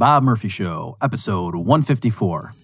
Bob 0.00 0.22
Murphy 0.22 0.48
Show, 0.48 0.96
episode 1.02 1.54
154. 1.54 2.54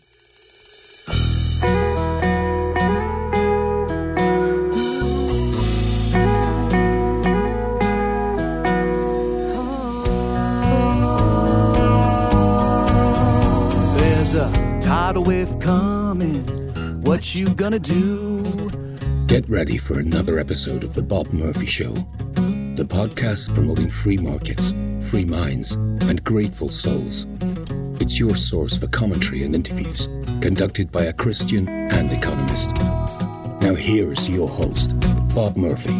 There's 13.98 14.34
a 14.34 14.80
tidal 14.80 15.24
wave 15.24 15.58
coming. 15.60 16.42
What 17.02 17.34
you 17.34 17.50
gonna 17.50 17.78
do? 17.78 18.70
Get 19.26 19.46
ready 19.46 19.76
for 19.76 19.98
another 19.98 20.38
episode 20.38 20.82
of 20.82 20.94
The 20.94 21.02
Bob 21.02 21.34
Murphy 21.34 21.66
Show, 21.66 21.96
the 22.76 22.84
podcast 22.84 23.54
promoting 23.54 23.88
free 23.88 24.18
markets, 24.18 24.74
free 25.00 25.24
minds, 25.24 25.72
and 25.72 26.22
grateful 26.24 26.68
souls. 26.68 27.26
It's 28.02 28.18
your 28.18 28.36
source 28.36 28.76
for 28.76 28.86
commentary 28.88 29.44
and 29.44 29.54
interviews 29.54 30.08
conducted 30.42 30.92
by 30.92 31.04
a 31.04 31.12
Christian 31.14 31.66
and 31.70 32.12
economist. 32.12 32.74
Now, 33.62 33.74
here's 33.74 34.28
your 34.28 34.46
host, 34.46 34.92
Bob 35.34 35.56
Murphy. 35.56 35.94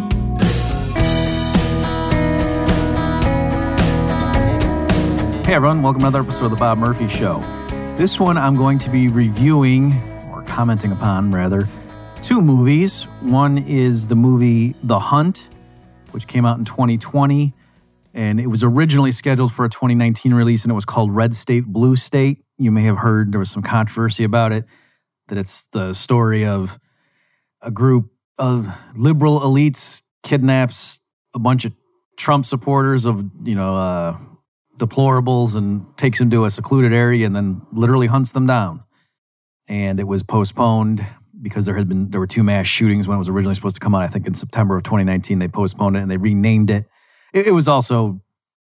Hey 5.46 5.54
everyone, 5.54 5.80
welcome 5.80 6.02
to 6.02 6.08
another 6.08 6.20
episode 6.20 6.44
of 6.44 6.50
the 6.50 6.56
Bob 6.58 6.76
Murphy 6.76 7.08
Show. 7.08 7.38
This 7.96 8.20
one 8.20 8.36
I'm 8.36 8.54
going 8.54 8.76
to 8.80 8.90
be 8.90 9.08
reviewing, 9.08 9.94
or 10.30 10.42
commenting 10.42 10.92
upon 10.92 11.32
rather, 11.32 11.66
two 12.20 12.42
movies. 12.42 13.04
One 13.22 13.56
is 13.56 14.08
the 14.08 14.16
movie 14.16 14.74
The 14.82 14.98
Hunt, 14.98 15.48
which 16.12 16.26
came 16.26 16.44
out 16.44 16.58
in 16.58 16.64
2020, 16.64 17.54
and 18.14 18.40
it 18.40 18.46
was 18.46 18.62
originally 18.64 19.12
scheduled 19.12 19.52
for 19.52 19.64
a 19.64 19.68
2019 19.68 20.32
release, 20.34 20.64
and 20.64 20.70
it 20.70 20.74
was 20.74 20.84
called 20.84 21.14
Red 21.14 21.34
State, 21.34 21.66
Blue 21.66 21.96
State. 21.96 22.44
You 22.58 22.70
may 22.70 22.82
have 22.84 22.96
heard 22.96 23.32
there 23.32 23.38
was 23.38 23.50
some 23.50 23.62
controversy 23.62 24.24
about 24.24 24.52
it, 24.52 24.64
that 25.28 25.38
it's 25.38 25.64
the 25.72 25.92
story 25.94 26.46
of 26.46 26.78
a 27.62 27.70
group 27.70 28.10
of 28.38 28.68
liberal 28.94 29.40
elites 29.40 30.02
kidnaps 30.22 31.00
a 31.34 31.38
bunch 31.38 31.64
of 31.64 31.72
Trump 32.16 32.46
supporters 32.46 33.04
of, 33.04 33.24
you 33.44 33.54
know, 33.54 33.76
uh, 33.76 34.16
deplorables 34.78 35.56
and 35.56 35.96
takes 35.96 36.18
them 36.18 36.30
to 36.30 36.44
a 36.44 36.50
secluded 36.50 36.92
area 36.92 37.26
and 37.26 37.34
then 37.34 37.62
literally 37.72 38.06
hunts 38.06 38.32
them 38.32 38.46
down. 38.46 38.82
And 39.68 40.00
it 40.00 40.04
was 40.04 40.22
postponed 40.22 41.04
because 41.48 41.66
there 41.66 41.76
had 41.76 41.88
been 41.88 42.10
there 42.10 42.20
were 42.20 42.26
two 42.26 42.42
mass 42.42 42.66
shootings 42.66 43.06
when 43.06 43.16
it 43.16 43.18
was 43.18 43.28
originally 43.28 43.54
supposed 43.54 43.76
to 43.76 43.80
come 43.80 43.94
out. 43.94 44.02
I 44.02 44.08
think 44.08 44.26
in 44.26 44.34
September 44.34 44.76
of 44.76 44.82
2019 44.84 45.38
they 45.38 45.48
postponed 45.48 45.96
it 45.96 46.00
and 46.00 46.10
they 46.10 46.16
renamed 46.16 46.70
it. 46.70 46.86
It, 47.32 47.48
it 47.48 47.52
was 47.52 47.68
also 47.68 48.20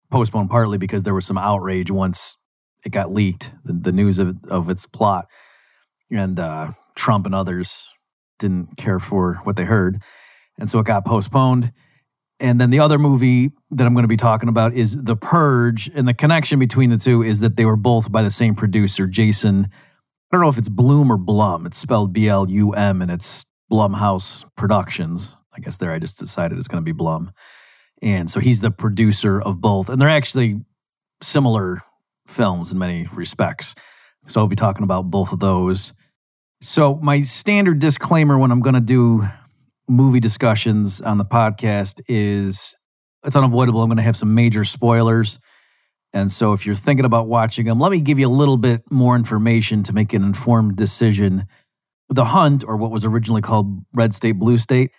postponed 0.09 0.49
partly 0.49 0.77
because 0.77 1.03
there 1.03 1.13
was 1.13 1.25
some 1.25 1.37
outrage 1.37 1.91
once 1.91 2.37
it 2.83 2.89
got 2.89 3.11
leaked, 3.11 3.53
the, 3.63 3.73
the 3.73 3.91
news 3.91 4.19
of 4.19 4.35
of 4.49 4.69
its 4.69 4.85
plot, 4.85 5.27
and 6.09 6.39
uh, 6.39 6.71
Trump 6.95 7.25
and 7.25 7.35
others 7.35 7.89
didn't 8.39 8.77
care 8.77 8.99
for 8.99 9.35
what 9.43 9.55
they 9.55 9.65
heard, 9.65 10.01
and 10.59 10.69
so 10.69 10.79
it 10.79 10.85
got 10.85 11.05
postponed. 11.05 11.71
And 12.41 12.59
then 12.59 12.71
the 12.71 12.79
other 12.79 12.97
movie 12.97 13.51
that 13.69 13.85
I'm 13.85 13.93
going 13.93 14.03
to 14.03 14.07
be 14.07 14.17
talking 14.17 14.49
about 14.49 14.73
is 14.73 15.03
The 15.03 15.15
Purge. 15.15 15.91
And 15.93 16.07
the 16.07 16.13
connection 16.15 16.57
between 16.57 16.89
the 16.89 16.97
two 16.97 17.21
is 17.21 17.41
that 17.41 17.55
they 17.55 17.65
were 17.65 17.75
both 17.75 18.11
by 18.11 18.23
the 18.23 18.31
same 18.31 18.55
producer, 18.55 19.05
Jason. 19.05 19.69
I 20.31 20.37
don't 20.37 20.43
know 20.43 20.49
if 20.49 20.57
it's 20.57 20.69
Bloom 20.69 21.11
or 21.11 21.17
Blum. 21.17 21.65
It's 21.65 21.77
spelled 21.77 22.13
B 22.13 22.29
L 22.29 22.49
U 22.49 22.71
M 22.71 23.01
and 23.01 23.11
it's 23.11 23.43
Blumhouse 23.69 24.45
Productions. 24.55 25.35
I 25.53 25.59
guess 25.59 25.75
there 25.75 25.91
I 25.91 25.99
just 25.99 26.17
decided 26.17 26.57
it's 26.57 26.69
going 26.69 26.81
to 26.81 26.85
be 26.85 26.93
Blum. 26.93 27.33
And 28.01 28.29
so 28.29 28.39
he's 28.39 28.61
the 28.61 28.71
producer 28.71 29.41
of 29.41 29.59
both. 29.59 29.89
And 29.89 30.01
they're 30.01 30.07
actually 30.07 30.61
similar 31.21 31.81
films 32.27 32.71
in 32.71 32.77
many 32.77 33.09
respects. 33.13 33.75
So 34.27 34.39
I'll 34.39 34.47
be 34.47 34.55
talking 34.55 34.83
about 34.83 35.11
both 35.11 35.33
of 35.33 35.39
those. 35.39 35.91
So, 36.61 36.95
my 36.97 37.21
standard 37.21 37.79
disclaimer 37.79 38.37
when 38.37 38.51
I'm 38.51 38.61
going 38.61 38.75
to 38.75 38.81
do 38.81 39.27
movie 39.89 40.19
discussions 40.19 41.01
on 41.01 41.17
the 41.17 41.25
podcast 41.25 42.01
is 42.07 42.75
it's 43.25 43.35
unavoidable. 43.35 43.81
I'm 43.81 43.89
going 43.89 43.97
to 43.97 44.03
have 44.03 44.15
some 44.15 44.35
major 44.35 44.63
spoilers. 44.63 45.39
And 46.13 46.31
so 46.31 46.53
if 46.53 46.65
you're 46.65 46.75
thinking 46.75 47.05
about 47.05 47.27
watching 47.27 47.65
them, 47.65 47.79
let 47.79 47.91
me 47.91 48.01
give 48.01 48.19
you 48.19 48.27
a 48.27 48.29
little 48.29 48.57
bit 48.57 48.83
more 48.91 49.15
information 49.15 49.83
to 49.83 49.93
make 49.93 50.13
an 50.13 50.23
informed 50.23 50.75
decision. 50.75 51.45
The 52.09 52.25
Hunt, 52.25 52.63
or 52.65 52.75
what 52.75 52.91
was 52.91 53.05
originally 53.05 53.41
called 53.41 53.85
Red 53.93 54.13
State, 54.13 54.33
Blue 54.33 54.57
State, 54.57 54.91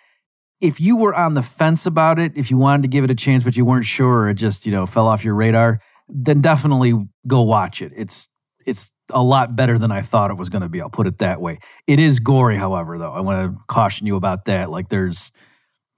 if 0.59 0.79
you 0.79 0.97
were 0.97 1.13
on 1.13 1.33
the 1.33 1.43
fence 1.43 1.85
about 1.85 2.17
it, 2.17 2.37
if 2.37 2.49
you 2.49 2.57
wanted 2.57 2.83
to 2.83 2.87
give 2.87 3.03
it 3.03 3.11
a 3.11 3.15
chance, 3.15 3.43
but 3.43 3.55
you 3.55 3.65
weren't 3.65 3.85
sure, 3.85 4.21
or 4.21 4.29
it 4.29 4.35
just, 4.35 4.65
you 4.65 4.71
know, 4.71 4.85
fell 4.85 5.07
off 5.07 5.23
your 5.23 5.35
radar, 5.35 5.79
then 6.07 6.41
definitely 6.41 6.93
go 7.27 7.41
watch 7.41 7.81
it. 7.81 7.91
It's 7.95 8.29
it's 8.65 8.91
a 9.11 9.21
lot 9.21 9.55
better 9.55 9.77
than 9.77 9.91
I 9.91 10.01
thought 10.01 10.31
it 10.31 10.37
was 10.37 10.49
going 10.49 10.61
to 10.61 10.69
be. 10.69 10.81
I'll 10.81 10.89
put 10.89 11.05
it 11.05 11.19
that 11.19 11.41
way. 11.41 11.59
It 11.85 11.99
is 11.99 12.19
gory, 12.19 12.55
however, 12.55 12.97
though. 12.97 13.11
I 13.11 13.19
want 13.19 13.51
to 13.51 13.61
caution 13.67 14.07
you 14.07 14.15
about 14.15 14.45
that. 14.45 14.69
Like, 14.69 14.87
there's, 14.87 15.33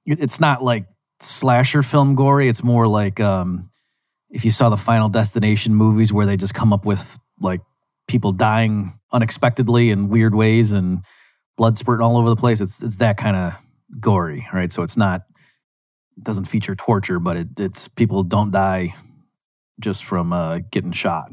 it's 0.05 0.39
not 0.39 0.63
like 0.63 0.87
slasher 1.19 1.83
film 1.83 2.15
gory. 2.15 2.47
It's 2.47 2.63
more 2.63 2.87
like 2.87 3.19
um, 3.19 3.69
if 4.35 4.44
you 4.44 4.51
saw 4.51 4.68
the 4.68 4.78
Final 4.78 5.07
Destination 5.07 5.73
movies 5.73 6.12
where 6.12 6.25
they 6.25 6.35
just 6.35 6.53
come 6.53 6.73
up 6.73 6.85
with 6.85 7.18
like 7.40 7.62
people 8.09 8.34
dying 8.34 9.00
unexpectedly 9.13 9.91
in 9.91 10.09
weird 10.09 10.35
ways 10.35 10.73
and 10.73 11.06
blood 11.56 11.78
spurting 11.78 12.03
all 12.03 12.18
over 12.18 12.28
the 12.28 12.35
place. 12.35 12.59
It's 12.59 12.84
it's 12.84 12.97
that 12.97 13.16
kind 13.16 13.38
of 13.38 13.53
gory, 13.97 14.46
right? 14.53 14.73
So 14.73 14.84
it's 14.84 14.97
not 14.97 15.22
it 16.18 16.23
doesn't 16.25 16.46
feature 16.46 16.75
torture, 16.75 17.18
but 17.18 17.38
it, 17.38 17.47
it's 17.57 17.88
people 17.88 18.23
don't 18.23 18.51
die 18.51 18.94
just 19.79 20.03
from 20.03 20.34
uh, 20.34 20.59
getting 20.69 20.91
shot. 20.91 21.31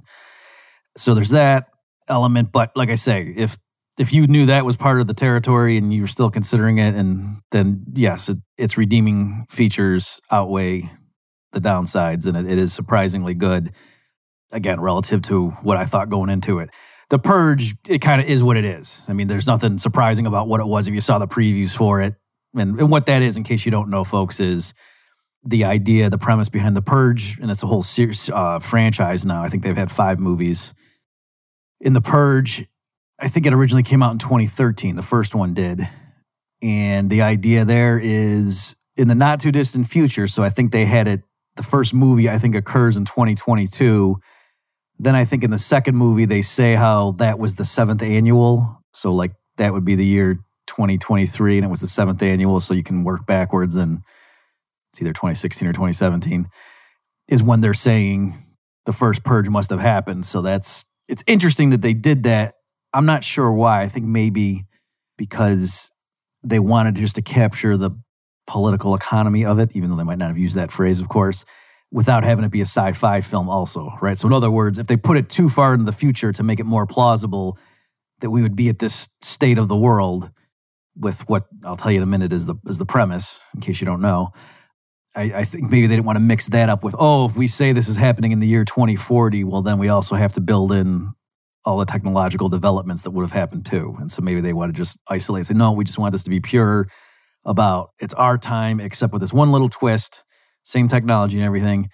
So 0.96 1.14
there's 1.14 1.30
that 1.30 1.70
element. 2.08 2.52
But 2.52 2.70
like 2.76 2.88
I 2.88 2.94
say, 2.94 3.34
if 3.36 3.58
if 3.98 4.12
you 4.12 4.28
knew 4.28 4.46
that 4.46 4.64
was 4.64 4.76
part 4.76 5.00
of 5.00 5.08
the 5.08 5.14
territory 5.14 5.76
and 5.76 5.92
you 5.92 6.02
were 6.02 6.06
still 6.06 6.30
considering 6.30 6.78
it, 6.78 6.94
and 6.94 7.40
then 7.50 7.84
yes, 7.94 8.28
it, 8.28 8.38
its 8.56 8.78
redeeming 8.78 9.44
features 9.50 10.20
outweigh 10.30 10.88
the 11.52 11.60
downsides, 11.60 12.26
and 12.26 12.36
it, 12.36 12.50
it 12.50 12.58
is 12.58 12.72
surprisingly 12.72 13.34
good. 13.34 13.72
Again, 14.50 14.80
relative 14.80 15.22
to 15.22 15.50
what 15.62 15.78
I 15.78 15.86
thought 15.86 16.10
going 16.10 16.28
into 16.28 16.58
it. 16.58 16.70
The 17.08 17.18
Purge, 17.18 17.74
it 17.88 18.00
kind 18.00 18.20
of 18.20 18.26
is 18.26 18.42
what 18.42 18.56
it 18.56 18.64
is. 18.64 19.02
I 19.08 19.14
mean, 19.14 19.26
there's 19.26 19.46
nothing 19.46 19.78
surprising 19.78 20.26
about 20.26 20.46
what 20.46 20.60
it 20.60 20.66
was 20.66 20.88
if 20.88 20.94
you 20.94 21.00
saw 21.00 21.18
the 21.18 21.26
previews 21.26 21.74
for 21.74 22.02
it. 22.02 22.14
And, 22.54 22.78
and 22.78 22.90
what 22.90 23.06
that 23.06 23.22
is, 23.22 23.36
in 23.36 23.44
case 23.44 23.64
you 23.64 23.70
don't 23.70 23.88
know, 23.88 24.04
folks, 24.04 24.40
is 24.40 24.74
the 25.44 25.64
idea, 25.64 26.10
the 26.10 26.18
premise 26.18 26.48
behind 26.48 26.76
the 26.76 26.82
Purge, 26.82 27.38
and 27.38 27.50
it's 27.50 27.62
a 27.62 27.66
whole 27.66 27.82
series, 27.82 28.30
uh, 28.30 28.58
franchise 28.58 29.26
now. 29.26 29.42
I 29.42 29.48
think 29.48 29.62
they've 29.62 29.76
had 29.76 29.90
five 29.90 30.18
movies. 30.18 30.74
In 31.80 31.94
the 31.94 32.00
Purge, 32.00 32.66
I 33.18 33.28
think 33.28 33.46
it 33.46 33.52
originally 33.52 33.82
came 33.82 34.02
out 34.02 34.12
in 34.12 34.18
2013. 34.18 34.96
The 34.96 35.02
first 35.02 35.34
one 35.34 35.54
did, 35.54 35.88
and 36.62 37.10
the 37.10 37.22
idea 37.22 37.64
there 37.64 37.98
is 38.00 38.76
in 38.96 39.08
the 39.08 39.14
not 39.14 39.40
too 39.40 39.52
distant 39.52 39.88
future. 39.88 40.28
So 40.28 40.42
I 40.42 40.48
think 40.48 40.70
they 40.72 40.84
had 40.84 41.08
it. 41.08 41.22
The 41.56 41.62
first 41.62 41.92
movie 41.94 42.30
I 42.30 42.38
think 42.38 42.54
occurs 42.54 42.96
in 42.96 43.04
2022. 43.04 44.16
Then 44.98 45.14
I 45.14 45.24
think 45.24 45.44
in 45.44 45.50
the 45.50 45.58
second 45.58 45.96
movie 45.96 46.24
they 46.24 46.42
say 46.42 46.74
how 46.74 47.12
that 47.12 47.38
was 47.38 47.56
the 47.56 47.64
seventh 47.64 48.02
annual. 48.02 48.82
So 48.94 49.12
like 49.12 49.32
that 49.56 49.72
would 49.72 49.84
be 49.84 49.94
the 49.94 50.04
year 50.04 50.34
2023, 50.66 51.58
and 51.58 51.64
it 51.64 51.68
was 51.68 51.80
the 51.80 51.88
seventh 51.88 52.22
annual. 52.22 52.60
So 52.60 52.74
you 52.74 52.82
can 52.82 53.04
work 53.04 53.26
backwards 53.26 53.76
and 53.76 54.00
it's 54.92 55.00
either 55.00 55.12
2016 55.12 55.68
or 55.68 55.72
2017, 55.72 56.48
is 57.28 57.42
when 57.42 57.60
they're 57.60 57.74
saying 57.74 58.34
the 58.84 58.92
first 58.92 59.24
purge 59.24 59.48
must 59.48 59.70
have 59.70 59.80
happened. 59.80 60.26
So 60.26 60.42
that's 60.42 60.84
it's 61.08 61.24
interesting 61.26 61.70
that 61.70 61.82
they 61.82 61.94
did 61.94 62.24
that. 62.24 62.54
I'm 62.92 63.06
not 63.06 63.24
sure 63.24 63.50
why. 63.50 63.82
I 63.82 63.88
think 63.88 64.06
maybe 64.06 64.64
because 65.16 65.90
they 66.44 66.58
wanted 66.58 66.96
just 66.96 67.16
to 67.16 67.22
capture 67.22 67.76
the 67.76 67.90
political 68.46 68.94
economy 68.94 69.44
of 69.44 69.58
it, 69.58 69.74
even 69.74 69.90
though 69.90 69.96
they 69.96 70.04
might 70.04 70.18
not 70.18 70.28
have 70.28 70.38
used 70.38 70.56
that 70.56 70.72
phrase, 70.72 71.00
of 71.00 71.08
course, 71.08 71.44
without 71.90 72.24
having 72.24 72.44
it 72.44 72.50
be 72.50 72.60
a 72.60 72.64
sci-fi 72.64 73.20
film 73.20 73.48
also, 73.48 73.92
right? 74.00 74.18
So 74.18 74.26
in 74.26 74.32
other 74.32 74.50
words, 74.50 74.78
if 74.78 74.86
they 74.86 74.96
put 74.96 75.16
it 75.16 75.28
too 75.28 75.48
far 75.48 75.74
into 75.74 75.84
the 75.84 75.92
future 75.92 76.32
to 76.32 76.42
make 76.42 76.58
it 76.58 76.64
more 76.64 76.86
plausible 76.86 77.58
that 78.20 78.30
we 78.30 78.42
would 78.42 78.56
be 78.56 78.68
at 78.68 78.78
this 78.78 79.08
state 79.20 79.58
of 79.58 79.68
the 79.68 79.76
world 79.76 80.30
with 80.96 81.28
what 81.28 81.46
I'll 81.64 81.76
tell 81.76 81.92
you 81.92 81.98
in 81.98 82.02
a 82.02 82.06
minute 82.06 82.32
is 82.32 82.46
the 82.46 82.54
is 82.66 82.78
the 82.78 82.86
premise, 82.86 83.40
in 83.54 83.60
case 83.60 83.80
you 83.80 83.84
don't 83.84 84.00
know. 84.00 84.32
I, 85.14 85.22
I, 85.22 85.44
think 85.44 85.64
maybe 85.64 85.86
they 85.86 85.96
didn't 85.96 86.06
want 86.06 86.16
to 86.16 86.20
mix 86.20 86.46
that 86.48 86.70
up 86.70 86.82
with, 86.82 86.94
oh, 86.98 87.26
if 87.26 87.36
we 87.36 87.46
say 87.46 87.72
this 87.72 87.88
is 87.88 87.98
happening 87.98 88.32
in 88.32 88.40
the 88.40 88.46
year 88.46 88.64
2040, 88.64 89.44
well, 89.44 89.60
then 89.60 89.76
we 89.76 89.90
also 89.90 90.14
have 90.14 90.32
to 90.32 90.40
build 90.40 90.72
in 90.72 91.12
all 91.66 91.76
the 91.76 91.84
technological 91.84 92.48
developments 92.48 93.02
that 93.02 93.10
would 93.10 93.22
have 93.22 93.32
happened 93.32 93.66
too. 93.66 93.94
And 93.98 94.10
so 94.10 94.22
maybe 94.22 94.40
they 94.40 94.54
want 94.54 94.72
to 94.72 94.76
just 94.76 94.98
isolate, 95.08 95.44
say, 95.44 95.54
no, 95.54 95.72
we 95.72 95.84
just 95.84 95.98
want 95.98 96.12
this 96.12 96.24
to 96.24 96.30
be 96.30 96.40
pure 96.40 96.88
about 97.44 97.90
it's 97.98 98.14
our 98.14 98.38
time, 98.38 98.80
except 98.80 99.12
with 99.12 99.20
this 99.20 99.32
one 99.32 99.52
little 99.52 99.68
twist, 99.68 100.22
same 100.62 100.88
technology 100.88 101.36
and 101.36 101.46
everything. 101.46 101.90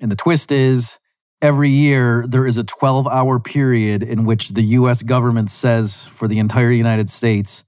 And 0.00 0.10
the 0.10 0.16
twist 0.16 0.50
is 0.50 0.98
every 1.40 1.70
year 1.70 2.24
there 2.28 2.46
is 2.46 2.56
a 2.56 2.64
12 2.64 3.06
hour 3.06 3.38
period 3.38 4.02
in 4.02 4.24
which 4.24 4.50
the 4.50 4.62
US 4.62 5.02
government 5.02 5.50
says 5.50 6.06
for 6.06 6.26
the 6.28 6.38
entire 6.38 6.70
United 6.70 7.10
States, 7.10 7.64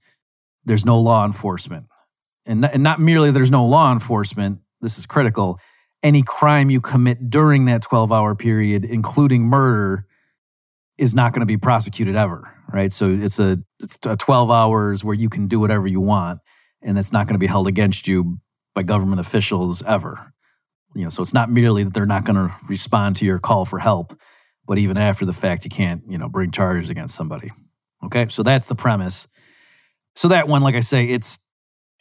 there's 0.65 0.85
no 0.85 0.99
law 0.99 1.25
enforcement. 1.25 1.85
And, 2.45 2.65
and 2.65 2.83
not 2.83 2.99
merely 2.99 3.31
there's 3.31 3.51
no 3.51 3.65
law 3.65 3.91
enforcement, 3.93 4.59
this 4.81 4.97
is 4.97 5.05
critical, 5.05 5.59
any 6.03 6.23
crime 6.23 6.69
you 6.69 6.81
commit 6.81 7.29
during 7.29 7.65
that 7.65 7.83
12 7.83 8.11
hour 8.11 8.35
period, 8.35 8.83
including 8.83 9.43
murder, 9.43 10.07
is 10.97 11.15
not 11.15 11.33
going 11.33 11.41
to 11.41 11.45
be 11.45 11.57
prosecuted 11.57 12.15
ever, 12.15 12.51
right? 12.71 12.91
So 12.91 13.09
it's 13.09 13.39
a 13.39 13.59
it's 13.79 13.99
a 14.05 14.15
12 14.15 14.51
hours 14.51 15.03
where 15.03 15.15
you 15.15 15.29
can 15.29 15.47
do 15.47 15.59
whatever 15.59 15.87
you 15.87 16.01
want 16.01 16.39
and 16.81 16.97
it's 16.97 17.11
not 17.11 17.27
going 17.27 17.35
to 17.35 17.39
be 17.39 17.47
held 17.47 17.67
against 17.67 18.07
you 18.07 18.39
by 18.73 18.83
government 18.83 19.19
officials 19.19 19.83
ever. 19.83 20.33
You 20.95 21.03
know, 21.03 21.09
so 21.09 21.21
it's 21.21 21.33
not 21.33 21.49
merely 21.49 21.83
that 21.83 21.93
they're 21.93 22.05
not 22.05 22.25
going 22.25 22.35
to 22.35 22.53
respond 22.67 23.17
to 23.17 23.25
your 23.25 23.39
call 23.39 23.65
for 23.65 23.79
help, 23.79 24.17
but 24.65 24.77
even 24.77 24.97
after 24.97 25.25
the 25.25 25.33
fact 25.33 25.63
you 25.63 25.69
can't, 25.71 26.03
you 26.07 26.17
know, 26.17 26.27
bring 26.27 26.51
charges 26.51 26.89
against 26.89 27.15
somebody. 27.15 27.51
Okay? 28.03 28.27
So 28.29 28.43
that's 28.43 28.67
the 28.67 28.75
premise. 28.75 29.27
So 30.15 30.27
that 30.29 30.47
one 30.47 30.61
like 30.61 30.75
I 30.75 30.81
say 30.81 31.05
it's 31.05 31.39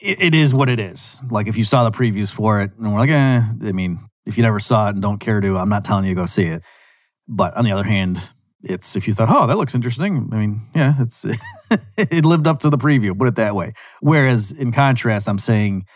it, 0.00 0.20
it 0.20 0.34
is 0.34 0.52
what 0.52 0.68
it 0.68 0.80
is. 0.80 1.18
Like 1.30 1.46
if 1.46 1.56
you 1.56 1.64
saw 1.64 1.88
the 1.88 1.96
previews 1.96 2.32
for 2.32 2.62
it 2.62 2.72
and 2.76 2.92
we're 2.92 3.00
like, 3.00 3.10
eh, 3.10 3.42
I 3.68 3.72
mean, 3.72 4.00
if 4.26 4.36
you 4.36 4.42
never 4.42 4.60
saw 4.60 4.88
it 4.88 4.94
and 4.94 5.02
don't 5.02 5.18
care 5.18 5.40
to, 5.40 5.56
I'm 5.56 5.68
not 5.68 5.84
telling 5.84 6.04
you 6.04 6.14
to 6.14 6.20
go 6.20 6.26
see 6.26 6.44
it. 6.44 6.62
But 7.28 7.56
on 7.56 7.64
the 7.64 7.72
other 7.72 7.84
hand, 7.84 8.30
it's 8.62 8.96
if 8.96 9.08
you 9.08 9.14
thought, 9.14 9.28
oh, 9.30 9.46
that 9.46 9.56
looks 9.56 9.74
interesting. 9.74 10.28
I 10.32 10.36
mean, 10.36 10.62
yeah, 10.74 10.94
it's 11.00 11.24
it 11.96 12.24
lived 12.24 12.46
up 12.46 12.60
to 12.60 12.70
the 12.70 12.78
preview. 12.78 13.16
Put 13.16 13.28
it 13.28 13.36
that 13.36 13.54
way. 13.54 13.72
Whereas 14.00 14.52
in 14.52 14.72
contrast, 14.72 15.28
I'm 15.28 15.38
saying 15.38 15.86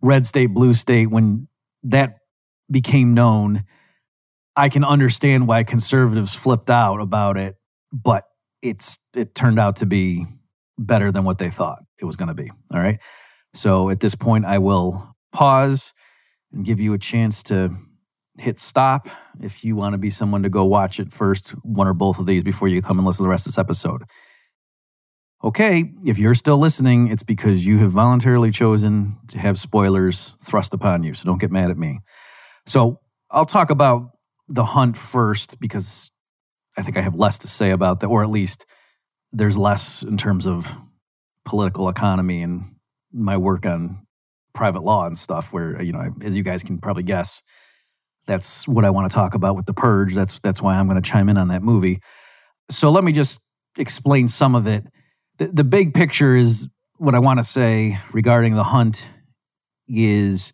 red 0.00 0.24
state, 0.26 0.48
blue 0.48 0.74
state. 0.74 1.06
When 1.06 1.48
that 1.84 2.18
became 2.70 3.14
known, 3.14 3.64
I 4.56 4.68
can 4.68 4.84
understand 4.84 5.48
why 5.48 5.64
conservatives 5.64 6.34
flipped 6.34 6.70
out 6.70 7.00
about 7.00 7.36
it, 7.36 7.56
but 7.92 8.24
it's 8.62 8.98
it 9.14 9.34
turned 9.34 9.58
out 9.58 9.76
to 9.76 9.86
be 9.86 10.26
better 10.78 11.10
than 11.12 11.24
what 11.24 11.38
they 11.38 11.50
thought 11.50 11.82
it 11.98 12.04
was 12.04 12.16
going 12.16 12.28
to 12.28 12.34
be. 12.34 12.50
All 12.72 12.80
right. 12.80 12.98
So 13.54 13.90
at 13.90 14.00
this 14.00 14.14
point, 14.14 14.44
I 14.44 14.58
will 14.58 15.16
pause 15.32 15.92
and 16.52 16.64
give 16.64 16.80
you 16.80 16.92
a 16.92 16.98
chance 16.98 17.42
to 17.44 17.74
hit 18.40 18.58
stop 18.58 19.08
if 19.40 19.64
you 19.64 19.76
want 19.76 19.92
to 19.92 19.98
be 19.98 20.10
someone 20.10 20.42
to 20.42 20.48
go 20.48 20.64
watch 20.64 20.98
it 20.98 21.12
first, 21.12 21.50
one 21.62 21.86
or 21.86 21.94
both 21.94 22.18
of 22.18 22.26
these 22.26 22.42
before 22.42 22.68
you 22.68 22.82
come 22.82 22.98
and 22.98 23.06
listen 23.06 23.18
to 23.18 23.24
the 23.24 23.28
rest 23.28 23.46
of 23.46 23.52
this 23.52 23.58
episode. 23.58 24.02
Okay, 25.42 25.92
if 26.04 26.18
you're 26.18 26.34
still 26.34 26.58
listening, 26.58 27.08
it's 27.08 27.22
because 27.22 27.64
you 27.64 27.78
have 27.78 27.92
voluntarily 27.92 28.50
chosen 28.50 29.16
to 29.28 29.38
have 29.38 29.58
spoilers 29.58 30.34
thrust 30.44 30.74
upon 30.74 31.02
you. 31.02 31.14
So 31.14 31.24
don't 31.24 31.40
get 31.40 31.50
mad 31.50 31.70
at 31.70 31.78
me. 31.78 32.00
So 32.66 33.00
I'll 33.30 33.46
talk 33.46 33.70
about 33.70 34.10
the 34.48 34.64
hunt 34.64 34.98
first 34.98 35.60
because 35.60 36.10
I 36.76 36.82
think 36.82 36.96
I 36.96 37.00
have 37.00 37.14
less 37.14 37.38
to 37.38 37.48
say 37.48 37.70
about 37.70 38.00
that, 38.00 38.08
or 38.08 38.22
at 38.22 38.30
least 38.30 38.66
there's 39.32 39.56
less 39.56 40.02
in 40.02 40.16
terms 40.16 40.46
of 40.46 40.70
political 41.44 41.88
economy 41.88 42.42
and 42.42 42.74
my 43.12 43.36
work 43.36 43.64
on 43.64 44.06
private 44.52 44.82
law 44.82 45.06
and 45.06 45.16
stuff 45.16 45.52
where 45.52 45.80
you 45.82 45.92
know 45.92 46.14
as 46.22 46.36
you 46.36 46.42
guys 46.42 46.62
can 46.62 46.78
probably 46.78 47.02
guess 47.02 47.42
that's 48.30 48.68
what 48.68 48.84
I 48.84 48.90
want 48.90 49.10
to 49.10 49.14
talk 49.14 49.34
about 49.34 49.56
with 49.56 49.66
the 49.66 49.74
purge. 49.74 50.14
That's 50.14 50.38
that's 50.38 50.62
why 50.62 50.76
I'm 50.76 50.86
going 50.86 51.02
to 51.02 51.10
chime 51.10 51.28
in 51.28 51.36
on 51.36 51.48
that 51.48 51.64
movie. 51.64 52.00
So 52.70 52.88
let 52.88 53.02
me 53.02 53.10
just 53.10 53.40
explain 53.76 54.28
some 54.28 54.54
of 54.54 54.68
it. 54.68 54.86
The, 55.38 55.46
the 55.46 55.64
big 55.64 55.94
picture 55.94 56.36
is 56.36 56.68
what 56.96 57.16
I 57.16 57.18
want 57.18 57.40
to 57.40 57.44
say 57.44 57.98
regarding 58.12 58.54
the 58.54 58.62
hunt 58.62 59.10
is 59.88 60.52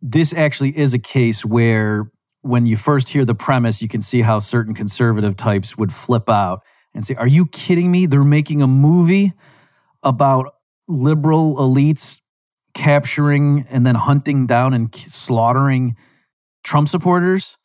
this 0.00 0.32
actually 0.32 0.78
is 0.78 0.94
a 0.94 0.98
case 0.98 1.44
where 1.44 2.10
when 2.40 2.64
you 2.64 2.78
first 2.78 3.10
hear 3.10 3.26
the 3.26 3.34
premise 3.34 3.82
you 3.82 3.88
can 3.88 4.00
see 4.00 4.22
how 4.22 4.38
certain 4.38 4.72
conservative 4.72 5.36
types 5.36 5.76
would 5.76 5.92
flip 5.92 6.30
out 6.30 6.62
and 6.94 7.04
say 7.04 7.14
are 7.16 7.26
you 7.26 7.44
kidding 7.44 7.90
me? 7.90 8.06
They're 8.06 8.24
making 8.24 8.62
a 8.62 8.66
movie 8.66 9.34
about 10.02 10.54
liberal 10.88 11.56
elites 11.56 12.22
capturing 12.72 13.66
and 13.68 13.84
then 13.84 13.94
hunting 13.94 14.46
down 14.46 14.72
and 14.72 14.94
slaughtering 14.94 15.94
Trump 16.64 16.88
supporters, 16.88 17.56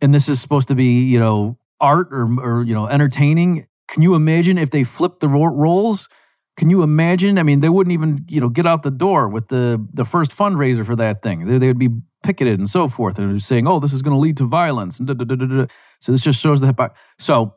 and 0.00 0.14
this 0.14 0.28
is 0.28 0.40
supposed 0.40 0.68
to 0.68 0.74
be, 0.74 1.04
you 1.04 1.18
know, 1.18 1.58
art 1.80 2.08
or, 2.10 2.28
or 2.40 2.62
you 2.64 2.74
know, 2.74 2.86
entertaining. 2.86 3.66
Can 3.88 4.02
you 4.02 4.14
imagine 4.14 4.58
if 4.58 4.70
they 4.70 4.84
flipped 4.84 5.20
the 5.20 5.28
roles? 5.28 6.08
Can 6.56 6.70
you 6.70 6.82
imagine? 6.82 7.38
I 7.38 7.42
mean, 7.42 7.60
they 7.60 7.68
wouldn't 7.68 7.92
even, 7.92 8.24
you 8.28 8.40
know, 8.40 8.48
get 8.48 8.66
out 8.66 8.82
the 8.82 8.90
door 8.90 9.28
with 9.28 9.48
the 9.48 9.84
the 9.92 10.04
first 10.04 10.32
fundraiser 10.32 10.86
for 10.86 10.96
that 10.96 11.22
thing. 11.22 11.46
They, 11.46 11.58
they 11.58 11.66
would 11.66 11.78
be 11.78 11.90
picketed 12.22 12.58
and 12.58 12.68
so 12.68 12.88
forth, 12.88 13.18
and 13.18 13.42
saying, 13.42 13.66
"Oh, 13.66 13.80
this 13.80 13.92
is 13.92 14.02
going 14.02 14.14
to 14.14 14.20
lead 14.20 14.36
to 14.38 14.46
violence." 14.46 15.00
And 15.00 15.08
so 16.00 16.12
this 16.12 16.20
just 16.20 16.40
shows 16.40 16.60
the 16.60 16.92
So 17.18 17.54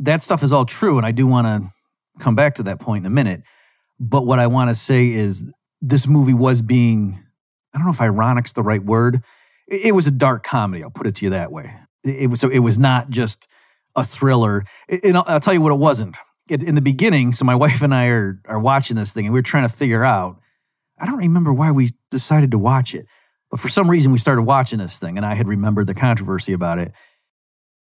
that 0.00 0.22
stuff 0.22 0.42
is 0.42 0.52
all 0.52 0.66
true, 0.66 0.96
and 0.98 1.06
I 1.06 1.12
do 1.12 1.26
want 1.26 1.46
to 1.46 1.72
come 2.18 2.34
back 2.34 2.56
to 2.56 2.64
that 2.64 2.80
point 2.80 3.04
in 3.04 3.06
a 3.06 3.14
minute. 3.14 3.42
But 3.98 4.26
what 4.26 4.38
I 4.38 4.48
want 4.48 4.70
to 4.70 4.74
say 4.74 5.08
is 5.10 5.52
this 5.80 6.06
movie 6.06 6.34
was 6.34 6.62
being, 6.62 7.18
I 7.72 7.78
don't 7.78 7.86
know 7.86 7.92
if 7.92 8.00
ironic's 8.00 8.52
the 8.52 8.62
right 8.62 8.82
word. 8.82 9.22
It, 9.68 9.86
it 9.86 9.94
was 9.94 10.06
a 10.06 10.10
dark 10.10 10.44
comedy. 10.44 10.82
I'll 10.82 10.90
put 10.90 11.06
it 11.06 11.16
to 11.16 11.26
you 11.26 11.30
that 11.30 11.52
way. 11.52 11.74
It, 12.04 12.22
it 12.22 12.26
was 12.28 12.40
so 12.40 12.48
it 12.48 12.60
was 12.60 12.78
not 12.78 13.10
just 13.10 13.48
a 13.94 14.04
thriller. 14.04 14.64
And 14.88 15.16
I'll, 15.16 15.24
I'll 15.26 15.40
tell 15.40 15.54
you 15.54 15.60
what 15.60 15.72
it 15.72 15.78
wasn't. 15.78 16.16
It, 16.48 16.62
in 16.62 16.74
the 16.74 16.80
beginning, 16.80 17.32
so 17.32 17.44
my 17.44 17.54
wife 17.64 17.82
and 17.82 17.94
I 17.94 18.08
are 18.08 18.40
are 18.46 18.58
watching 18.58 18.96
this 18.96 19.12
thing, 19.12 19.26
and 19.26 19.32
we 19.32 19.40
are 19.40 19.44
trying 19.44 19.68
to 19.68 19.74
figure 19.74 20.04
out. 20.04 20.38
I 20.98 21.06
don't 21.06 21.18
remember 21.18 21.52
why 21.52 21.72
we 21.72 21.90
decided 22.10 22.52
to 22.52 22.58
watch 22.58 22.94
it, 22.94 23.06
but 23.50 23.58
for 23.58 23.68
some 23.68 23.90
reason 23.90 24.12
we 24.12 24.18
started 24.18 24.42
watching 24.42 24.78
this 24.78 24.98
thing, 24.98 25.16
and 25.16 25.26
I 25.26 25.34
had 25.34 25.48
remembered 25.48 25.86
the 25.86 25.94
controversy 25.94 26.52
about 26.52 26.78
it. 26.78 26.92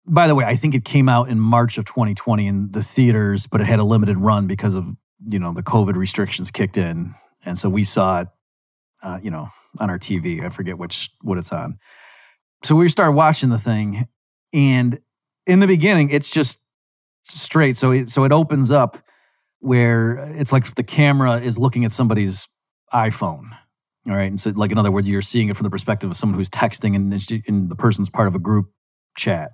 By 0.06 0.26
the 0.26 0.35
way, 0.35 0.44
I 0.44 0.56
think 0.56 0.75
it 0.75 0.85
came 0.85 1.09
out 1.09 1.29
in 1.29 1.41
March 1.41 1.79
of 1.79 1.85
2020 1.85 2.47
in 2.47 2.70
the 2.70 2.82
theaters, 2.82 3.47
but 3.47 3.61
it 3.61 3.67
had 3.67 3.79
a 3.79 3.85
limited 3.85 4.19
run 4.19 4.47
because 4.47 4.75
of 4.75 4.87
you 5.26 5.38
know 5.38 5.53
the 5.53 5.62
COVID 5.62 5.94
restrictions 5.94 6.50
kicked 6.50 6.76
in, 6.76 7.14
and 7.44 7.56
so 7.56 7.69
we 7.69 7.85
saw 7.85 8.23
it, 8.23 8.29
uh, 9.03 9.19
you 9.23 9.31
know, 9.31 9.49
on 9.78 9.90
our 9.90 9.98
TV. 9.98 10.44
I 10.44 10.50
forget 10.50 10.78
which 10.78 11.10
what 11.22 11.38
it's 11.38 11.52
on. 11.52 11.78
So 12.62 12.76
we 12.76 12.88
start 12.88 13.14
watching 13.14 13.50
the 13.50 13.58
thing, 13.58 14.06
and 14.52 15.00
in 15.46 15.60
the 15.60 15.66
beginning, 15.66 16.10
it's 16.10 16.30
just 16.30 16.58
straight. 17.24 17.76
So 17.76 17.90
it, 17.90 18.08
so 18.08 18.24
it 18.24 18.32
opens 18.32 18.70
up 18.70 18.98
where 19.58 20.16
it's 20.36 20.52
like 20.52 20.74
the 20.74 20.82
camera 20.82 21.40
is 21.40 21.58
looking 21.58 21.84
at 21.84 21.92
somebody's 21.92 22.48
iPhone. 22.92 23.50
All 24.08 24.16
right. 24.16 24.30
And 24.30 24.40
so, 24.40 24.50
like, 24.50 24.72
in 24.72 24.78
other 24.78 24.90
words, 24.90 25.08
you're 25.08 25.22
seeing 25.22 25.48
it 25.48 25.56
from 25.56 25.64
the 25.64 25.70
perspective 25.70 26.10
of 26.10 26.16
someone 26.16 26.36
who's 26.36 26.50
texting 26.50 26.96
and, 26.96 27.12
and 27.46 27.68
the 27.70 27.76
person's 27.76 28.10
part 28.10 28.26
of 28.26 28.34
a 28.34 28.40
group 28.40 28.66
chat. 29.16 29.52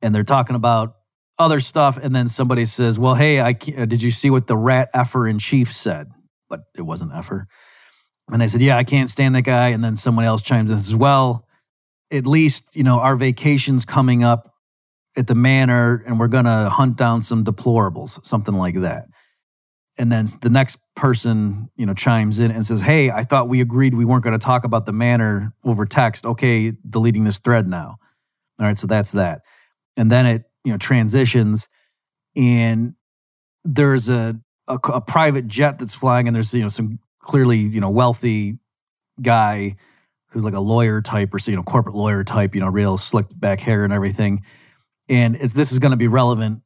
And 0.00 0.14
they're 0.14 0.24
talking 0.24 0.56
about 0.56 0.94
other 1.38 1.60
stuff. 1.60 1.98
And 2.02 2.14
then 2.14 2.28
somebody 2.28 2.64
says, 2.64 2.98
Well, 2.98 3.14
hey, 3.14 3.40
I, 3.40 3.52
did 3.52 4.02
you 4.02 4.10
see 4.10 4.30
what 4.30 4.46
the 4.46 4.56
rat 4.56 4.88
effer 4.94 5.28
in 5.28 5.38
chief 5.38 5.72
said? 5.72 6.10
but 6.48 6.64
it 6.76 6.82
wasn't 6.82 7.12
Effer. 7.12 7.48
And 8.30 8.40
they 8.40 8.48
said, 8.48 8.62
Yeah, 8.62 8.76
I 8.76 8.84
can't 8.84 9.08
stand 9.08 9.34
that 9.34 9.42
guy. 9.42 9.68
And 9.68 9.84
then 9.84 9.96
someone 9.96 10.24
else 10.24 10.42
chimes 10.42 10.70
in 10.70 10.76
as 10.76 10.94
well. 10.94 11.46
At 12.10 12.26
least, 12.26 12.76
you 12.76 12.82
know, 12.82 13.00
our 13.00 13.16
vacation's 13.16 13.84
coming 13.84 14.24
up 14.24 14.52
at 15.16 15.26
the 15.26 15.34
manor 15.34 16.02
and 16.06 16.18
we're 16.18 16.28
going 16.28 16.44
to 16.44 16.68
hunt 16.70 16.96
down 16.96 17.22
some 17.22 17.44
deplorables, 17.44 18.24
something 18.24 18.54
like 18.54 18.80
that. 18.80 19.06
And 19.98 20.10
then 20.10 20.26
the 20.42 20.50
next 20.50 20.78
person, 20.96 21.70
you 21.76 21.86
know, 21.86 21.94
chimes 21.94 22.40
in 22.40 22.50
and 22.50 22.66
says, 22.66 22.80
Hey, 22.80 23.10
I 23.10 23.24
thought 23.24 23.48
we 23.48 23.60
agreed 23.60 23.94
we 23.94 24.04
weren't 24.04 24.24
going 24.24 24.38
to 24.38 24.44
talk 24.44 24.64
about 24.64 24.86
the 24.86 24.92
manor 24.92 25.52
over 25.64 25.86
text. 25.86 26.24
Okay, 26.24 26.72
deleting 26.88 27.24
this 27.24 27.38
thread 27.38 27.68
now. 27.68 27.96
All 28.58 28.66
right, 28.66 28.78
so 28.78 28.86
that's 28.86 29.12
that. 29.12 29.42
And 29.96 30.10
then 30.10 30.26
it, 30.26 30.44
you 30.64 30.72
know, 30.72 30.78
transitions 30.78 31.68
and 32.36 32.94
there's 33.64 34.08
a 34.08 34.38
a, 34.66 34.78
a 34.84 35.00
private 35.00 35.46
jet 35.46 35.78
that's 35.78 35.94
flying, 35.94 36.26
and 36.26 36.34
there's 36.34 36.54
you 36.54 36.62
know 36.62 36.68
some 36.68 36.98
clearly 37.24 37.58
you 37.58 37.80
know 37.80 37.90
wealthy 37.90 38.58
guy 39.20 39.76
who's 40.34 40.44
like 40.44 40.54
a 40.54 40.60
lawyer 40.60 41.00
type 41.00 41.32
or 41.32 41.38
you 41.46 41.56
know 41.56 41.62
corporate 41.62 41.94
lawyer 41.94 42.24
type, 42.24 42.54
you 42.54 42.60
know, 42.60 42.68
real 42.68 42.98
slicked 42.98 43.38
back 43.38 43.60
hair 43.60 43.84
and 43.84 43.92
everything. 43.92 44.42
And 45.08 45.36
as 45.36 45.54
this 45.54 45.70
is 45.70 45.78
going 45.78 45.92
to 45.92 45.96
be 45.96 46.08
relevant 46.08 46.62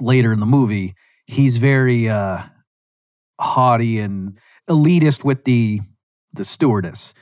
later 0.00 0.32
in 0.32 0.38
the 0.38 0.46
movie, 0.46 0.94
he's 1.26 1.56
very 1.56 2.08
uh, 2.08 2.38
haughty 3.40 3.98
and 3.98 4.38
elitist 4.68 5.24
with 5.24 5.44
the 5.44 5.80
the 6.32 6.44
stewardess. 6.44 7.12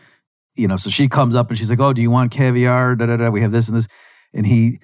You 0.54 0.68
know, 0.68 0.76
so 0.76 0.90
she 0.90 1.08
comes 1.08 1.34
up 1.34 1.48
and 1.48 1.58
she's 1.58 1.70
like, 1.70 1.80
"Oh, 1.80 1.92
do 1.92 2.02
you 2.02 2.10
want 2.10 2.32
caviar? 2.32 2.94
Da 2.94 3.06
da 3.06 3.16
da. 3.16 3.30
We 3.30 3.40
have 3.40 3.52
this 3.52 3.68
and 3.68 3.76
this." 3.76 3.88
And 4.34 4.46
he 4.46 4.80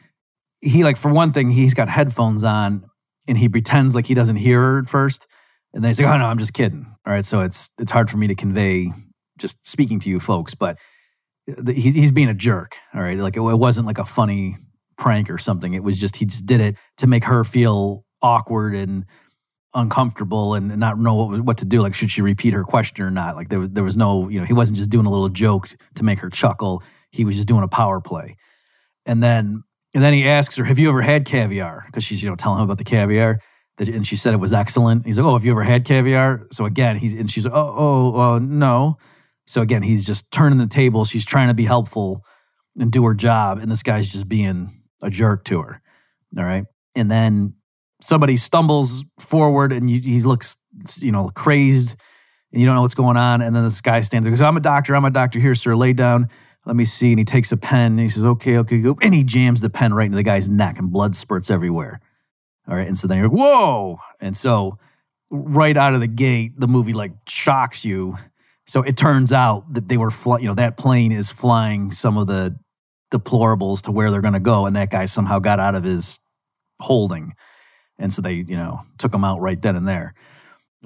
he 0.60 0.84
like 0.84 0.96
for 0.96 1.12
one 1.12 1.32
thing, 1.32 1.50
he's 1.50 1.74
got 1.74 1.88
headphones 1.88 2.44
on 2.44 2.88
and 3.28 3.36
he 3.36 3.48
pretends 3.48 3.94
like 3.94 4.06
he 4.06 4.14
doesn't 4.14 4.36
hear 4.36 4.60
her 4.60 4.78
at 4.78 4.88
first, 4.88 5.26
and 5.75 5.83
then 5.83 5.90
he's 5.90 6.00
like, 6.00 6.09
"Oh 6.09 6.16
no, 6.16 6.26
I'm 6.26 6.38
just 6.38 6.54
kidding." 6.54 6.87
All 7.07 7.12
right, 7.12 7.26
so 7.26 7.40
it's 7.40 7.71
it's 7.78 7.93
hard 7.93 8.11
for 8.11 8.16
me 8.16 8.28
to 8.28 8.35
convey 8.35 8.93
just 9.38 9.64
speaking 9.66 10.00
to 10.00 10.09
you 10.09 10.21
folks, 10.21 10.54
but 10.54 10.78
he's 11.47 11.95
he's 11.95 12.12
being 12.12 12.28
a 12.28 12.35
jerk. 12.35 12.76
All 12.95 13.02
right, 13.02 13.19
like 13.19 13.37
it, 13.37 13.40
it 13.40 13.59
wasn't 13.59 13.87
like 13.87 13.99
a 13.99 14.04
funny 14.04 14.57
prank 14.97 15.28
or 15.28 15.38
something. 15.38 15.75
It 15.75 15.83
was 15.83 16.00
just 16.00 16.16
he 16.16 16.25
just 16.25 16.47
did 16.47 16.61
it 16.61 16.76
to 16.99 17.07
make 17.07 17.25
her 17.25 17.45
feel 17.45 18.04
awkward 18.23 18.75
and 18.75 19.04
uncomfortable 19.75 20.54
and 20.54 20.76
not 20.78 20.99
know 20.99 21.14
what, 21.14 21.40
what 21.40 21.59
to 21.59 21.64
do. 21.64 21.83
Like, 21.83 21.95
should 21.95 22.11
she 22.11 22.23
repeat 22.23 22.54
her 22.54 22.62
question 22.62 23.04
or 23.04 23.11
not? 23.11 23.35
Like, 23.35 23.49
there 23.49 23.59
was, 23.59 23.71
there 23.71 23.83
was 23.83 23.97
no, 23.97 24.28
you 24.28 24.38
know, 24.38 24.47
he 24.47 24.52
wasn't 24.52 24.78
just 24.78 24.88
doing 24.88 25.04
a 25.04 25.11
little 25.11 25.28
joke 25.28 25.69
to 25.97 26.04
make 26.04 26.21
her 26.21 26.31
chuckle. 26.31 26.83
He 27.11 27.25
was 27.25 27.35
just 27.35 27.49
doing 27.49 27.64
a 27.64 27.69
power 27.69 28.00
play. 28.00 28.37
And 29.04 29.23
then 29.23 29.64
and 29.95 30.02
then 30.02 30.12
he 30.12 30.26
asks 30.26 30.57
her, 30.57 30.64
Have 30.64 30.78
you 30.78 30.88
ever 30.88 31.02
had 31.02 31.25
caviar? 31.25 31.85
Because 31.87 32.04
she's, 32.04 32.23
you 32.23 32.28
know, 32.28 32.37
telling 32.37 32.59
him 32.59 32.64
about 32.64 32.78
the 32.78 32.85
caviar. 32.85 33.38
And 33.78 34.07
she 34.07 34.16
said 34.16 34.35
it 34.35 34.38
was 34.38 34.52
excellent. 34.52 35.04
He's 35.04 35.19
like, 35.19 35.26
Oh, 35.26 35.33
have 35.33 35.45
you 35.45 35.50
ever 35.50 35.64
had 35.64 35.85
caviar? 35.85 36.47
So 36.52 36.64
again, 36.64 36.97
he's, 36.97 37.14
and 37.14 37.31
she's 37.31 37.47
Oh, 37.47 37.52
oh, 37.54 38.21
uh, 38.21 38.38
no. 38.38 38.99
So 39.47 39.62
again, 39.62 39.83
he's 39.83 40.04
just 40.04 40.31
turning 40.31 40.59
the 40.59 40.66
table. 40.66 41.04
She's 41.04 41.25
trying 41.25 41.49
to 41.49 41.54
be 41.54 41.64
helpful 41.64 42.25
and 42.78 42.90
do 42.90 43.04
her 43.04 43.14
job. 43.14 43.59
And 43.59 43.71
this 43.71 43.83
guy's 43.83 44.11
just 44.11 44.28
being 44.28 44.71
a 45.02 45.11
jerk 45.11 45.45
to 45.45 45.61
her. 45.62 45.83
All 46.38 46.45
right. 46.45 46.64
And 46.97 47.11
then 47.11 47.54
somebody 48.00 48.37
stumbles 48.37 49.04
forward 49.19 49.73
and 49.73 49.90
you, 49.90 50.00
he 50.00 50.21
looks, 50.23 50.57
you 50.99 51.12
know, 51.12 51.31
crazed 51.31 51.97
and 52.52 52.61
you 52.61 52.66
don't 52.66 52.76
know 52.76 52.83
what's 52.83 52.95
going 52.95 53.16
on. 53.16 53.43
And 53.43 53.54
then 53.54 53.64
this 53.64 53.81
guy 53.81 54.00
stands 54.00 54.25
there 54.25 54.31
goes, 54.31 54.40
I'm 54.40 54.57
a 54.57 54.61
doctor. 54.61 54.95
I'm 54.95 55.04
a 55.04 55.11
doctor. 55.11 55.38
Here, 55.40 55.54
sir. 55.54 55.75
Lay 55.75 55.93
down. 55.93 56.28
Let 56.66 56.76
me 56.76 56.85
see. 56.85 57.11
And 57.11 57.19
he 57.19 57.25
takes 57.25 57.52
a 57.52 57.57
pen 57.57 57.93
and 57.93 58.00
he 58.00 58.09
says, 58.09 58.23
okay, 58.23 58.59
okay, 58.59 58.78
go. 58.78 58.97
And 59.02 59.14
he 59.14 59.25
jams 59.25 59.61
the 59.61 59.71
pen 59.71 59.93
right 59.93 60.07
into 60.07 60.16
the 60.16 60.23
guy's 60.23 60.49
neck 60.49 60.78
and 60.78 60.90
blood 60.90 61.16
spurts 61.16 61.50
everywhere. 61.50 62.00
All 62.68 62.75
right. 62.75 62.87
And 62.87 62.97
so 62.97 63.06
then 63.06 63.18
you're 63.18 63.28
like, 63.28 63.37
whoa. 63.37 63.99
And 64.21 64.37
so 64.37 64.78
right 65.30 65.76
out 65.76 65.94
of 65.94 66.00
the 66.00 66.06
gate, 66.06 66.59
the 66.59 66.68
movie 66.68 66.94
like 66.94 67.12
shocks 67.28 67.85
you. 67.85 68.16
So 68.66 68.83
it 68.83 68.97
turns 68.97 69.33
out 69.33 69.75
that 69.75 69.88
they 69.88 69.99
were, 69.99 70.11
fly, 70.11 70.38
you 70.38 70.47
know, 70.47 70.54
that 70.54 70.78
plane 70.78 71.12
is 71.12 71.30
flying 71.30 71.90
some 71.90 72.16
of 72.16 72.26
the 72.26 72.59
deplorables 73.12 73.83
to 73.83 73.92
where 73.92 74.11
they're 74.11 74.23
going 74.23 74.35
to 74.35 74.40
go. 74.40 74.64
And 74.64 74.76
that 74.76 74.90
guy 74.90 75.04
somehow 75.04 75.38
got 75.38 75.61
out 75.61 75.75
of 75.75 75.85
his 75.85 76.18
holding. 76.80 77.35
And 77.99 78.12
so 78.12 78.23
they, 78.23 78.35
you 78.35 78.56
know, 78.56 78.80
took 78.97 79.12
him 79.12 79.25
out 79.25 79.40
right 79.40 79.61
then 79.61 79.76
and 79.76 79.87
there. 79.87 80.14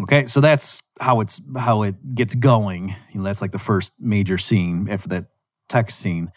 Okay. 0.00 0.26
So 0.26 0.40
that's 0.40 0.82
how 1.00 1.20
it's, 1.20 1.40
how 1.56 1.82
it 1.82 2.14
gets 2.14 2.34
going. 2.34 2.94
You 3.12 3.18
know, 3.18 3.24
that's 3.24 3.40
like 3.40 3.52
the 3.52 3.58
first 3.58 3.92
major 4.00 4.38
scene 4.38 4.88
after 4.90 5.08
that 5.10 5.26
text 5.68 6.00
scene. 6.00 6.32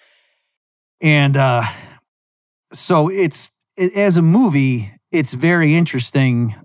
And, 1.02 1.36
uh, 1.36 1.64
so 2.74 3.10
it's, 3.10 3.52
it, 3.76 3.96
as 3.96 4.18
a 4.18 4.22
movie, 4.22 4.92
it's 5.12 5.34
very 5.34 5.76
interesting 5.76 6.56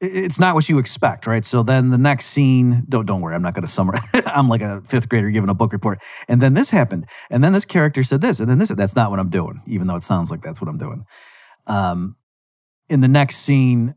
it's 0.00 0.38
not 0.38 0.54
what 0.54 0.68
you 0.68 0.78
expect, 0.78 1.26
right? 1.26 1.44
So 1.44 1.62
then 1.62 1.90
the 1.90 1.98
next 1.98 2.26
scene, 2.26 2.84
don't 2.88 3.06
don't 3.06 3.20
worry, 3.22 3.34
I'm 3.34 3.42
not 3.42 3.54
going 3.54 3.64
to 3.64 3.70
summarize. 3.70 4.02
I'm 4.26 4.48
like 4.48 4.60
a 4.60 4.82
fifth 4.82 5.08
grader 5.08 5.30
giving 5.30 5.48
a 5.48 5.54
book 5.54 5.72
report, 5.72 6.02
and 6.28 6.40
then 6.40 6.54
this 6.54 6.70
happened, 6.70 7.06
and 7.30 7.42
then 7.42 7.52
this 7.52 7.64
character 7.64 8.02
said 8.02 8.20
this, 8.20 8.40
and 8.40 8.48
then 8.48 8.58
this. 8.58 8.68
That's 8.68 8.94
not 8.94 9.10
what 9.10 9.20
I'm 9.20 9.30
doing, 9.30 9.62
even 9.66 9.86
though 9.86 9.96
it 9.96 10.02
sounds 10.02 10.30
like 10.30 10.42
that's 10.42 10.60
what 10.60 10.68
I'm 10.68 10.78
doing. 10.78 11.06
Um, 11.66 12.16
in 12.88 13.00
the 13.00 13.08
next 13.08 13.38
scene, 13.38 13.94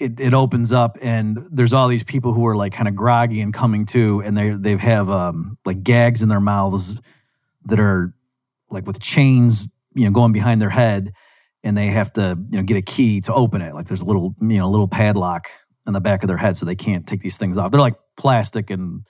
it 0.00 0.18
it 0.18 0.34
opens 0.34 0.72
up, 0.72 0.98
and 1.00 1.46
there's 1.50 1.72
all 1.72 1.86
these 1.86 2.02
people 2.02 2.32
who 2.32 2.44
are 2.46 2.56
like 2.56 2.72
kind 2.72 2.88
of 2.88 2.96
groggy 2.96 3.40
and 3.40 3.54
coming 3.54 3.86
to, 3.86 4.22
and 4.22 4.36
they 4.36 4.50
they 4.50 4.76
have 4.76 5.08
um 5.08 5.58
like 5.64 5.84
gags 5.84 6.22
in 6.22 6.28
their 6.28 6.40
mouths 6.40 7.00
that 7.66 7.78
are 7.78 8.12
like 8.68 8.84
with 8.84 9.00
chains, 9.00 9.68
you 9.94 10.04
know, 10.04 10.10
going 10.10 10.32
behind 10.32 10.60
their 10.60 10.70
head 10.70 11.12
and 11.66 11.76
they 11.76 11.88
have 11.88 12.12
to 12.12 12.38
you 12.50 12.58
know 12.58 12.62
get 12.62 12.76
a 12.76 12.82
key 12.82 13.20
to 13.22 13.34
open 13.34 13.60
it. 13.60 13.74
Like 13.74 13.86
there's 13.86 14.00
a 14.00 14.04
little 14.04 14.34
you 14.40 14.58
know 14.58 14.70
little 14.70 14.88
padlock 14.88 15.48
on 15.86 15.92
the 15.92 16.00
back 16.00 16.22
of 16.22 16.28
their 16.28 16.36
head, 16.36 16.56
so 16.56 16.64
they 16.64 16.76
can't 16.76 17.06
take 17.06 17.20
these 17.20 17.36
things 17.36 17.58
off. 17.58 17.72
They're 17.72 17.80
like 17.80 17.96
plastic 18.16 18.70
and 18.70 19.04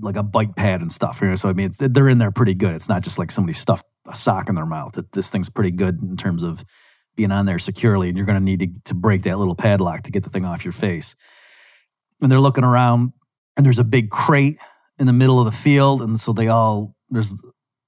like 0.00 0.16
a 0.16 0.22
bite 0.22 0.56
pad 0.56 0.80
and 0.80 0.90
stuff. 0.90 1.20
You 1.22 1.28
know? 1.28 1.34
So 1.36 1.48
I 1.48 1.52
mean, 1.52 1.70
they're 1.78 2.08
in 2.08 2.18
there 2.18 2.32
pretty 2.32 2.54
good. 2.54 2.74
It's 2.74 2.88
not 2.88 3.02
just 3.02 3.18
like 3.18 3.30
somebody 3.30 3.52
stuffed 3.52 3.86
a 4.08 4.14
sock 4.14 4.48
in 4.48 4.56
their 4.56 4.66
mouth. 4.66 4.94
That 4.94 5.12
this 5.12 5.30
thing's 5.30 5.48
pretty 5.48 5.70
good 5.70 6.02
in 6.02 6.16
terms 6.16 6.42
of 6.42 6.64
being 7.14 7.30
on 7.30 7.46
there 7.46 7.60
securely, 7.60 8.08
and 8.08 8.16
you're 8.16 8.26
going 8.26 8.38
to 8.38 8.44
need 8.44 8.84
to 8.84 8.94
break 8.94 9.22
that 9.22 9.38
little 9.38 9.54
padlock 9.54 10.02
to 10.02 10.10
get 10.10 10.24
the 10.24 10.30
thing 10.30 10.44
off 10.44 10.64
your 10.64 10.72
face. 10.72 11.14
And 12.20 12.30
they're 12.30 12.40
looking 12.40 12.64
around, 12.64 13.12
and 13.56 13.64
there's 13.64 13.78
a 13.78 13.84
big 13.84 14.10
crate 14.10 14.58
in 14.98 15.06
the 15.06 15.12
middle 15.12 15.38
of 15.38 15.44
the 15.44 15.52
field, 15.52 16.02
and 16.02 16.18
so 16.18 16.32
they 16.32 16.48
all 16.48 16.96
there's 17.08 17.34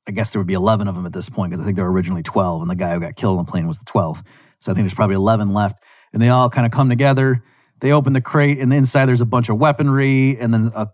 I 0.09 0.11
guess 0.11 0.31
there 0.31 0.41
would 0.41 0.47
be 0.47 0.55
11 0.55 0.89
of 0.89 0.95
them 0.95 1.05
at 1.05 1.13
this 1.13 1.29
point 1.29 1.51
because 1.51 1.63
I 1.63 1.67
think 1.67 1.77
there 1.77 1.85
were 1.85 1.93
originally 1.93 2.23
12, 2.23 2.63
and 2.63 2.71
the 2.71 2.75
guy 2.75 2.95
who 2.95 3.01
got 3.01 3.15
killed 3.15 3.39
on 3.39 3.45
the 3.45 3.51
plane 3.51 3.69
was 3.69 3.79
the 3.79 3.85
12th. 3.85 4.25
So 4.59 4.73
I 4.73 4.75
think 4.75 4.85
there's 4.85 4.95
probably 4.95 5.17
11 5.17 5.53
left. 5.53 5.83
And 6.15 6.23
they 6.23 6.31
all 6.31 6.49
kind 6.49 6.65
of 6.65 6.73
come 6.73 6.89
together. 6.89 7.45
They 7.81 7.93
open 7.93 8.15
the 8.15 8.23
crate, 8.23 8.59
and 8.59 8.73
inside 8.73 9.07
there's 9.07 9.21
a 9.21 9.27
bunch 9.27 9.51
of 9.51 9.59
weaponry 9.59 10.39
and 10.39 10.53
then 10.53 10.73
a, 10.75 10.89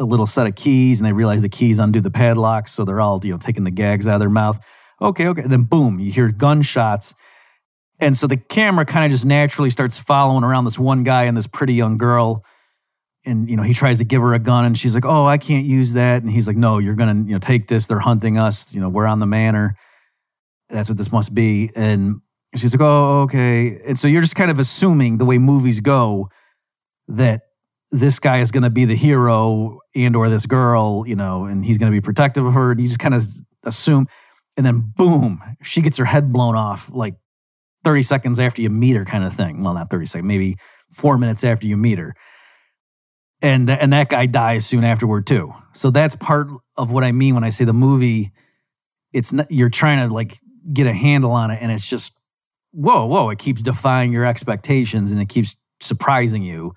a 0.00 0.04
little 0.04 0.26
set 0.26 0.46
of 0.46 0.54
keys. 0.54 0.98
And 0.98 1.06
they 1.06 1.12
realize 1.12 1.42
the 1.42 1.50
keys 1.50 1.78
undo 1.78 2.00
the 2.00 2.10
padlocks. 2.10 2.72
So 2.72 2.86
they're 2.86 3.00
all, 3.00 3.20
you 3.22 3.32
know, 3.32 3.38
taking 3.38 3.64
the 3.64 3.70
gags 3.70 4.06
out 4.06 4.14
of 4.14 4.20
their 4.20 4.30
mouth. 4.30 4.58
Okay, 5.00 5.28
okay. 5.28 5.42
And 5.42 5.52
then 5.52 5.64
boom, 5.64 5.98
you 5.98 6.10
hear 6.10 6.28
gunshots. 6.28 7.14
And 8.00 8.16
so 8.16 8.26
the 8.26 8.38
camera 8.38 8.86
kind 8.86 9.04
of 9.04 9.10
just 9.10 9.26
naturally 9.26 9.70
starts 9.70 9.98
following 9.98 10.44
around 10.44 10.64
this 10.64 10.78
one 10.78 11.04
guy 11.04 11.24
and 11.24 11.36
this 11.36 11.46
pretty 11.46 11.74
young 11.74 11.98
girl 11.98 12.44
and 13.28 13.48
you 13.48 13.56
know 13.56 13.62
he 13.62 13.74
tries 13.74 13.98
to 13.98 14.04
give 14.04 14.22
her 14.22 14.34
a 14.34 14.38
gun 14.38 14.64
and 14.64 14.76
she's 14.76 14.94
like 14.94 15.04
oh 15.04 15.26
i 15.26 15.36
can't 15.36 15.66
use 15.66 15.92
that. 15.92 16.22
And 16.22 16.30
he's 16.30 16.46
like 16.46 16.56
no 16.56 16.78
you're 16.78 16.94
gonna 16.94 17.14
you 17.14 17.32
know 17.32 17.38
take 17.38 17.68
this. 17.68 17.86
They're 17.86 18.00
hunting 18.00 18.38
us. 18.38 18.74
You 18.74 18.80
know 18.80 18.88
we're 18.88 19.06
on 19.06 19.20
the 19.20 19.26
manor. 19.26 19.76
That's 20.68 20.88
what 20.88 20.98
this 20.98 21.12
must 21.12 21.34
be. 21.34 21.70
And 21.76 22.20
she's 22.56 22.74
like 22.74 22.80
oh 22.80 23.22
okay. 23.22 23.80
And 23.86 23.98
so 23.98 24.08
you're 24.08 24.22
just 24.22 24.36
kind 24.36 24.50
of 24.50 24.58
assuming 24.58 25.18
the 25.18 25.24
way 25.24 25.38
movies 25.38 25.80
go 25.80 26.30
that 27.08 27.42
this 27.90 28.18
guy 28.18 28.38
is 28.38 28.50
to 28.64 28.70
be 28.70 28.84
the 28.84 28.96
hero 28.96 29.78
and 29.94 30.14
or 30.16 30.28
this 30.28 30.46
girl 30.46 31.04
you 31.06 31.16
know 31.16 31.44
and 31.44 31.64
he's 31.64 31.78
to 31.92 31.96
be 31.96 32.00
protective 32.00 32.44
of 32.44 32.54
her. 32.54 32.72
And 32.72 32.80
you 32.80 32.88
just 32.88 32.98
kind 32.98 33.14
of 33.14 33.26
assume 33.64 34.08
and 34.56 34.64
then 34.64 34.92
boom 34.96 35.42
she 35.62 35.82
gets 35.82 35.98
her 35.98 36.04
head 36.04 36.32
blown 36.32 36.56
off 36.56 36.90
like 36.92 37.14
30 37.84 38.02
seconds 38.02 38.40
after 38.40 38.60
you 38.60 38.70
meet 38.70 38.96
her 38.96 39.04
kind 39.04 39.24
of 39.24 39.34
thing. 39.34 39.62
Well 39.62 39.74
not 39.74 39.90
30 39.90 40.06
seconds 40.06 40.26
maybe 40.26 40.56
four 40.90 41.18
minutes 41.18 41.44
after 41.44 41.66
you 41.66 41.76
meet 41.76 41.98
her 41.98 42.14
and 43.42 43.66
th- 43.66 43.78
and 43.80 43.92
that 43.92 44.08
guy 44.08 44.26
dies 44.26 44.66
soon 44.66 44.84
afterward 44.84 45.26
too. 45.26 45.52
So 45.72 45.90
that's 45.90 46.16
part 46.16 46.48
of 46.76 46.90
what 46.90 47.04
I 47.04 47.12
mean 47.12 47.34
when 47.34 47.44
I 47.44 47.50
say 47.50 47.64
the 47.64 47.72
movie. 47.72 48.32
It's 49.12 49.32
not, 49.32 49.50
you're 49.50 49.70
trying 49.70 50.06
to 50.06 50.12
like 50.12 50.38
get 50.72 50.86
a 50.86 50.92
handle 50.92 51.30
on 51.30 51.50
it, 51.50 51.58
and 51.62 51.72
it's 51.72 51.88
just 51.88 52.12
whoa, 52.72 53.06
whoa! 53.06 53.30
It 53.30 53.38
keeps 53.38 53.62
defying 53.62 54.12
your 54.12 54.26
expectations, 54.26 55.10
and 55.12 55.20
it 55.20 55.28
keeps 55.28 55.56
surprising 55.80 56.42
you. 56.42 56.74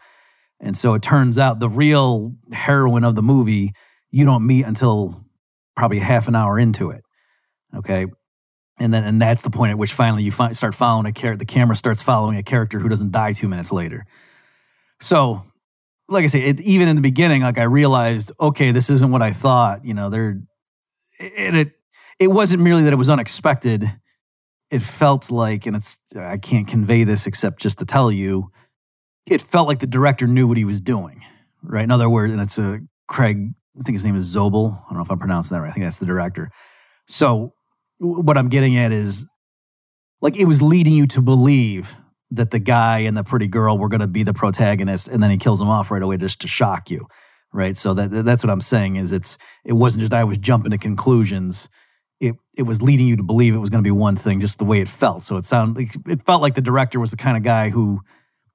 And 0.60 0.77
so 0.77 0.94
it 0.94 1.01
turns 1.01 1.39
out 1.39 1.60
the 1.60 1.70
real 1.70 2.36
heroine 2.51 3.03
of 3.03 3.15
the 3.15 3.24
movie 3.24 3.74
you 4.12 4.25
don't 4.25 4.46
meet 4.46 4.65
until 4.65 5.25
probably 5.75 6.00
half 6.00 6.27
an 6.27 6.36
hour 6.36 6.60
into 6.60 6.91
it. 6.91 7.03
Okay. 7.75 8.06
And 8.77 8.94
then, 8.94 9.03
and 9.03 9.22
that's 9.22 9.41
the 9.41 9.50
point 9.50 9.72
at 9.72 9.77
which 9.77 9.94
finally 9.94 10.24
you 10.24 10.32
fi- 10.32 10.51
start 10.51 10.75
following 10.75 11.06
a 11.06 11.13
character. 11.13 11.39
The 11.39 11.46
camera 11.46 11.75
starts 11.75 12.01
following 12.01 12.38
a 12.38 12.44
character 12.44 12.80
who 12.80 12.89
doesn't 12.89 13.12
die 13.12 13.34
two 13.34 13.48
minutes 13.48 13.72
later. 13.72 14.06
So 15.00 15.44
like 16.12 16.24
I 16.24 16.27
say, 16.27 16.41
it, 16.41 16.62
even 16.62 16.88
in 16.88 16.96
the 16.96 17.01
beginning, 17.01 17.41
like 17.41 17.58
I 17.58 17.63
realized, 17.63 18.32
okay, 18.39 18.72
this 18.72 18.89
isn't 18.89 19.12
what 19.12 19.22
I 19.22 19.32
thought. 19.32 19.86
You 19.86 19.94
know, 19.94 20.10
there, 20.10 20.41
it, 21.20 21.56
it, 21.56 21.72
it 22.20 22.27
wasn't 22.27 22.62
merely 22.62 22.84
that 22.84 22.94
it 22.94 22.98
was 22.98 23.10
unexpected. 23.10 23.86
It 24.70 24.82
felt 24.82 25.32
like, 25.32 25.65
and 25.65 25.75
it's, 25.75 25.98
I 26.15 26.38
can't 26.38 26.68
convey 26.68 27.03
this 27.03 27.27
except 27.27 27.60
just 27.60 27.80
to 27.80 27.86
tell 27.86 28.12
you, 28.12 28.51
it 29.25 29.41
felt 29.41 29.68
like 29.68 29.80
the 29.80 29.88
director 29.88 30.27
knew 30.27 30.48
what 30.48 30.58
he 30.58 30.65
was 30.65 30.82
doing, 30.82 31.24
right? 31.63 31.84
In 31.84 31.91
other 31.91 32.10
words, 32.10 32.34
and 32.34 32.41
it's 32.41 32.58
a 32.58 32.80
Craig, 33.08 33.53
I 33.80 33.84
think 33.84 33.96
his 33.96 34.06
name 34.06 34.15
is 34.15 34.34
Zobel. 34.34 34.74
I 34.74 34.89
don't 34.89 34.98
know 34.98 35.03
if 35.03 35.12
I'm 35.12 35.20
pronouncing 35.20 35.56
that 35.56 35.62
right. 35.62 35.70
I 35.70 35.74
think 35.74 35.86
that's 35.86 36.00
the 36.00 36.06
director. 36.06 36.51
So 37.08 37.53
what 38.00 38.38
I'm 38.38 38.50
getting 38.50 38.77
at 38.77 38.91
is 38.91 39.25
like 40.22 40.38
it 40.38 40.46
was 40.46 40.62
leading 40.62 40.94
you 40.94 41.08
to 41.08 41.22
believe 41.22 41.94
that 42.31 42.51
the 42.51 42.59
guy 42.59 43.00
and 43.00 43.15
the 43.15 43.23
pretty 43.23 43.47
girl 43.47 43.77
were 43.77 43.89
going 43.89 44.01
to 44.01 44.07
be 44.07 44.23
the 44.23 44.33
protagonist 44.33 45.07
and 45.07 45.21
then 45.21 45.29
he 45.29 45.38
kills 45.38 45.59
them 45.59 45.69
off 45.69 45.91
right 45.91 46.01
away 46.01 46.17
just 46.17 46.41
to 46.41 46.47
shock 46.47 46.89
you 46.89 47.07
right? 47.53 47.75
So 47.75 47.93
that 47.93 48.09
that's 48.25 48.43
what 48.43 48.50
i'm 48.50 48.61
saying 48.61 48.95
is 48.95 49.11
it's 49.11 49.38
it 49.65 49.73
wasn't 49.73 50.01
just 50.01 50.13
i 50.13 50.23
was 50.23 50.38
jumping 50.38 50.71
to 50.71 50.77
conclusions. 50.77 51.69
It 52.19 52.35
it 52.55 52.63
was 52.63 52.81
leading 52.81 53.07
you 53.07 53.17
to 53.17 53.23
believe 53.23 53.55
it 53.55 53.59
was 53.59 53.69
going 53.69 53.83
to 53.83 53.88
be 53.88 53.91
one 53.91 54.15
thing 54.15 54.41
just 54.41 54.59
the 54.59 54.65
way 54.65 54.79
it 54.79 54.89
felt. 54.89 55.23
So 55.23 55.38
it 55.38 55.45
sounded 55.45 55.89
it 56.07 56.25
felt 56.25 56.41
like 56.41 56.55
the 56.55 56.61
director 56.61 57.00
was 57.00 57.11
the 57.11 57.17
kind 57.17 57.38
of 57.38 57.43
guy 57.43 57.69
who 57.69 58.01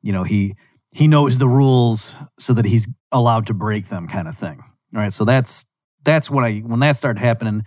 you 0.02 0.12
know 0.12 0.23
he 0.23 0.54
he 0.92 1.09
knows 1.09 1.38
the 1.38 1.49
rules 1.49 2.16
so 2.38 2.54
that 2.54 2.64
he's 2.64 2.88
allowed 3.12 3.47
to 3.47 3.54
break 3.54 3.88
them 3.88 4.09
kind 4.09 4.28
of 4.28 4.37
thing 4.37 4.62
all 4.95 5.02
right? 5.02 5.12
So 5.12 5.25
that's 5.25 5.64
that's 6.04 6.30
what 6.30 6.45
i 6.45 6.59
when 6.59 6.80
that 6.80 6.97
started 6.97 7.21
happening 7.21 7.64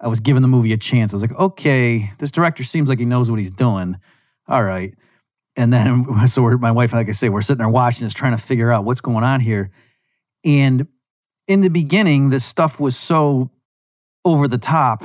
i 0.00 0.08
was 0.08 0.20
giving 0.20 0.42
the 0.42 0.48
movie 0.48 0.72
a 0.72 0.76
chance. 0.76 1.12
I 1.12 1.16
was 1.16 1.22
like 1.22 1.38
okay 1.38 2.10
this 2.18 2.30
director 2.30 2.64
seems 2.64 2.88
like 2.88 2.98
he 2.98 3.04
knows 3.04 3.30
what 3.30 3.38
he's 3.38 3.52
doing. 3.52 3.96
All 4.48 4.64
right 4.64 4.94
and 5.58 5.72
then 5.72 6.06
so 6.28 6.48
my 6.56 6.70
wife 6.70 6.92
and 6.92 6.98
I, 6.98 7.00
like 7.02 7.08
I 7.08 7.12
say, 7.12 7.28
we're 7.28 7.42
sitting 7.42 7.58
there 7.58 7.68
watching 7.68 8.06
this, 8.06 8.14
trying 8.14 8.34
to 8.34 8.42
figure 8.42 8.72
out 8.72 8.84
what's 8.84 9.02
going 9.02 9.24
on 9.24 9.40
here. 9.40 9.70
And 10.44 10.86
in 11.48 11.60
the 11.60 11.68
beginning, 11.68 12.30
this 12.30 12.44
stuff 12.44 12.78
was 12.78 12.96
so 12.96 13.50
over 14.24 14.48
the 14.48 14.58
top. 14.58 15.02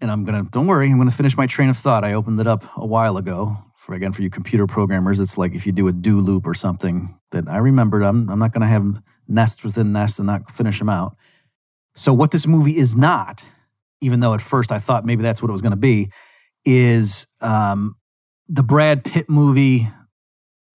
And 0.00 0.10
I'm 0.10 0.24
gonna 0.24 0.42
don't 0.50 0.66
worry, 0.66 0.90
I'm 0.90 0.98
gonna 0.98 1.10
finish 1.10 1.36
my 1.36 1.46
train 1.46 1.70
of 1.70 1.78
thought. 1.78 2.04
I 2.04 2.12
opened 2.12 2.38
it 2.40 2.46
up 2.46 2.64
a 2.76 2.84
while 2.84 3.16
ago. 3.16 3.56
For 3.76 3.94
again, 3.94 4.12
for 4.12 4.22
you 4.22 4.30
computer 4.30 4.66
programmers, 4.66 5.20
it's 5.20 5.38
like 5.38 5.54
if 5.54 5.66
you 5.66 5.72
do 5.72 5.88
a 5.88 5.92
do 5.92 6.20
loop 6.20 6.46
or 6.46 6.54
something 6.54 7.18
that 7.30 7.48
I 7.48 7.58
remembered. 7.58 8.02
I'm 8.02 8.28
I'm 8.28 8.38
not 8.38 8.52
gonna 8.52 8.66
have 8.66 9.00
nests 9.28 9.62
within 9.62 9.92
nests 9.92 10.18
and 10.18 10.26
not 10.26 10.50
finish 10.50 10.78
them 10.78 10.88
out. 10.88 11.16
So 11.94 12.12
what 12.12 12.32
this 12.32 12.46
movie 12.46 12.76
is 12.76 12.96
not, 12.96 13.46
even 14.00 14.20
though 14.20 14.34
at 14.34 14.40
first 14.40 14.72
I 14.72 14.78
thought 14.78 15.06
maybe 15.06 15.22
that's 15.22 15.40
what 15.40 15.48
it 15.48 15.52
was 15.52 15.60
gonna 15.60 15.76
be, 15.76 16.10
is 16.64 17.28
um, 17.40 17.94
the 18.48 18.62
Brad 18.62 19.04
Pitt 19.04 19.28
movie 19.28 19.88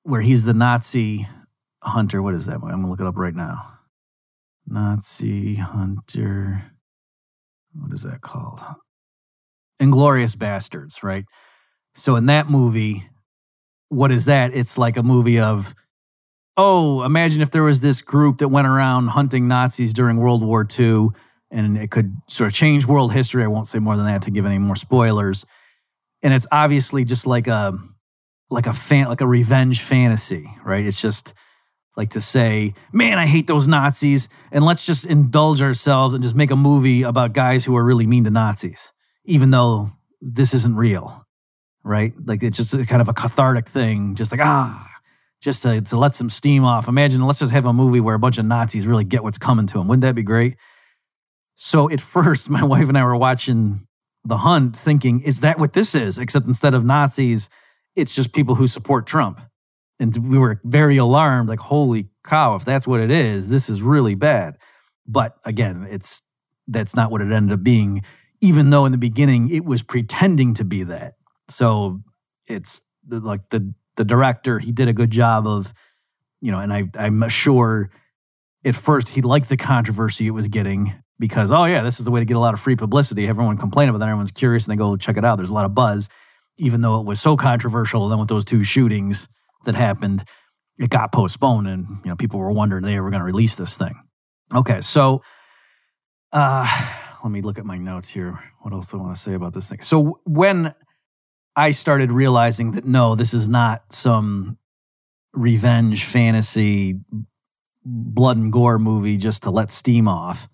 where 0.04 0.22
he's 0.22 0.46
the 0.46 0.54
Nazi 0.54 1.28
hunter. 1.84 2.22
What 2.22 2.34
is 2.34 2.46
that? 2.48 2.56
I'm 2.56 2.62
gonna 2.62 2.90
look 2.90 3.00
it 3.00 3.08
up 3.08 3.18
right 3.18 3.36
now. 3.36 3.62
Nazi 4.68 5.56
hunter. 5.56 6.64
What 7.74 7.94
is 7.94 8.04
that 8.04 8.22
called? 8.22 8.62
Inglourious 9.82 10.36
Basterds, 10.36 11.04
right? 11.04 11.26
So 11.96 12.16
in 12.16 12.26
that 12.28 12.50
movie, 12.50 13.04
what 13.90 14.12
is 14.12 14.26
that? 14.26 14.54
It's 14.54 14.78
like 14.78 14.98
a 14.98 15.04
movie 15.04 15.40
of, 15.40 15.74
oh, 16.58 17.04
imagine 17.04 17.42
if 17.42 17.52
there 17.52 17.64
was 17.64 17.80
this 17.80 18.02
group 18.02 18.40
that 18.40 18.50
went 18.50 18.68
around 18.68 19.08
hunting 19.08 19.48
Nazis 19.48 19.94
during 19.94 20.18
World 20.18 20.44
War 20.44 20.68
II 20.78 21.10
and 21.52 21.78
it 21.78 21.90
could 21.90 22.16
sort 22.28 22.48
of 22.48 22.54
change 22.54 22.86
world 22.86 23.12
history. 23.14 23.44
I 23.44 23.48
won't 23.48 23.68
say 23.68 23.80
more 23.80 23.96
than 23.96 24.06
that 24.06 24.24
to 24.24 24.32
give 24.32 24.46
any 24.46 24.58
more 24.58 24.76
spoilers 24.76 25.46
and 26.22 26.34
it's 26.34 26.48
obviously 26.52 27.06
just 27.06 27.26
like 27.26 27.48
a 27.48 27.74
like 28.50 28.66
a 28.66 28.74
fan 28.74 29.08
like 29.08 29.22
a 29.22 29.28
revenge 29.28 29.82
fantasy, 29.82 30.52
right? 30.64 30.86
It's 30.86 31.02
just 31.02 31.34
like 31.96 32.12
to 32.12 32.22
say, 32.22 32.74
man, 32.94 33.20
I 33.20 33.26
hate 33.26 33.48
those 33.48 33.68
Nazis, 33.68 34.30
and 34.52 34.64
let's 34.64 34.86
just 34.86 35.06
indulge 35.06 35.62
ourselves 35.62 36.14
and 36.14 36.24
just 36.24 36.36
make 36.36 36.52
a 36.52 36.56
movie 36.56 37.04
about 37.04 37.34
guys 37.34 37.66
who 37.66 37.76
are 37.76 37.84
really 37.84 38.08
mean 38.08 38.24
to 38.24 38.30
Nazis, 38.30 38.92
even 39.26 39.52
though 39.52 39.92
this 40.22 40.54
isn't 40.54 40.76
real, 40.76 41.26
right? 41.84 42.14
Like 42.26 42.42
it's 42.44 42.58
just 42.58 42.88
kind 42.88 43.02
of 43.02 43.10
a 43.10 43.14
cathartic 43.14 43.68
thing, 43.68 44.16
just 44.16 44.32
like 44.32 44.42
ah, 44.42 44.90
just 45.42 45.64
to, 45.64 45.82
to 45.82 45.98
let 45.98 46.16
some 46.16 46.30
steam 46.30 46.64
off. 46.64 46.88
Imagine, 46.88 47.22
let's 47.22 47.40
just 47.40 47.52
have 47.52 47.66
a 47.66 47.74
movie 47.74 48.00
where 48.00 48.16
a 48.16 48.20
bunch 48.20 48.38
of 48.38 48.46
Nazis 48.46 48.88
really 48.88 49.04
get 49.04 49.24
what's 49.24 49.38
coming 49.38 49.68
to 49.68 49.78
them. 49.78 49.88
Wouldn't 49.88 50.02
that 50.02 50.16
be 50.16 50.24
great? 50.24 50.56
So 51.56 51.90
at 51.90 52.02
first, 52.16 52.50
my 52.50 52.64
wife 52.64 52.88
and 52.88 52.98
I 52.98 53.04
were 53.04 53.16
watching 53.16 53.88
The 54.26 54.38
Hunt, 54.38 54.78
thinking, 54.78 55.22
is 55.22 55.40
that 55.42 55.60
what 55.60 55.74
this 55.74 55.96
is? 55.96 56.18
Except 56.18 56.46
instead 56.46 56.74
of 56.74 56.84
Nazis, 56.84 57.50
it's 57.96 58.14
just 58.14 58.34
people 58.34 58.56
who 58.56 58.68
support 58.68 59.08
Trump. 59.08 59.40
And 60.00 60.16
we 60.30 60.38
were 60.38 60.62
very 60.64 60.98
alarmed 60.98 61.50
like 61.50 61.60
holy 61.60 62.10
cow 62.24 62.56
if 62.56 62.64
that's 62.64 62.88
what 62.88 63.00
it 63.00 63.12
is 63.12 63.50
this 63.50 63.70
is 63.70 63.82
really 63.82 64.16
bad. 64.16 64.58
But 65.06 65.36
again 65.44 65.88
it's 65.90 66.22
that's 66.68 66.96
not 66.96 67.12
what 67.12 67.22
it 67.22 67.32
ended 67.32 67.54
up 67.54 67.64
being 67.64 68.04
even 68.42 68.70
though 68.70 68.86
in 68.86 68.92
the 68.94 68.98
beginning 68.98 69.50
it 69.50 69.66
was 69.66 69.84
pretending 69.84 70.54
to 70.56 70.64
be 70.64 70.84
that. 70.84 71.16
So 71.50 72.02
it's 72.48 72.82
like 73.08 73.50
the 73.50 73.74
the 73.98 74.06
director 74.06 74.60
he 74.60 74.72
did 74.72 74.88
a 74.88 74.94
good 74.94 75.12
job 75.12 75.46
of 75.46 75.74
you 76.40 76.52
know 76.52 76.60
and 76.60 76.72
i 76.72 76.90
i'm 76.98 77.28
sure 77.28 77.92
at 78.64 78.76
first 78.76 79.10
he 79.10 79.22
liked 79.22 79.50
the 79.50 79.58
controversy 79.58 80.28
it 80.28 80.32
was 80.32 80.48
getting 80.48 80.94
because 81.20 81.52
oh 81.52 81.66
yeah 81.66 81.84
this 81.84 82.00
is 82.00 82.06
the 82.06 82.12
way 82.12 82.20
to 82.20 82.26
get 82.26 82.38
a 82.38 82.40
lot 82.40 82.54
of 82.54 82.60
free 82.60 82.76
publicity 82.76 83.28
everyone 83.28 83.58
complained 83.58 83.90
about 83.90 84.00
that 84.00 84.08
everyone's 84.08 84.32
curious 84.32 84.66
and 84.66 84.72
they 84.72 84.78
go 84.78 84.96
check 84.96 85.18
it 85.18 85.26
out 85.26 85.36
there's 85.36 85.50
a 85.50 85.54
lot 85.54 85.66
of 85.66 85.74
buzz 85.74 86.10
even 86.60 86.82
though 86.82 87.00
it 87.00 87.06
was 87.06 87.20
so 87.20 87.36
controversial 87.36 88.04
And 88.04 88.12
then 88.12 88.20
with 88.20 88.28
those 88.28 88.46
two 88.46 88.64
shootings 88.64 89.28
that 89.66 89.76
happened, 89.76 90.24
it 90.78 90.90
got 90.90 91.12
postponed, 91.12 91.68
and 91.68 91.88
you 92.04 92.10
know 92.10 92.16
people 92.16 92.40
were 92.40 92.52
wondering 92.52 92.84
they 92.84 93.00
were 93.00 93.10
going 93.10 93.22
to 93.22 93.26
release 93.26 93.56
this 93.56 93.78
thing. 93.78 93.96
Okay, 94.54 94.82
so 94.82 95.24
uh, 96.32 96.68
let 97.24 97.32
me 97.32 97.42
look 97.42 97.58
at 97.58 97.66
my 97.66 97.78
notes 97.78 98.10
here. 98.10 98.40
What 98.62 98.74
else 98.74 98.92
do 98.92 98.98
I 98.98 99.02
want 99.02 99.16
to 99.16 99.22
say 99.22 99.34
about 99.34 99.54
this 99.54 99.70
thing? 99.70 99.82
So 99.82 100.22
when 100.26 100.74
I 101.56 101.72
started 101.72 102.12
realizing 102.12 102.74
that 102.74 102.86
no, 102.86 103.16
this 103.16 103.34
is 103.34 103.50
not 103.50 103.92
some 103.92 104.58
revenge 105.34 106.06
fantasy 106.06 107.00
blood 107.86 108.38
and 108.38 108.52
gore 108.52 108.80
movie 108.80 109.18
just 109.18 109.44
to 109.44 109.52
let 109.52 109.72
steam 109.72 110.08
off 110.08 110.50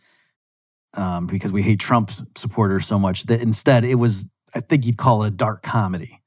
um, 0.96 1.28
because 1.28 1.52
we 1.52 1.62
hate 1.62 1.80
Trump 1.80 2.12
supporters 2.36 2.86
so 2.88 3.00
much 3.00 3.24
that 3.24 3.42
instead 3.42 3.84
it 3.84 3.96
was 3.96 4.25
I 4.54 4.62
think 4.62 4.86
you'd 4.86 4.98
call 4.98 5.24
it 5.24 5.28
a 5.28 5.32
dark 5.32 5.64
comedy 5.64 6.22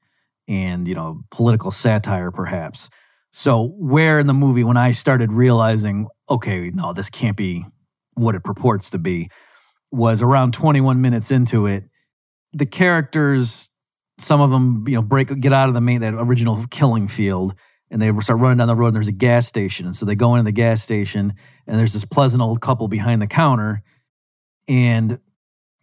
and 0.47 0.87
you 0.87 0.95
know 0.95 1.21
political 1.31 1.71
satire 1.71 2.31
perhaps. 2.31 2.89
So 3.31 3.73
where 3.77 4.19
in 4.19 4.27
the 4.27 4.33
movie 4.33 4.63
when 4.63 4.77
i 4.77 4.91
started 4.91 5.31
realizing 5.31 6.07
okay 6.29 6.71
no 6.71 6.93
this 6.93 7.09
can't 7.09 7.37
be 7.37 7.63
what 8.15 8.35
it 8.35 8.43
purports 8.43 8.89
to 8.91 8.97
be 8.97 9.29
was 9.91 10.21
around 10.21 10.53
21 10.53 10.99
minutes 10.99 11.29
into 11.29 11.67
it 11.67 11.83
the 12.53 12.65
characters 12.65 13.69
some 14.17 14.41
of 14.41 14.49
them 14.49 14.83
you 14.87 14.95
know 14.95 15.03
break 15.03 15.39
get 15.39 15.53
out 15.53 15.69
of 15.69 15.75
the 15.75 15.81
main 15.81 16.01
that 16.01 16.15
original 16.15 16.65
killing 16.71 17.07
field 17.07 17.55
and 17.91 18.01
they 18.01 18.11
start 18.21 18.39
running 18.39 18.57
down 18.57 18.67
the 18.67 18.75
road 18.75 18.87
and 18.87 18.95
there's 18.95 19.07
a 19.07 19.13
gas 19.13 19.47
station. 19.47 19.85
And 19.85 19.95
so 19.95 20.05
they 20.05 20.15
go 20.15 20.35
into 20.35 20.43
the 20.43 20.51
gas 20.51 20.83
station 20.83 21.33
and 21.65 21.79
there's 21.79 21.93
this 21.93 22.05
pleasant 22.05 22.41
old 22.41 22.61
couple 22.61 22.87
behind 22.87 23.21
the 23.21 23.27
counter 23.27 23.81
and 24.69 25.19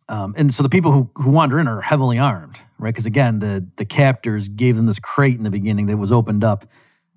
um, 0.08 0.34
and 0.36 0.54
so 0.54 0.62
the 0.62 0.68
people 0.68 0.92
who, 0.92 1.10
who 1.16 1.30
wander 1.30 1.58
in 1.58 1.66
are 1.66 1.80
heavily 1.80 2.16
armed, 2.18 2.60
right? 2.78 2.94
Because 2.94 3.06
again, 3.06 3.40
the 3.40 3.66
the 3.76 3.84
captors 3.84 4.48
gave 4.48 4.76
them 4.76 4.86
this 4.86 5.00
crate 5.00 5.36
in 5.36 5.42
the 5.42 5.50
beginning 5.50 5.86
that 5.86 5.96
was 5.96 6.12
opened 6.12 6.44
up, 6.44 6.64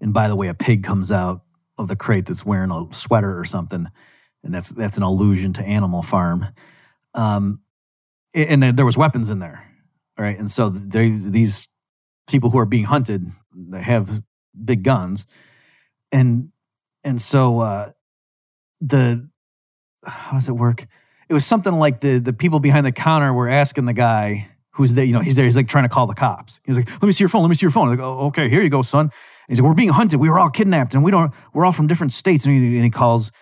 and 0.01 0.13
by 0.13 0.27
the 0.27 0.35
way, 0.35 0.47
a 0.47 0.53
pig 0.55 0.83
comes 0.83 1.11
out 1.11 1.43
of 1.77 1.87
the 1.87 1.95
crate 1.95 2.25
that's 2.25 2.45
wearing 2.45 2.71
a 2.71 2.87
sweater 2.91 3.39
or 3.39 3.45
something, 3.45 3.87
and 4.43 4.53
that's 4.53 4.69
that's 4.69 4.97
an 4.97 5.03
allusion 5.03 5.53
to 5.53 5.63
Animal 5.63 6.01
Farm. 6.01 6.47
Um, 7.13 7.61
and 8.33 8.63
there 8.63 8.85
was 8.85 8.97
weapons 8.97 9.29
in 9.29 9.39
there, 9.39 9.65
right? 10.17 10.37
And 10.37 10.49
so 10.51 10.69
they, 10.69 11.09
these 11.09 11.67
people 12.27 12.51
who 12.51 12.59
are 12.59 12.65
being 12.65 12.83
hunted, 12.83 13.25
they 13.55 13.81
have 13.81 14.23
big 14.65 14.83
guns, 14.83 15.27
and 16.11 16.51
and 17.03 17.21
so 17.21 17.59
uh, 17.59 17.91
the 18.81 19.29
how 20.03 20.33
does 20.33 20.49
it 20.49 20.53
work? 20.53 20.87
It 21.29 21.33
was 21.33 21.45
something 21.45 21.73
like 21.73 21.99
the 22.01 22.19
the 22.19 22.33
people 22.33 22.59
behind 22.59 22.85
the 22.85 22.91
counter 22.91 23.31
were 23.31 23.47
asking 23.47 23.85
the 23.85 23.93
guy 23.93 24.47
who's 24.79 24.95
there, 24.95 25.03
you 25.03 25.11
know, 25.11 25.19
he's 25.19 25.35
there, 25.35 25.43
he's 25.43 25.57
like 25.57 25.67
trying 25.67 25.83
to 25.83 25.89
call 25.89 26.07
the 26.07 26.15
cops. 26.15 26.61
He's 26.63 26.77
like, 26.77 26.89
let 26.89 27.03
me 27.03 27.11
see 27.11 27.23
your 27.23 27.29
phone, 27.29 27.41
let 27.41 27.49
me 27.49 27.55
see 27.55 27.65
your 27.65 27.71
phone. 27.71 27.89
Like, 27.89 27.99
oh, 27.99 28.27
okay, 28.27 28.47
here 28.47 28.61
you 28.61 28.69
go, 28.69 28.81
son. 28.81 29.07
And 29.07 29.11
he's 29.49 29.59
like, 29.59 29.67
we're 29.67 29.75
being 29.75 29.89
hunted. 29.89 30.19
We 30.19 30.29
were 30.29 30.39
all 30.39 30.49
kidnapped 30.49 30.95
and 30.95 31.03
we 31.03 31.11
don't, 31.11 31.33
we're 31.53 31.65
all 31.65 31.73
from 31.73 31.87
different 31.87 32.13
states. 32.13 32.45
And 32.45 32.55
he, 32.55 32.75
and 32.75 32.83
he 32.85 32.89
calls, 32.89 33.33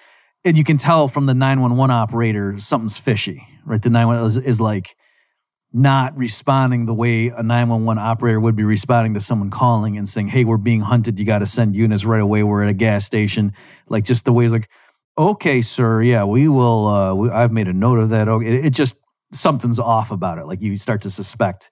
and 0.44 0.58
you 0.58 0.64
can 0.64 0.78
tell 0.78 1.08
from 1.08 1.28
the 1.28 1.36
911 1.36 1.94
operator, 1.94 2.58
something's 2.58 2.98
fishy, 2.98 3.46
right? 3.66 3.80
The 3.80 3.92
911 3.92 4.42
is, 4.42 4.50
is 4.56 4.60
like 4.60 4.96
not 5.72 6.18
responding 6.18 6.88
the 6.88 6.94
way 6.94 7.28
a 7.28 7.44
911 7.44 8.02
operator 8.02 8.40
would 8.40 8.56
be 8.56 8.64
responding 8.64 9.14
to 9.14 9.20
someone 9.20 9.52
calling 9.52 9.96
and 9.96 10.10
saying, 10.10 10.30
hey, 10.30 10.44
we're 10.44 10.58
being 10.58 10.82
hunted. 10.82 11.20
You 11.20 11.26
got 11.26 11.40
to 11.40 11.46
send 11.46 11.76
units 11.76 12.04
right 12.04 12.22
away. 12.22 12.42
We're 12.42 12.64
at 12.64 12.70
a 12.70 12.74
gas 12.74 13.06
station. 13.06 13.54
Like 13.90 14.06
just 14.06 14.26
the 14.26 14.34
way 14.34 14.46
he's 14.46 14.52
like, 14.52 14.70
okay, 15.18 15.62
sir, 15.62 16.02
yeah, 16.02 16.24
we 16.24 16.48
will. 16.48 16.88
Uh, 16.88 17.14
we, 17.16 17.30
I've 17.30 17.52
made 17.52 17.68
a 17.68 17.74
note 17.74 18.00
of 18.00 18.10
that. 18.10 18.28
Okay, 18.28 18.48
it, 18.48 18.66
it, 18.66 18.70
just 18.74 18.98
something's 19.32 19.80
off 19.80 20.12
about 20.12 20.38
it. 20.38 20.46
Like 20.46 20.62
you 20.62 20.78
start 20.78 21.02
to 21.02 21.10
suspect 21.10 21.72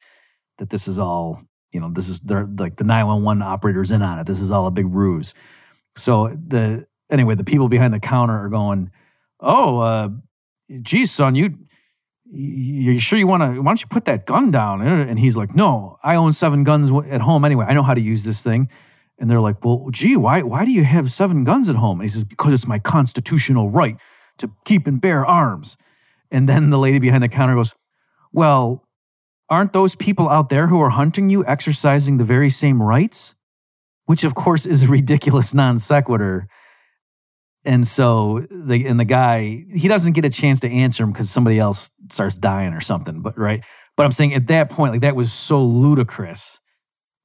that 0.57 0.69
this 0.69 0.87
is 0.87 0.97
all, 0.97 1.41
you 1.71 1.79
know, 1.79 1.89
this 1.91 2.09
is 2.09 2.19
they're 2.21 2.47
like 2.57 2.77
the 2.77 2.83
nine 2.83 3.05
one 3.07 3.23
one 3.23 3.41
operators 3.41 3.91
in 3.91 4.01
on 4.01 4.19
it. 4.19 4.27
This 4.27 4.39
is 4.39 4.51
all 4.51 4.67
a 4.67 4.71
big 4.71 4.87
ruse. 4.87 5.33
So 5.95 6.29
the 6.29 6.85
anyway, 7.11 7.35
the 7.35 7.43
people 7.43 7.69
behind 7.69 7.93
the 7.93 7.99
counter 7.99 8.33
are 8.33 8.49
going, 8.49 8.91
"Oh, 9.39 9.79
uh, 9.79 10.09
geez, 10.81 11.11
son, 11.11 11.35
you." 11.35 11.57
You 12.27 12.99
sure 12.99 13.19
you 13.19 13.27
want 13.27 13.43
to? 13.43 13.61
Why 13.61 13.69
don't 13.69 13.79
you 13.79 13.87
put 13.87 14.05
that 14.05 14.25
gun 14.25 14.49
down? 14.49 14.81
And 14.81 15.19
he's 15.19 15.37
like, 15.37 15.55
"No, 15.55 15.97
I 16.03 16.15
own 16.15 16.33
seven 16.33 16.63
guns 16.63 16.89
at 17.07 17.21
home 17.21 17.45
anyway. 17.45 17.65
I 17.69 17.75
know 17.75 17.83
how 17.83 17.93
to 17.93 18.01
use 18.01 18.23
this 18.23 18.41
thing." 18.41 18.67
And 19.17 19.29
they're 19.29 19.41
like, 19.41 19.63
well, 19.63 19.87
gee, 19.91 20.17
why, 20.17 20.41
why 20.41 20.65
do 20.65 20.71
you 20.71 20.83
have 20.83 21.11
seven 21.11 21.43
guns 21.43 21.69
at 21.69 21.75
home? 21.75 21.99
And 21.99 22.09
he 22.09 22.13
says, 22.13 22.23
because 22.23 22.53
it's 22.53 22.67
my 22.67 22.79
constitutional 22.79 23.69
right 23.69 23.97
to 24.39 24.51
keep 24.65 24.87
and 24.87 24.99
bear 24.99 25.25
arms. 25.25 25.77
And 26.31 26.49
then 26.49 26.69
the 26.69 26.77
lady 26.77 26.99
behind 26.99 27.23
the 27.23 27.29
counter 27.29 27.55
goes, 27.55 27.73
well, 28.33 28.85
aren't 29.49 29.73
those 29.73 29.95
people 29.95 30.27
out 30.27 30.49
there 30.49 30.67
who 30.67 30.81
are 30.81 30.89
hunting 30.89 31.29
you 31.29 31.45
exercising 31.45 32.17
the 32.17 32.23
very 32.23 32.49
same 32.49 32.81
rights? 32.81 33.35
Which, 34.05 34.23
of 34.23 34.35
course, 34.35 34.65
is 34.65 34.83
a 34.83 34.87
ridiculous 34.87 35.53
non 35.53 35.77
sequitur. 35.77 36.47
And 37.63 37.87
so 37.87 38.45
the 38.51 38.85
and 38.85 38.99
the 38.99 39.05
guy 39.05 39.65
he 39.73 39.87
doesn't 39.87 40.13
get 40.13 40.25
a 40.25 40.29
chance 40.29 40.59
to 40.59 40.69
answer 40.69 41.03
him 41.03 41.11
because 41.11 41.31
somebody 41.31 41.57
else 41.57 41.89
starts 42.11 42.37
dying 42.37 42.73
or 42.73 42.81
something. 42.81 43.21
But 43.21 43.35
right, 43.39 43.65
but 43.97 44.05
I'm 44.05 44.11
saying 44.11 44.35
at 44.35 44.47
that 44.47 44.69
point, 44.69 44.91
like 44.91 45.01
that 45.01 45.15
was 45.15 45.33
so 45.33 45.63
ludicrous 45.63 46.59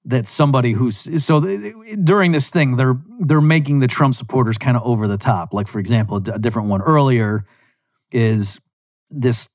that 0.05 0.27
somebody 0.27 0.73
who's 0.73 1.23
so 1.23 1.41
during 2.03 2.33
this 2.33 2.51
thing 2.51 2.77
they're 2.77 2.99
they're 3.21 3.41
making 3.41 3.81
the 3.81 3.87
Trump 3.87 4.15
supporters 4.15 4.57
kind 4.59 4.77
of 4.77 4.83
over 4.85 5.07
the 5.07 5.19
top. 5.19 5.53
Like 5.53 5.69
for 5.69 5.79
example, 5.79 6.17
a 6.17 6.39
different 6.39 6.69
one 6.69 6.83
earlier 6.83 7.45
is 8.11 8.61
this 9.11 9.49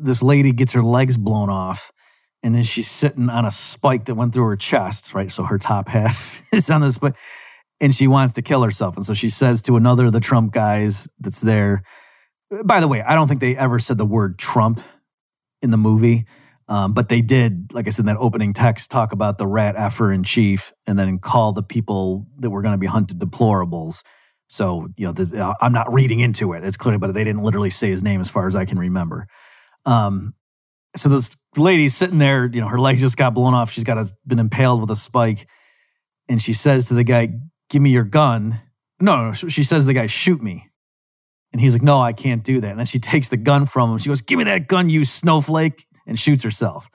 this 0.00 0.22
lady 0.22 0.52
gets 0.52 0.72
her 0.72 0.82
legs 0.82 1.16
blown 1.16 1.50
off 1.50 1.90
and 2.42 2.54
then 2.54 2.62
she's 2.62 2.90
sitting 2.90 3.28
on 3.28 3.44
a 3.44 3.50
spike 3.50 4.04
that 4.04 4.14
went 4.14 4.34
through 4.34 4.46
her 4.46 4.56
chest, 4.56 5.14
right? 5.14 5.30
So 5.30 5.42
her 5.42 5.58
top 5.58 5.88
half 5.96 6.46
is 6.52 6.70
on 6.70 6.80
this 6.80 6.98
but 6.98 7.16
and 7.80 7.94
she 7.94 8.06
wants 8.06 8.34
to 8.34 8.42
kill 8.42 8.62
herself. 8.62 8.96
And 8.96 9.04
so 9.04 9.14
she 9.14 9.28
says 9.28 9.60
to 9.62 9.76
another 9.76 10.06
of 10.06 10.12
the 10.12 10.20
Trump 10.20 10.52
guys 10.52 11.08
that's 11.20 11.40
there. 11.40 11.82
By 12.64 12.80
the 12.80 12.88
way, 12.88 13.02
I 13.02 13.14
don't 13.14 13.28
think 13.28 13.40
they 13.40 13.56
ever 13.56 13.78
said 13.78 13.98
the 13.98 14.06
word 14.06 14.38
Trump 14.38 14.80
in 15.60 15.70
the 15.70 15.76
movie. 15.76 16.26
Um, 16.68 16.94
but 16.94 17.08
they 17.08 17.20
did, 17.20 17.72
like 17.72 17.86
I 17.86 17.90
said, 17.90 18.00
in 18.00 18.06
that 18.06 18.16
opening 18.16 18.52
text, 18.52 18.90
talk 18.90 19.12
about 19.12 19.38
the 19.38 19.46
rat 19.46 19.76
effer 19.76 20.12
in 20.12 20.24
chief 20.24 20.72
and 20.86 20.98
then 20.98 21.18
call 21.18 21.52
the 21.52 21.62
people 21.62 22.26
that 22.38 22.50
were 22.50 22.62
going 22.62 22.74
to 22.74 22.78
be 22.78 22.86
hunted 22.86 23.20
deplorables. 23.20 24.02
So, 24.48 24.88
you 24.96 25.06
know, 25.06 25.12
this, 25.12 25.32
uh, 25.32 25.54
I'm 25.60 25.72
not 25.72 25.92
reading 25.92 26.20
into 26.20 26.52
it. 26.54 26.64
It's 26.64 26.76
clear, 26.76 26.98
but 26.98 27.14
they 27.14 27.24
didn't 27.24 27.42
literally 27.42 27.70
say 27.70 27.90
his 27.90 28.02
name 28.02 28.20
as 28.20 28.28
far 28.28 28.48
as 28.48 28.56
I 28.56 28.64
can 28.64 28.78
remember. 28.78 29.28
Um, 29.84 30.34
so 30.96 31.08
this 31.08 31.36
lady's 31.56 31.94
sitting 31.94 32.18
there, 32.18 32.50
you 32.52 32.60
know, 32.60 32.68
her 32.68 32.80
leg 32.80 32.98
just 32.98 33.16
got 33.16 33.34
blown 33.34 33.54
off. 33.54 33.70
She's 33.70 33.84
got 33.84 33.98
a, 33.98 34.06
been 34.26 34.38
impaled 34.38 34.80
with 34.80 34.90
a 34.90 34.96
spike. 34.96 35.46
And 36.28 36.42
she 36.42 36.52
says 36.52 36.88
to 36.88 36.94
the 36.94 37.04
guy, 37.04 37.30
Give 37.68 37.82
me 37.82 37.90
your 37.90 38.04
gun. 38.04 38.60
No, 39.00 39.26
no, 39.26 39.32
she 39.32 39.64
says 39.64 39.82
to 39.82 39.86
the 39.86 39.94
guy, 39.94 40.06
Shoot 40.06 40.42
me. 40.42 40.70
And 41.52 41.60
he's 41.60 41.74
like, 41.74 41.82
No, 41.82 42.00
I 42.00 42.12
can't 42.12 42.42
do 42.42 42.60
that. 42.60 42.70
And 42.70 42.78
then 42.78 42.86
she 42.86 42.98
takes 43.00 43.28
the 43.28 43.36
gun 43.36 43.66
from 43.66 43.92
him. 43.92 43.98
She 43.98 44.08
goes, 44.08 44.20
Give 44.20 44.38
me 44.38 44.44
that 44.44 44.68
gun, 44.68 44.88
you 44.88 45.04
snowflake 45.04 45.85
and 46.06 46.18
shoots 46.18 46.42
herself. 46.42 46.90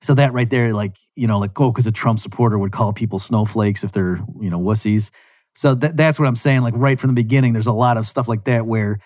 So 0.00 0.14
that 0.14 0.32
right 0.32 0.50
there, 0.50 0.72
like, 0.72 0.96
you 1.14 1.26
know, 1.26 1.38
like, 1.38 1.58
oh, 1.60 1.70
because 1.70 1.86
a 1.86 1.92
Trump 1.92 2.18
supporter 2.18 2.58
would 2.58 2.72
call 2.72 2.92
people 2.92 3.18
snowflakes 3.18 3.84
if 3.84 3.92
they're, 3.92 4.18
you 4.40 4.50
know, 4.50 4.58
wussies. 4.58 5.10
So 5.54 5.74
that, 5.76 5.96
that's 5.96 6.18
what 6.18 6.26
I'm 6.26 6.36
saying. 6.36 6.62
Like, 6.62 6.74
right 6.76 6.98
from 6.98 7.10
the 7.10 7.14
beginning, 7.14 7.52
there's 7.52 7.66
a 7.66 7.72
lot 7.72 7.96
of 7.96 8.06
stuff 8.06 8.26
like 8.26 8.44
that 8.44 8.66
where 8.66 8.98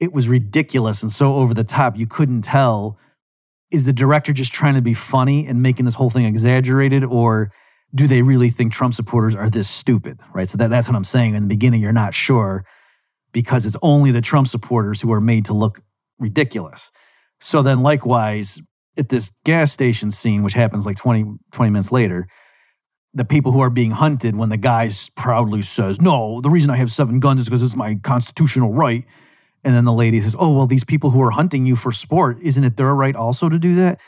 it 0.00 0.12
was 0.12 0.26
ridiculous 0.28 1.02
and 1.02 1.12
so 1.12 1.36
over 1.36 1.54
the 1.54 1.62
top, 1.62 1.96
you 1.96 2.06
couldn't 2.06 2.42
tell 2.42 2.98
is 3.70 3.86
the 3.86 3.92
director 3.92 4.32
just 4.32 4.52
trying 4.52 4.74
to 4.74 4.82
be 4.82 4.94
funny 4.94 5.46
and 5.46 5.62
making 5.62 5.86
this 5.86 5.94
whole 5.94 6.10
thing 6.10 6.26
exaggerated, 6.26 7.04
or 7.04 7.50
do 7.94 8.06
they 8.06 8.20
really 8.20 8.50
think 8.50 8.72
Trump 8.72 8.94
supporters 8.94 9.34
are 9.34 9.48
this 9.48 9.68
stupid? 9.68 10.20
Right. 10.34 10.48
So 10.48 10.58
that, 10.58 10.70
that's 10.70 10.88
what 10.88 10.94
I'm 10.94 11.04
saying. 11.04 11.34
In 11.34 11.44
the 11.44 11.48
beginning, 11.48 11.80
you're 11.80 11.92
not 11.92 12.14
sure 12.14 12.64
because 13.32 13.64
it's 13.64 13.76
only 13.80 14.10
the 14.10 14.20
Trump 14.20 14.46
supporters 14.46 15.00
who 15.00 15.10
are 15.12 15.20
made 15.20 15.46
to 15.46 15.54
look 15.54 15.80
ridiculous. 16.18 16.90
So 17.40 17.62
then, 17.62 17.82
likewise, 17.82 18.60
at 18.96 19.08
this 19.08 19.30
gas 19.44 19.72
station 19.72 20.10
scene, 20.10 20.42
which 20.42 20.54
happens 20.54 20.86
like 20.86 20.96
20, 20.96 21.38
20 21.52 21.70
minutes 21.70 21.92
later, 21.92 22.26
the 23.14 23.24
people 23.24 23.52
who 23.52 23.60
are 23.60 23.70
being 23.70 23.90
hunted 23.90 24.36
when 24.36 24.48
the 24.48 24.56
guy 24.56 24.90
proudly 25.16 25.62
says, 25.62 26.00
No, 26.00 26.40
the 26.40 26.50
reason 26.50 26.70
I 26.70 26.76
have 26.76 26.90
seven 26.90 27.20
guns 27.20 27.40
is 27.40 27.46
because 27.46 27.62
it's 27.62 27.76
my 27.76 27.96
constitutional 27.96 28.72
right. 28.72 29.04
And 29.64 29.74
then 29.74 29.84
the 29.84 29.92
lady 29.92 30.20
says, 30.20 30.34
Oh, 30.38 30.52
well, 30.56 30.66
these 30.66 30.84
people 30.84 31.10
who 31.10 31.20
are 31.22 31.30
hunting 31.30 31.66
you 31.66 31.76
for 31.76 31.92
sport, 31.92 32.38
isn't 32.42 32.64
it 32.64 32.76
their 32.76 32.94
right 32.94 33.14
also 33.14 33.48
to 33.48 33.58
do 33.58 33.74
that? 33.76 34.00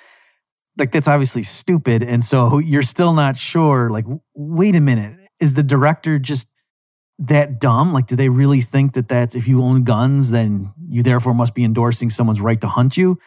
Like, 0.76 0.90
that's 0.90 1.08
obviously 1.08 1.44
stupid. 1.44 2.02
And 2.02 2.24
so 2.24 2.58
you're 2.58 2.82
still 2.82 3.12
not 3.12 3.36
sure. 3.36 3.90
Like, 3.90 4.06
wait 4.34 4.74
a 4.74 4.80
minute. 4.80 5.18
Is 5.40 5.54
the 5.54 5.62
director 5.62 6.18
just 6.18 6.48
that 7.18 7.60
dumb? 7.60 7.92
Like, 7.92 8.06
do 8.06 8.16
they 8.16 8.28
really 8.28 8.60
think 8.60 8.94
that 8.94 9.08
that's 9.08 9.34
if 9.34 9.46
you 9.46 9.62
own 9.62 9.84
guns, 9.84 10.30
then 10.30 10.72
you 10.88 11.02
therefore 11.02 11.34
must 11.34 11.54
be 11.54 11.64
endorsing 11.64 12.10
someone's 12.10 12.40
right 12.40 12.60
to 12.60 12.68
hunt 12.68 12.96
you? 12.96 13.18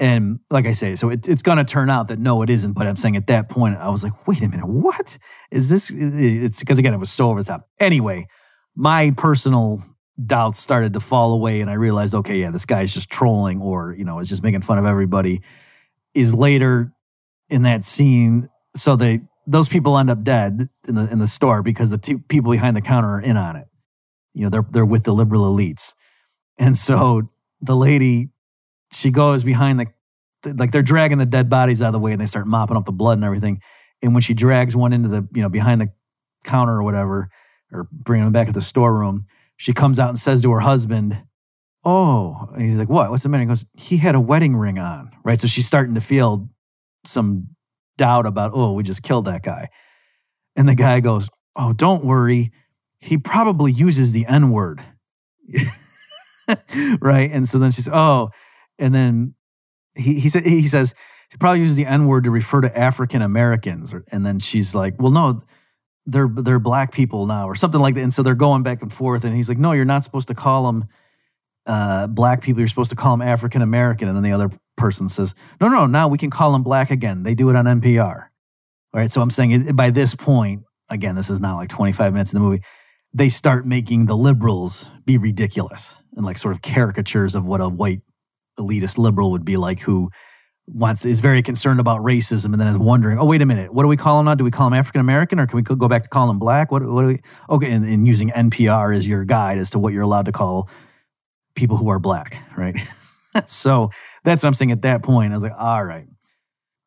And 0.00 0.40
like 0.48 0.64
I 0.64 0.72
say, 0.72 0.96
so 0.96 1.10
it, 1.10 1.28
it's 1.28 1.42
going 1.42 1.58
to 1.58 1.64
turn 1.64 1.90
out 1.90 2.08
that 2.08 2.18
no, 2.18 2.40
it 2.40 2.48
isn't. 2.48 2.72
But 2.72 2.86
I'm 2.86 2.96
saying 2.96 3.16
at 3.16 3.26
that 3.26 3.50
point, 3.50 3.76
I 3.76 3.90
was 3.90 4.02
like, 4.02 4.26
wait 4.26 4.42
a 4.42 4.48
minute, 4.48 4.66
what 4.66 5.18
is 5.50 5.68
this? 5.68 5.90
It's 5.94 6.60
because 6.60 6.78
again, 6.78 6.94
it 6.94 6.96
was 6.96 7.12
so 7.12 7.28
over 7.28 7.42
the 7.42 7.46
top. 7.46 7.68
Anyway, 7.78 8.26
my 8.74 9.12
personal 9.18 9.84
doubts 10.26 10.58
started 10.58 10.94
to 10.94 11.00
fall 11.00 11.34
away, 11.34 11.60
and 11.60 11.70
I 11.70 11.74
realized, 11.74 12.14
okay, 12.14 12.40
yeah, 12.40 12.50
this 12.50 12.64
guy's 12.64 12.94
just 12.94 13.10
trolling, 13.10 13.60
or 13.60 13.94
you 13.96 14.04
know, 14.04 14.18
is 14.20 14.28
just 14.30 14.42
making 14.42 14.62
fun 14.62 14.78
of 14.78 14.86
everybody. 14.86 15.42
Is 16.14 16.34
later 16.34 16.92
in 17.50 17.62
that 17.62 17.84
scene, 17.84 18.48
so 18.74 18.96
they 18.96 19.20
those 19.46 19.68
people 19.68 19.98
end 19.98 20.08
up 20.08 20.22
dead 20.22 20.70
in 20.88 20.94
the 20.94 21.08
in 21.12 21.18
the 21.18 21.28
store 21.28 21.62
because 21.62 21.90
the 21.90 21.98
two 21.98 22.18
people 22.18 22.52
behind 22.52 22.74
the 22.74 22.80
counter 22.80 23.08
are 23.08 23.20
in 23.20 23.36
on 23.36 23.56
it. 23.56 23.68
You 24.32 24.44
know, 24.44 24.50
they're 24.50 24.66
they're 24.70 24.86
with 24.86 25.04
the 25.04 25.12
liberal 25.12 25.44
elites, 25.54 25.92
and 26.58 26.74
so 26.74 27.28
the 27.60 27.76
lady 27.76 28.30
she 28.92 29.10
goes 29.10 29.44
behind 29.44 29.80
the 29.80 29.86
like 30.44 30.72
they're 30.72 30.82
dragging 30.82 31.18
the 31.18 31.26
dead 31.26 31.50
bodies 31.50 31.82
out 31.82 31.88
of 31.88 31.92
the 31.92 31.98
way 31.98 32.12
and 32.12 32.20
they 32.20 32.26
start 32.26 32.46
mopping 32.46 32.76
up 32.76 32.84
the 32.84 32.92
blood 32.92 33.18
and 33.18 33.24
everything. 33.24 33.60
And 34.02 34.14
when 34.14 34.22
she 34.22 34.34
drags 34.34 34.74
one 34.74 34.92
into 34.92 35.08
the, 35.08 35.28
you 35.34 35.42
know, 35.42 35.48
behind 35.48 35.80
the 35.80 35.92
counter 36.44 36.72
or 36.72 36.82
whatever, 36.82 37.28
or 37.72 37.88
bringing 37.92 38.26
him 38.26 38.32
back 38.32 38.46
to 38.46 38.52
the 38.52 38.62
storeroom, 38.62 39.26
she 39.56 39.72
comes 39.72 40.00
out 40.00 40.08
and 40.08 40.18
says 40.18 40.42
to 40.42 40.50
her 40.52 40.60
husband, 40.60 41.22
Oh, 41.84 42.48
and 42.54 42.62
he's 42.62 42.78
like, 42.78 42.88
What? 42.88 43.10
What's 43.10 43.22
the 43.22 43.28
matter? 43.28 43.42
He 43.42 43.46
goes, 43.46 43.64
He 43.74 43.96
had 43.96 44.14
a 44.14 44.20
wedding 44.20 44.56
ring 44.56 44.78
on. 44.78 45.10
Right. 45.24 45.40
So 45.40 45.46
she's 45.46 45.66
starting 45.66 45.94
to 45.94 46.00
feel 46.00 46.48
some 47.04 47.48
doubt 47.96 48.26
about, 48.26 48.52
Oh, 48.54 48.72
we 48.72 48.82
just 48.82 49.02
killed 49.02 49.26
that 49.26 49.42
guy. 49.42 49.68
And 50.56 50.68
the 50.68 50.74
guy 50.74 51.00
goes, 51.00 51.28
Oh, 51.56 51.72
don't 51.72 52.04
worry. 52.04 52.52
He 52.98 53.18
probably 53.18 53.72
uses 53.72 54.12
the 54.12 54.26
N 54.26 54.50
word. 54.50 54.82
right. 57.00 57.30
And 57.30 57.48
so 57.48 57.58
then 57.58 57.70
she's, 57.70 57.88
Oh, 57.88 58.30
and 58.80 58.94
then 58.94 59.34
he 59.94 60.14
he 60.14 60.28
he 60.28 60.66
says 60.66 60.94
he 61.30 61.36
probably 61.36 61.60
uses 61.60 61.76
the 61.76 61.86
N 61.86 62.06
word 62.06 62.24
to 62.24 62.30
refer 62.30 62.60
to 62.60 62.78
African 62.78 63.22
Americans, 63.22 63.94
and 64.10 64.26
then 64.26 64.40
she's 64.40 64.74
like, 64.74 64.94
well, 64.98 65.12
no, 65.12 65.40
they're 66.06 66.28
they're 66.28 66.58
black 66.58 66.92
people 66.92 67.26
now, 67.26 67.48
or 67.48 67.54
something 67.54 67.80
like 67.80 67.94
that. 67.94 68.02
And 68.02 68.14
so 68.14 68.22
they're 68.22 68.34
going 68.34 68.62
back 68.62 68.82
and 68.82 68.92
forth, 68.92 69.24
and 69.24 69.36
he's 69.36 69.48
like, 69.48 69.58
no, 69.58 69.72
you're 69.72 69.84
not 69.84 70.04
supposed 70.04 70.28
to 70.28 70.34
call 70.34 70.64
them 70.64 70.88
uh, 71.66 72.06
black 72.08 72.42
people. 72.42 72.60
You're 72.60 72.68
supposed 72.68 72.90
to 72.90 72.96
call 72.96 73.16
them 73.16 73.26
African 73.26 73.62
American. 73.62 74.08
And 74.08 74.16
then 74.16 74.24
the 74.24 74.32
other 74.32 74.50
person 74.76 75.08
says, 75.08 75.34
no, 75.60 75.68
no, 75.68 75.80
no, 75.80 75.86
now 75.86 76.08
we 76.08 76.18
can 76.18 76.30
call 76.30 76.52
them 76.52 76.62
black 76.62 76.90
again. 76.90 77.22
They 77.22 77.34
do 77.34 77.50
it 77.50 77.56
on 77.56 77.64
NPR. 77.66 78.26
All 78.92 79.00
right. 79.00 79.10
So 79.10 79.20
I'm 79.20 79.30
saying 79.30 79.76
by 79.76 79.90
this 79.90 80.14
point, 80.14 80.64
again, 80.90 81.14
this 81.14 81.30
is 81.30 81.40
not 81.40 81.56
like 81.56 81.68
25 81.68 82.12
minutes 82.12 82.32
in 82.32 82.40
the 82.40 82.44
movie. 82.44 82.62
They 83.12 83.28
start 83.28 83.66
making 83.66 84.06
the 84.06 84.16
liberals 84.16 84.86
be 85.04 85.18
ridiculous 85.18 86.02
and 86.16 86.24
like 86.24 86.38
sort 86.38 86.54
of 86.54 86.62
caricatures 86.62 87.34
of 87.34 87.44
what 87.44 87.60
a 87.60 87.68
white 87.68 88.00
elitist 88.60 88.98
liberal 88.98 89.30
would 89.30 89.44
be 89.44 89.56
like 89.56 89.80
who 89.80 90.10
wants 90.66 91.04
is 91.04 91.20
very 91.20 91.42
concerned 91.42 91.80
about 91.80 92.00
racism 92.00 92.46
and 92.46 92.60
then 92.60 92.68
is 92.68 92.78
wondering, 92.78 93.18
oh 93.18 93.24
wait 93.24 93.42
a 93.42 93.46
minute, 93.46 93.72
what 93.74 93.82
do 93.82 93.88
we 93.88 93.96
call 93.96 94.20
him 94.20 94.26
now? 94.26 94.34
Do 94.34 94.44
we 94.44 94.50
call 94.50 94.66
him 94.66 94.74
African 94.74 95.00
American 95.00 95.40
or 95.40 95.46
can 95.46 95.56
we 95.56 95.62
go 95.62 95.88
back 95.88 96.02
to 96.04 96.08
calling 96.08 96.30
him 96.30 96.38
black? 96.38 96.70
What 96.70 96.82
what 96.82 97.02
do 97.02 97.08
we? 97.08 97.18
Okay, 97.48 97.70
and, 97.70 97.84
and 97.84 98.06
using 98.06 98.30
NPR 98.30 98.96
as 98.96 99.06
your 99.06 99.24
guide 99.24 99.58
as 99.58 99.70
to 99.70 99.78
what 99.78 99.92
you're 99.92 100.02
allowed 100.02 100.26
to 100.26 100.32
call 100.32 100.68
people 101.54 101.76
who 101.76 101.88
are 101.88 101.98
black, 101.98 102.36
right? 102.56 102.76
so 103.46 103.90
that's 104.24 104.42
what 104.42 104.48
I'm 104.48 104.54
saying. 104.54 104.72
At 104.72 104.82
that 104.82 105.02
point, 105.02 105.32
I 105.32 105.36
was 105.36 105.42
like, 105.42 105.58
all 105.58 105.84
right, 105.84 106.06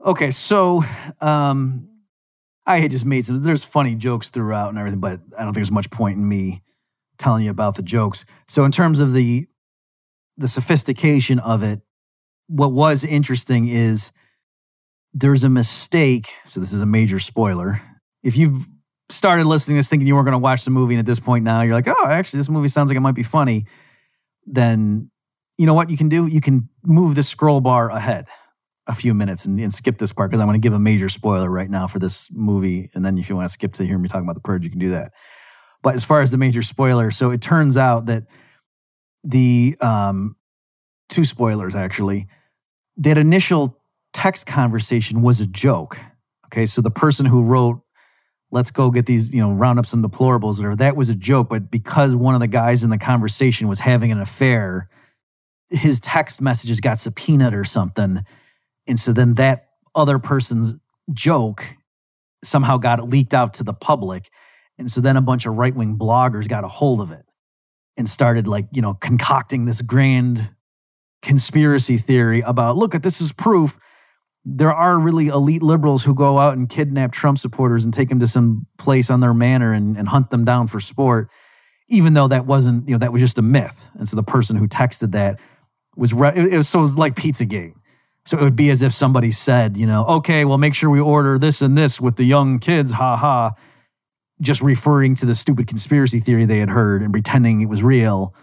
okay. 0.05 0.31
So 0.31 0.83
um, 1.19 1.89
I 2.65 2.77
had 2.77 2.91
just 2.91 3.05
made 3.05 3.25
some. 3.25 3.43
There's 3.43 3.63
funny 3.63 3.95
jokes 3.95 4.29
throughout 4.29 4.69
and 4.69 4.77
everything, 4.77 4.99
but 4.99 5.19
I 5.37 5.43
don't 5.43 5.47
think 5.47 5.55
there's 5.55 5.71
much 5.71 5.89
point 5.89 6.17
in 6.17 6.27
me 6.27 6.63
telling 7.17 7.43
you 7.43 7.51
about 7.51 7.75
the 7.75 7.83
jokes. 7.83 8.25
So 8.47 8.63
in 8.65 8.71
terms 8.71 8.99
of 8.99 9.13
the 9.13 9.47
the 10.37 10.47
sophistication 10.47 11.39
of 11.39 11.63
it, 11.63 11.81
what 12.47 12.71
was 12.71 13.03
interesting 13.03 13.67
is 13.67 14.11
there's 15.13 15.43
a 15.43 15.49
mistake. 15.49 16.33
So 16.45 16.59
this 16.59 16.73
is 16.73 16.81
a 16.81 16.87
major 16.87 17.19
spoiler. 17.19 17.81
If 18.23 18.37
you've 18.37 18.65
started 19.09 19.45
listening 19.45 19.75
to 19.75 19.79
this 19.79 19.89
thinking 19.89 20.07
you 20.07 20.15
weren't 20.15 20.25
going 20.25 20.33
to 20.33 20.39
watch 20.39 20.65
the 20.65 20.71
movie, 20.71 20.95
and 20.95 20.99
at 20.99 21.05
this 21.05 21.19
point 21.19 21.43
now 21.43 21.61
you're 21.61 21.75
like, 21.75 21.87
oh, 21.87 22.07
actually, 22.07 22.39
this 22.39 22.49
movie 22.49 22.67
sounds 22.67 22.89
like 22.89 22.97
it 22.97 23.01
might 23.01 23.15
be 23.15 23.23
funny, 23.23 23.65
then 24.45 25.09
you 25.57 25.65
know 25.65 25.73
what 25.73 25.89
you 25.89 25.97
can 25.97 26.09
do? 26.09 26.25
You 26.25 26.41
can 26.41 26.69
move 26.83 27.15
the 27.15 27.23
scroll 27.23 27.61
bar 27.61 27.89
ahead 27.89 28.27
a 28.87 28.95
few 28.95 29.13
minutes 29.13 29.45
and, 29.45 29.59
and 29.59 29.73
skip 29.73 29.97
this 29.97 30.11
part 30.11 30.29
because 30.29 30.41
I 30.41 30.45
want 30.45 30.55
to 30.55 30.59
give 30.59 30.73
a 30.73 30.79
major 30.79 31.07
spoiler 31.09 31.49
right 31.49 31.69
now 31.69 31.87
for 31.87 31.99
this 31.99 32.29
movie. 32.31 32.89
And 32.93 33.05
then 33.05 33.17
if 33.17 33.29
you 33.29 33.35
want 33.35 33.47
to 33.47 33.53
skip 33.53 33.73
to 33.73 33.85
hear 33.85 33.97
me 33.97 34.09
talking 34.09 34.25
about 34.25 34.35
the 34.35 34.41
purge, 34.41 34.63
you 34.63 34.69
can 34.69 34.79
do 34.79 34.89
that. 34.89 35.13
But 35.81 35.95
as 35.95 36.03
far 36.03 36.21
as 36.21 36.31
the 36.31 36.37
major 36.37 36.63
spoiler, 36.63 37.11
so 37.11 37.29
it 37.31 37.41
turns 37.41 37.77
out 37.77 38.07
that 38.07 38.23
the 39.23 39.75
um, 39.81 40.35
two 41.09 41.23
spoilers 41.23 41.75
actually. 41.75 42.27
That 42.97 43.17
initial 43.17 43.79
text 44.13 44.45
conversation 44.45 45.21
was 45.21 45.41
a 45.41 45.47
joke. 45.47 45.99
Okay, 46.47 46.65
so 46.65 46.81
the 46.81 46.91
person 46.91 47.25
who 47.25 47.43
wrote 47.43 47.81
let's 48.53 48.69
go 48.69 48.91
get 48.91 49.07
these, 49.07 49.33
you 49.33 49.41
know, 49.41 49.51
round 49.51 49.79
up 49.79 49.85
some 49.87 50.03
deplorables 50.03 50.63
or 50.63 50.75
that 50.75 50.95
was 50.95 51.09
a 51.09 51.15
joke. 51.15 51.49
But 51.49 51.71
because 51.71 52.15
one 52.15 52.35
of 52.35 52.39
the 52.39 52.47
guys 52.47 52.83
in 52.83 52.91
the 52.91 52.99
conversation 52.99 53.67
was 53.67 53.79
having 53.79 54.11
an 54.11 54.21
affair, 54.21 54.89
his 55.71 55.99
text 55.99 56.39
messages 56.39 56.79
got 56.79 56.99
subpoenaed 56.99 57.55
or 57.55 57.63
something. 57.63 58.23
And 58.85 58.99
so 58.99 59.11
then 59.11 59.33
that 59.35 59.69
other 59.95 60.19
person's 60.19 60.75
joke 61.11 61.65
somehow 62.43 62.77
got 62.77 63.09
leaked 63.09 63.33
out 63.33 63.55
to 63.55 63.63
the 63.63 63.73
public. 63.73 64.29
And 64.77 64.91
so 64.91 65.01
then 65.01 65.17
a 65.17 65.21
bunch 65.21 65.47
of 65.47 65.55
right 65.55 65.73
wing 65.73 65.97
bloggers 65.97 66.47
got 66.47 66.63
a 66.63 66.67
hold 66.67 67.01
of 67.01 67.11
it 67.11 67.25
and 67.97 68.09
started 68.09 68.47
like, 68.47 68.67
you 68.71 68.81
know, 68.81 68.93
concocting 68.95 69.65
this 69.65 69.81
grand 69.81 70.53
conspiracy 71.21 71.97
theory 71.97 72.41
about 72.41 72.75
look 72.75 72.93
at 72.93 73.01
this 73.01 73.21
is 73.21 73.31
proof 73.31 73.77
there 74.45 74.73
are 74.73 74.99
really 74.99 75.27
elite 75.27 75.63
liberals 75.63 76.03
who 76.03 76.13
go 76.13 76.37
out 76.37 76.57
and 76.57 76.69
kidnap 76.69 77.11
Trump 77.11 77.37
supporters 77.37 77.85
and 77.85 77.93
take 77.93 78.09
them 78.09 78.19
to 78.19 78.27
some 78.27 78.67
place 78.77 79.09
on 79.09 79.21
their 79.21 79.33
manor 79.33 79.71
and, 79.71 79.97
and 79.97 80.07
hunt 80.07 80.29
them 80.31 80.43
down 80.43 80.67
for 80.67 80.79
sport, 80.79 81.29
even 81.87 82.13
though 82.13 82.27
that 82.27 82.45
wasn't, 82.45 82.87
you 82.87 82.93
know, 82.93 82.99
that 82.99 83.13
was 83.13 83.21
just 83.21 83.37
a 83.37 83.41
myth. 83.41 83.87
And 83.93 84.07
so 84.07 84.15
the 84.15 84.23
person 84.23 84.57
who 84.57 84.67
texted 84.67 85.11
that 85.13 85.39
was, 85.95 86.13
re- 86.13 86.33
it 86.35 86.57
was 86.57 86.67
so 86.67 86.79
it 86.79 86.83
was 86.83 86.97
like 86.97 87.15
Pizzagate. 87.15 87.73
So 88.25 88.37
it 88.37 88.43
would 88.43 88.55
be 88.55 88.69
as 88.69 88.81
if 88.81 88.93
somebody 88.93 89.31
said, 89.31 89.75
you 89.77 89.85
know, 89.85 90.05
okay, 90.05 90.45
well, 90.45 90.57
make 90.57 90.73
sure 90.73 90.89
we 90.89 90.99
order 90.99 91.37
this 91.37 91.61
and 91.61 91.77
this 91.77 91.99
with 91.99 92.15
the 92.15 92.23
young 92.23 92.59
kids, 92.59 92.91
ha 92.91 93.15
ha 93.17 93.51
just 94.43 94.61
referring 94.61 95.15
to 95.15 95.25
the 95.25 95.35
stupid 95.35 95.67
conspiracy 95.67 96.19
theory 96.19 96.45
they 96.45 96.59
had 96.59 96.69
heard 96.69 97.01
and 97.01 97.11
pretending 97.11 97.61
it 97.61 97.69
was 97.69 97.81
real 97.81 98.35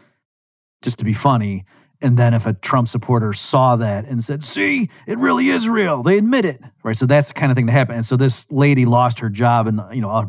just 0.83 0.99
to 0.99 1.05
be 1.05 1.13
funny. 1.13 1.65
And 2.03 2.17
then 2.17 2.33
if 2.33 2.47
a 2.47 2.55
Trump 2.55 2.89
supporter 2.89 3.35
saw 3.35 3.77
that 3.77 4.07
and 4.07 4.25
said, 4.25 4.43
see, 4.43 4.89
it 5.07 5.19
really 5.19 5.51
is 5.51 5.69
real, 5.69 6.03
they 6.03 6.17
admit 6.17 6.47
it. 6.47 6.61
Right. 6.83 6.97
So 6.97 7.05
that's 7.07 7.29
the 7.29 7.35
kind 7.35 7.53
of 7.53 7.57
thing 7.57 7.67
to 7.67 7.73
happen. 7.73 7.95
And 7.95 8.07
so 8.07 8.17
this 8.17 8.51
lady 8.51 8.87
lost 8.87 9.19
her 9.19 9.29
job 9.29 9.67
and, 9.67 9.81
you 9.93 10.01
know, 10.01 10.27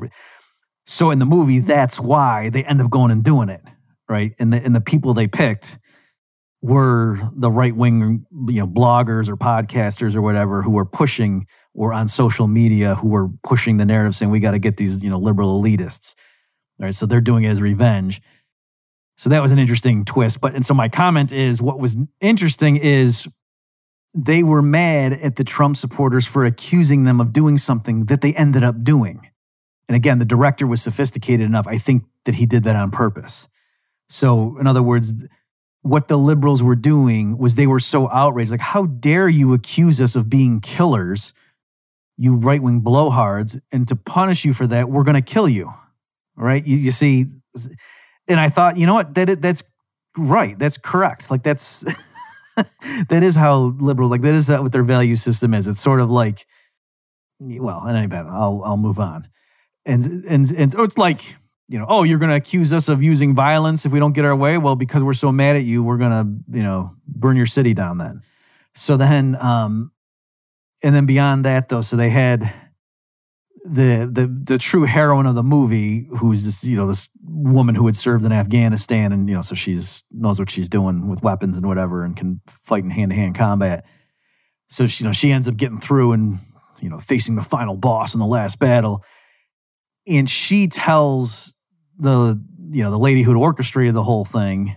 so 0.85 1.11
in 1.11 1.19
the 1.19 1.25
movie, 1.25 1.59
that's 1.59 1.99
why 1.99 2.49
they 2.49 2.65
end 2.65 2.81
up 2.81 2.89
going 2.89 3.11
and 3.11 3.23
doing 3.23 3.47
it. 3.47 3.61
Right. 4.09 4.33
And 4.39 4.51
the, 4.51 4.57
and 4.57 4.75
the 4.75 4.81
people 4.81 5.13
they 5.13 5.27
picked 5.27 5.79
were 6.61 7.17
the 7.33 7.49
right 7.49 7.75
wing, 7.75 8.25
you 8.47 8.59
know, 8.59 8.67
bloggers 8.67 9.29
or 9.29 9.37
podcasters 9.37 10.15
or 10.15 10.21
whatever 10.21 10.61
who 10.61 10.71
were 10.71 10.85
pushing 10.85 11.47
or 11.73 11.93
on 11.93 12.07
social 12.07 12.47
media 12.47 12.95
who 12.95 13.09
were 13.09 13.29
pushing 13.43 13.77
the 13.77 13.85
narrative 13.85 14.15
saying 14.15 14.31
we 14.31 14.39
got 14.39 14.51
to 14.51 14.59
get 14.59 14.77
these 14.77 15.01
you 15.03 15.09
know 15.09 15.19
liberal 15.19 15.61
elitists. 15.61 16.15
Right 16.79 16.95
so 16.95 17.05
they're 17.05 17.21
doing 17.21 17.43
it 17.43 17.49
as 17.49 17.61
revenge. 17.61 18.21
So 19.17 19.29
that 19.29 19.41
was 19.41 19.51
an 19.51 19.59
interesting 19.59 20.03
twist. 20.03 20.41
But 20.41 20.55
and 20.55 20.65
so 20.65 20.73
my 20.73 20.89
comment 20.89 21.31
is 21.31 21.61
what 21.61 21.79
was 21.79 21.95
interesting 22.19 22.77
is 22.77 23.27
they 24.13 24.43
were 24.43 24.61
mad 24.61 25.13
at 25.13 25.35
the 25.35 25.43
trump 25.43 25.77
supporters 25.77 26.25
for 26.25 26.45
accusing 26.45 27.03
them 27.03 27.21
of 27.21 27.31
doing 27.31 27.57
something 27.57 28.05
that 28.05 28.21
they 28.21 28.33
ended 28.33 28.63
up 28.63 28.83
doing. 28.83 29.29
And 29.87 29.95
again 29.95 30.19
the 30.19 30.25
director 30.25 30.65
was 30.65 30.81
sophisticated 30.81 31.45
enough 31.45 31.67
i 31.67 31.77
think 31.77 32.03
that 32.25 32.35
he 32.35 32.45
did 32.45 32.63
that 32.65 32.75
on 32.75 32.91
purpose. 32.91 33.47
So 34.09 34.57
in 34.57 34.67
other 34.67 34.83
words 34.83 35.13
what 35.81 36.07
the 36.07 36.17
liberals 36.17 36.61
were 36.61 36.75
doing 36.75 37.37
was 37.37 37.55
they 37.55 37.67
were 37.67 37.79
so 37.79 38.09
outraged. 38.09 38.51
Like, 38.51 38.59
how 38.59 38.85
dare 38.85 39.27
you 39.27 39.53
accuse 39.53 39.99
us 39.99 40.15
of 40.15 40.29
being 40.29 40.59
killers, 40.59 41.33
you 42.21 42.35
right 42.35 42.61
wing 42.61 42.81
blowhards, 42.81 43.59
and 43.71 43.87
to 43.87 43.95
punish 43.95 44.45
you 44.45 44.53
for 44.53 44.67
that, 44.67 44.89
we're 44.89 45.03
going 45.03 45.15
to 45.15 45.23
kill 45.23 45.49
you. 45.49 45.73
Right? 46.35 46.65
You, 46.65 46.77
you, 46.77 46.91
see, 46.91 47.25
and 48.27 48.39
I 48.39 48.49
thought, 48.49 48.77
you 48.77 48.85
know 48.85 48.93
what? 48.93 49.15
That 49.15 49.41
that's 49.41 49.63
right. 50.15 50.57
That's 50.57 50.77
correct. 50.77 51.31
Like 51.31 51.41
that's 51.41 51.81
that 53.09 53.23
is 53.23 53.35
how 53.35 53.75
liberal. 53.79 54.07
Like 54.07 54.21
that 54.21 54.35
is 54.35 54.47
that 54.47 54.61
what 54.61 54.71
their 54.71 54.83
value 54.83 55.15
system 55.15 55.55
is. 55.55 55.67
It's 55.67 55.81
sort 55.81 55.99
of 55.99 56.11
like, 56.11 56.45
well, 57.39 57.87
in 57.87 57.95
any 57.95 58.05
event, 58.05 58.27
I'll 58.27 58.61
I'll 58.63 58.77
move 58.77 58.99
on, 58.99 59.27
and 59.87 60.03
and 60.29 60.51
and 60.51 60.71
so 60.71 60.83
it's 60.83 60.99
like 60.99 61.35
you 61.69 61.79
know, 61.79 61.85
oh, 61.87 62.03
you're 62.03 62.19
going 62.19 62.29
to 62.29 62.35
accuse 62.35 62.73
us 62.73 62.89
of 62.89 63.01
using 63.01 63.33
violence 63.33 63.85
if 63.85 63.91
we 63.91 63.99
don't 63.99 64.11
get 64.11 64.25
our 64.25 64.35
way. 64.35 64.57
Well, 64.57 64.75
because 64.75 65.03
we're 65.03 65.13
so 65.13 65.31
mad 65.31 65.55
at 65.55 65.63
you, 65.63 65.81
we're 65.81 65.97
going 65.97 66.11
to, 66.11 66.57
you 66.57 66.63
know, 66.63 66.93
burn 67.07 67.37
your 67.37 67.45
city 67.45 67.73
down 67.73 67.97
then. 67.97 68.21
So 68.75 68.97
then, 68.97 69.37
um, 69.39 69.90
and 70.83 70.95
then 70.95 71.05
beyond 71.05 71.45
that 71.45 71.69
though, 71.69 71.81
so 71.81 71.95
they 71.95 72.09
had 72.09 72.51
the 73.63 74.09
the 74.11 74.27
the 74.27 74.57
true 74.57 74.83
heroine 74.83 75.27
of 75.27 75.35
the 75.35 75.43
movie, 75.43 76.07
who's 76.17 76.45
this, 76.45 76.63
you 76.63 76.75
know, 76.75 76.87
this 76.87 77.09
woman 77.23 77.75
who 77.75 77.85
had 77.85 77.95
served 77.95 78.25
in 78.25 78.31
Afghanistan, 78.31 79.11
and 79.11 79.29
you 79.29 79.35
know, 79.35 79.41
so 79.41 79.53
she's 79.53 80.03
knows 80.11 80.39
what 80.39 80.49
she's 80.49 80.69
doing 80.69 81.07
with 81.09 81.21
weapons 81.21 81.57
and 81.57 81.67
whatever, 81.67 82.03
and 82.03 82.17
can 82.17 82.41
fight 82.47 82.83
in 82.83 82.89
hand 82.89 83.11
to 83.11 83.15
hand 83.15 83.35
combat. 83.35 83.85
So 84.67 84.87
she, 84.87 85.03
you 85.03 85.09
know, 85.09 85.13
she 85.13 85.31
ends 85.31 85.47
up 85.47 85.57
getting 85.57 85.79
through 85.79 86.13
and 86.13 86.39
you 86.81 86.89
know 86.89 86.97
facing 86.97 87.35
the 87.35 87.43
final 87.43 87.77
boss 87.77 88.13
in 88.13 88.19
the 88.19 88.25
last 88.25 88.57
battle, 88.57 89.03
and 90.07 90.29
she 90.29 90.67
tells 90.67 91.53
the 91.97 92.41
you 92.71 92.81
know 92.81 92.89
the 92.89 92.97
lady 92.97 93.21
who 93.21 93.35
orchestrated 93.37 93.93
the 93.93 94.03
whole 94.03 94.25
thing 94.25 94.75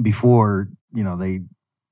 before 0.00 0.68
you 0.94 1.02
know 1.02 1.16
they 1.16 1.40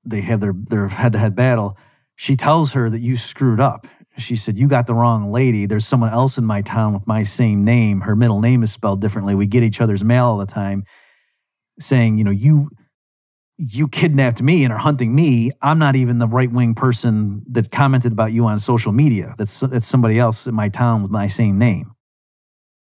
they 0.05 0.21
have 0.21 0.39
their 0.39 0.53
their 0.53 0.87
head 0.87 1.13
to 1.13 1.19
head 1.19 1.35
battle. 1.35 1.77
She 2.15 2.35
tells 2.35 2.73
her 2.73 2.89
that 2.89 2.99
you 2.99 3.17
screwed 3.17 3.59
up. 3.59 3.87
She 4.17 4.35
said 4.35 4.57
you 4.57 4.67
got 4.67 4.87
the 4.87 4.93
wrong 4.93 5.31
lady. 5.31 5.65
There's 5.65 5.85
someone 5.85 6.11
else 6.11 6.37
in 6.37 6.45
my 6.45 6.61
town 6.61 6.93
with 6.93 7.05
my 7.05 7.23
same 7.23 7.65
name. 7.65 8.01
Her 8.01 8.15
middle 8.15 8.39
name 8.39 8.63
is 8.63 8.71
spelled 8.71 9.01
differently. 9.01 9.35
We 9.35 9.47
get 9.47 9.63
each 9.63 9.81
other's 9.81 10.03
mail 10.03 10.25
all 10.25 10.37
the 10.37 10.45
time, 10.45 10.85
saying 11.79 12.17
you 12.17 12.23
know 12.23 12.31
you 12.31 12.69
you 13.57 13.87
kidnapped 13.87 14.41
me 14.41 14.63
and 14.63 14.73
are 14.73 14.79
hunting 14.79 15.13
me. 15.13 15.51
I'm 15.61 15.79
not 15.79 15.95
even 15.95 16.19
the 16.19 16.27
right 16.27 16.51
wing 16.51 16.75
person 16.75 17.43
that 17.51 17.71
commented 17.71 18.11
about 18.11 18.31
you 18.31 18.45
on 18.45 18.59
social 18.59 18.91
media. 18.91 19.35
That's 19.37 19.59
that's 19.59 19.87
somebody 19.87 20.19
else 20.19 20.47
in 20.47 20.55
my 20.55 20.69
town 20.69 21.01
with 21.01 21.11
my 21.11 21.27
same 21.27 21.57
name. 21.57 21.91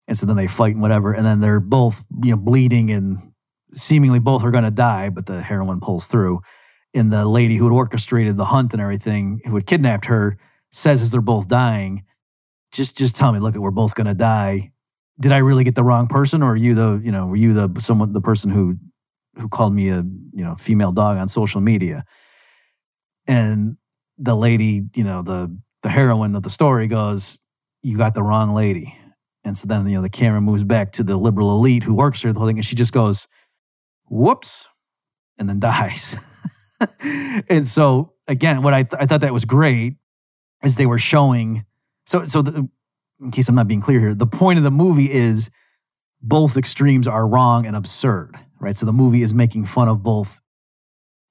And 0.09 0.19
so 0.19 0.27
then 0.27 0.37
they 0.37 0.49
fight 0.49 0.75
and 0.75 0.83
whatever. 0.83 1.13
And 1.13 1.25
then 1.25 1.41
they're 1.41 1.61
both, 1.61 2.05
you 2.23 2.33
know, 2.33 2.37
bleeding 2.37 2.91
and 2.91 3.33
seemingly 3.73 4.19
both 4.19 4.45
are 4.45 4.51
going 4.51 4.65
to 4.65 4.71
die, 4.71 5.11
but 5.11 5.27
the 5.27 5.41
heroine 5.41 5.81
pulls 5.81 6.07
through. 6.07 6.41
And 6.95 7.13
the 7.13 7.27
lady 7.27 7.57
who 7.57 7.65
had 7.65 7.73
orchestrated 7.73 8.37
the 8.37 8.45
hunt 8.45 8.73
and 8.73 8.83
everything, 8.83 9.41
who 9.47 9.55
had 9.55 9.67
kidnapped 9.67 10.07
her, 10.07 10.39
says 10.71 11.03
as 11.03 11.11
they're 11.11 11.21
both 11.21 11.49
dying, 11.49 12.05
just 12.73 12.97
just 12.97 13.17
tell 13.17 13.33
me, 13.33 13.39
look, 13.39 13.55
we're 13.55 13.71
both 13.71 13.95
to 13.95 14.15
die. 14.15 14.73
Did 15.21 15.33
I 15.33 15.39
really 15.39 15.65
get 15.65 15.75
the 15.75 15.85
wrong 15.85 16.07
person, 16.07 16.43
or 16.43 16.53
are 16.53 16.57
you 16.57 16.75
the, 16.75 17.01
you 17.03 17.13
know, 17.13 17.27
were 17.27 17.37
you 17.37 17.53
the 17.53 17.81
someone 17.81 18.13
the 18.13 18.21
person 18.21 18.51
who 18.51 18.77
who 19.39 19.49
called 19.49 19.75
me 19.75 19.89
a, 19.89 20.05
you 20.33 20.45
know, 20.45 20.55
female 20.57 20.93
dog 20.93 21.17
on 21.17 21.29
social 21.29 21.61
media? 21.61 22.05
And 23.27 23.77
the 24.19 24.35
lady, 24.35 24.83
you 24.95 25.05
know, 25.05 25.23
the 25.23 25.57
the 25.83 25.89
heroine 25.89 26.35
of 26.35 26.43
the 26.43 26.51
story 26.51 26.89
goes, 26.89 27.39
"You 27.83 27.97
got 27.97 28.15
the 28.15 28.23
wrong 28.23 28.55
lady." 28.55 28.97
And 29.45 29.57
so 29.57 29.67
then, 29.67 29.89
you 29.89 29.97
know, 29.97 30.03
the 30.03 30.11
camera 30.11 30.41
moves 30.41 30.63
back 30.63 30.93
to 30.93 31.03
the 31.03 31.17
liberal 31.17 31.51
elite 31.57 31.83
who 31.83 31.95
works 31.95 32.23
her 32.23 32.33
the 32.33 32.39
whole 32.39 32.49
thing, 32.49 32.59
and 32.59 32.65
she 32.65 32.77
just 32.77 32.93
goes, 32.93 33.27
whoops, 34.09 34.69
and 35.39 35.49
then 35.49 35.61
dies. 35.61 36.17
and 37.49 37.67
so, 37.67 38.13
again, 38.27 38.63
what 38.63 38.75
I, 38.75 38.83
th- 38.83 39.01
I 39.01 39.07
thought 39.07 39.21
that 39.23 39.33
was 39.33 39.45
great 39.45 39.97
is 40.63 40.77
they 40.77 40.87
were 40.87 40.99
showing. 40.99 41.65
So, 42.07 42.27
so 42.27 42.43
the, 42.43 42.69
in 43.21 43.31
case 43.31 43.49
I'm 43.49 43.55
not 43.55 43.69
being 43.69 43.81
clear 43.81 44.01
here, 44.01 44.15
the 44.15 44.27
point 44.27 44.59
of 44.59 44.65
the 44.65 44.71
movie 44.71 45.11
is 45.11 45.51
both 46.21 46.57
extremes 46.57 47.09
are 47.09 47.27
wrong 47.27 47.67
and 47.67 47.77
absurd, 47.77 48.37
right? 48.61 48.77
So 48.77 48.87
the 48.87 48.93
movie 48.93 49.23
is 49.23 49.35
making 49.35 49.67
fun 49.67 49.89
of 49.89 50.03
both 50.03 50.41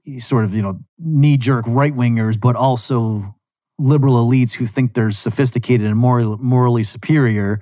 eh, 0.07 0.19
sort 0.19 0.43
of, 0.43 0.53
you 0.53 0.61
know, 0.61 0.79
knee 0.99 1.37
jerk 1.37 1.65
right 1.67 1.93
wingers, 1.93 2.39
but 2.39 2.55
also 2.55 3.35
liberal 3.79 4.15
elites 4.15 4.53
who 4.53 4.65
think 4.65 4.93
they're 4.93 5.11
sophisticated 5.11 5.87
and 5.87 5.97
morally, 5.97 6.37
morally 6.39 6.83
superior 6.83 7.61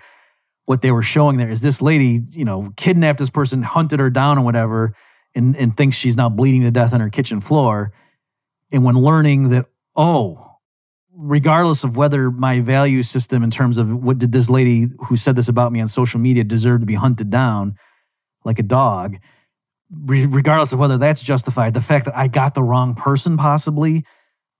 what 0.69 0.83
they 0.83 0.91
were 0.91 1.01
showing 1.01 1.37
there 1.37 1.49
is 1.49 1.61
this 1.61 1.81
lady, 1.81 2.21
you 2.29 2.45
know, 2.45 2.71
kidnapped 2.77 3.17
this 3.17 3.31
person, 3.31 3.63
hunted 3.63 3.99
her 3.99 4.11
down 4.11 4.37
and 4.37 4.45
whatever, 4.45 4.93
and, 5.35 5.55
and 5.55 5.75
thinks 5.75 5.95
she's 5.95 6.17
now 6.17 6.29
bleeding 6.29 6.61
to 6.61 6.71
death 6.71 6.93
on 6.93 6.99
her 6.99 7.09
kitchen 7.09 7.41
floor. 7.41 7.91
And 8.71 8.83
when 8.83 8.95
learning 8.95 9.49
that, 9.49 9.67
oh, 9.95 10.45
regardless 11.13 11.83
of 11.83 11.97
whether 11.97 12.31
my 12.31 12.61
value 12.61 13.03
system 13.03 13.43
in 13.43 13.51
terms 13.51 13.77
of 13.77 14.03
what 14.03 14.17
did 14.17 14.31
this 14.31 14.49
lady 14.49 14.87
who 14.99 15.15
said 15.15 15.35
this 15.35 15.49
about 15.49 15.71
me 15.71 15.81
on 15.81 15.87
social 15.87 16.19
media 16.19 16.43
deserve 16.43 16.79
to 16.79 16.85
be 16.85 16.95
hunted 16.95 17.29
down 17.29 17.75
like 18.45 18.59
a 18.59 18.63
dog, 18.63 19.17
regardless 19.91 20.71
of 20.71 20.79
whether 20.79 20.97
that's 20.97 21.21
justified, 21.21 21.73
the 21.73 21.81
fact 21.81 22.05
that 22.05 22.15
I 22.15 22.27
got 22.27 22.53
the 22.53 22.63
wrong 22.63 22.95
person 22.95 23.37
possibly, 23.37 24.05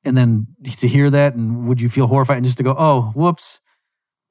and 0.03 0.17
then 0.17 0.47
to 0.77 0.88
hear 0.88 1.10
that, 1.10 1.34
and 1.34 1.67
would 1.67 1.79
you 1.79 1.89
feel 1.89 2.08
horrified 2.08 2.38
and 2.38 2.45
just 2.45 2.58
to 2.58 2.63
go, 2.63 2.75
oh, 2.77 3.12
whoops, 3.15 3.62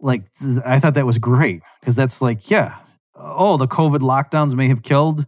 like 0.01 0.25
I 0.65 0.81
thought 0.81 0.95
that 0.95 1.07
was 1.07 1.19
great 1.19 1.63
because 1.81 1.97
that's 1.97 2.21
like, 2.21 2.51
yeah, 2.51 2.77
oh, 3.15 3.57
the 3.57 3.67
COVID 3.67 4.01
lockdowns 4.01 4.55
may 4.55 4.69
have 4.69 4.83
killed 4.83 5.25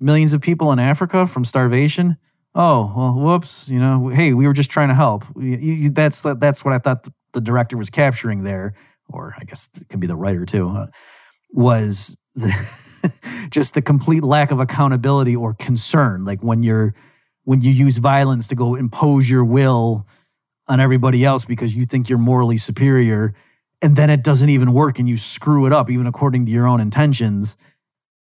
millions 0.00 0.32
of 0.32 0.40
people 0.40 0.72
in 0.72 0.78
Africa 0.78 1.26
from 1.26 1.44
starvation. 1.44 2.16
Oh, 2.54 2.92
well, 2.96 3.18
whoops, 3.18 3.68
you 3.68 3.78
know, 3.78 4.08
hey, 4.08 4.32
we 4.32 4.46
were 4.46 4.52
just 4.52 4.70
trying 4.70 4.88
to 4.88 4.94
help. 4.94 5.24
That's 5.34 6.20
that's 6.20 6.64
what 6.64 6.72
I 6.72 6.78
thought 6.78 7.08
the 7.32 7.40
director 7.40 7.76
was 7.76 7.90
capturing 7.90 8.44
there, 8.44 8.74
or 9.08 9.34
I 9.38 9.44
guess 9.44 9.68
it 9.80 9.88
could 9.88 10.00
be 10.00 10.06
the 10.06 10.16
writer 10.16 10.46
too, 10.46 10.68
uh, 10.68 10.86
was 11.50 12.16
the, 12.34 13.10
just 13.50 13.74
the 13.74 13.82
complete 13.82 14.22
lack 14.22 14.52
of 14.52 14.60
accountability 14.60 15.34
or 15.34 15.54
concern. 15.54 16.24
Like 16.24 16.42
when 16.42 16.62
you're 16.62 16.94
when 17.44 17.60
you 17.60 17.72
use 17.72 17.98
violence 17.98 18.46
to 18.48 18.54
go 18.54 18.74
impose 18.74 19.28
your 19.28 19.44
will 19.44 20.06
on 20.68 20.80
everybody 20.80 21.24
else 21.24 21.44
because 21.44 21.74
you 21.74 21.84
think 21.84 22.08
you're 22.08 22.18
morally 22.18 22.56
superior 22.56 23.34
and 23.82 23.96
then 23.96 24.08
it 24.08 24.24
doesn't 24.24 24.48
even 24.48 24.72
work 24.72 24.98
and 24.98 25.08
you 25.08 25.16
screw 25.16 25.66
it 25.66 25.72
up 25.72 25.90
even 25.90 26.06
according 26.06 26.46
to 26.46 26.52
your 26.52 26.66
own 26.66 26.80
intentions 26.80 27.56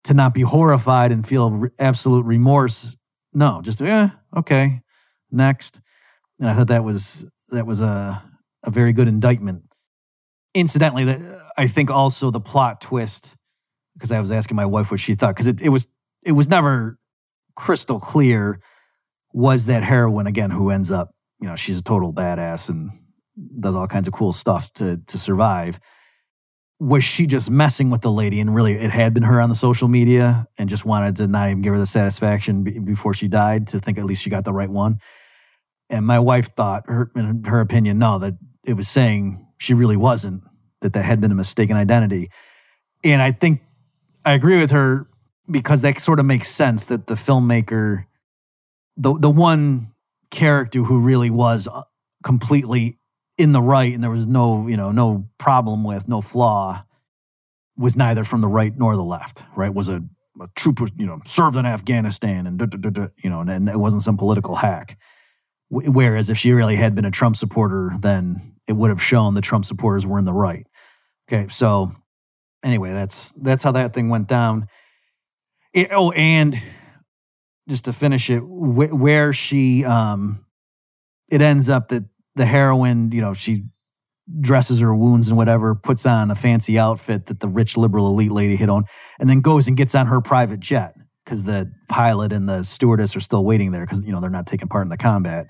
to 0.06 0.14
not 0.14 0.34
be 0.34 0.42
horrified 0.42 1.12
and 1.12 1.26
feel 1.26 1.52
re- 1.52 1.70
absolute 1.80 2.26
remorse. 2.26 2.96
No 3.34 3.62
just 3.62 3.82
yeah 3.82 4.12
okay 4.36 4.82
next. 5.32 5.82
And 6.40 6.50
i 6.50 6.56
thought 6.56 6.68
that 6.68 6.84
was 6.84 7.26
that 7.50 7.66
was 7.66 7.82
a 7.82 8.22
a 8.64 8.72
very 8.72 8.94
good 8.94 9.08
indictment. 9.08 9.64
Incidentally 10.54 11.06
that 11.06 11.42
i 11.58 11.68
think 11.68 11.90
also 11.90 12.32
the 12.32 12.42
plot 12.42 12.82
twist 12.82 13.36
because 13.94 14.12
i 14.12 14.20
was 14.20 14.32
asking 14.32 14.56
my 14.56 14.66
wife 14.66 14.92
what 14.92 15.00
she 15.00 15.16
thought 15.16 15.36
because 15.36 15.48
it, 15.48 15.62
it 15.62 15.70
was 15.70 15.88
it 16.24 16.34
was 16.34 16.50
never 16.50 16.98
crystal 17.56 18.00
clear 18.00 18.60
was 19.34 19.66
that 19.68 19.84
heroine 19.84 20.28
again 20.28 20.52
who 20.52 20.70
ends 20.70 20.92
up 20.92 21.12
you 21.40 21.48
know 21.48 21.56
she's 21.56 21.78
a 21.78 21.84
total 21.84 22.14
badass 22.14 22.70
and 22.70 22.92
does 23.60 23.76
all 23.76 23.88
kinds 23.88 24.08
of 24.08 24.14
cool 24.14 24.34
stuff 24.34 24.72
to 24.74 24.98
to 25.08 25.18
survive. 25.18 25.80
Was 26.82 27.04
she 27.04 27.28
just 27.28 27.52
messing 27.52 27.92
with 27.92 28.02
the 28.02 28.12
lady 28.12 28.40
and 28.40 28.56
really 28.56 28.74
it 28.74 28.90
had 28.90 29.14
been 29.14 29.22
her 29.22 29.40
on 29.40 29.50
the 29.50 29.56
social 29.56 29.88
media 29.88 30.48
and 30.58 30.68
just 30.68 30.84
wanted 30.84 31.16
to 31.18 31.28
not 31.28 31.48
even 31.48 31.62
give 31.62 31.74
her 31.74 31.80
the 31.80 31.86
satisfaction 31.86 32.64
before 32.64 33.14
she 33.14 33.28
died 33.28 33.68
to 33.68 33.80
think 33.80 34.00
at 34.00 34.06
least 34.06 34.24
she 34.24 34.32
got 34.32 34.46
the 34.46 34.52
right 34.52 34.70
one? 34.70 34.98
And 35.92 36.08
my 36.08 36.18
wife 36.18 36.56
thought, 36.56 36.86
her, 36.88 37.12
in 37.16 37.44
her 37.44 37.60
opinion, 37.60 38.00
no, 38.00 38.18
that 38.18 38.34
it 38.66 38.74
was 38.74 38.88
saying 38.88 39.46
she 39.60 39.76
really 39.76 39.96
wasn't, 39.96 40.42
that 40.82 40.94
that 40.94 41.06
had 41.06 41.22
been 41.22 41.32
a 41.32 41.36
mistaken 41.36 41.78
identity. 41.78 42.32
And 43.04 43.22
I 43.22 43.32
think 43.32 43.62
I 44.26 44.34
agree 44.34 44.60
with 44.60 44.72
her 44.72 45.08
because 45.52 45.84
that 45.84 46.00
sort 46.00 46.20
of 46.20 46.26
makes 46.26 46.50
sense 46.50 46.88
that 46.88 47.06
the 47.06 47.14
filmmaker, 47.14 48.06
the 48.98 49.14
the 49.20 49.30
one 49.30 49.94
character 50.32 50.82
who 50.82 51.00
really 51.00 51.30
was 51.30 51.68
uh, 51.68 51.84
completely 52.24 52.98
in 53.42 53.52
the 53.54 53.62
right 53.62 53.94
and 53.94 54.04
there 54.04 54.12
was 54.12 54.28
no, 54.28 54.68
you 54.68 54.78
know, 54.78 54.92
no 54.92 55.28
problem 55.40 55.84
with, 55.84 56.08
no 56.08 56.22
flaw, 56.22 56.86
was 57.76 57.98
neither 57.98 58.24
from 58.24 58.42
the 58.42 58.48
right 58.48 58.78
nor 58.78 58.96
the 58.96 59.04
left, 59.04 59.46
right? 59.56 59.74
Was 59.74 59.90
a, 59.90 60.04
a 60.40 60.48
trooper, 60.56 60.88
you 60.96 61.08
know, 61.08 61.20
served 61.26 61.58
in 61.58 61.66
Afghanistan 61.66 62.46
and, 62.46 62.62
you 63.24 63.30
know, 63.30 63.42
and, 63.42 63.68
it 63.68 63.80
wasn't 63.80 64.04
some 64.04 64.18
political 64.18 64.56
hack. 64.56 65.00
Whereas 65.70 66.30
if 66.30 66.38
she 66.38 66.52
really 66.52 66.76
had 66.76 66.94
been 66.94 67.06
a 67.06 67.12
Trump 67.12 67.36
supporter, 67.36 67.94
then 68.00 68.58
it 68.68 68.74
would 68.74 68.90
have 68.90 69.02
shown 69.02 69.34
the 69.34 69.42
Trump 69.42 69.66
supporters 69.66 70.06
were 70.06 70.20
in 70.20 70.26
the 70.26 70.34
right. 70.34 70.68
Okay, 71.28 71.48
so 71.48 71.92
anyway, 72.64 72.92
that's 72.92 73.32
that's 73.32 73.64
how 73.64 73.72
that 73.72 73.94
thing 73.94 74.10
went 74.10 74.28
down. 74.28 74.68
It, 75.74 75.88
oh, 75.92 76.12
and 76.12 76.62
just 77.70 77.86
to 77.86 77.94
finish 77.94 78.30
it, 78.30 78.40
wh- 78.40 78.94
where 78.94 79.32
she, 79.32 79.86
um, 79.86 80.46
it 81.30 81.42
ends 81.42 81.70
up 81.70 81.88
that 81.88 82.04
the 82.36 82.46
heroine, 82.46 83.12
you 83.12 83.22
know, 83.22 83.34
she 83.34 83.64
dresses 84.40 84.80
her 84.80 84.96
wounds 84.96 85.28
and 85.28 85.38
whatever, 85.38 85.76
puts 85.76 86.06
on 86.06 86.32
a 86.32 86.36
fancy 86.36 86.80
outfit 86.80 87.26
that 87.26 87.40
the 87.40 87.48
rich 87.48 87.76
liberal 87.76 88.08
elite 88.08 88.32
lady 88.32 88.56
hit 88.56 88.70
on, 88.70 88.86
and 89.20 89.30
then 89.30 89.42
goes 89.42 89.68
and 89.68 89.76
gets 89.76 89.96
on 89.96 90.08
her 90.08 90.22
private 90.22 90.60
jet. 90.60 90.94
because 91.26 91.44
the 91.44 91.72
pilot 91.88 92.34
and 92.34 92.48
the 92.50 92.64
stewardess 92.64 93.16
are 93.16 93.20
still 93.20 93.44
waiting 93.44 93.72
there 93.72 93.86
because 93.86 94.06
you 94.06 94.12
know 94.12 94.20
they're 94.20 94.30
not 94.30 94.48
taking 94.48 94.68
part 94.68 94.86
in 94.86 94.90
the 94.90 94.98
combat. 94.98 95.50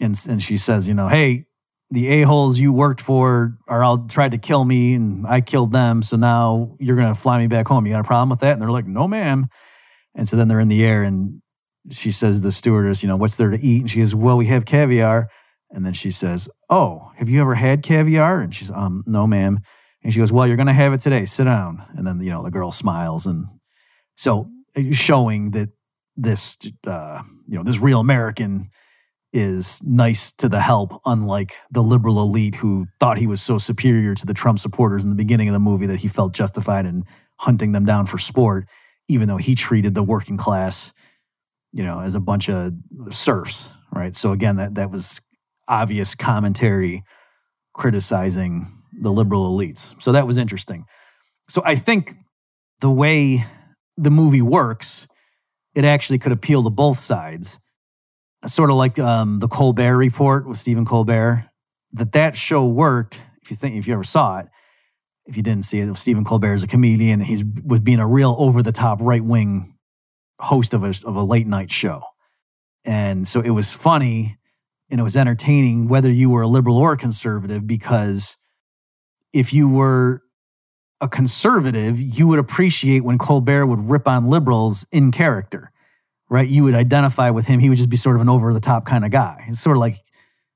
And 0.00 0.18
and 0.28 0.42
she 0.42 0.56
says, 0.56 0.88
you 0.88 0.94
know, 0.94 1.08
hey, 1.08 1.44
the 1.90 2.08
a 2.08 2.22
holes 2.22 2.58
you 2.58 2.72
worked 2.72 3.00
for 3.00 3.58
are 3.68 3.84
all 3.84 4.06
tried 4.08 4.32
to 4.32 4.38
kill 4.38 4.64
me, 4.64 4.94
and 4.94 5.26
I 5.26 5.40
killed 5.40 5.72
them. 5.72 6.02
So 6.02 6.16
now 6.16 6.76
you're 6.80 6.96
gonna 6.96 7.14
fly 7.14 7.38
me 7.38 7.46
back 7.46 7.68
home. 7.68 7.86
You 7.86 7.92
got 7.92 8.00
a 8.00 8.04
problem 8.04 8.30
with 8.30 8.40
that? 8.40 8.52
And 8.52 8.62
they're 8.62 8.70
like, 8.70 8.86
no, 8.86 9.06
ma'am. 9.06 9.46
And 10.14 10.28
so 10.28 10.36
then 10.36 10.48
they're 10.48 10.60
in 10.60 10.68
the 10.68 10.84
air, 10.84 11.02
and 11.02 11.40
she 11.90 12.10
says 12.10 12.36
to 12.36 12.42
the 12.42 12.52
stewardess, 12.52 13.02
you 13.02 13.08
know, 13.08 13.16
what's 13.16 13.36
there 13.36 13.50
to 13.50 13.60
eat? 13.60 13.82
And 13.82 13.90
she 13.90 14.00
goes, 14.00 14.14
well, 14.14 14.36
we 14.36 14.46
have 14.46 14.64
caviar. 14.64 15.28
And 15.70 15.86
then 15.86 15.92
she 15.92 16.10
says, 16.10 16.48
oh, 16.68 17.12
have 17.16 17.28
you 17.28 17.40
ever 17.40 17.54
had 17.54 17.82
caviar? 17.82 18.40
And 18.40 18.54
she's, 18.54 18.70
um, 18.70 19.04
no, 19.06 19.26
ma'am. 19.26 19.60
And 20.02 20.12
she 20.12 20.18
goes, 20.18 20.32
well, 20.32 20.46
you're 20.46 20.56
gonna 20.56 20.72
have 20.72 20.92
it 20.92 21.00
today. 21.00 21.24
Sit 21.26 21.44
down. 21.44 21.84
And 21.96 22.06
then 22.06 22.20
you 22.20 22.30
know 22.30 22.42
the 22.42 22.50
girl 22.50 22.72
smiles, 22.72 23.26
and 23.26 23.46
so 24.16 24.50
uh, 24.76 24.82
showing 24.92 25.50
that 25.52 25.70
this, 26.16 26.56
uh, 26.86 27.22
you 27.46 27.56
know, 27.56 27.62
this 27.62 27.80
real 27.80 28.00
American 28.00 28.70
is 29.32 29.80
nice 29.84 30.32
to 30.32 30.48
the 30.48 30.60
help, 30.60 31.00
unlike 31.06 31.56
the 31.70 31.82
liberal 31.82 32.20
elite 32.20 32.56
who 32.56 32.86
thought 32.98 33.18
he 33.18 33.26
was 33.26 33.40
so 33.40 33.58
superior 33.58 34.14
to 34.14 34.26
the 34.26 34.34
Trump 34.34 34.58
supporters 34.58 35.04
in 35.04 35.10
the 35.10 35.16
beginning 35.16 35.48
of 35.48 35.52
the 35.52 35.60
movie 35.60 35.86
that 35.86 36.00
he 36.00 36.08
felt 36.08 36.32
justified 36.32 36.84
in 36.84 37.04
hunting 37.36 37.72
them 37.72 37.84
down 37.84 38.06
for 38.06 38.18
sport, 38.18 38.66
even 39.08 39.28
though 39.28 39.36
he 39.36 39.54
treated 39.54 39.94
the 39.94 40.02
working 40.02 40.36
class, 40.36 40.92
you 41.72 41.84
know, 41.84 42.00
as 42.00 42.14
a 42.14 42.20
bunch 42.20 42.50
of 42.50 42.72
serfs, 43.10 43.72
right? 43.92 44.16
So 44.16 44.32
again, 44.32 44.56
that 44.56 44.74
that 44.74 44.90
was 44.90 45.20
obvious 45.70 46.14
commentary 46.14 47.02
criticizing 47.72 48.66
the 49.00 49.10
liberal 49.10 49.56
elites. 49.56 49.94
So 50.02 50.12
that 50.12 50.26
was 50.26 50.36
interesting. 50.36 50.84
So 51.48 51.62
I 51.64 51.76
think 51.76 52.14
the 52.80 52.90
way 52.90 53.44
the 53.96 54.10
movie 54.10 54.42
works, 54.42 55.06
it 55.74 55.84
actually 55.84 56.18
could 56.18 56.32
appeal 56.32 56.62
to 56.64 56.70
both 56.70 56.98
sides 56.98 57.58
sort 58.46 58.70
of 58.70 58.76
like 58.76 58.98
um, 58.98 59.38
the 59.38 59.48
Colbert 59.48 59.96
Report 59.96 60.46
with 60.46 60.58
Stephen 60.58 60.84
Colbert, 60.84 61.46
that 61.92 62.12
that 62.12 62.36
show 62.36 62.66
worked. 62.66 63.22
If 63.42 63.50
you 63.50 63.56
think, 63.56 63.76
if 63.76 63.86
you 63.86 63.94
ever 63.94 64.04
saw 64.04 64.38
it, 64.38 64.46
if 65.26 65.36
you 65.36 65.42
didn't 65.42 65.64
see 65.64 65.80
it, 65.80 65.94
Stephen 65.96 66.24
Colbert 66.24 66.54
is 66.54 66.62
a 66.62 66.66
comedian. 66.66 67.20
He's 67.20 67.44
was 67.64 67.80
being 67.80 67.98
a 67.98 68.06
real 68.06 68.34
over 68.38 68.62
the 68.62 68.72
top 68.72 68.98
right 69.00 69.24
wing 69.24 69.76
host 70.40 70.72
of 70.74 70.84
a 70.84 70.94
of 71.04 71.16
a 71.16 71.22
late 71.22 71.46
night 71.46 71.70
show, 71.70 72.02
and 72.84 73.28
so 73.28 73.40
it 73.40 73.50
was 73.50 73.72
funny 73.72 74.38
and 74.90 75.00
it 75.00 75.02
was 75.02 75.16
entertaining 75.16 75.88
whether 75.88 76.10
you 76.10 76.30
were 76.30 76.42
a 76.42 76.48
liberal 76.48 76.76
or 76.76 76.92
a 76.92 76.96
conservative 76.96 77.66
because 77.66 78.36
if 79.32 79.52
you 79.52 79.68
were 79.68 80.22
a 81.00 81.08
conservative, 81.08 81.98
you 81.98 82.26
would 82.26 82.38
appreciate 82.38 83.04
when 83.04 83.18
Colbert 83.18 83.66
would 83.66 83.88
rip 83.88 84.06
on 84.06 84.26
liberals 84.26 84.86
in 84.92 85.10
character 85.10 85.72
right? 86.30 86.48
You 86.48 86.62
would 86.64 86.74
identify 86.74 87.28
with 87.28 87.46
him. 87.46 87.60
He 87.60 87.68
would 87.68 87.76
just 87.76 87.90
be 87.90 87.96
sort 87.96 88.16
of 88.16 88.22
an 88.22 88.28
over 88.30 88.54
the 88.54 88.60
top 88.60 88.86
kind 88.86 89.04
of 89.04 89.10
guy. 89.10 89.44
It's 89.48 89.60
sort 89.60 89.76
of 89.76 89.80
like 89.80 89.96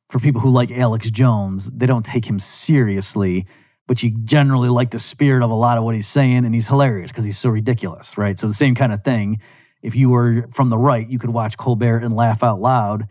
for 0.09 0.19
people 0.21 0.41
who 0.41 0.51
like 0.51 0.71
Alex 0.71 1.11
Jones, 1.11 1.71
they 1.73 1.87
don't 1.87 2.07
take 2.07 2.25
him 2.25 2.39
seriously, 2.39 3.47
but 3.87 4.03
you 4.03 4.17
generally 4.25 4.69
like 4.69 4.93
the 4.93 4.99
spirit 4.99 5.45
of 5.45 5.51
a 5.51 5.55
lot 5.55 5.77
of 5.77 5.85
what 5.85 5.95
he's 5.95 6.07
saying, 6.07 6.47
and 6.47 6.55
he's 6.55 6.69
hilarious 6.69 7.11
because 7.11 7.25
he's 7.25 7.37
so 7.37 7.51
ridiculous, 7.51 8.17
right? 8.17 8.39
So 8.39 8.47
the 8.47 8.55
same 8.55 8.75
kind 8.75 8.93
of 8.93 9.03
thing. 9.03 9.41
If 9.83 9.95
you 9.97 10.09
were 10.09 10.49
from 10.53 10.71
the 10.71 10.79
right, 10.79 11.07
you 11.07 11.19
could 11.19 11.31
watch 11.31 11.59
Colbert 11.59 11.99
and 11.99 12.15
laugh 12.15 12.43
out 12.43 12.61
loud 12.61 13.07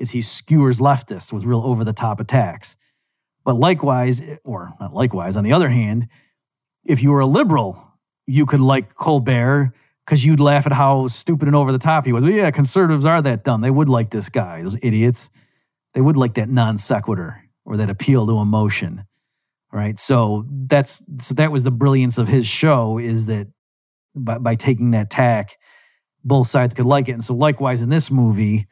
as 0.00 0.10
he 0.10 0.22
skewers 0.22 0.80
leftists 0.80 1.32
with 1.32 1.44
real 1.44 1.60
over 1.60 1.84
the 1.84 1.92
top 1.92 2.20
attacks. 2.20 2.76
But 3.44 3.54
likewise, 3.54 4.22
or 4.44 4.72
not 4.80 4.92
likewise, 4.92 5.36
on 5.36 5.44
the 5.44 5.52
other 5.52 5.68
hand, 5.68 6.08
if 6.84 7.02
you 7.02 7.10
were 7.10 7.20
a 7.20 7.26
liberal, 7.26 7.82
you 8.26 8.46
could 8.46 8.60
like 8.60 8.94
Colbert 8.94 9.72
because 10.04 10.24
you'd 10.24 10.40
laugh 10.40 10.66
at 10.66 10.72
how 10.72 11.06
stupid 11.08 11.48
and 11.48 11.56
over 11.56 11.72
the 11.72 11.78
top 11.78 12.06
he 12.06 12.12
was. 12.12 12.24
Well, 12.24 12.32
yeah, 12.32 12.50
conservatives 12.50 13.04
are 13.04 13.20
that 13.22 13.44
dumb. 13.44 13.60
They 13.60 13.70
would 13.70 13.88
like 13.88 14.10
this 14.10 14.28
guy, 14.28 14.62
those 14.62 14.78
idiots. 14.82 15.30
They 15.94 16.00
would 16.00 16.16
like 16.16 16.34
that 16.34 16.48
non 16.48 16.78
sequitur 16.78 17.42
or 17.64 17.76
that 17.76 17.90
appeal 17.90 18.26
to 18.26 18.38
emotion, 18.38 19.04
right? 19.72 19.98
So 19.98 20.46
that's 20.48 21.02
so 21.24 21.34
that 21.34 21.52
was 21.52 21.64
the 21.64 21.70
brilliance 21.70 22.18
of 22.18 22.28
his 22.28 22.46
show 22.46 22.98
is 22.98 23.26
that 23.26 23.48
by, 24.14 24.38
by 24.38 24.54
taking 24.54 24.92
that 24.92 25.10
tack, 25.10 25.56
both 26.24 26.48
sides 26.48 26.74
could 26.74 26.86
like 26.86 27.08
it. 27.08 27.12
And 27.12 27.24
so 27.24 27.34
likewise 27.34 27.82
in 27.82 27.88
this 27.88 28.10
movie, 28.10 28.66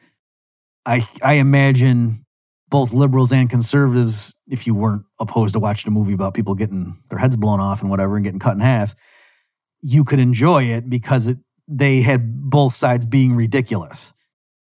I 0.87 1.07
I 1.21 1.33
imagine 1.33 2.25
both 2.69 2.93
liberals 2.93 3.31
and 3.31 3.49
conservatives, 3.49 4.35
if 4.47 4.65
you 4.65 4.73
weren't 4.73 5.03
opposed 5.19 5.53
to 5.53 5.59
watching 5.59 5.89
a 5.89 5.93
movie 5.93 6.13
about 6.13 6.33
people 6.33 6.55
getting 6.55 6.97
their 7.09 7.19
heads 7.19 7.35
blown 7.35 7.59
off 7.59 7.81
and 7.81 7.89
whatever 7.89 8.15
and 8.15 8.23
getting 8.23 8.39
cut 8.39 8.55
in 8.55 8.61
half, 8.61 8.95
you 9.81 10.03
could 10.03 10.19
enjoy 10.19 10.63
it 10.63 10.89
because 10.89 11.27
it, 11.27 11.37
they 11.67 12.01
had 12.01 12.49
both 12.49 12.73
sides 12.73 13.05
being 13.05 13.35
ridiculous. 13.35 14.13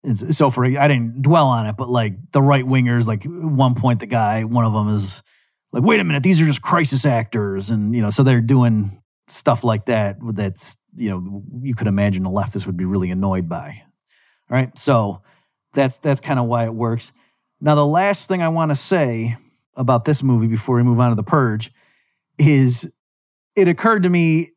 And 0.03 0.17
so 0.35 0.51
for 0.51 0.65
I 0.65 0.89
didn't 0.89 1.23
dwell 1.23 1.47
on 1.47 1.67
it, 1.67 1.77
but 1.77 1.89
like 1.89 2.15
the 2.33 2.43
right 2.43 2.65
wingers, 2.65 3.07
like 3.07 3.25
one 3.25 3.75
point 3.75 4.01
the 4.01 4.07
guy, 4.07 4.45
one 4.45 4.65
of 4.65 4.73
them 4.73 4.89
is 4.89 5.23
like, 5.73 5.83
wait 5.83 6.01
a 6.01 6.05
minute, 6.05 6.23
these 6.23 6.41
are 6.41 6.47
just 6.47 6.63
crisis 6.63 7.05
actors, 7.05 7.71
and 7.71 7.95
you 7.95 8.03
know, 8.03 8.11
so 8.11 8.23
they're 8.23 8.41
doing 8.41 9.03
stuff 9.29 9.65
like 9.65 9.87
that. 9.87 10.19
That's 10.21 10.77
you 10.95 11.11
know, 11.11 11.43
you 11.63 11.75
could 11.75 11.87
imagine 11.87 12.23
the 12.23 12.31
leftists 12.31 12.67
would 12.67 12.77
be 12.77 12.85
really 12.85 13.11
annoyed 13.11 13.49
by. 13.49 13.83
All 14.51 14.57
right, 14.57 14.77
so 14.79 15.23
that's 15.75 15.99
that's 15.99 16.21
kind 16.21 16.41
of 16.41 16.47
why 16.47 16.65
it 16.65 16.75
works. 16.75 17.13
Now, 17.61 17.75
the 17.75 17.87
last 17.87 18.29
thing 18.29 18.43
I 18.43 18.49
want 18.49 18.71
to 18.71 18.75
say 18.75 19.37
about 19.77 20.05
this 20.05 20.23
movie 20.23 20.47
before 20.47 20.77
we 20.77 20.83
move 20.83 21.01
on 21.01 21.11
to 21.11 21.17
the 21.17 21.23
Purge 21.23 21.73
is 22.39 22.93
it 23.57 23.69
occurred 23.69 24.03
to 24.05 24.09
me 24.09 24.49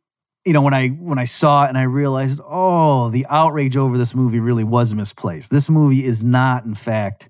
you 0.46 0.54
know 0.54 0.62
when 0.62 0.74
i 0.74 0.90
when 0.90 1.20
i 1.20 1.26
saw 1.26 1.66
it 1.66 1.70
and 1.70 1.78
i 1.78 1.84
realized 1.84 2.40
oh 2.46 3.10
the 3.10 3.26
outrage 3.30 3.78
over 3.78 3.98
this 3.98 4.16
movie 4.16 4.40
really 4.40 4.64
was 4.64 4.94
misplaced. 4.94 5.52
This 5.52 5.70
movie 5.70 6.06
is 6.06 6.24
not 6.24 6.66
in 6.66 6.76
fact 6.76 7.30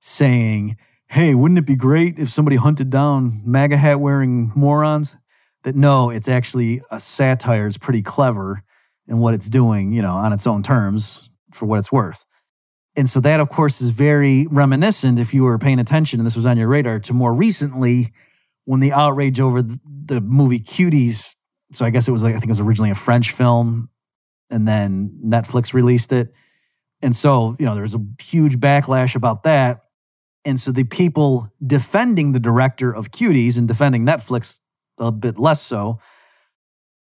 saying 0.00 0.76
hey 1.08 1.34
wouldn't 1.34 1.58
it 1.58 1.66
be 1.66 1.76
great 1.76 2.18
if 2.18 2.28
somebody 2.28 2.56
hunted 2.56 2.90
down 2.90 3.42
maga 3.44 3.76
hat 3.76 4.00
wearing 4.00 4.52
morons? 4.54 5.16
That 5.64 5.74
no 5.74 6.10
it's 6.10 6.28
actually 6.28 6.80
a 6.90 7.00
satire. 7.00 7.66
It's 7.66 7.78
pretty 7.78 8.02
clever 8.02 8.62
in 9.08 9.18
what 9.18 9.34
it's 9.34 9.48
doing 9.48 9.92
you 9.92 10.02
know 10.02 10.12
on 10.12 10.32
its 10.32 10.46
own 10.46 10.62
terms 10.62 11.28
for 11.52 11.66
what 11.66 11.78
it's 11.78 11.92
worth 11.92 12.24
and 12.96 13.08
so 13.08 13.20
that 13.20 13.40
of 13.40 13.48
course 13.48 13.80
is 13.80 13.90
very 13.90 14.46
reminiscent 14.48 15.18
if 15.18 15.34
you 15.34 15.42
were 15.42 15.58
paying 15.58 15.78
attention 15.78 16.20
and 16.20 16.26
this 16.26 16.36
was 16.36 16.46
on 16.46 16.56
your 16.56 16.68
radar 16.68 16.98
to 17.00 17.12
more 17.12 17.32
recently 17.34 18.12
when 18.64 18.80
the 18.80 18.92
outrage 18.92 19.38
over 19.38 19.62
the, 19.62 19.78
the 20.06 20.20
movie 20.20 20.60
cuties 20.60 21.36
so 21.72 21.84
I 21.84 21.90
guess 21.90 22.06
it 22.08 22.12
was 22.12 22.22
like 22.22 22.34
I 22.34 22.38
think 22.38 22.46
it 22.46 22.50
was 22.50 22.60
originally 22.60 22.90
a 22.90 22.94
French 22.94 23.32
film, 23.32 23.88
and 24.50 24.66
then 24.66 25.18
Netflix 25.24 25.72
released 25.72 26.12
it, 26.12 26.32
and 27.02 27.14
so 27.14 27.56
you 27.58 27.66
know 27.66 27.74
there 27.74 27.82
was 27.82 27.94
a 27.94 28.04
huge 28.20 28.58
backlash 28.58 29.16
about 29.16 29.42
that, 29.44 29.84
and 30.44 30.58
so 30.58 30.70
the 30.70 30.84
people 30.84 31.48
defending 31.64 32.32
the 32.32 32.40
director 32.40 32.94
of 32.94 33.10
Cuties 33.10 33.58
and 33.58 33.66
defending 33.66 34.04
Netflix 34.04 34.60
a 34.98 35.12
bit 35.12 35.38
less 35.38 35.60
so 35.60 35.98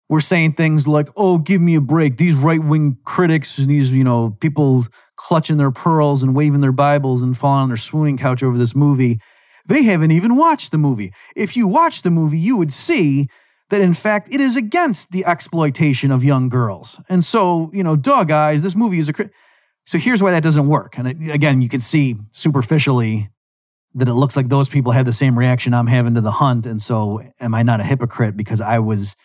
were 0.10 0.22
saying 0.22 0.54
things 0.54 0.88
like, 0.88 1.10
"Oh, 1.16 1.38
give 1.38 1.62
me 1.62 1.76
a 1.76 1.82
break! 1.82 2.18
These 2.18 2.36
right 2.36 2.64
wing 2.64 2.98
critics 3.06 3.58
and 3.58 3.70
these 3.70 3.92
you 3.92 4.04
know 4.04 4.38
people 4.40 4.86
clutching 5.16 5.58
their 5.58 5.72
pearls 5.72 6.24
and 6.24 6.36
waving 6.36 6.62
their 6.62 6.72
Bibles 6.72 7.24
and 7.24 7.38
falling 7.38 7.64
on 7.64 7.68
their 7.70 7.78
swooning 7.78 8.18
couch 8.18 8.44
over 8.44 8.58
this 8.58 8.76
movie." 8.76 9.20
They 9.68 9.84
haven't 9.84 10.12
even 10.12 10.36
watched 10.36 10.72
the 10.72 10.78
movie. 10.78 11.12
If 11.36 11.58
you 11.58 11.68
watch 11.68 12.04
the 12.04 12.12
movie, 12.12 12.38
you 12.38 12.56
would 12.58 12.72
see 12.72 13.28
that 13.70 13.82
in 13.82 13.94
fact 13.94 14.34
it 14.34 14.40
is 14.40 14.56
against 14.56 15.12
the 15.12 15.26
exploitation 15.26 16.12
of 16.12 16.24
young 16.24 16.50
girls. 16.50 17.00
And 17.10 17.24
so, 17.24 17.70
you 17.74 17.84
know, 17.84 17.96
dog 17.96 18.32
eyes, 18.32 18.62
this 18.62 18.76
movie 18.76 19.00
is 19.00 19.10
a. 19.10 19.14
So 19.86 19.98
here's 19.98 20.22
why 20.22 20.32
that 20.32 20.44
doesn't 20.44 20.68
work. 20.68 20.98
And 20.98 21.08
it, 21.08 21.34
again, 21.34 21.62
you 21.62 21.70
can 21.70 21.80
see 21.80 22.18
superficially 22.32 23.30
that 23.94 24.08
it 24.08 24.14
looks 24.14 24.36
like 24.36 24.50
those 24.50 24.68
people 24.68 24.92
had 24.92 25.06
the 25.06 25.14
same 25.14 25.38
reaction 25.38 25.74
I'm 25.74 25.88
having 25.88 26.16
to 26.16 26.22
the 26.22 26.32
hunt. 26.32 26.66
And 26.66 26.82
so, 26.82 27.22
am 27.40 27.56
I 27.56 27.64
not 27.64 27.80
a 27.80 27.84
hypocrite 27.84 28.36
because 28.36 28.62
I 28.62 28.80
was 28.80 29.16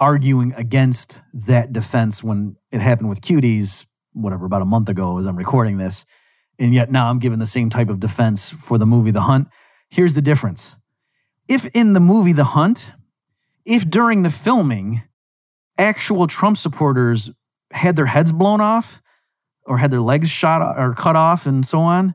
arguing 0.00 0.54
against 0.54 1.20
that 1.32 1.72
defense 1.72 2.24
when 2.24 2.56
it 2.72 2.80
happened 2.80 3.10
with 3.10 3.20
cuties, 3.20 3.84
whatever, 4.14 4.46
about 4.46 4.62
a 4.62 4.66
month 4.66 4.88
ago 4.88 5.18
as 5.18 5.26
I'm 5.26 5.36
recording 5.36 5.76
this. 5.76 6.06
And 6.58 6.74
yet 6.74 6.90
now 6.90 7.10
I'm 7.10 7.18
given 7.18 7.38
the 7.38 7.46
same 7.46 7.70
type 7.70 7.90
of 7.90 8.00
defense 8.00 8.50
for 8.50 8.78
the 8.78 8.86
movie 8.86 9.10
The 9.10 9.20
Hunt. 9.20 9.48
Here's 9.90 10.14
the 10.14 10.22
difference. 10.22 10.76
If 11.48 11.66
in 11.74 11.92
the 11.92 12.00
movie 12.00 12.32
The 12.32 12.44
Hunt, 12.44 12.92
if 13.66 13.88
during 13.88 14.22
the 14.22 14.30
filming, 14.30 15.02
actual 15.76 16.26
Trump 16.26 16.56
supporters 16.56 17.30
had 17.70 17.94
their 17.94 18.06
heads 18.06 18.32
blown 18.32 18.60
off 18.60 19.02
or 19.66 19.78
had 19.78 19.90
their 19.90 20.00
legs 20.00 20.30
shot 20.30 20.62
or 20.78 20.94
cut 20.94 21.16
off 21.16 21.46
and 21.46 21.66
so 21.66 21.78
on, 21.78 22.14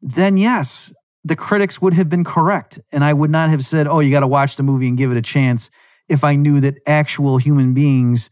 then 0.00 0.36
yes, 0.36 0.92
the 1.24 1.36
critics 1.36 1.80
would 1.80 1.94
have 1.94 2.08
been 2.08 2.24
correct. 2.24 2.80
And 2.90 3.04
I 3.04 3.12
would 3.12 3.30
not 3.30 3.48
have 3.50 3.64
said, 3.64 3.86
oh, 3.86 4.00
you 4.00 4.10
got 4.10 4.20
to 4.20 4.26
watch 4.26 4.56
the 4.56 4.64
movie 4.64 4.88
and 4.88 4.98
give 4.98 5.12
it 5.12 5.16
a 5.16 5.22
chance 5.22 5.70
if 6.08 6.24
I 6.24 6.36
knew 6.36 6.60
that 6.60 6.78
actual 6.86 7.38
human 7.38 7.74
beings 7.74 8.30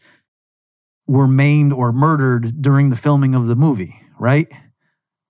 were 1.07 1.29
maimed 1.29 1.73
or 1.73 1.93
murdered 1.93 2.63
during 2.63 2.91
the 2.91 2.97
filming 2.97 3.35
of 3.35 3.47
the 3.47 3.57
movie, 3.57 3.97
right? 4.19 4.47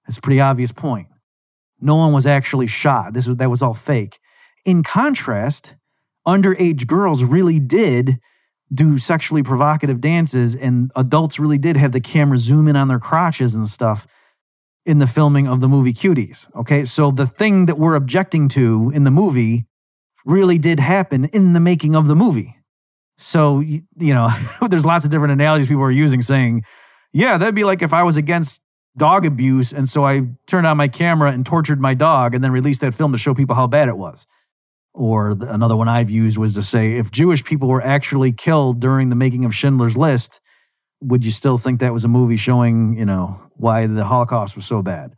That's 0.07 0.18
a 0.18 0.20
pretty 0.20 0.41
obvious 0.41 0.72
point. 0.72 1.09
No 1.80 1.97
one 1.97 2.12
was 2.12 2.26
actually 2.26 2.66
shot. 2.66 3.14
This 3.14 3.26
was, 3.26 3.38
that 3.38 3.51
was 3.51 3.62
all 3.62 3.74
fake. 3.74 4.18
In 4.66 4.82
contrast, 4.82 5.76
underage 6.26 6.86
girls 6.86 7.24
really 7.24 7.59
did 7.59 8.18
do 8.72 8.99
sexually 8.99 9.43
provocative 9.43 10.01
dances, 10.01 10.55
and 10.55 10.91
adults 10.95 11.41
really 11.41 11.59
did 11.59 11.76
have 11.76 11.93
the 11.93 12.01
camera 12.01 12.38
zoom 12.38 12.68
in 12.68 12.76
on 12.76 12.88
their 12.88 13.01
crotches 13.01 13.55
and 13.55 13.68
stuff 13.68 14.07
in 14.86 14.99
the 14.99 15.07
filming 15.07 15.49
of 15.49 15.61
the 15.61 15.68
movie 15.68 15.93
Cuties. 15.93 16.55
Okay, 16.55 16.84
so 16.84 17.11
the 17.11 17.26
thing 17.26 17.66
that 17.66 17.78
we're 17.78 17.95
objecting 17.95 18.49
to 18.49 18.93
in 18.95 19.05
the 19.05 19.11
movie 19.11 19.66
really 20.31 20.59
did 20.59 20.81
happen 20.81 21.26
in 21.26 21.53
the 21.53 21.61
making 21.61 21.97
of 21.97 22.07
the 22.07 22.14
movie. 22.14 22.57
So, 23.18 23.61
you, 23.61 23.83
know, 23.99 24.31
there's 24.68 24.87
lots 24.87 25.05
of 25.05 25.11
different 25.11 25.33
analogies 25.33 25.68
people 25.68 25.83
are 25.83 25.91
using 25.91 26.22
saying, 26.22 26.64
yeah, 27.12 27.37
that'd 27.37 27.55
be 27.55 27.64
like 27.64 27.83
if 27.83 27.93
I 27.93 28.03
was 28.03 28.16
against 28.16 28.62
dog 28.97 29.26
abuse 29.26 29.72
and 29.72 29.89
so 29.89 30.05
I 30.05 30.22
turned 30.47 30.66
on 30.66 30.76
my 30.76 30.89
camera 30.89 31.31
and 31.31 31.45
tortured 31.45 31.81
my 31.81 31.95
dog 31.95 32.35
and 32.35 32.43
then 32.43 32.53
released 32.53 32.81
that 32.81 32.95
film 32.95 33.12
to 33.12 33.18
show 33.18 33.35
people 33.35 33.55
how 33.55 33.66
bad 33.66 33.89
it 33.89 33.97
was. 33.97 34.26
Or 34.93 35.37
another 35.41 35.76
one 35.76 35.89
I've 35.89 36.11
used 36.11 36.37
was 36.39 36.55
to 36.55 36.62
say 36.62 36.95
if 36.95 37.11
Jewish 37.11 37.45
people 37.45 37.68
were 37.68 37.83
actually 37.83 38.33
killed 38.33 38.81
during 38.81 39.09
the 39.09 39.14
making 39.14 39.45
of 39.45 39.55
Schindler's 39.55 39.97
List, 39.97 40.41
would 41.01 41.24
you 41.24 41.31
still 41.31 41.59
think 41.59 41.81
that 41.81 41.93
was 41.93 42.05
a 42.05 42.09
movie 42.09 42.37
showing, 42.37 42.97
you 42.99 43.05
know, 43.05 43.41
why 43.55 43.87
the 43.87 44.05
Holocaust 44.05 44.57
was 44.57 44.66
so 44.66 44.83
bad? 44.83 45.14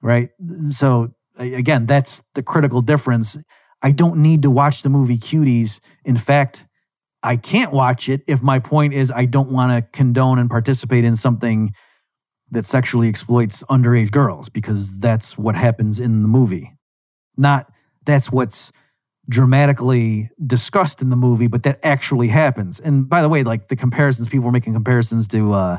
Right? 0.00 0.30
So 0.70 1.14
again, 1.38 1.86
that's 1.86 2.22
the 2.34 2.42
critical 2.42 2.82
difference. 2.82 3.36
I 3.82 3.90
don't 3.90 4.22
need 4.22 4.42
to 4.42 4.50
watch 4.50 4.82
the 4.82 4.88
movie 4.88 5.18
Cuties. 5.18 5.80
In 6.04 6.16
fact, 6.16 6.66
I 7.22 7.36
can't 7.36 7.72
watch 7.72 8.08
it 8.08 8.22
if 8.26 8.42
my 8.42 8.58
point 8.58 8.94
is 8.94 9.10
I 9.10 9.26
don't 9.26 9.50
want 9.50 9.72
to 9.72 9.96
condone 9.96 10.38
and 10.38 10.48
participate 10.48 11.04
in 11.04 11.16
something 11.16 11.74
that 12.50 12.64
sexually 12.64 13.08
exploits 13.08 13.62
underage 13.64 14.10
girls 14.10 14.48
because 14.48 14.98
that's 14.98 15.38
what 15.38 15.54
happens 15.54 15.98
in 15.98 16.22
the 16.22 16.28
movie. 16.28 16.72
Not 17.36 17.72
that's 18.04 18.30
what's 18.30 18.72
dramatically 19.28 20.30
discussed 20.44 21.00
in 21.00 21.08
the 21.08 21.16
movie, 21.16 21.46
but 21.46 21.62
that 21.62 21.78
actually 21.82 22.28
happens. 22.28 22.80
And 22.80 23.08
by 23.08 23.22
the 23.22 23.28
way, 23.28 23.44
like 23.44 23.68
the 23.68 23.76
comparisons, 23.76 24.28
people 24.28 24.46
were 24.46 24.52
making 24.52 24.74
comparisons 24.74 25.28
to 25.28 25.52
uh, 25.52 25.78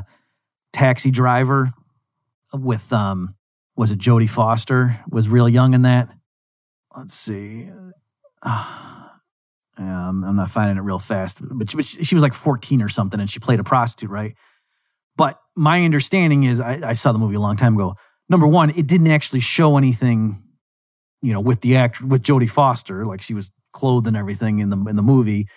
Taxi 0.72 1.10
Driver 1.10 1.72
with 2.52 2.92
um, 2.92 3.34
was 3.76 3.92
it 3.92 3.98
Jodie 3.98 4.30
Foster 4.30 4.98
was 5.08 5.28
real 5.28 5.48
young 5.48 5.74
in 5.74 5.82
that. 5.82 6.08
Let's 6.96 7.14
see. 7.14 7.68
Um, 9.76 10.22
I'm 10.22 10.36
not 10.36 10.50
finding 10.50 10.76
it 10.76 10.82
real 10.82 11.00
fast, 11.00 11.38
but 11.40 11.68
she, 11.68 11.76
but 11.76 11.84
she 11.84 12.14
was 12.14 12.22
like 12.22 12.32
14 12.32 12.80
or 12.80 12.88
something, 12.88 13.18
and 13.18 13.28
she 13.28 13.40
played 13.40 13.58
a 13.58 13.64
prostitute, 13.64 14.08
right? 14.08 14.36
But 15.16 15.40
my 15.56 15.84
understanding 15.84 16.44
is, 16.44 16.60
I, 16.60 16.90
I 16.90 16.92
saw 16.92 17.10
the 17.10 17.18
movie 17.18 17.34
a 17.34 17.40
long 17.40 17.56
time 17.56 17.74
ago. 17.74 17.96
Number 18.28 18.46
one, 18.46 18.70
it 18.70 18.86
didn't 18.86 19.08
actually 19.08 19.40
show 19.40 19.76
anything, 19.76 20.42
you 21.22 21.32
know, 21.32 21.40
with 21.40 21.60
the 21.60 21.74
act 21.74 22.00
with 22.00 22.22
Jodie 22.22 22.48
Foster, 22.48 23.04
like 23.04 23.20
she 23.20 23.34
was 23.34 23.50
clothed 23.72 24.06
and 24.06 24.16
everything 24.16 24.60
in 24.60 24.70
the 24.70 24.76
in 24.88 24.96
the 24.96 25.02
movie. 25.02 25.48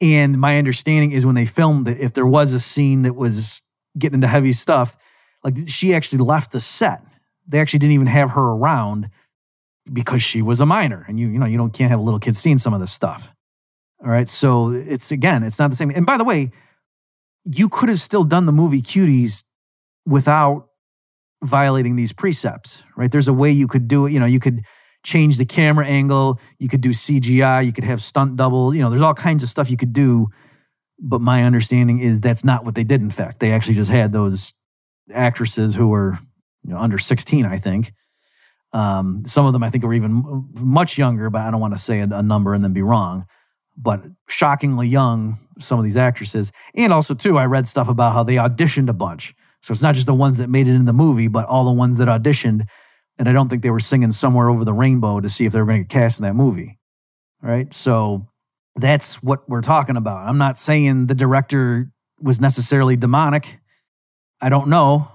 And 0.00 0.40
my 0.40 0.58
understanding 0.58 1.12
is 1.12 1.24
when 1.24 1.34
they 1.34 1.46
filmed 1.46 1.86
it, 1.86 2.00
if 2.00 2.14
there 2.14 2.26
was 2.26 2.52
a 2.52 2.60
scene 2.60 3.02
that 3.02 3.14
was 3.14 3.62
getting 3.98 4.16
into 4.16 4.26
heavy 4.26 4.52
stuff, 4.52 4.96
like 5.44 5.56
she 5.66 5.94
actually 5.94 6.18
left 6.18 6.52
the 6.52 6.60
set. 6.60 7.02
They 7.46 7.60
actually 7.60 7.80
didn't 7.80 7.94
even 7.94 8.06
have 8.06 8.30
her 8.30 8.52
around 8.52 9.10
because 9.90 10.22
she 10.22 10.42
was 10.42 10.60
a 10.60 10.66
minor, 10.66 11.04
and 11.08 11.18
you 11.18 11.28
you 11.28 11.38
know 11.38 11.46
you 11.46 11.56
don't 11.56 11.72
can't 11.72 11.90
have 11.90 12.00
a 12.00 12.02
little 12.02 12.20
kid 12.20 12.36
seeing 12.36 12.58
some 12.58 12.74
of 12.74 12.80
this 12.80 12.92
stuff. 12.92 13.32
All 14.02 14.10
right, 14.10 14.28
so 14.28 14.70
it's 14.70 15.12
again, 15.12 15.42
it's 15.42 15.58
not 15.58 15.70
the 15.70 15.76
same. 15.76 15.90
And 15.90 16.04
by 16.04 16.16
the 16.16 16.24
way, 16.24 16.50
you 17.44 17.68
could 17.68 17.88
have 17.88 18.00
still 18.00 18.24
done 18.24 18.46
the 18.46 18.52
movie 18.52 18.82
Cuties 18.82 19.44
without 20.06 20.68
violating 21.42 21.96
these 21.96 22.12
precepts, 22.12 22.82
right? 22.96 23.10
There's 23.10 23.28
a 23.28 23.32
way 23.32 23.50
you 23.50 23.66
could 23.66 23.88
do 23.88 24.06
it. 24.06 24.12
You 24.12 24.20
know, 24.20 24.26
you 24.26 24.40
could 24.40 24.62
change 25.04 25.38
the 25.38 25.44
camera 25.44 25.86
angle, 25.86 26.40
you 26.58 26.68
could 26.68 26.80
do 26.80 26.90
CGI, 26.90 27.64
you 27.66 27.72
could 27.72 27.84
have 27.84 28.02
stunt 28.02 28.36
double, 28.36 28.74
you 28.74 28.82
know, 28.82 28.90
there's 28.90 29.02
all 29.02 29.14
kinds 29.14 29.42
of 29.42 29.48
stuff 29.48 29.70
you 29.70 29.76
could 29.76 29.92
do. 29.92 30.28
But 31.00 31.20
my 31.20 31.42
understanding 31.42 31.98
is 31.98 32.20
that's 32.20 32.44
not 32.44 32.64
what 32.64 32.76
they 32.76 32.84
did. 32.84 33.00
In 33.00 33.10
fact, 33.10 33.40
they 33.40 33.50
actually 33.50 33.74
just 33.74 33.90
had 33.90 34.12
those 34.12 34.52
actresses 35.12 35.74
who 35.74 35.88
were 35.88 36.18
you 36.62 36.72
know, 36.72 36.78
under 36.78 36.98
16, 36.98 37.44
I 37.44 37.58
think. 37.58 37.92
Um, 38.72 39.22
some 39.26 39.44
of 39.44 39.52
them 39.52 39.62
I 39.62 39.70
think 39.70 39.84
were 39.84 39.94
even 39.94 40.48
much 40.54 40.96
younger, 40.96 41.28
but 41.30 41.42
I 41.42 41.50
don't 41.50 41.60
want 41.60 41.74
to 41.74 41.78
say 41.78 42.00
a, 42.00 42.04
a 42.04 42.22
number 42.22 42.54
and 42.54 42.64
then 42.64 42.72
be 42.72 42.82
wrong. 42.82 43.26
But 43.76 44.02
shockingly 44.28 44.88
young, 44.88 45.38
some 45.58 45.78
of 45.78 45.84
these 45.84 45.96
actresses. 45.96 46.52
And 46.74 46.92
also, 46.92 47.14
too, 47.14 47.38
I 47.38 47.46
read 47.46 47.66
stuff 47.66 47.88
about 47.88 48.12
how 48.12 48.22
they 48.22 48.36
auditioned 48.36 48.88
a 48.88 48.94
bunch. 48.94 49.34
So 49.62 49.72
it's 49.72 49.82
not 49.82 49.94
just 49.94 50.06
the 50.06 50.14
ones 50.14 50.38
that 50.38 50.48
made 50.48 50.68
it 50.68 50.74
in 50.74 50.86
the 50.86 50.92
movie, 50.92 51.28
but 51.28 51.46
all 51.46 51.64
the 51.64 51.72
ones 51.72 51.98
that 51.98 52.08
auditioned. 52.08 52.66
And 53.18 53.28
I 53.28 53.32
don't 53.32 53.48
think 53.48 53.62
they 53.62 53.70
were 53.70 53.80
singing 53.80 54.12
somewhere 54.12 54.48
over 54.48 54.64
the 54.64 54.72
rainbow 54.72 55.20
to 55.20 55.28
see 55.28 55.44
if 55.44 55.52
they 55.52 55.60
were 55.60 55.66
going 55.66 55.78
to 55.78 55.84
get 55.84 55.90
cast 55.90 56.18
in 56.18 56.24
that 56.24 56.34
movie. 56.34 56.78
Right. 57.40 57.72
So 57.72 58.26
that's 58.76 59.22
what 59.22 59.48
we're 59.48 59.60
talking 59.60 59.96
about. 59.96 60.26
I'm 60.26 60.38
not 60.38 60.58
saying 60.58 61.06
the 61.06 61.14
director 61.14 61.90
was 62.20 62.40
necessarily 62.40 62.96
demonic. 62.96 63.58
I 64.40 64.48
don't 64.48 64.68
know. 64.68 65.08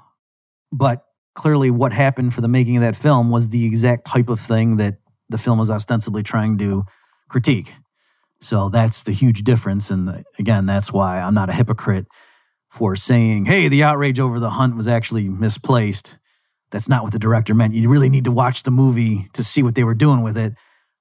But 0.72 1.07
clearly, 1.38 1.69
what 1.69 1.93
happened 1.93 2.33
for 2.33 2.41
the 2.41 2.47
making 2.47 2.77
of 2.77 2.81
that 2.81 2.95
film 2.95 3.29
was 3.29 3.49
the 3.49 3.65
exact 3.65 4.07
type 4.07 4.27
of 4.27 4.39
thing 4.39 4.77
that 4.77 4.95
the 5.29 5.38
film 5.38 5.59
was 5.59 5.69
ostensibly 5.69 6.23
trying 6.23 6.57
to 6.57 6.83
critique. 7.29 7.73
So 8.41 8.69
that's 8.69 9.03
the 9.03 9.11
huge 9.11 9.43
difference. 9.43 9.91
And 9.91 10.23
again, 10.39 10.65
that's 10.65 10.91
why 10.91 11.21
I'm 11.21 11.35
not 11.35 11.49
a 11.49 11.53
hypocrite 11.53 12.07
for 12.69 12.95
saying, 12.95 13.45
hey, 13.45 13.67
the 13.67 13.83
outrage 13.83 14.19
over 14.19 14.39
the 14.39 14.49
hunt 14.49 14.75
was 14.75 14.88
actually 14.88 15.29
misplaced. 15.29 16.17
That's 16.71 16.89
not 16.89 17.03
what 17.03 17.13
the 17.13 17.19
director 17.19 17.53
meant. 17.53 17.75
You 17.75 17.88
really 17.88 18.09
need 18.09 18.23
to 18.23 18.31
watch 18.31 18.63
the 18.63 18.71
movie 18.71 19.27
to 19.33 19.43
see 19.43 19.61
what 19.61 19.75
they 19.75 19.83
were 19.83 19.93
doing 19.93 20.23
with 20.23 20.38
it. 20.38 20.53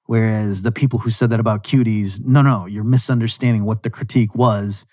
Whereas 0.05 0.61
the 0.61 0.71
people 0.71 0.99
who 0.99 1.09
said 1.09 1.31
that 1.31 1.39
about 1.39 1.63
cuties, 1.63 2.23
no, 2.23 2.43
no, 2.43 2.67
you're 2.67 2.83
misunderstanding 2.83 3.65
what 3.65 3.81
the 3.81 3.89
critique 3.89 4.35
was 4.35 4.85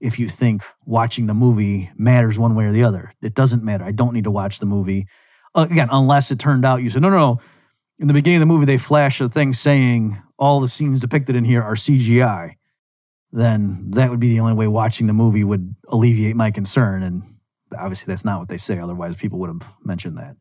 if 0.00 0.18
you 0.18 0.28
think 0.28 0.62
watching 0.84 1.26
the 1.26 1.34
movie 1.34 1.90
matters 1.96 2.38
one 2.38 2.54
way 2.54 2.64
or 2.64 2.72
the 2.72 2.84
other. 2.84 3.12
It 3.22 3.34
doesn't 3.34 3.64
matter. 3.64 3.84
I 3.84 3.92
don't 3.92 4.12
need 4.12 4.24
to 4.24 4.30
watch 4.30 4.58
the 4.58 4.66
movie. 4.66 5.06
Uh, 5.54 5.66
again, 5.70 5.88
unless 5.90 6.30
it 6.30 6.38
turned 6.38 6.64
out 6.64 6.82
you 6.82 6.90
said, 6.90 7.02
no, 7.02 7.10
no, 7.10 7.16
no. 7.16 7.40
In 7.98 8.08
the 8.08 8.14
beginning 8.14 8.38
of 8.38 8.40
the 8.40 8.52
movie, 8.52 8.66
they 8.66 8.76
flash 8.76 9.20
a 9.20 9.28
thing 9.28 9.52
saying 9.52 10.20
all 10.38 10.60
the 10.60 10.68
scenes 10.68 11.00
depicted 11.00 11.36
in 11.36 11.44
here 11.44 11.62
are 11.62 11.76
CGI, 11.76 12.54
then 13.32 13.90
that 13.92 14.10
would 14.10 14.20
be 14.20 14.30
the 14.30 14.40
only 14.40 14.54
way 14.54 14.66
watching 14.66 15.06
the 15.06 15.12
movie 15.12 15.44
would 15.44 15.74
alleviate 15.88 16.34
my 16.34 16.50
concern. 16.50 17.02
And 17.02 17.22
obviously, 17.78 18.10
that's 18.10 18.24
not 18.24 18.40
what 18.40 18.48
they 18.48 18.56
say. 18.56 18.78
Otherwise, 18.78 19.16
people 19.16 19.38
would 19.38 19.48
have 19.48 19.62
mentioned 19.84 20.18
that. 20.18 20.36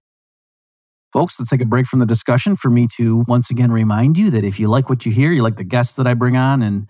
Folks, 1.12 1.40
let's 1.40 1.52
take 1.52 1.62
a 1.62 1.66
break 1.66 1.86
from 1.86 2.00
the 2.00 2.08
discussion 2.08 2.56
for 2.56 2.72
me 2.72 2.88
to 2.98 3.24
once 3.28 3.52
again 3.52 3.72
remind 3.72 4.18
you 4.18 4.32
that 4.32 4.44
if 4.44 4.60
you 4.60 4.68
like 4.68 4.90
what 4.90 5.06
you 5.06 5.12
hear, 5.12 5.32
you 5.32 5.44
like 5.44 5.58
the 5.58 5.64
guests 5.64 5.96
that 5.98 6.08
I 6.08 6.16
bring 6.16 6.36
on 6.36 6.64
and 6.64 6.88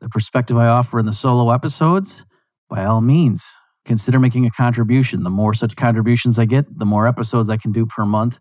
the 0.00 0.08
perspective 0.08 0.56
I 0.56 0.66
offer 0.66 0.98
in 0.98 1.06
the 1.06 1.12
solo 1.12 1.50
episodes, 1.50 2.24
by 2.68 2.84
all 2.84 3.00
means, 3.00 3.46
consider 3.84 4.18
making 4.18 4.46
a 4.46 4.50
contribution. 4.50 5.22
The 5.22 5.30
more 5.30 5.54
such 5.54 5.76
contributions 5.76 6.38
I 6.38 6.44
get, 6.44 6.66
the 6.78 6.86
more 6.86 7.06
episodes 7.06 7.50
I 7.50 7.56
can 7.56 7.72
do 7.72 7.86
per 7.86 8.04
month 8.04 8.40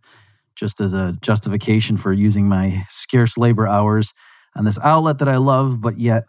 just 0.55 0.81
as 0.81 0.93
a 0.93 1.17
justification 1.21 1.95
for 1.95 2.11
using 2.11 2.47
my 2.47 2.83
scarce 2.89 3.37
labor 3.37 3.65
hours 3.65 4.13
on 4.55 4.65
this 4.65 4.77
outlet 4.83 5.19
that 5.19 5.29
I 5.29 5.37
love, 5.37 5.81
but 5.81 5.97
yet 5.97 6.23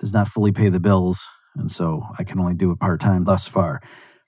does 0.00 0.12
not 0.12 0.28
fully 0.28 0.50
pay 0.50 0.68
the 0.68 0.80
bills. 0.80 1.24
And 1.54 1.70
so 1.70 2.02
I 2.18 2.24
can 2.24 2.40
only 2.40 2.54
do 2.54 2.72
it 2.72 2.80
part 2.80 3.00
time 3.00 3.24
thus 3.24 3.46
far. 3.46 3.80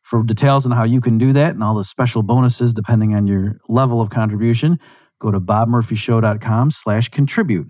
For 0.03 0.23
details 0.23 0.65
on 0.65 0.73
how 0.73 0.85
you 0.85 1.01
can 1.01 1.19
do 1.19 1.33
that 1.33 1.55
and 1.55 1.63
all 1.63 1.75
the 1.75 1.85
special 1.85 2.23
bonuses 2.23 2.73
depending 2.73 3.15
on 3.15 3.27
your 3.27 3.59
level 3.69 4.01
of 4.01 4.11
contribution, 4.11 4.79
go 5.19 5.31
to 5.31 5.41
bobmurphyshow.com 5.41 6.71
slash 6.71 7.09
contribute. 7.09 7.69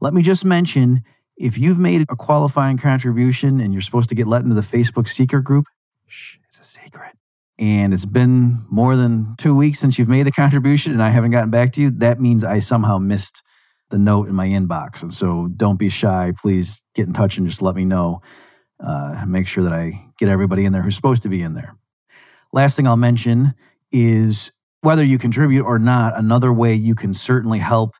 Let 0.00 0.14
me 0.14 0.22
just 0.22 0.44
mention, 0.44 1.02
if 1.40 1.56
you've 1.56 1.78
made 1.78 2.02
a 2.02 2.16
qualifying 2.16 2.76
contribution 2.76 3.60
and 3.60 3.72
you're 3.72 3.80
supposed 3.80 4.10
to 4.10 4.14
get 4.14 4.26
let 4.26 4.42
into 4.42 4.54
the 4.54 4.60
Facebook 4.60 5.08
secret 5.08 5.42
group, 5.42 5.64
shh, 6.06 6.36
it's 6.46 6.60
a 6.60 6.64
secret 6.64 7.16
and 7.58 7.92
it's 7.92 8.06
been 8.06 8.58
more 8.70 8.96
than 8.96 9.34
two 9.36 9.54
weeks 9.54 9.78
since 9.78 9.98
you've 9.98 10.08
made 10.08 10.24
the 10.24 10.32
contribution 10.32 10.92
and 10.92 11.02
I 11.02 11.10
haven't 11.10 11.30
gotten 11.30 11.50
back 11.50 11.72
to 11.74 11.80
you, 11.82 11.90
that 11.92 12.20
means 12.20 12.42
I 12.42 12.60
somehow 12.60 12.98
missed 12.98 13.42
the 13.90 13.98
note 13.98 14.28
in 14.28 14.34
my 14.34 14.46
inbox. 14.46 15.02
And 15.02 15.12
so 15.12 15.48
don't 15.48 15.78
be 15.78 15.88
shy. 15.88 16.32
Please 16.40 16.80
get 16.94 17.06
in 17.06 17.12
touch 17.12 17.36
and 17.36 17.46
just 17.46 17.60
let 17.60 17.74
me 17.74 17.84
know. 17.84 18.22
Uh, 18.78 19.24
make 19.26 19.46
sure 19.46 19.64
that 19.64 19.74
I 19.74 20.08
get 20.18 20.30
everybody 20.30 20.64
in 20.64 20.72
there 20.72 20.80
who's 20.80 20.96
supposed 20.96 21.22
to 21.24 21.28
be 21.28 21.42
in 21.42 21.54
there. 21.54 21.76
Last 22.52 22.76
thing 22.76 22.86
I'll 22.86 22.96
mention 22.96 23.54
is 23.92 24.50
whether 24.80 25.04
you 25.04 25.18
contribute 25.18 25.64
or 25.64 25.78
not, 25.78 26.18
another 26.18 26.52
way 26.52 26.72
you 26.72 26.94
can 26.94 27.12
certainly 27.12 27.58
help 27.58 27.94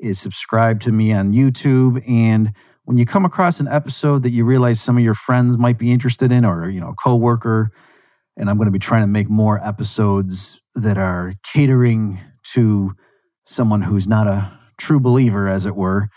is 0.00 0.18
subscribe 0.18 0.80
to 0.80 0.92
me 0.92 1.12
on 1.12 1.32
YouTube. 1.32 2.02
And 2.08 2.52
when 2.84 2.98
you 2.98 3.06
come 3.06 3.24
across 3.24 3.60
an 3.60 3.68
episode 3.68 4.22
that 4.22 4.30
you 4.30 4.44
realize 4.44 4.80
some 4.80 4.96
of 4.96 5.04
your 5.04 5.14
friends 5.14 5.58
might 5.58 5.78
be 5.78 5.92
interested 5.92 6.30
in, 6.30 6.44
or 6.44 6.68
you 6.68 6.80
know, 6.80 6.90
a 6.90 6.94
coworker, 6.94 7.70
and 8.36 8.50
I'm 8.50 8.56
going 8.56 8.66
to 8.66 8.72
be 8.72 8.78
trying 8.78 9.02
to 9.02 9.06
make 9.08 9.28
more 9.28 9.64
episodes 9.66 10.60
that 10.74 10.98
are 10.98 11.32
catering 11.52 12.18
to 12.54 12.92
someone 13.44 13.82
who's 13.82 14.06
not 14.06 14.26
a 14.26 14.58
true 14.78 15.00
believer, 15.00 15.48
as 15.48 15.66
it 15.66 15.76
were, 15.76 16.08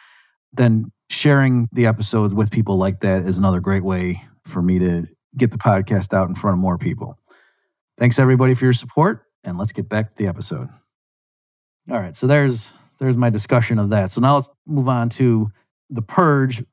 then 0.53 0.91
sharing 1.09 1.69
the 1.71 1.85
episodes 1.85 2.33
with 2.33 2.51
people 2.51 2.77
like 2.77 2.99
that 2.99 3.21
is 3.21 3.37
another 3.37 3.59
great 3.59 3.83
way 3.83 4.21
for 4.45 4.61
me 4.61 4.79
to 4.79 5.05
get 5.37 5.51
the 5.51 5.57
podcast 5.57 6.13
out 6.13 6.27
in 6.27 6.35
front 6.35 6.55
of 6.55 6.59
more 6.59 6.77
people. 6.77 7.17
Thanks 7.97 8.19
everybody 8.19 8.53
for 8.53 8.65
your 8.65 8.73
support, 8.73 9.23
and 9.43 9.57
let's 9.57 9.71
get 9.71 9.87
back 9.87 10.09
to 10.09 10.15
the 10.15 10.27
episode. 10.27 10.69
All 11.89 11.99
right, 11.99 12.15
so 12.15 12.27
there's 12.27 12.73
there's 12.99 13.15
my 13.15 13.29
discussion 13.29 13.79
of 13.79 13.91
that. 13.91 14.11
So 14.11 14.21
now 14.21 14.35
let's 14.35 14.49
move 14.65 14.89
on 14.89 15.09
to 15.09 15.49
the 15.89 16.01
purge. 16.01 16.63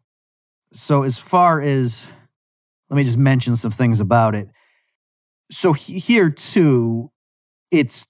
So 0.72 1.02
as 1.02 1.18
far 1.18 1.60
as 1.60 2.06
let 2.90 2.96
me 2.96 3.04
just 3.04 3.18
mention 3.18 3.56
some 3.56 3.70
things 3.70 4.00
about 4.00 4.34
it. 4.34 4.48
So 5.50 5.72
he- 5.72 5.98
here 5.98 6.30
too, 6.30 7.10
it's 7.70 8.06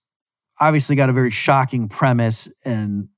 obviously 0.60 0.96
got 0.96 1.08
a 1.08 1.12
very 1.12 1.30
shocking 1.30 1.88
premise 1.88 2.48
and 2.64 3.08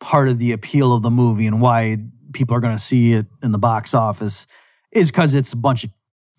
part 0.00 0.28
of 0.28 0.38
the 0.38 0.52
appeal 0.52 0.92
of 0.92 1.02
the 1.02 1.10
movie 1.10 1.46
and 1.46 1.60
why 1.60 1.98
people 2.32 2.56
are 2.56 2.60
going 2.60 2.76
to 2.76 2.82
see 2.82 3.12
it 3.12 3.26
in 3.42 3.52
the 3.52 3.58
box 3.58 3.94
office 3.94 4.46
is 4.92 5.10
because 5.10 5.34
it's 5.34 5.52
a 5.52 5.56
bunch 5.56 5.84
of 5.84 5.90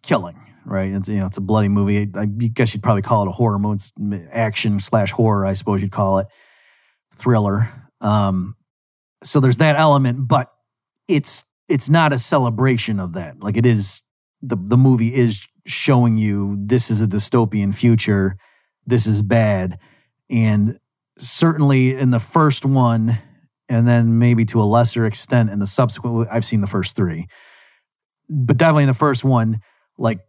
killing, 0.04 0.40
right? 0.66 0.92
It's 0.92 1.10
you 1.10 1.20
know 1.20 1.26
it's 1.26 1.38
a 1.38 1.42
bloody 1.42 1.68
movie. 1.68 2.10
I 2.16 2.26
guess 2.26 2.74
you'd 2.74 2.84
probably 2.84 3.02
call 3.02 3.24
it 3.24 3.30
a 3.30 3.32
horror 3.32 3.60
movie, 3.60 3.82
action 4.32 4.80
slash 4.80 5.12
horror, 5.12 5.46
I 5.46 5.54
suppose 5.54 5.82
you'd 5.82 5.92
call 5.92 6.20
it 6.20 6.28
thriller. 7.14 7.70
Um, 8.02 8.56
so 9.24 9.40
there's 9.40 9.58
that 9.58 9.78
element, 9.78 10.28
but 10.28 10.52
it's 11.08 11.46
it's 11.68 11.90
not 11.90 12.14
a 12.14 12.20
celebration 12.20 13.00
of 13.00 13.14
that. 13.14 13.42
Like 13.42 13.58
it 13.58 13.66
is 13.66 14.02
the 14.42 14.58
the 14.60 14.78
movie 14.78 15.14
is 15.14 15.48
showing 15.66 16.18
you 16.18 16.56
this 16.60 16.92
is 16.92 17.02
a 17.02 17.08
dystopian 17.08 17.74
future. 17.74 18.38
This 18.86 19.08
is 19.08 19.22
bad, 19.22 19.80
and 20.30 20.80
certainly 21.18 21.96
in 21.96 22.12
the 22.12 22.20
first 22.20 22.66
one, 22.66 23.18
and 23.68 23.88
then 23.88 24.20
maybe 24.20 24.46
to 24.46 24.62
a 24.62 24.64
lesser 24.64 25.06
extent 25.06 25.50
in 25.50 25.60
the 25.60 25.68
subsequent. 25.68 26.28
I've 26.32 26.46
seen 26.46 26.62
the 26.62 26.68
first 26.68 26.96
three, 26.96 27.28
but 28.30 28.58
definitely 28.58 28.84
in 28.84 28.90
the 28.90 28.94
first 28.94 29.24
one, 29.24 29.60
like 29.98 30.20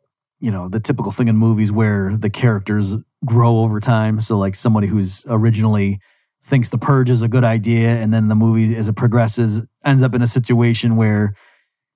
you 0.41 0.51
know 0.51 0.69
the 0.69 0.81
typical 0.81 1.13
thing 1.13 1.29
in 1.29 1.37
movies 1.37 1.71
where 1.71 2.17
the 2.17 2.31
characters 2.31 2.95
grow 3.25 3.59
over 3.59 3.81
time. 3.81 4.21
So 4.21 4.39
like 4.39 4.55
somebody 4.55 4.87
who's 4.87 5.25
originally 5.29 6.01
thinks 6.47 6.71
the 6.71 6.79
purge 6.79 7.11
is 7.11 7.23
a 7.23 7.29
good 7.29 7.45
idea 7.45 7.89
and 7.89 8.15
then 8.15 8.29
the 8.29 8.35
movie 8.37 8.77
as 8.77 8.89
it 8.89 8.95
progresses 8.95 9.67
ends 9.85 10.03
up 10.03 10.15
in 10.15 10.23
a 10.23 10.29
situation 10.29 10.95
where 10.95 11.35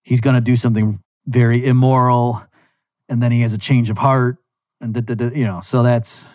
he's 0.03 0.21
going 0.21 0.35
to 0.35 0.41
do 0.41 0.57
something 0.57 1.01
very 1.27 1.65
immoral 1.65 2.43
and 3.09 3.23
then 3.23 3.31
he 3.31 3.43
has 3.43 3.55
a 3.55 3.59
change 3.59 3.91
of 3.91 3.99
heart 3.99 4.39
and 4.81 4.93
da, 4.93 5.01
da, 5.03 5.15
da, 5.15 5.35
you 5.37 5.45
know 5.45 5.61
so 5.61 5.85
that's 5.85 6.27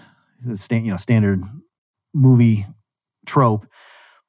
the 0.45 0.55
stand, 0.55 0.86
you 0.86 0.91
know 0.91 0.97
standard 0.97 1.41
movie 2.13 2.66
trope. 3.26 3.68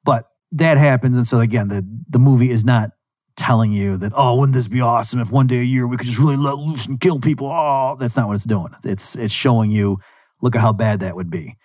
But 0.03 0.27
that 0.51 0.77
happens 0.77 1.15
and 1.15 1.25
so 1.25 1.39
again 1.39 1.69
the 1.69 1.87
the 2.09 2.19
movie 2.19 2.51
is 2.51 2.65
not 2.65 2.91
telling 3.37 3.71
you 3.71 3.95
that 3.97 4.11
oh 4.15 4.35
wouldn't 4.35 4.53
this 4.53 4.67
be 4.67 4.81
awesome 4.81 5.21
if 5.21 5.31
one 5.31 5.47
day 5.47 5.59
a 5.59 5.63
year 5.63 5.87
we 5.87 5.95
could 5.95 6.07
just 6.07 6.19
really 6.19 6.35
let 6.35 6.57
loose 6.57 6.87
and 6.87 6.99
kill 6.99 7.21
people? 7.21 7.47
Oh 7.47 7.95
that's 7.97 8.17
not 8.17 8.27
what 8.27 8.33
it's 8.33 8.43
doing. 8.43 8.73
It's 8.83 9.15
it's 9.15 9.33
showing 9.33 9.71
you 9.71 9.99
look 10.41 10.57
at 10.57 10.61
how 10.61 10.73
bad 10.73 10.99
that 10.99 11.15
would 11.15 11.29
be. 11.29 11.55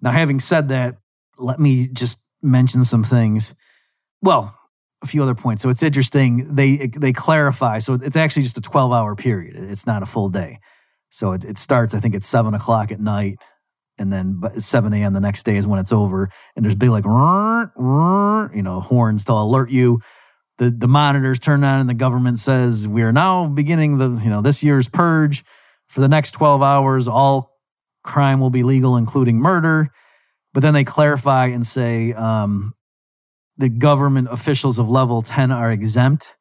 Now 0.00 0.12
having 0.12 0.38
said 0.38 0.68
that 0.68 0.99
let 1.40 1.58
me 1.58 1.88
just 1.88 2.18
mention 2.42 2.84
some 2.84 3.04
things. 3.04 3.54
Well, 4.22 4.56
a 5.02 5.06
few 5.06 5.22
other 5.22 5.34
points. 5.34 5.62
So 5.62 5.68
it's 5.68 5.82
interesting. 5.82 6.54
They 6.54 6.88
they 6.88 7.12
clarify. 7.12 7.78
So 7.78 7.94
it's 7.94 8.16
actually 8.16 8.42
just 8.42 8.58
a 8.58 8.62
12 8.62 8.92
hour 8.92 9.16
period. 9.16 9.56
It's 9.56 9.86
not 9.86 10.02
a 10.02 10.06
full 10.06 10.28
day. 10.28 10.58
So 11.10 11.32
it, 11.32 11.44
it 11.44 11.58
starts, 11.58 11.94
I 11.94 12.00
think, 12.00 12.14
at 12.14 12.22
seven 12.22 12.54
o'clock 12.54 12.92
at 12.92 13.00
night, 13.00 13.38
and 13.98 14.12
then 14.12 14.40
7 14.58 14.92
a.m. 14.92 15.12
the 15.12 15.20
next 15.20 15.42
day 15.42 15.56
is 15.56 15.66
when 15.66 15.80
it's 15.80 15.92
over. 15.92 16.30
And 16.54 16.64
there's 16.64 16.74
big 16.74 16.90
like 16.90 17.04
you 17.04 18.62
know 18.62 18.80
horns 18.80 19.24
to 19.24 19.32
alert 19.32 19.70
you. 19.70 20.00
The 20.58 20.70
the 20.70 20.88
monitors 20.88 21.38
turn 21.38 21.64
on, 21.64 21.80
and 21.80 21.88
the 21.88 21.94
government 21.94 22.38
says 22.38 22.86
we 22.86 23.02
are 23.02 23.12
now 23.12 23.46
beginning 23.46 23.98
the 23.98 24.10
you 24.22 24.30
know 24.30 24.42
this 24.42 24.62
year's 24.62 24.88
purge. 24.88 25.44
For 25.88 26.00
the 26.00 26.08
next 26.08 26.32
12 26.32 26.62
hours, 26.62 27.08
all 27.08 27.58
crime 28.04 28.38
will 28.38 28.50
be 28.50 28.62
legal, 28.62 28.96
including 28.96 29.38
murder. 29.38 29.90
But 30.52 30.60
then 30.60 30.74
they 30.74 30.84
clarify 30.84 31.46
and 31.46 31.66
say 31.66 32.12
um, 32.12 32.74
the 33.56 33.68
government 33.68 34.28
officials 34.30 34.78
of 34.78 34.88
level 34.88 35.22
10 35.22 35.52
are 35.52 35.70
exempt. 35.70 36.34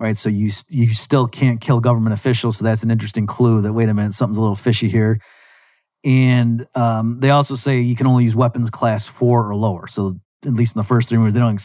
Right. 0.00 0.16
So 0.16 0.28
you, 0.28 0.50
you 0.68 0.88
still 0.90 1.26
can't 1.26 1.60
kill 1.60 1.80
government 1.80 2.14
officials. 2.14 2.58
So 2.58 2.64
that's 2.64 2.84
an 2.84 2.90
interesting 2.90 3.26
clue 3.26 3.62
that, 3.62 3.72
wait 3.72 3.88
a 3.88 3.94
minute, 3.94 4.12
something's 4.12 4.38
a 4.38 4.40
little 4.40 4.54
fishy 4.54 4.88
here. 4.88 5.20
And 6.04 6.66
um, 6.76 7.18
they 7.18 7.30
also 7.30 7.56
say 7.56 7.80
you 7.80 7.96
can 7.96 8.06
only 8.06 8.24
use 8.24 8.36
weapons 8.36 8.70
class 8.70 9.08
four 9.08 9.48
or 9.48 9.56
lower. 9.56 9.88
So 9.88 10.20
at 10.44 10.52
least 10.52 10.76
in 10.76 10.80
the 10.80 10.86
first 10.86 11.08
three 11.08 11.18
movies, 11.18 11.34
they 11.34 11.40
don't 11.40 11.60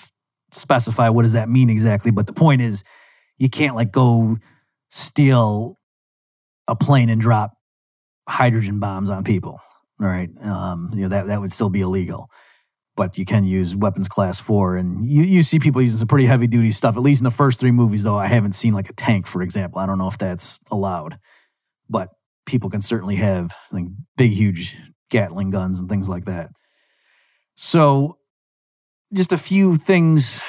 specify 0.52 1.10
what 1.10 1.24
does 1.24 1.34
that 1.34 1.50
mean 1.50 1.70
exactly. 1.70 2.12
But 2.12 2.26
the 2.26 2.34
point 2.34 2.62
is, 2.62 2.84
you 3.38 3.50
can't 3.50 3.76
like 3.76 3.92
go 3.92 4.38
steal 4.90 5.78
a 6.68 6.76
plane 6.76 7.10
and 7.10 7.20
drop 7.20 7.54
hydrogen 8.28 8.80
bombs 8.80 9.10
on 9.10 9.24
people. 9.24 9.60
Right. 10.04 10.30
Um, 10.42 10.92
you 10.94 11.04
know, 11.04 11.08
that, 11.10 11.28
that 11.28 11.40
would 11.40 11.54
still 11.54 11.70
be 11.70 11.80
illegal. 11.80 12.30
But 12.96 13.18
you 13.18 13.24
can 13.24 13.46
use 13.46 13.74
weapons 13.74 14.10
class 14.10 14.40
four. 14.40 14.76
And 14.76 15.08
you, 15.08 15.24
you 15.24 15.44
see 15.44 15.60
people 15.60 15.82
using 15.82 15.98
some 15.98 16.10
pretty 16.10 16.26
heavy 16.26 16.46
duty 16.46 16.72
stuff. 16.72 16.98
At 16.98 17.04
least 17.04 17.22
in 17.22 17.26
the 17.26 17.32
first 17.32 17.60
three 17.60 17.72
movies, 17.72 18.04
though, 18.04 18.18
I 18.18 18.28
haven't 18.28 18.54
seen 18.54 18.74
like 18.74 18.90
a 18.90 18.94
tank, 18.94 19.28
for 19.28 19.42
example. 19.42 19.80
I 19.80 19.86
don't 19.86 19.98
know 19.98 20.10
if 20.10 20.18
that's 20.18 20.60
allowed. 20.70 21.18
But 21.90 22.10
people 22.46 22.70
can 22.70 22.82
certainly 22.82 23.16
have 23.16 23.56
like 23.72 23.86
big, 24.18 24.32
huge 24.32 24.76
Gatling 25.10 25.52
guns 25.52 25.80
and 25.80 25.88
things 25.88 26.10
like 26.10 26.26
that. 26.26 26.50
So, 27.54 28.18
just 29.14 29.32
a 29.32 29.38
few 29.38 29.78
things 29.78 30.42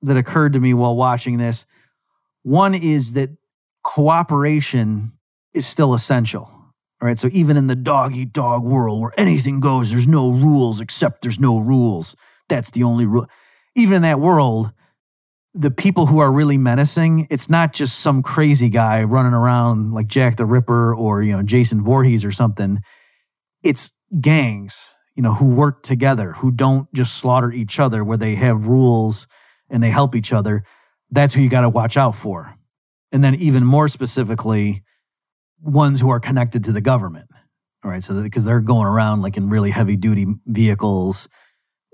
that 0.00 0.16
occurred 0.16 0.54
to 0.54 0.60
me 0.60 0.72
while 0.72 0.96
watching 0.96 1.36
this. 1.36 1.66
One 2.42 2.74
is 2.74 3.12
that 3.12 3.28
cooperation 3.82 5.12
is 5.52 5.66
still 5.66 5.92
essential. 5.92 6.53
All 7.04 7.08
right. 7.08 7.18
So 7.18 7.28
even 7.32 7.58
in 7.58 7.66
the 7.66 7.76
dog 7.76 8.16
eat 8.16 8.32
dog 8.32 8.62
world 8.64 9.02
where 9.02 9.12
anything 9.18 9.60
goes, 9.60 9.90
there's 9.90 10.08
no 10.08 10.30
rules 10.30 10.80
except 10.80 11.20
there's 11.20 11.38
no 11.38 11.58
rules. 11.58 12.16
That's 12.48 12.70
the 12.70 12.84
only 12.84 13.04
rule. 13.04 13.26
Even 13.74 13.96
in 13.96 14.02
that 14.02 14.20
world, 14.20 14.72
the 15.52 15.70
people 15.70 16.06
who 16.06 16.20
are 16.20 16.32
really 16.32 16.56
menacing, 16.56 17.26
it's 17.28 17.50
not 17.50 17.74
just 17.74 17.98
some 17.98 18.22
crazy 18.22 18.70
guy 18.70 19.04
running 19.04 19.34
around 19.34 19.92
like 19.92 20.06
Jack 20.06 20.38
the 20.38 20.46
Ripper 20.46 20.94
or, 20.94 21.22
you 21.22 21.36
know, 21.36 21.42
Jason 21.42 21.84
Voorhees 21.84 22.24
or 22.24 22.32
something. 22.32 22.78
It's 23.62 23.92
gangs, 24.18 24.94
you 25.14 25.22
know, 25.22 25.34
who 25.34 25.50
work 25.50 25.82
together, 25.82 26.32
who 26.32 26.50
don't 26.50 26.90
just 26.94 27.18
slaughter 27.18 27.52
each 27.52 27.78
other, 27.78 28.02
where 28.02 28.16
they 28.16 28.34
have 28.36 28.66
rules 28.66 29.28
and 29.68 29.82
they 29.82 29.90
help 29.90 30.14
each 30.14 30.32
other. 30.32 30.64
That's 31.10 31.34
who 31.34 31.42
you 31.42 31.50
got 31.50 31.60
to 31.60 31.68
watch 31.68 31.98
out 31.98 32.14
for. 32.14 32.54
And 33.12 33.22
then 33.22 33.34
even 33.34 33.62
more 33.62 33.88
specifically, 33.88 34.82
ones 35.64 36.00
who 36.00 36.10
are 36.10 36.20
connected 36.20 36.64
to 36.64 36.72
the 36.72 36.80
government. 36.80 37.28
All 37.84 37.90
right. 37.90 38.04
So 38.04 38.22
because 38.22 38.44
they're 38.44 38.60
going 38.60 38.86
around 38.86 39.22
like 39.22 39.36
in 39.36 39.50
really 39.50 39.70
heavy 39.70 39.96
duty 39.96 40.26
vehicles 40.46 41.28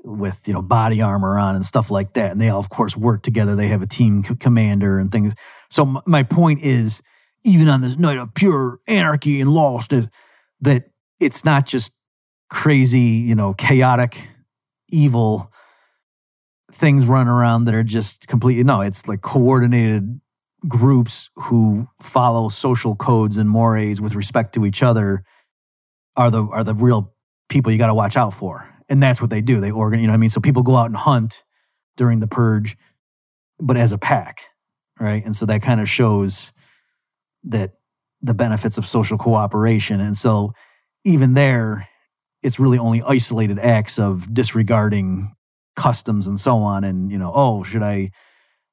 with, 0.02 0.46
you 0.46 0.54
know, 0.54 0.62
body 0.62 1.02
armor 1.02 1.38
on 1.38 1.54
and 1.54 1.64
stuff 1.64 1.90
like 1.90 2.14
that. 2.14 2.32
And 2.32 2.40
they 2.40 2.48
all, 2.48 2.60
of 2.60 2.70
course, 2.70 2.96
work 2.96 3.22
together. 3.22 3.54
They 3.54 3.68
have 3.68 3.82
a 3.82 3.86
team 3.86 4.24
c- 4.24 4.36
commander 4.36 4.98
and 4.98 5.10
things. 5.10 5.34
So 5.70 5.86
m- 5.86 6.02
my 6.06 6.22
point 6.22 6.62
is, 6.62 7.02
even 7.44 7.68
on 7.68 7.80
this 7.80 7.98
night 7.98 8.18
of 8.18 8.34
pure 8.34 8.78
anarchy 8.86 9.40
and 9.40 9.52
lawlessness, 9.52 10.06
that 10.60 10.90
it's 11.18 11.44
not 11.44 11.66
just 11.66 11.92
crazy, 12.50 13.00
you 13.00 13.34
know, 13.34 13.54
chaotic, 13.54 14.28
evil 14.90 15.52
things 16.70 17.04
running 17.04 17.28
around 17.28 17.64
that 17.64 17.74
are 17.74 17.82
just 17.82 18.26
completely, 18.26 18.64
no, 18.64 18.80
it's 18.80 19.08
like 19.08 19.20
coordinated 19.22 20.20
groups 20.68 21.30
who 21.36 21.88
follow 22.00 22.48
social 22.48 22.94
codes 22.94 23.36
and 23.36 23.48
mores 23.48 24.00
with 24.00 24.14
respect 24.14 24.54
to 24.54 24.66
each 24.66 24.82
other 24.82 25.24
are 26.16 26.30
the 26.30 26.44
are 26.44 26.64
the 26.64 26.74
real 26.74 27.14
people 27.48 27.72
you 27.72 27.78
got 27.78 27.88
to 27.88 27.94
watch 27.94 28.16
out 28.16 28.34
for. 28.34 28.68
And 28.88 29.02
that's 29.02 29.20
what 29.20 29.30
they 29.30 29.40
do. 29.40 29.60
They 29.60 29.70
organize, 29.70 30.02
you 30.02 30.06
know 30.06 30.12
what 30.12 30.18
I 30.18 30.20
mean? 30.20 30.30
So 30.30 30.40
people 30.40 30.62
go 30.62 30.76
out 30.76 30.86
and 30.86 30.96
hunt 30.96 31.44
during 31.96 32.20
the 32.20 32.26
purge, 32.26 32.76
but 33.58 33.76
as 33.76 33.92
a 33.92 33.98
pack, 33.98 34.42
right? 34.98 35.24
And 35.24 35.36
so 35.36 35.46
that 35.46 35.62
kind 35.62 35.80
of 35.80 35.88
shows 35.88 36.52
that 37.44 37.74
the 38.22 38.34
benefits 38.34 38.78
of 38.78 38.86
social 38.86 39.16
cooperation. 39.16 40.00
And 40.00 40.16
so 40.16 40.52
even 41.04 41.34
there, 41.34 41.88
it's 42.42 42.58
really 42.58 42.78
only 42.78 43.02
isolated 43.02 43.58
acts 43.58 43.98
of 43.98 44.32
disregarding 44.32 45.34
customs 45.76 46.26
and 46.26 46.38
so 46.38 46.58
on. 46.58 46.84
And, 46.84 47.10
you 47.10 47.18
know, 47.18 47.32
oh, 47.34 47.62
should 47.62 47.82
I 47.82 48.10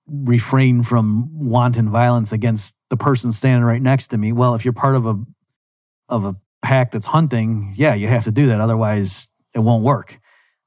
refrain 0.08 0.84
from 0.84 1.30
wanton 1.50 1.90
violence 1.90 2.32
against 2.32 2.76
the 2.90 2.98
person 2.98 3.32
standing 3.32 3.64
right 3.64 3.82
next 3.82 4.08
to 4.08 4.18
me. 4.18 4.32
Well, 4.32 4.56
if 4.56 4.66
you're 4.66 4.74
part 4.74 4.96
of 4.96 5.06
a 5.06 5.16
of 6.10 6.26
a 6.26 6.36
pack 6.62 6.92
that's 6.92 7.06
hunting, 7.06 7.74
yeah, 7.76 7.94
you 7.94 8.08
have 8.08 8.24
to 8.24 8.32
do 8.32 8.48
that. 8.48 8.62
Otherwise, 8.62 9.28
it 9.54 9.60
won't 9.60 9.84
work. 9.84 10.20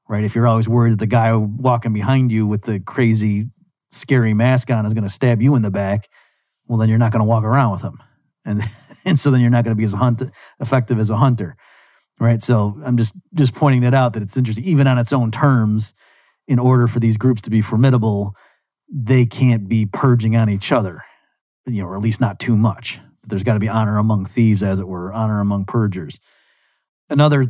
Right? 0.07 0.23
If 0.23 0.35
you're 0.35 0.47
always 0.47 0.67
worried 0.67 0.93
that 0.93 0.99
the 0.99 1.07
guy 1.07 1.35
walking 1.35 1.93
behind 1.93 2.31
you 2.31 2.45
with 2.45 2.63
the 2.63 2.79
crazy 2.79 3.45
scary 3.89 4.33
mask 4.33 4.69
on 4.69 4.85
is 4.85 4.93
going 4.93 5.05
to 5.05 5.09
stab 5.09 5.41
you 5.41 5.55
in 5.55 5.61
the 5.61 5.71
back, 5.71 6.09
well 6.67 6.77
then 6.77 6.89
you're 6.89 6.97
not 6.97 7.11
going 7.11 7.21
to 7.21 7.29
walk 7.29 7.43
around 7.43 7.71
with 7.73 7.81
him. 7.81 7.97
And 8.45 8.61
and 9.05 9.19
so 9.19 9.31
then 9.31 9.41
you're 9.41 9.49
not 9.49 9.63
going 9.63 9.75
to 9.75 9.79
be 9.79 9.85
as 9.85 9.93
hunt 9.93 10.21
effective 10.59 10.99
as 10.99 11.09
a 11.09 11.17
hunter. 11.17 11.55
Right? 12.19 12.41
So 12.43 12.75
I'm 12.85 12.97
just 12.97 13.15
just 13.33 13.55
pointing 13.55 13.81
that 13.81 13.93
out 13.93 14.13
that 14.13 14.21
it's 14.21 14.37
interesting 14.37 14.65
even 14.65 14.85
on 14.85 14.99
its 14.99 15.13
own 15.13 15.31
terms 15.31 15.93
in 16.47 16.59
order 16.59 16.87
for 16.87 16.99
these 16.99 17.17
groups 17.17 17.41
to 17.41 17.49
be 17.49 17.61
formidable, 17.61 18.35
they 18.91 19.25
can't 19.25 19.69
be 19.69 19.85
purging 19.85 20.35
on 20.35 20.49
each 20.49 20.71
other, 20.71 21.03
you 21.65 21.81
know, 21.81 21.87
or 21.87 21.95
at 21.95 22.01
least 22.01 22.19
not 22.19 22.39
too 22.39 22.57
much. 22.57 22.99
There's 23.23 23.43
got 23.43 23.53
to 23.53 23.59
be 23.59 23.69
honor 23.69 23.97
among 23.97 24.25
thieves, 24.25 24.61
as 24.61 24.79
it 24.79 24.87
were, 24.87 25.13
honor 25.13 25.39
among 25.39 25.65
purgers. 25.65 26.19
Another 27.09 27.45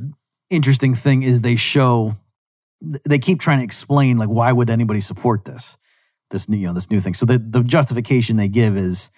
interesting 0.50 0.94
thing 0.94 1.24
is 1.24 1.42
they 1.42 1.56
show, 1.56 2.14
they 2.82 3.20
keep 3.20 3.40
trying 3.40 3.60
to 3.60 3.64
explain, 3.64 4.18
like, 4.18 4.30
why 4.30 4.52
would 4.52 4.70
anybody 4.70 5.02
support 5.02 5.46
this? 5.46 5.78
This 6.30 6.48
new, 6.48 6.58
you 6.58 6.68
know, 6.68 6.74
this 6.74 6.92
new 6.92 7.00
thing. 7.00 7.14
So 7.14 7.26
the, 7.26 7.40
the 7.40 7.64
justification 7.64 8.38
they 8.38 8.48
give 8.48 8.78
is 8.78 9.10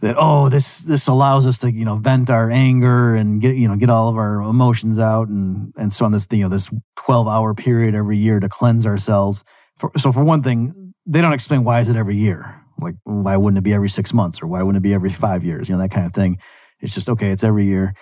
that 0.00 0.16
oh 0.18 0.48
this 0.48 0.80
this 0.80 1.06
allows 1.06 1.46
us 1.46 1.58
to 1.58 1.70
you 1.70 1.84
know 1.84 1.96
vent 1.96 2.28
our 2.28 2.50
anger 2.50 3.14
and 3.14 3.40
get 3.40 3.54
you 3.54 3.68
know 3.68 3.76
get 3.76 3.88
all 3.88 4.08
of 4.08 4.16
our 4.16 4.42
emotions 4.42 4.98
out 4.98 5.28
and 5.28 5.72
and 5.76 5.92
so 5.92 6.04
on 6.04 6.12
this 6.12 6.26
you 6.32 6.42
know 6.42 6.48
this 6.48 6.68
12 6.96 7.28
hour 7.28 7.54
period 7.54 7.94
every 7.94 8.18
year 8.18 8.40
to 8.40 8.48
cleanse 8.48 8.84
ourselves 8.84 9.44
for, 9.78 9.90
so 9.96 10.10
for 10.10 10.24
one 10.24 10.42
thing 10.42 10.81
they 11.06 11.20
don't 11.20 11.32
explain 11.32 11.64
why 11.64 11.80
is 11.80 11.90
it 11.90 11.96
every 11.96 12.16
year? 12.16 12.60
Like 12.80 12.94
why 13.04 13.36
wouldn't 13.36 13.58
it 13.58 13.64
be 13.64 13.74
every 13.74 13.88
six 13.88 14.12
months 14.12 14.42
or 14.42 14.46
why 14.46 14.62
wouldn't 14.62 14.82
it 14.82 14.86
be 14.86 14.94
every 14.94 15.10
five 15.10 15.44
years? 15.44 15.68
You 15.68 15.76
know 15.76 15.82
that 15.82 15.90
kind 15.90 16.06
of 16.06 16.14
thing. 16.14 16.38
It's 16.80 16.94
just 16.94 17.08
okay 17.08 17.30
it's 17.30 17.44
every 17.44 17.66
year. 17.66 17.94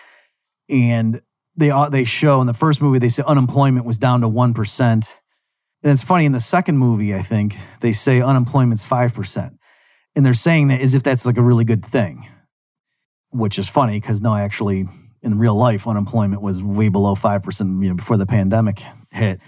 And 0.68 1.20
they 1.56 1.72
they 1.90 2.04
show 2.04 2.40
in 2.40 2.46
the 2.46 2.54
first 2.54 2.80
movie 2.80 2.98
they 2.98 3.08
say 3.08 3.22
unemployment 3.26 3.84
was 3.84 3.98
down 3.98 4.20
to 4.22 4.28
1% 4.28 4.80
and 4.80 5.06
it's 5.82 6.02
funny 6.02 6.24
in 6.24 6.32
the 6.32 6.40
second 6.40 6.78
movie 6.78 7.12
i 7.14 7.20
think 7.20 7.56
they 7.80 7.92
say 7.92 8.22
unemployment's 8.22 8.86
5% 8.86 9.58
and 10.16 10.26
they're 10.26 10.34
saying 10.34 10.68
that 10.68 10.80
as 10.80 10.94
if 10.94 11.02
that's 11.02 11.26
like 11.26 11.36
a 11.36 11.42
really 11.42 11.64
good 11.64 11.84
thing, 11.84 12.26
which 13.30 13.58
is 13.58 13.68
funny 13.68 14.00
because 14.00 14.20
no, 14.20 14.34
actually, 14.34 14.88
in 15.22 15.38
real 15.38 15.54
life, 15.54 15.86
unemployment 15.86 16.42
was 16.42 16.62
way 16.62 16.88
below 16.88 17.14
five 17.14 17.42
percent, 17.42 17.82
you 17.82 17.88
know, 17.88 17.94
before 17.94 18.16
the 18.16 18.26
pandemic 18.26 18.82
hit. 19.12 19.40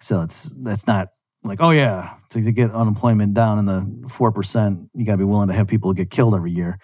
So 0.00 0.22
it's 0.22 0.52
that's 0.62 0.86
not 0.86 1.08
like 1.42 1.60
oh 1.60 1.70
yeah, 1.70 2.14
to, 2.30 2.42
to 2.42 2.52
get 2.52 2.70
unemployment 2.72 3.34
down 3.34 3.58
in 3.58 3.66
the 3.66 4.08
four 4.08 4.32
percent, 4.32 4.90
you 4.94 5.04
got 5.04 5.12
to 5.12 5.18
be 5.18 5.24
willing 5.24 5.48
to 5.48 5.54
have 5.54 5.66
people 5.66 5.92
get 5.92 6.10
killed 6.10 6.34
every 6.34 6.52
year. 6.52 6.78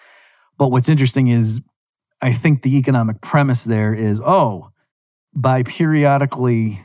But 0.57 0.69
what's 0.69 0.89
interesting 0.89 1.27
is, 1.27 1.61
I 2.21 2.31
think 2.31 2.61
the 2.61 2.77
economic 2.77 3.21
premise 3.21 3.63
there 3.63 3.93
is 3.93 4.21
oh, 4.21 4.69
by 5.33 5.63
periodically 5.63 6.79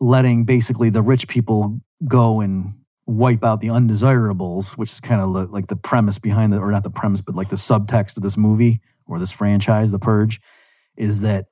letting 0.00 0.44
basically 0.44 0.90
the 0.90 1.02
rich 1.02 1.28
people 1.28 1.80
go 2.06 2.40
and 2.40 2.74
wipe 3.06 3.44
out 3.44 3.60
the 3.60 3.70
undesirables, 3.70 4.76
which 4.78 4.90
is 4.90 5.00
kind 5.00 5.20
of 5.20 5.50
like 5.50 5.66
the 5.66 5.76
premise 5.76 6.18
behind 6.18 6.52
the, 6.52 6.58
or 6.58 6.70
not 6.70 6.82
the 6.82 6.90
premise, 6.90 7.20
but 7.20 7.34
like 7.34 7.50
the 7.50 7.56
subtext 7.56 8.16
of 8.16 8.22
this 8.22 8.36
movie 8.36 8.80
or 9.06 9.18
this 9.18 9.32
franchise, 9.32 9.92
The 9.92 9.98
Purge, 9.98 10.40
is 10.96 11.20
that 11.20 11.46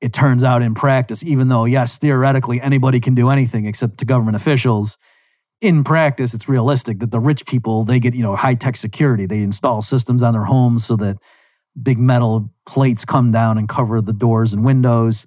it 0.00 0.14
turns 0.14 0.42
out 0.42 0.62
in 0.62 0.74
practice, 0.74 1.22
even 1.22 1.48
though, 1.48 1.66
yes, 1.66 1.98
theoretically 1.98 2.60
anybody 2.60 3.00
can 3.00 3.14
do 3.14 3.28
anything 3.28 3.66
except 3.66 3.98
to 3.98 4.06
government 4.06 4.36
officials, 4.36 4.96
in 5.60 5.84
practice, 5.84 6.32
it's 6.34 6.48
realistic 6.48 7.00
that 7.00 7.10
the 7.10 7.20
rich 7.20 7.46
people, 7.46 7.84
they 7.84 8.00
get, 8.00 8.14
you 8.14 8.22
know, 8.22 8.34
high 8.34 8.54
tech 8.54 8.76
security. 8.76 9.26
They 9.26 9.42
install 9.42 9.82
systems 9.82 10.22
on 10.22 10.32
their 10.32 10.44
homes 10.44 10.86
so 10.86 10.96
that 10.96 11.18
big 11.80 11.98
metal 11.98 12.52
plates 12.66 13.04
come 13.04 13.30
down 13.30 13.58
and 13.58 13.68
cover 13.68 14.00
the 14.00 14.12
doors 14.12 14.52
and 14.52 14.64
windows. 14.64 15.26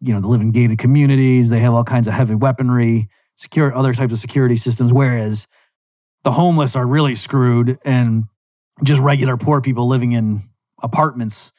You 0.00 0.14
know, 0.14 0.20
they 0.20 0.28
live 0.28 0.40
in 0.40 0.52
gated 0.52 0.78
communities. 0.78 1.50
They 1.50 1.60
have 1.60 1.74
all 1.74 1.84
kinds 1.84 2.06
of 2.06 2.14
heavy 2.14 2.34
weaponry 2.34 3.08
secure 3.34 3.74
other 3.74 3.94
types 3.94 4.12
of 4.12 4.18
security 4.18 4.56
systems, 4.56 4.92
whereas 4.92 5.46
the 6.24 6.32
homeless 6.32 6.74
are 6.74 6.86
really 6.86 7.14
screwed 7.14 7.78
and 7.84 8.24
just 8.82 9.00
regular 9.00 9.36
poor 9.36 9.60
people 9.60 9.86
living 9.86 10.12
in 10.12 10.42
apartments, 10.82 11.52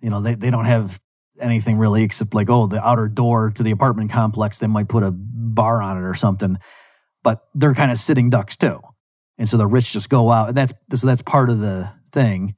you 0.00 0.10
know, 0.10 0.20
they, 0.20 0.34
they 0.34 0.50
don't 0.50 0.64
have 0.64 1.00
anything 1.38 1.76
really 1.78 2.02
except 2.02 2.34
like, 2.34 2.48
oh, 2.48 2.66
the 2.66 2.86
outer 2.86 3.08
door 3.08 3.50
to 3.50 3.62
the 3.62 3.70
apartment 3.70 4.10
complex, 4.10 4.58
they 4.58 4.66
might 4.66 4.88
put 4.88 5.02
a 5.02 5.10
bar 5.12 5.82
on 5.82 5.98
it 5.98 6.02
or 6.06 6.14
something. 6.14 6.58
But 7.26 7.42
they're 7.56 7.74
kind 7.74 7.90
of 7.90 7.98
sitting 7.98 8.30
ducks 8.30 8.56
too. 8.56 8.80
And 9.36 9.48
so 9.48 9.56
the 9.56 9.66
rich 9.66 9.92
just 9.92 10.08
go 10.08 10.30
out. 10.30 10.48
And 10.48 10.56
that's 10.56 10.72
so 10.94 11.06
that's 11.06 11.22
part 11.22 11.50
of 11.50 11.58
the 11.58 11.90
thing. 12.12 12.54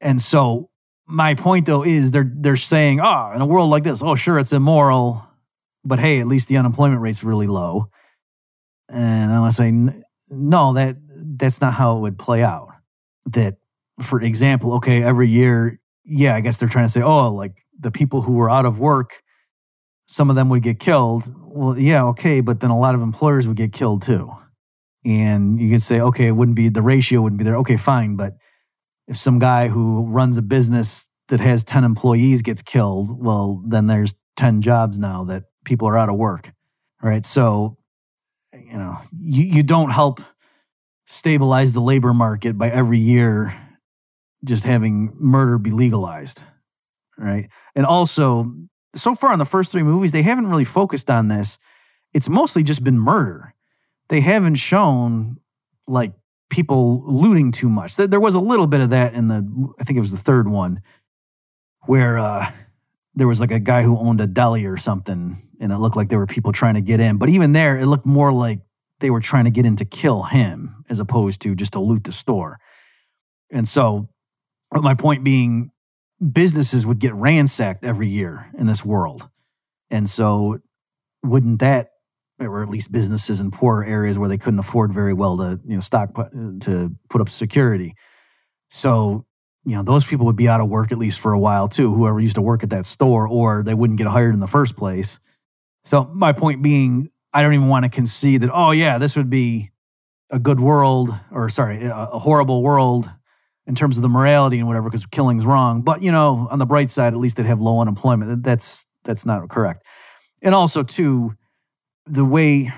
And 0.00 0.22
so 0.22 0.70
my 1.06 1.34
point 1.34 1.66
though 1.66 1.84
is 1.84 2.12
they're 2.12 2.30
they're 2.32 2.54
saying, 2.54 3.00
oh, 3.00 3.32
in 3.34 3.40
a 3.40 3.46
world 3.46 3.68
like 3.68 3.82
this, 3.82 4.00
oh 4.02 4.14
sure, 4.14 4.38
it's 4.38 4.52
immoral 4.52 5.28
but 5.88 5.98
hey, 5.98 6.20
at 6.20 6.26
least 6.26 6.48
the 6.48 6.58
unemployment 6.58 7.00
rate's 7.00 7.24
really 7.24 7.46
low. 7.46 7.90
And 8.90 9.32
I 9.32 9.40
want 9.40 9.52
to 9.52 9.56
say, 9.56 9.72
no, 10.30 10.74
that 10.74 10.96
that's 11.38 11.60
not 11.60 11.72
how 11.72 11.96
it 11.96 12.00
would 12.00 12.18
play 12.18 12.42
out. 12.42 12.68
That, 13.26 13.56
for 14.02 14.20
example, 14.20 14.74
okay, 14.74 15.02
every 15.02 15.28
year, 15.28 15.80
yeah, 16.04 16.34
I 16.34 16.40
guess 16.40 16.58
they're 16.58 16.68
trying 16.68 16.86
to 16.86 16.92
say, 16.92 17.02
oh, 17.02 17.32
like 17.32 17.64
the 17.78 17.90
people 17.90 18.20
who 18.20 18.32
were 18.32 18.50
out 18.50 18.66
of 18.66 18.78
work, 18.78 19.22
some 20.08 20.30
of 20.30 20.36
them 20.36 20.48
would 20.48 20.62
get 20.62 20.80
killed. 20.80 21.24
Well, 21.36 21.78
yeah, 21.78 22.04
okay, 22.06 22.40
but 22.40 22.60
then 22.60 22.70
a 22.70 22.78
lot 22.78 22.94
of 22.94 23.02
employers 23.02 23.46
would 23.46 23.58
get 23.58 23.72
killed 23.72 24.02
too. 24.02 24.32
And 25.04 25.60
you 25.60 25.70
could 25.70 25.82
say, 25.82 26.00
okay, 26.00 26.26
it 26.26 26.32
wouldn't 26.32 26.56
be 26.56 26.70
the 26.70 26.82
ratio 26.82 27.20
wouldn't 27.20 27.38
be 27.38 27.44
there. 27.44 27.56
Okay, 27.58 27.76
fine, 27.76 28.16
but 28.16 28.34
if 29.06 29.16
some 29.16 29.38
guy 29.38 29.68
who 29.68 30.06
runs 30.06 30.36
a 30.36 30.42
business 30.42 31.08
that 31.28 31.40
has 31.40 31.62
10 31.62 31.84
employees 31.84 32.42
gets 32.42 32.62
killed, 32.62 33.22
well, 33.22 33.62
then 33.66 33.86
there's 33.86 34.14
10 34.36 34.62
jobs 34.62 34.98
now 34.98 35.24
that 35.24 35.44
people 35.64 35.86
are 35.86 35.98
out 35.98 36.08
of 36.08 36.16
work, 36.16 36.52
right? 37.02 37.24
So, 37.24 37.76
you 38.52 38.78
know, 38.78 38.96
you, 39.12 39.44
you 39.44 39.62
don't 39.62 39.90
help 39.90 40.20
stabilize 41.06 41.74
the 41.74 41.80
labor 41.80 42.14
market 42.14 42.56
by 42.56 42.70
every 42.70 42.98
year 42.98 43.54
just 44.44 44.64
having 44.64 45.12
murder 45.18 45.58
be 45.58 45.70
legalized, 45.70 46.40
right? 47.18 47.48
And 47.74 47.84
also, 47.84 48.52
so 48.98 49.14
far 49.14 49.32
in 49.32 49.38
the 49.38 49.44
first 49.44 49.72
three 49.72 49.82
movies, 49.82 50.12
they 50.12 50.22
haven't 50.22 50.46
really 50.46 50.64
focused 50.64 51.10
on 51.10 51.28
this. 51.28 51.58
It's 52.12 52.28
mostly 52.28 52.62
just 52.62 52.84
been 52.84 52.98
murder. 52.98 53.54
They 54.08 54.20
haven't 54.20 54.56
shown 54.56 55.38
like 55.86 56.12
people 56.50 57.02
looting 57.06 57.52
too 57.52 57.68
much. 57.68 57.96
There 57.96 58.20
was 58.20 58.34
a 58.34 58.40
little 58.40 58.66
bit 58.66 58.80
of 58.80 58.90
that 58.90 59.14
in 59.14 59.28
the, 59.28 59.74
I 59.78 59.84
think 59.84 59.96
it 59.96 60.00
was 60.00 60.10
the 60.10 60.16
third 60.16 60.48
one, 60.48 60.82
where 61.86 62.18
uh, 62.18 62.50
there 63.14 63.28
was 63.28 63.40
like 63.40 63.50
a 63.50 63.60
guy 63.60 63.82
who 63.82 63.98
owned 63.98 64.20
a 64.20 64.26
deli 64.26 64.64
or 64.64 64.76
something, 64.76 65.36
and 65.60 65.72
it 65.72 65.78
looked 65.78 65.96
like 65.96 66.08
there 66.08 66.18
were 66.18 66.26
people 66.26 66.52
trying 66.52 66.74
to 66.74 66.80
get 66.80 67.00
in. 67.00 67.18
But 67.18 67.28
even 67.28 67.52
there, 67.52 67.78
it 67.78 67.86
looked 67.86 68.06
more 68.06 68.32
like 68.32 68.60
they 69.00 69.10
were 69.10 69.20
trying 69.20 69.44
to 69.44 69.50
get 69.50 69.66
in 69.66 69.76
to 69.76 69.84
kill 69.84 70.22
him 70.22 70.84
as 70.88 71.00
opposed 71.00 71.42
to 71.42 71.54
just 71.54 71.72
to 71.72 71.80
loot 71.80 72.04
the 72.04 72.12
store. 72.12 72.58
And 73.50 73.66
so, 73.66 74.08
my 74.72 74.94
point 74.94 75.24
being, 75.24 75.70
businesses 76.32 76.84
would 76.84 76.98
get 76.98 77.14
ransacked 77.14 77.84
every 77.84 78.08
year 78.08 78.50
in 78.58 78.66
this 78.66 78.84
world. 78.84 79.28
And 79.90 80.08
so, 80.08 80.58
wouldn't 81.22 81.60
that, 81.60 81.90
or 82.40 82.62
at 82.62 82.68
least 82.68 82.92
businesses 82.92 83.40
in 83.40 83.50
poorer 83.50 83.84
areas 83.84 84.18
where 84.18 84.28
they 84.28 84.38
couldn't 84.38 84.60
afford 84.60 84.92
very 84.92 85.12
well 85.12 85.36
to, 85.38 85.60
you 85.64 85.74
know, 85.74 85.80
stock 85.80 86.10
uh, 86.16 86.24
to 86.60 86.94
put 87.08 87.20
up 87.20 87.28
security. 87.28 87.94
So, 88.70 89.26
you 89.64 89.74
know, 89.74 89.82
those 89.82 90.04
people 90.04 90.26
would 90.26 90.36
be 90.36 90.48
out 90.48 90.60
of 90.60 90.68
work 90.68 90.92
at 90.92 90.98
least 90.98 91.20
for 91.20 91.32
a 91.32 91.38
while 91.38 91.68
too, 91.68 91.92
whoever 91.92 92.20
used 92.20 92.36
to 92.36 92.42
work 92.42 92.62
at 92.62 92.70
that 92.70 92.86
store, 92.86 93.26
or 93.26 93.62
they 93.62 93.74
wouldn't 93.74 93.98
get 93.98 94.06
hired 94.06 94.34
in 94.34 94.40
the 94.40 94.46
first 94.46 94.76
place. 94.76 95.18
So 95.84 96.04
my 96.04 96.32
point 96.32 96.62
being, 96.62 97.10
I 97.32 97.42
don't 97.42 97.54
even 97.54 97.68
want 97.68 97.84
to 97.84 97.90
concede 97.90 98.42
that, 98.42 98.50
oh 98.52 98.70
yeah, 98.70 98.98
this 98.98 99.16
would 99.16 99.30
be 99.30 99.70
a 100.30 100.38
good 100.38 100.60
world, 100.60 101.10
or 101.30 101.48
sorry, 101.48 101.84
a, 101.84 102.06
horrible 102.18 102.62
world 102.62 103.10
in 103.68 103.74
terms 103.74 103.98
of 103.98 104.02
the 104.02 104.08
morality 104.08 104.58
and 104.58 104.66
whatever, 104.66 104.88
because 104.88 105.06
killing's 105.06 105.44
wrong. 105.44 105.82
But 105.82 106.02
you 106.02 106.10
know, 106.10 106.48
on 106.50 106.58
the 106.58 106.66
bright 106.66 106.90
side, 106.90 107.12
at 107.12 107.18
least 107.18 107.36
they'd 107.36 107.46
have 107.46 107.60
low 107.60 107.80
unemployment. 107.80 108.42
That's 108.42 108.86
that's 109.04 109.24
not 109.24 109.48
correct. 109.48 109.84
And 110.42 110.54
also, 110.54 110.82
too, 110.82 111.34
the 112.06 112.24
way 112.24 112.72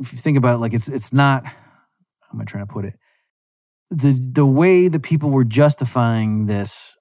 if 0.00 0.12
you 0.12 0.18
think 0.18 0.36
about 0.36 0.56
it, 0.56 0.58
like 0.58 0.74
it's 0.74 0.88
it's 0.88 1.12
not. 1.12 1.46
How 1.46 2.34
am 2.34 2.40
I 2.40 2.44
trying 2.44 2.66
to 2.66 2.72
put 2.72 2.84
it? 2.84 2.94
The 3.90 4.18
the 4.32 4.46
way 4.46 4.88
the 4.88 5.00
people 5.00 5.30
were 5.30 5.44
justifying 5.44 6.46
this 6.46 6.96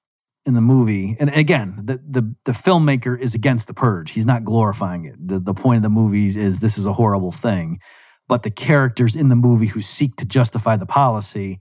in 0.45 0.53
the 0.53 0.61
movie, 0.61 1.17
and 1.19 1.29
again, 1.31 1.79
the, 1.83 1.99
the 2.07 2.35
the 2.45 2.51
filmmaker 2.51 3.19
is 3.19 3.35
against 3.35 3.67
the 3.67 3.73
purge. 3.73 4.11
He's 4.11 4.25
not 4.25 4.43
glorifying 4.43 5.05
it. 5.05 5.15
The 5.19 5.39
the 5.39 5.53
point 5.53 5.77
of 5.77 5.83
the 5.83 5.89
movies 5.89 6.37
is 6.37 6.59
this 6.59 6.77
is 6.77 6.85
a 6.85 6.93
horrible 6.93 7.31
thing, 7.31 7.79
but 8.27 8.43
the 8.43 8.51
characters 8.51 9.15
in 9.15 9.29
the 9.29 9.35
movie 9.35 9.67
who 9.67 9.81
seek 9.81 10.15
to 10.17 10.25
justify 10.25 10.77
the 10.77 10.85
policy, 10.85 11.59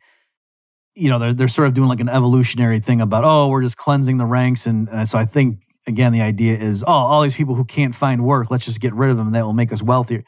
you 0.99 1.09
know, 1.09 1.18
they're 1.18 1.32
they're 1.32 1.49
sort 1.49 1.68
of 1.68 1.74
doing 1.74 1.88
like 1.88 2.01
an 2.01 2.09
evolutionary 2.09 2.80
thing 2.80 3.01
about 3.01 3.24
oh, 3.24 3.49
we're 3.49 3.62
just 3.62 3.76
cleansing 3.76 4.16
the 4.16 4.26
ranks, 4.26 4.66
and, 4.66 4.88
and 4.88 5.09
so 5.09 5.18
I 5.18 5.24
think 5.24 5.62
again 5.86 6.12
the 6.12 6.22
idea 6.22 6.57
is 6.57 6.82
oh, 6.84 6.90
all 6.90 7.22
these 7.22 7.34
people 7.34 7.55
who 7.55 7.64
can't 7.64 7.94
find 7.94 8.24
work, 8.24 8.51
let's 8.51 8.64
just 8.64 8.80
get 8.80 8.94
rid 8.94 9.11
of 9.11 9.16
them. 9.16 9.32
That 9.32 9.44
will 9.44 9.53
make 9.53 9.72
us 9.72 9.82
wealthier. 9.82 10.24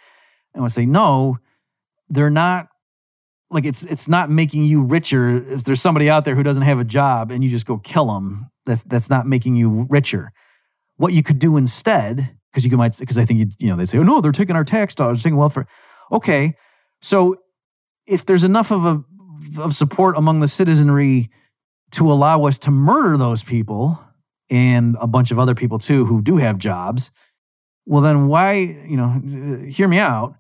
And 0.55 0.65
I 0.65 0.69
say 0.69 0.87
no, 0.87 1.39
they're 2.09 2.31
not 2.31 2.69
like 3.51 3.65
it's 3.65 3.83
it's 3.85 4.09
not 4.09 4.31
making 4.31 4.65
you 4.65 4.83
richer 4.83 5.43
if 5.53 5.65
there's 5.65 5.81
somebody 5.81 6.09
out 6.09 6.25
there 6.25 6.35
who 6.35 6.43
doesn't 6.43 6.63
have 6.63 6.79
a 6.79 6.85
job 6.85 7.31
and 7.31 7.43
you 7.43 7.51
just 7.51 7.67
go 7.67 7.79
kill 7.79 8.07
them 8.07 8.51
that's 8.65 8.83
that's 8.85 9.11
not 9.11 9.27
making 9.27 9.57
you 9.57 9.87
richer 9.91 10.33
what 10.97 11.13
you 11.13 11.23
could 11.23 11.39
do 11.39 11.57
instead 11.57 12.37
because 12.51 12.65
you 12.65 12.77
might 12.77 12.97
because 12.99 13.19
i 13.19 13.25
think 13.25 13.41
you 13.41 13.47
you 13.59 13.69
know 13.69 13.77
they'd 13.77 13.89
say 13.89 13.99
oh 13.99 14.03
no 14.03 14.21
they're 14.21 14.33
taking 14.33 14.57
our 14.57 14.65
tax 14.65 14.95
dollars 14.95 15.23
taking 15.23 15.37
welfare 15.37 15.67
okay 16.13 16.55
so 17.01 17.37
if 18.07 18.25
there's 18.25 18.45
enough 18.45 18.71
of 18.71 18.85
a 18.85 19.03
of 19.59 19.75
support 19.75 20.17
among 20.17 20.41
the 20.41 20.49
citizenry 20.49 21.31
to 21.93 22.11
allow 22.11 22.45
us 22.45 22.59
to 22.59 22.71
murder 22.71 23.17
those 23.17 23.43
people 23.43 24.03
and 24.51 24.97
a 25.01 25.07
bunch 25.07 25.31
of 25.31 25.39
other 25.39 25.55
people 25.55 25.79
too 25.79 26.05
who 26.05 26.23
do 26.23 26.37
have 26.37 26.59
jobs 26.59 27.11
well 27.87 28.03
then 28.03 28.27
why 28.27 28.55
you 28.55 28.97
know 28.97 29.21
uh, 29.25 29.57
hear 29.65 29.89
me 29.89 29.99
out 29.99 30.35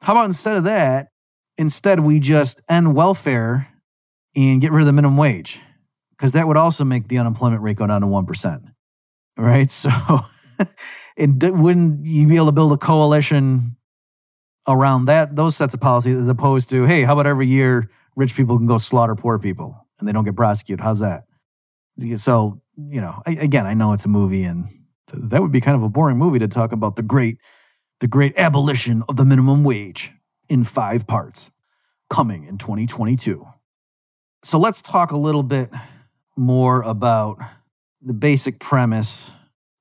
how 0.00 0.12
about 0.12 0.26
instead 0.26 0.56
of 0.56 0.64
that 0.64 1.08
instead 1.56 2.00
we 2.00 2.20
just 2.20 2.60
end 2.68 2.94
welfare 2.94 3.68
and 4.36 4.60
get 4.60 4.72
rid 4.72 4.80
of 4.80 4.86
the 4.86 4.92
minimum 4.92 5.16
wage 5.16 5.60
because 6.16 6.32
that 6.32 6.46
would 6.46 6.56
also 6.56 6.84
make 6.84 7.08
the 7.08 7.18
unemployment 7.18 7.62
rate 7.62 7.76
go 7.76 7.86
down 7.86 8.00
to 8.00 8.06
1%. 8.06 8.72
Right. 9.36 9.70
So, 9.80 10.20
it, 11.16 11.52
wouldn't 11.52 12.06
you 12.06 12.28
be 12.28 12.36
able 12.36 12.46
to 12.46 12.52
build 12.52 12.72
a 12.72 12.76
coalition 12.76 13.76
around 14.68 15.06
that, 15.06 15.34
those 15.34 15.56
sets 15.56 15.74
of 15.74 15.80
policies, 15.80 16.18
as 16.18 16.28
opposed 16.28 16.70
to, 16.70 16.84
hey, 16.84 17.02
how 17.02 17.12
about 17.12 17.26
every 17.26 17.48
year 17.48 17.90
rich 18.16 18.34
people 18.34 18.56
can 18.58 18.66
go 18.66 18.78
slaughter 18.78 19.14
poor 19.14 19.38
people? 19.38 19.84
and 19.98 20.08
they 20.08 20.12
don't 20.12 20.24
get 20.24 20.36
prosecuted. 20.36 20.82
How's 20.82 21.00
that? 21.00 21.24
So, 22.16 22.60
you 22.76 23.00
know, 23.00 23.22
I, 23.26 23.32
again, 23.32 23.66
I 23.66 23.74
know 23.74 23.92
it's 23.92 24.04
a 24.04 24.08
movie 24.08 24.44
and 24.44 24.68
th- 25.10 25.22
that 25.30 25.40
would 25.40 25.52
be 25.52 25.60
kind 25.60 25.76
of 25.76 25.82
a 25.82 25.88
boring 25.88 26.18
movie 26.18 26.40
to 26.40 26.48
talk 26.48 26.72
about 26.72 26.96
the 26.96 27.02
great 27.02 27.38
the 28.00 28.08
great 28.08 28.34
abolition 28.36 29.04
of 29.08 29.16
the 29.16 29.24
minimum 29.24 29.62
wage 29.62 30.12
in 30.48 30.64
5 30.64 31.06
parts 31.06 31.52
coming 32.10 32.44
in 32.44 32.58
2022. 32.58 33.46
So, 34.42 34.58
let's 34.58 34.82
talk 34.82 35.12
a 35.12 35.16
little 35.16 35.44
bit 35.44 35.70
more 36.36 36.82
about 36.82 37.38
the 38.02 38.14
basic 38.14 38.58
premise 38.58 39.30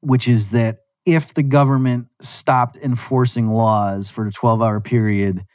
which 0.02 0.28
is 0.28 0.52
that 0.52 0.80
if 1.06 1.34
the 1.34 1.44
government 1.44 2.08
stopped 2.22 2.78
enforcing 2.78 3.48
laws 3.48 4.12
for 4.12 4.28
a 4.28 4.32
12-hour 4.32 4.82
period, 4.82 5.46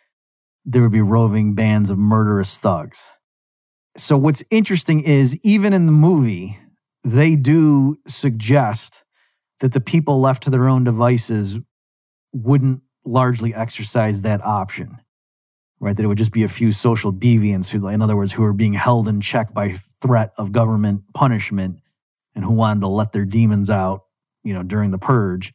there 0.68 0.82
would 0.82 0.92
be 0.92 1.00
roving 1.00 1.54
bands 1.54 1.88
of 1.88 1.96
murderous 1.96 2.58
thugs. 2.58 3.08
So, 3.96 4.18
what's 4.18 4.44
interesting 4.50 5.00
is 5.00 5.38
even 5.42 5.72
in 5.72 5.86
the 5.86 5.92
movie, 5.92 6.58
they 7.02 7.36
do 7.36 7.96
suggest 8.06 9.02
that 9.60 9.72
the 9.72 9.80
people 9.80 10.20
left 10.20 10.42
to 10.42 10.50
their 10.50 10.68
own 10.68 10.84
devices 10.84 11.58
wouldn't 12.34 12.82
largely 13.06 13.54
exercise 13.54 14.22
that 14.22 14.44
option, 14.44 14.98
right? 15.80 15.96
That 15.96 16.04
it 16.04 16.06
would 16.06 16.18
just 16.18 16.32
be 16.32 16.44
a 16.44 16.48
few 16.48 16.70
social 16.70 17.12
deviants 17.14 17.70
who, 17.70 17.88
in 17.88 18.02
other 18.02 18.16
words, 18.16 18.32
who 18.32 18.44
are 18.44 18.52
being 18.52 18.74
held 18.74 19.08
in 19.08 19.22
check 19.22 19.54
by 19.54 19.76
threat 20.02 20.32
of 20.36 20.52
government 20.52 21.02
punishment 21.14 21.80
and 22.34 22.44
who 22.44 22.52
wanted 22.52 22.80
to 22.80 22.88
let 22.88 23.12
their 23.12 23.24
demons 23.24 23.70
out, 23.70 24.02
you 24.44 24.52
know, 24.52 24.62
during 24.62 24.90
the 24.90 24.98
purge. 24.98 25.54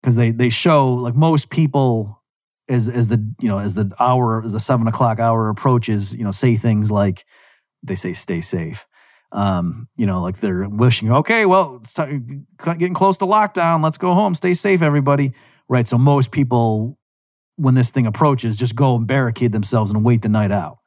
Because 0.00 0.14
they, 0.14 0.30
they 0.30 0.48
show 0.48 0.94
like 0.94 1.16
most 1.16 1.50
people 1.50 2.17
as 2.68 2.88
as 2.88 3.08
the 3.08 3.34
you 3.40 3.48
know 3.48 3.58
as 3.58 3.74
the 3.74 3.92
hour 3.98 4.42
as 4.44 4.52
the 4.52 4.60
seven 4.60 4.86
o'clock 4.86 5.18
hour 5.18 5.48
approaches, 5.48 6.16
you 6.16 6.24
know, 6.24 6.30
say 6.30 6.56
things 6.56 6.90
like 6.90 7.24
they 7.82 7.94
say 7.94 8.12
stay 8.12 8.40
safe. 8.40 8.86
Um, 9.30 9.88
you 9.96 10.06
know, 10.06 10.22
like 10.22 10.38
they're 10.38 10.68
wishing, 10.68 11.12
okay, 11.12 11.44
well, 11.44 11.80
it's 11.82 11.92
t- 11.92 12.20
getting 12.64 12.94
close 12.94 13.18
to 13.18 13.26
lockdown. 13.26 13.82
Let's 13.82 13.98
go 13.98 14.14
home. 14.14 14.34
Stay 14.34 14.54
safe, 14.54 14.80
everybody. 14.80 15.32
Right. 15.68 15.86
So 15.86 15.98
most 15.98 16.32
people, 16.32 16.98
when 17.56 17.74
this 17.74 17.90
thing 17.90 18.06
approaches, 18.06 18.56
just 18.56 18.74
go 18.74 18.96
and 18.96 19.06
barricade 19.06 19.52
themselves 19.52 19.90
and 19.90 20.02
wait 20.02 20.22
the 20.22 20.30
night 20.30 20.50
out. 20.50 20.78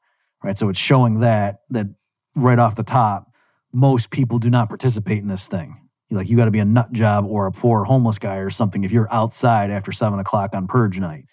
Right. 0.43 0.57
So 0.57 0.69
it's 0.69 0.79
showing 0.79 1.19
that 1.19 1.59
that 1.69 1.87
right 2.35 2.57
off 2.57 2.75
the 2.75 2.83
top, 2.83 3.31
most 3.73 4.09
people 4.09 4.39
do 4.39 4.49
not 4.49 4.69
participate 4.69 5.19
in 5.19 5.27
this 5.27 5.47
thing. 5.47 5.77
Like 6.09 6.27
you 6.27 6.35
got 6.35 6.45
to 6.45 6.51
be 6.51 6.59
a 6.59 6.65
nut 6.65 6.91
job 6.91 7.25
or 7.25 7.45
a 7.45 7.51
poor 7.51 7.83
homeless 7.83 8.17
guy 8.17 8.37
or 8.37 8.49
something 8.49 8.83
if 8.83 8.91
you're 8.91 9.11
outside 9.13 9.69
after 9.69 9.91
seven 9.91 10.19
o'clock 10.19 10.53
on 10.53 10.67
purge 10.67 10.99
night. 10.99 11.25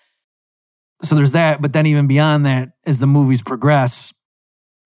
So 1.03 1.15
there's 1.15 1.33
that. 1.33 1.63
But 1.63 1.73
then 1.73 1.87
even 1.87 2.07
beyond 2.07 2.47
that, 2.47 2.71
as 2.85 2.99
the 2.99 3.07
movies 3.07 3.43
progress, 3.43 4.13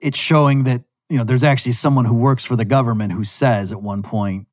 it's 0.01 0.19
showing 0.19 0.65
that 0.65 0.83
you 1.09 1.19
know 1.19 1.25
there's 1.25 1.45
actually 1.45 1.73
someone 1.73 2.05
who 2.05 2.15
works 2.15 2.45
for 2.45 2.57
the 2.57 2.65
government 2.65 3.13
who 3.13 3.25
says 3.25 3.73
at 3.73 3.83
one 3.83 4.03
point, 4.03 4.47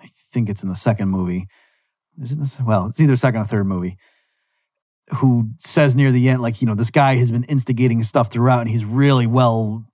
I 0.00 0.06
think 0.32 0.48
it's 0.48 0.62
in 0.62 0.68
the 0.68 0.76
second 0.76 1.08
movie, 1.08 1.46
is 2.20 2.32
it 2.32 2.38
this? 2.38 2.60
Well, 2.60 2.86
it's 2.86 3.00
either 3.00 3.16
second 3.16 3.42
or 3.42 3.44
third 3.44 3.66
movie, 3.66 3.96
who 5.16 5.50
says 5.58 5.94
near 5.94 6.10
the 6.10 6.28
end, 6.28 6.42
like 6.42 6.60
you 6.60 6.66
know, 6.66 6.74
this 6.74 6.90
guy 6.90 7.16
has 7.16 7.30
been 7.30 7.44
instigating 7.44 8.02
stuff 8.02 8.30
throughout, 8.32 8.60
and 8.60 8.70
he's 8.70 8.84
really 8.84 9.26
well, 9.26 9.84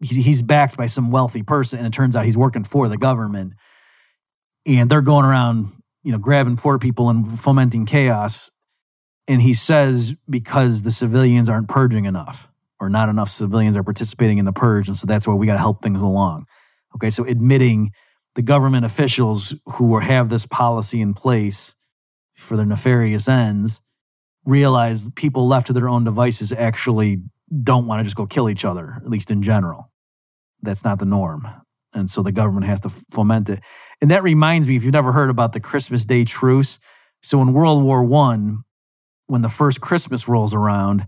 he's, 0.00 0.24
he's 0.24 0.42
backed 0.42 0.76
by 0.76 0.86
some 0.86 1.10
wealthy 1.10 1.42
person, 1.42 1.78
and 1.78 1.88
it 1.88 1.92
turns 1.92 2.16
out 2.16 2.24
he's 2.24 2.36
working 2.36 2.64
for 2.64 2.88
the 2.88 2.96
government, 2.96 3.54
and 4.66 4.88
they're 4.88 5.02
going 5.02 5.24
around, 5.24 5.68
you 6.02 6.12
know, 6.12 6.18
grabbing 6.18 6.56
poor 6.56 6.78
people 6.78 7.10
and 7.10 7.38
fomenting 7.38 7.86
chaos. 7.86 8.50
And 9.30 9.40
he 9.40 9.54
says 9.54 10.16
because 10.28 10.82
the 10.82 10.90
civilians 10.90 11.48
aren't 11.48 11.68
purging 11.68 12.04
enough 12.04 12.50
or 12.80 12.88
not 12.88 13.08
enough 13.08 13.30
civilians 13.30 13.76
are 13.76 13.84
participating 13.84 14.38
in 14.38 14.44
the 14.44 14.52
purge. 14.52 14.88
And 14.88 14.96
so 14.96 15.06
that's 15.06 15.24
why 15.24 15.34
we 15.34 15.46
got 15.46 15.52
to 15.52 15.60
help 15.60 15.82
things 15.84 16.00
along. 16.00 16.46
Okay. 16.96 17.10
So 17.10 17.24
admitting 17.24 17.92
the 18.34 18.42
government 18.42 18.84
officials 18.84 19.54
who 19.66 19.96
have 20.00 20.30
this 20.30 20.46
policy 20.46 21.00
in 21.00 21.14
place 21.14 21.76
for 22.34 22.56
their 22.56 22.66
nefarious 22.66 23.28
ends 23.28 23.80
realize 24.44 25.08
people 25.14 25.46
left 25.46 25.68
to 25.68 25.72
their 25.72 25.88
own 25.88 26.02
devices 26.02 26.52
actually 26.52 27.22
don't 27.62 27.86
want 27.86 28.00
to 28.00 28.04
just 28.04 28.16
go 28.16 28.26
kill 28.26 28.50
each 28.50 28.64
other, 28.64 28.94
at 28.96 29.08
least 29.08 29.30
in 29.30 29.44
general. 29.44 29.92
That's 30.60 30.82
not 30.82 30.98
the 30.98 31.06
norm. 31.06 31.46
And 31.94 32.10
so 32.10 32.24
the 32.24 32.32
government 32.32 32.66
has 32.66 32.80
to 32.80 32.90
foment 33.12 33.48
it. 33.48 33.60
And 34.02 34.10
that 34.10 34.24
reminds 34.24 34.66
me, 34.66 34.74
if 34.74 34.82
you've 34.82 34.92
never 34.92 35.12
heard 35.12 35.30
about 35.30 35.52
the 35.52 35.60
Christmas 35.60 36.04
Day 36.04 36.24
truce, 36.24 36.80
so 37.22 37.40
in 37.42 37.52
World 37.52 37.84
War 37.84 38.02
One, 38.02 38.64
when 39.30 39.42
the 39.42 39.48
first 39.48 39.80
Christmas 39.80 40.26
rolls 40.26 40.52
around, 40.52 41.06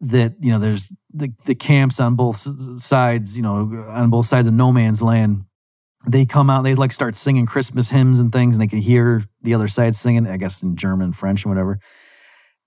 that 0.00 0.34
you 0.40 0.50
know 0.50 0.58
there's 0.58 0.92
the 1.12 1.32
the 1.44 1.54
camps 1.54 2.00
on 2.00 2.14
both 2.14 2.46
sides 2.80 3.36
you 3.36 3.42
know 3.42 3.86
on 3.88 4.10
both 4.10 4.26
sides 4.26 4.46
of 4.46 4.54
no 4.54 4.72
man's 4.72 5.02
land. 5.02 5.44
They 6.06 6.24
come 6.24 6.48
out 6.48 6.62
they 6.62 6.74
like 6.74 6.92
start 6.92 7.16
singing 7.16 7.46
christmas 7.46 7.88
hymns 7.88 8.20
and 8.20 8.32
things 8.32 8.54
and 8.54 8.62
they 8.62 8.68
can 8.68 8.78
hear 8.78 9.24
the 9.42 9.54
other 9.54 9.66
side 9.66 9.96
singing 9.96 10.28
i 10.28 10.36
guess 10.36 10.62
in 10.62 10.76
german 10.76 11.12
french 11.12 11.44
and 11.44 11.50
whatever. 11.50 11.80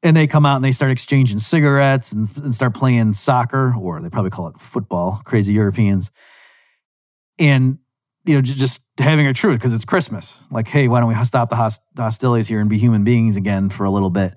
And 0.04 0.18
they 0.18 0.26
come 0.28 0.46
out 0.46 0.56
and 0.56 0.66
they 0.66 0.72
start 0.72 0.92
exchanging 0.92 1.38
cigarettes 1.40 2.12
and, 2.12 2.28
and 2.38 2.56
start 2.56 2.74
playing 2.74 3.14
soccer 3.14 3.74
or 3.80 4.02
they 4.02 4.10
probably 4.10 4.32
call 4.32 4.48
it 4.48 4.58
football 4.60 5.22
crazy 5.24 5.54
europeans. 5.54 6.12
And 7.40 7.80
you 8.26 8.36
know 8.36 8.42
just 8.42 8.82
having 9.00 9.26
a 9.26 9.34
truth 9.34 9.58
because 9.58 9.74
it's 9.74 9.86
christmas. 9.86 10.44
Like 10.52 10.68
hey 10.68 10.90
why 10.90 11.00
don't 11.00 11.10
we 11.10 11.24
stop 11.24 11.50
the 11.50 11.56
host- 11.56 11.82
hostilities 11.96 12.50
here 12.50 12.60
and 12.60 12.70
be 12.70 12.78
human 12.78 13.06
beings 13.06 13.38
again 13.38 13.70
for 13.70 13.86
a 13.86 13.92
little 13.92 14.10
bit 14.10 14.34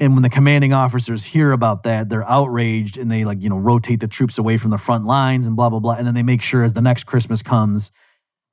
and 0.00 0.14
when 0.14 0.22
the 0.22 0.30
commanding 0.30 0.72
officers 0.72 1.24
hear 1.24 1.50
about 1.50 1.82
that, 1.82 2.08
they're 2.08 2.28
outraged 2.28 2.98
and 2.98 3.10
they 3.10 3.24
like, 3.24 3.42
you 3.42 3.48
know, 3.48 3.58
rotate 3.58 3.98
the 4.00 4.06
troops 4.06 4.38
away 4.38 4.56
from 4.56 4.70
the 4.70 4.78
front 4.78 5.04
lines 5.04 5.46
and 5.46 5.56
blah, 5.56 5.68
blah, 5.68 5.80
blah. 5.80 5.94
And 5.94 6.06
then 6.06 6.14
they 6.14 6.22
make 6.22 6.40
sure 6.40 6.62
as 6.62 6.72
the 6.72 6.80
next 6.80 7.04
Christmas 7.04 7.42
comes 7.42 7.90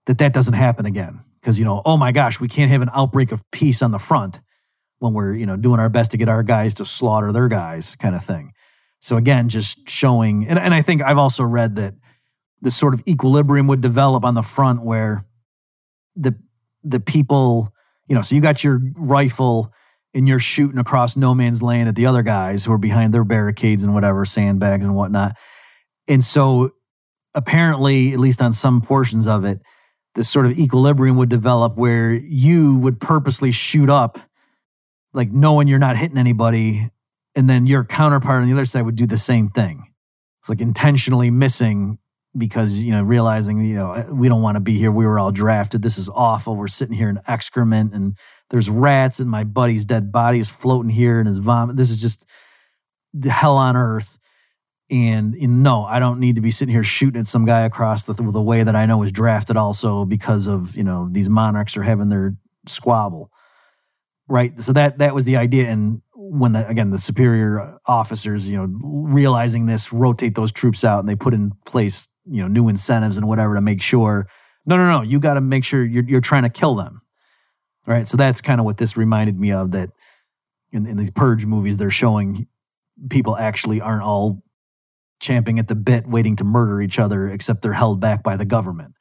that 0.07 0.17
that 0.17 0.33
doesn't 0.33 0.55
happen 0.55 0.85
again. 0.85 1.21
Because, 1.39 1.59
you 1.59 1.65
know, 1.65 1.83
oh 1.85 1.97
my 1.97 2.11
gosh, 2.11 2.39
we 2.39 2.47
can't 2.47 2.71
have 2.71 2.81
an 2.81 2.89
outbreak 2.93 3.31
of 3.31 3.43
peace 3.51 3.83
on 3.83 3.91
the 3.91 3.99
front 3.99 4.41
when 4.97 5.13
we're, 5.13 5.35
you 5.35 5.45
know, 5.45 5.55
doing 5.55 5.79
our 5.79 5.89
best 5.89 6.11
to 6.11 6.17
get 6.17 6.29
our 6.29 6.41
guys 6.41 6.73
to 6.75 6.85
slaughter 6.85 7.31
their 7.31 7.47
guys 7.47 7.95
kind 7.97 8.15
of 8.15 8.23
thing. 8.23 8.51
So 8.99 9.17
again, 9.17 9.49
just 9.49 9.87
showing, 9.87 10.47
and, 10.47 10.57
and 10.57 10.73
I 10.73 10.81
think 10.81 11.03
I've 11.03 11.19
also 11.19 11.43
read 11.43 11.75
that 11.75 11.93
this 12.61 12.75
sort 12.75 12.95
of 12.95 13.03
equilibrium 13.07 13.67
would 13.67 13.81
develop 13.81 14.25
on 14.25 14.33
the 14.33 14.41
front 14.41 14.83
where 14.83 15.23
the, 16.15 16.33
the 16.81 16.99
people, 16.99 17.71
you 18.07 18.15
know, 18.15 18.23
so 18.23 18.33
you 18.33 18.41
got 18.41 18.63
your 18.63 18.81
rifle 18.95 19.71
and 20.15 20.29
you're 20.29 20.39
shooting 20.39 20.79
across 20.79 21.17
no 21.17 21.35
man's 21.35 21.61
land 21.61 21.89
at 21.89 21.95
the 21.95 22.05
other 22.05 22.23
guys 22.23 22.63
who 22.63 22.71
are 22.71 22.77
behind 22.77 23.13
their 23.13 23.25
barricades 23.25 23.83
and 23.83 23.93
whatever, 23.93 24.23
sandbags 24.23 24.83
and 24.83 24.95
whatnot. 24.95 25.33
And 26.07 26.23
so 26.23 26.71
apparently, 27.35 28.13
at 28.13 28.19
least 28.19 28.41
on 28.41 28.53
some 28.53 28.81
portions 28.81 29.27
of 29.27 29.43
it, 29.43 29.61
this 30.15 30.29
sort 30.29 30.45
of 30.45 30.57
equilibrium 30.57 31.17
would 31.17 31.27
develop 31.27 31.75
where 31.75 32.13
you 32.13 32.77
would 32.77 33.01
purposely 33.01 33.51
shoot 33.51 33.89
up, 33.89 34.17
like 35.13 35.29
knowing 35.31 35.67
you're 35.67 35.79
not 35.79 35.97
hitting 35.97 36.17
anybody, 36.17 36.89
and 37.35 37.49
then 37.49 37.67
your 37.67 37.83
counterpart 37.83 38.41
on 38.41 38.47
the 38.47 38.53
other 38.53 38.65
side 38.65 38.85
would 38.85 38.95
do 38.95 39.05
the 39.05 39.17
same 39.17 39.49
thing. 39.49 39.91
It's 40.39 40.47
like 40.47 40.61
intentionally 40.61 41.29
missing 41.29 41.99
because 42.37 42.83
you 42.83 42.91
know 42.91 43.01
realizing 43.03 43.61
you 43.61 43.75
know 43.75 44.07
we 44.11 44.29
don't 44.29 44.41
want 44.41 44.55
to 44.55 44.61
be 44.61 44.77
here. 44.77 44.91
We 44.91 45.05
were 45.05 45.19
all 45.19 45.31
drafted. 45.33 45.81
This 45.81 45.97
is 45.97 46.09
awful. 46.09 46.55
We're 46.55 46.69
sitting 46.69 46.95
here 46.95 47.09
in 47.09 47.19
excrement 47.27 47.93
and 47.93 48.15
there's 48.49 48.69
rats 48.69 49.19
and 49.19 49.29
my 49.29 49.43
buddy's 49.43 49.85
dead 49.85 50.11
body 50.11 50.39
is 50.39 50.49
floating 50.49 50.91
here 50.91 51.19
and 51.19 51.27
his 51.27 51.39
vomit. 51.39 51.77
This 51.77 51.89
is 51.89 51.99
just 51.99 52.25
the 53.13 53.29
hell 53.29 53.57
on 53.57 53.75
earth. 53.75 54.19
And 54.91 55.33
know, 55.33 55.47
no, 55.47 55.85
I 55.85 55.97
don't 55.97 56.19
need 56.19 56.35
to 56.35 56.41
be 56.41 56.51
sitting 56.51 56.71
here 56.73 56.83
shooting 56.83 57.19
at 57.19 57.25
some 57.25 57.45
guy 57.45 57.61
across 57.61 58.03
the, 58.03 58.13
the 58.13 58.41
way 58.41 58.61
that 58.61 58.75
I 58.75 58.85
know 58.85 59.01
is 59.01 59.11
drafted 59.11 59.57
also 59.57 60.05
because 60.05 60.45
of, 60.45 60.75
you 60.75 60.83
know, 60.83 61.09
these 61.11 61.27
monarchs 61.27 61.75
are 61.75 61.81
having 61.81 62.09
their 62.09 62.35
squabble. 62.67 63.31
Right. 64.27 64.59
So 64.59 64.73
that 64.73 64.99
that 64.99 65.15
was 65.15 65.25
the 65.25 65.37
idea. 65.37 65.69
And 65.69 66.01
when 66.13 66.51
the, 66.51 66.67
again 66.67 66.91
the 66.91 66.99
superior 66.99 67.79
officers, 67.87 68.47
you 68.47 68.57
know, 68.57 68.67
realizing 68.81 69.65
this, 69.65 69.91
rotate 69.91 70.35
those 70.35 70.51
troops 70.51 70.83
out 70.83 70.99
and 70.99 71.09
they 71.09 71.15
put 71.15 71.33
in 71.33 71.51
place, 71.65 72.07
you 72.25 72.41
know, 72.41 72.47
new 72.47 72.69
incentives 72.69 73.17
and 73.17 73.27
whatever 73.27 73.55
to 73.55 73.61
make 73.61 73.81
sure, 73.81 74.27
no, 74.67 74.77
no, 74.77 74.87
no, 74.87 75.01
you 75.01 75.19
got 75.19 75.35
to 75.35 75.41
make 75.41 75.63
sure 75.63 75.83
you're 75.83 76.03
you're 76.03 76.21
trying 76.21 76.43
to 76.43 76.49
kill 76.49 76.75
them 76.75 77.01
right? 77.85 78.07
So 78.07 78.17
that's 78.17 78.41
kind 78.41 78.59
of 78.59 78.65
what 78.65 78.77
this 78.77 78.97
reminded 78.97 79.39
me 79.39 79.51
of. 79.51 79.71
That 79.71 79.89
in, 80.71 80.85
in 80.85 80.97
these 80.97 81.11
purge 81.11 81.45
movies, 81.45 81.77
they're 81.77 81.89
showing 81.89 82.47
people 83.09 83.37
actually 83.37 83.81
aren't 83.81 84.03
all 84.03 84.43
champing 85.19 85.59
at 85.59 85.67
the 85.67 85.75
bit, 85.75 86.07
waiting 86.07 86.35
to 86.37 86.43
murder 86.43 86.81
each 86.81 86.99
other, 86.99 87.29
except 87.29 87.61
they're 87.61 87.73
held 87.73 87.99
back 87.99 88.23
by 88.23 88.37
the 88.37 88.45
government. 88.45 88.93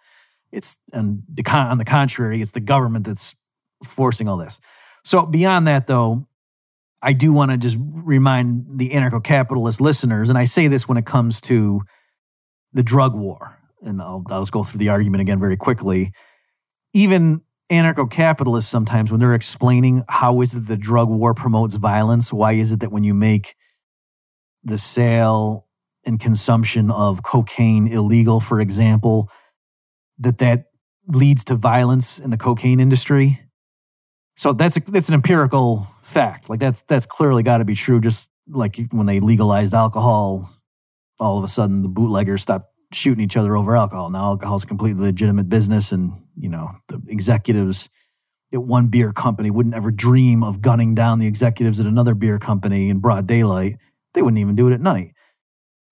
It's 0.52 0.78
and 0.92 1.22
the, 1.28 1.44
on 1.50 1.78
the 1.78 1.84
contrary, 1.84 2.40
it's 2.40 2.52
the 2.52 2.60
government 2.60 3.06
that's 3.06 3.34
forcing 3.82 4.28
all 4.28 4.36
this. 4.36 4.60
So 5.04 5.26
beyond 5.26 5.66
that, 5.66 5.86
though, 5.86 6.26
I 7.02 7.12
do 7.12 7.32
want 7.32 7.50
to 7.50 7.58
just 7.58 7.76
remind 7.78 8.78
the 8.78 8.90
anarcho-capitalist 8.90 9.80
listeners, 9.80 10.30
and 10.30 10.38
I 10.38 10.46
say 10.46 10.68
this 10.68 10.88
when 10.88 10.96
it 10.96 11.04
comes 11.04 11.40
to 11.42 11.82
the 12.72 12.82
drug 12.82 13.14
war, 13.14 13.58
and 13.82 14.00
I'll, 14.00 14.24
I'll 14.30 14.40
just 14.40 14.52
go 14.52 14.64
through 14.64 14.78
the 14.78 14.88
argument 14.88 15.20
again 15.20 15.38
very 15.38 15.56
quickly. 15.56 16.12
Even 16.94 17.42
anarcho-capitalists 17.70 18.70
sometimes 18.70 19.10
when 19.10 19.20
they're 19.20 19.34
explaining 19.34 20.02
how 20.08 20.42
is 20.42 20.54
it 20.54 20.66
the 20.66 20.76
drug 20.76 21.08
war 21.08 21.32
promotes 21.32 21.76
violence 21.76 22.32
why 22.32 22.52
is 22.52 22.72
it 22.72 22.80
that 22.80 22.92
when 22.92 23.04
you 23.04 23.14
make 23.14 23.56
the 24.64 24.78
sale 24.78 25.66
and 26.06 26.18
consumption 26.20 26.90
of 26.90 27.22
cocaine 27.22 27.86
illegal, 27.86 28.40
for 28.40 28.60
example, 28.60 29.30
that 30.18 30.38
that 30.38 30.66
leads 31.06 31.44
to 31.44 31.54
violence 31.54 32.18
in 32.18 32.30
the 32.30 32.36
cocaine 32.36 32.80
industry. 32.80 33.40
So 34.36 34.52
that's 34.52 34.76
a, 34.76 34.80
that's 34.80 35.08
an 35.08 35.14
empirical 35.14 35.86
fact. 36.02 36.48
Like 36.48 36.60
that's 36.60 36.82
that's 36.82 37.06
clearly 37.06 37.42
got 37.42 37.58
to 37.58 37.64
be 37.64 37.74
true. 37.74 38.00
Just 38.00 38.30
like 38.48 38.78
when 38.90 39.06
they 39.06 39.20
legalized 39.20 39.74
alcohol, 39.74 40.50
all 41.20 41.38
of 41.38 41.44
a 41.44 41.48
sudden 41.48 41.82
the 41.82 41.88
bootleggers 41.88 42.42
stopped 42.42 42.70
shooting 42.92 43.24
each 43.24 43.36
other 43.36 43.56
over 43.56 43.76
alcohol. 43.76 44.10
Now 44.10 44.24
alcohol 44.24 44.56
is 44.56 44.64
a 44.64 44.66
completely 44.66 45.02
legitimate 45.02 45.48
business, 45.48 45.92
and 45.92 46.12
you 46.36 46.48
know 46.48 46.70
the 46.88 47.00
executives 47.08 47.88
at 48.52 48.62
one 48.62 48.86
beer 48.86 49.12
company 49.12 49.50
wouldn't 49.50 49.74
ever 49.74 49.90
dream 49.90 50.44
of 50.44 50.62
gunning 50.62 50.94
down 50.94 51.18
the 51.18 51.26
executives 51.26 51.80
at 51.80 51.86
another 51.86 52.14
beer 52.14 52.38
company 52.38 52.88
in 52.88 53.00
broad 53.00 53.26
daylight. 53.26 53.76
They 54.12 54.22
wouldn't 54.22 54.40
even 54.40 54.54
do 54.54 54.68
it 54.68 54.72
at 54.72 54.80
night 54.80 55.12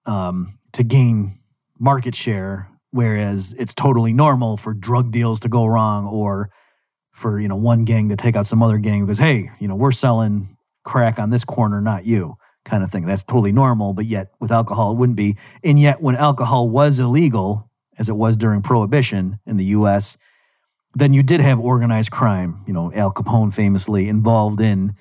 um, 0.06 0.58
to 0.72 0.84
gain 0.84 1.40
market 1.78 2.14
share, 2.14 2.68
whereas 2.90 3.54
it's 3.58 3.74
totally 3.74 4.12
normal 4.12 4.56
for 4.56 4.74
drug 4.74 5.10
deals 5.10 5.40
to 5.40 5.48
go 5.48 5.66
wrong 5.66 6.06
or 6.06 6.50
for 7.10 7.40
you 7.40 7.48
know 7.48 7.56
one 7.56 7.84
gang 7.84 8.08
to 8.08 8.16
take 8.16 8.36
out 8.36 8.46
some 8.46 8.62
other 8.62 8.78
gang 8.78 9.04
because 9.04 9.18
hey, 9.18 9.50
you 9.58 9.68
know 9.68 9.74
we're 9.74 9.92
selling 9.92 10.56
crack 10.84 11.18
on 11.18 11.30
this 11.30 11.44
corner, 11.44 11.80
not 11.80 12.04
you, 12.04 12.36
kind 12.64 12.82
of 12.82 12.90
thing. 12.90 13.04
That's 13.04 13.22
totally 13.22 13.52
normal, 13.52 13.92
but 13.92 14.06
yet 14.06 14.32
with 14.40 14.50
alcohol 14.50 14.92
it 14.92 14.96
wouldn't 14.96 15.16
be. 15.16 15.36
And 15.62 15.78
yet 15.78 16.00
when 16.00 16.16
alcohol 16.16 16.68
was 16.68 16.98
illegal, 16.98 17.70
as 17.98 18.08
it 18.08 18.16
was 18.16 18.36
during 18.36 18.62
Prohibition 18.62 19.38
in 19.46 19.56
the 19.56 19.64
U.S., 19.66 20.16
then 20.94 21.12
you 21.12 21.22
did 21.22 21.40
have 21.40 21.58
organized 21.58 22.10
crime. 22.10 22.62
You 22.66 22.72
know, 22.72 22.92
Al 22.92 23.12
Capone 23.12 23.52
famously 23.52 24.08
involved 24.08 24.60
in 24.60 24.94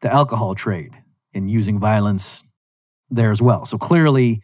the 0.00 0.12
alcohol 0.12 0.54
trade 0.54 0.92
and 1.32 1.50
using 1.50 1.78
violence 1.78 2.44
there 3.10 3.30
as 3.30 3.40
well. 3.40 3.64
So 3.66 3.78
clearly, 3.78 4.42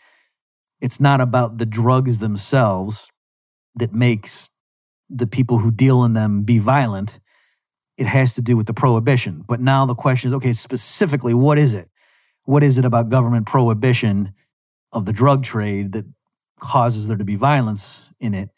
it's 0.80 1.00
not 1.00 1.20
about 1.20 1.58
the 1.58 1.66
drugs 1.66 2.18
themselves 2.18 3.10
that 3.76 3.92
makes 3.92 4.50
the 5.08 5.26
people 5.26 5.58
who 5.58 5.70
deal 5.70 6.04
in 6.04 6.12
them 6.12 6.42
be 6.42 6.58
violent. 6.58 7.20
It 7.96 8.06
has 8.06 8.34
to 8.34 8.42
do 8.42 8.56
with 8.56 8.66
the 8.66 8.74
prohibition. 8.74 9.44
But 9.46 9.60
now 9.60 9.86
the 9.86 9.94
question 9.94 10.28
is 10.28 10.34
okay, 10.34 10.52
specifically, 10.52 11.34
what 11.34 11.58
is 11.58 11.74
it? 11.74 11.90
What 12.44 12.62
is 12.62 12.78
it 12.78 12.84
about 12.84 13.08
government 13.08 13.46
prohibition 13.46 14.32
of 14.92 15.04
the 15.04 15.12
drug 15.12 15.44
trade 15.44 15.92
that 15.92 16.04
causes 16.58 17.08
there 17.08 17.16
to 17.16 17.24
be 17.24 17.36
violence 17.36 18.10
in 18.20 18.34
it? 18.34 18.50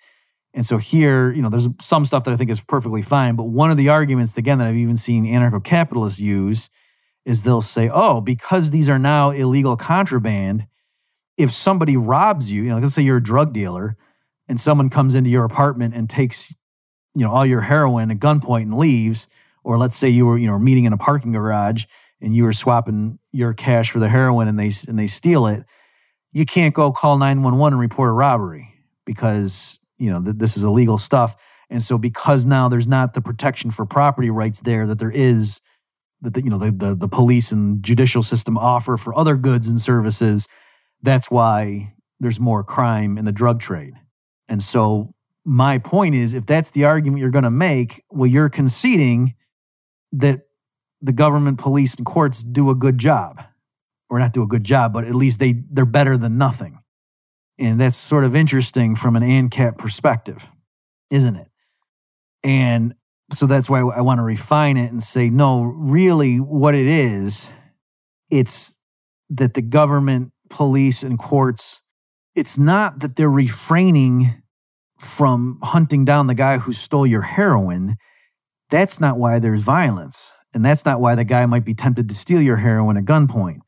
And 0.55 0.67
so 0.67 0.77
here, 0.77 1.33
you 1.33 1.41
know, 1.41 1.49
there's 1.49 1.69
some 1.81 2.05
stuff 2.05 2.25
that 2.25 2.33
I 2.33 2.37
think 2.37 2.51
is 2.51 2.61
perfectly 2.61 3.03
fine. 3.03 3.37
But 3.37 3.45
one 3.45 3.71
of 3.71 3.77
the 3.77 3.89
arguments, 3.89 4.37
again, 4.37 4.59
that 4.59 4.67
I've 4.67 4.77
even 4.77 4.97
seen 4.97 5.27
anarcho 5.27 5.65
capitalists 5.65 6.21
use 6.21 6.69
is 7.25 7.43
they'll 7.43 7.63
say, 7.63 7.89
oh, 7.93 8.21
because 8.21 8.71
these 8.71 8.89
are 8.89 8.99
now 8.99 9.31
illegal 9.31 9.77
contraband, 9.77 10.67
if 11.39 11.51
somebody 11.51 11.97
robs 11.97 12.53
you, 12.53 12.65
you 12.65 12.69
know, 12.69 12.79
let's 12.79 12.95
say 12.95 13.03
you're 13.03 13.17
a 13.17 13.23
drug 13.23 13.53
dealer 13.53 13.97
and 14.49 14.61
someone 14.61 14.91
comes 14.91 15.15
into 15.15 15.31
your 15.31 15.45
apartment 15.45 15.95
and 15.95 16.11
takes, 16.11 16.55
you 17.15 17.23
know, 17.25 17.31
all 17.31 17.47
your 17.47 17.61
heroin 17.61 18.11
at 18.11 18.19
gunpoint 18.19 18.63
and 18.63 18.77
leaves, 18.77 19.27
or 19.65 19.79
let's 19.79 19.97
say 19.97 20.09
you 20.09 20.27
were, 20.27 20.37
you 20.37 20.47
know, 20.47 20.59
meeting 20.59 20.85
in 20.85 20.93
a 20.93 20.99
parking 20.99 21.33
garage 21.33 21.85
and 22.21 22.37
you 22.37 22.45
were 22.45 22.53
swapping 22.53 23.19
your 23.33 23.55
cash 23.55 23.91
for 23.91 24.01
the 24.01 24.09
heroin 24.09 24.49
and 24.49 24.59
they 24.59 24.71
and 24.89 24.99
they 24.99 25.07
steal 25.07 25.47
it, 25.47 25.65
you 26.33 26.45
can't 26.45 26.75
go 26.75 26.93
call 26.93 27.17
911 27.17 27.75
and 27.75 27.81
report 27.81 28.11
a 28.11 28.13
robbery 28.13 28.75
because, 29.07 29.79
you 30.03 30.11
know, 30.11 30.23
th- 30.23 30.37
this 30.37 30.57
is 30.57 30.65
illegal 30.65 30.99
stuff. 30.99 31.37
And 31.71 31.83
so 31.83 31.97
because 31.97 32.45
now 32.45 32.69
there's 32.69 32.87
not 32.87 33.15
the 33.15 33.23
protection 33.23 33.71
for 33.71 33.87
property 33.87 34.31
rights 34.31 34.61
there 34.61 34.87
that 34.87 34.99
there 34.99 35.11
is 35.11 35.61
that 36.23 36.35
the, 36.35 36.43
you 36.43 36.51
know 36.51 36.59
the, 36.59 36.71
the 36.71 36.95
the 36.95 37.09
police 37.09 37.53
and 37.53 37.83
judicial 37.83 38.23
system 38.23 38.57
offer 38.57 38.97
for 38.97 39.17
other 39.19 39.37
goods 39.37 39.69
and 39.69 39.81
services 39.81 40.49
that's 41.03 41.31
why 41.31 41.93
there's 42.21 42.39
more 42.39 42.63
crime 42.63 43.19
in 43.19 43.25
the 43.25 43.33
drug 43.33 43.61
trade 43.61 43.95
and 44.49 44.63
so 44.63 45.13
my 45.45 45.79
point 45.79 46.15
is 46.15 46.35
if 46.35 46.47
that's 46.47 46.71
the 46.71 46.85
argument 46.85 47.21
you're 47.21 47.31
going 47.31 47.43
to 47.43 47.51
make 47.51 48.05
well 48.11 48.29
you're 48.29 48.49
conceding 48.49 49.35
that 50.13 50.43
the 51.01 51.13
government 51.13 51.59
police 51.59 51.97
and 51.97 52.07
courts 52.07 52.45
do 52.45 52.71
a 52.71 52.75
good 52.75 52.99
job 52.99 53.43
or 54.09 54.19
not 54.19 54.33
do 54.33 54.43
a 54.43 54.47
good 54.47 54.65
job 54.65 54.93
but 54.93 55.05
at 55.05 55.15
least 55.15 55.41
they 55.41 55.55
they're 55.71 55.85
better 55.85 56.17
than 56.17 56.39
nothing 56.39 56.79
and 57.63 57.81
that's 57.81 57.97
sort 57.97 58.25
of 58.25 58.35
interesting 58.37 58.97
from 58.97 59.17
an 59.17 59.23
ANCAP 59.23 59.79
perspective 59.79 60.49
isn't 61.11 61.37
it 61.37 61.49
and 62.45 62.95
so 63.33 63.47
that's 63.47 63.71
why 63.71 63.81
I 63.81 64.01
want 64.01 64.19
to 64.19 64.25
refine 64.25 64.77
it 64.77 64.93
and 64.93 65.03
say, 65.03 65.31
no, 65.31 65.63
really, 65.63 66.37
what 66.37 66.75
it 66.75 66.87
is, 66.87 67.51
it's 68.31 68.75
that 69.31 69.55
the 69.55 69.63
government, 69.63 70.33
police, 70.51 71.03
and 71.03 71.19
courts, 71.19 71.81
it's 72.35 72.59
not 72.59 73.01
that 73.01 73.17
they're 73.17 73.31
refraining 73.31 74.43
from 74.99 75.59
hunting 75.63 76.05
down 76.05 76.27
the 76.27 76.35
guy 76.35 76.59
who 76.59 76.73
stole 76.73 77.07
your 77.07 77.23
heroin. 77.23 77.97
That's 78.71 79.01
not 79.01 79.19
why 79.19 79.39
there's 79.39 79.63
violence. 79.63 80.31
And 80.55 80.65
that's 80.65 80.85
not 80.85 81.01
why 81.01 81.15
the 81.15 81.25
guy 81.25 81.47
might 81.47 81.65
be 81.65 81.75
tempted 81.75 82.09
to 82.09 82.15
steal 82.15 82.43
your 82.43 82.57
heroin 82.57 82.97
at 82.99 83.05
gunpoint. 83.05 83.61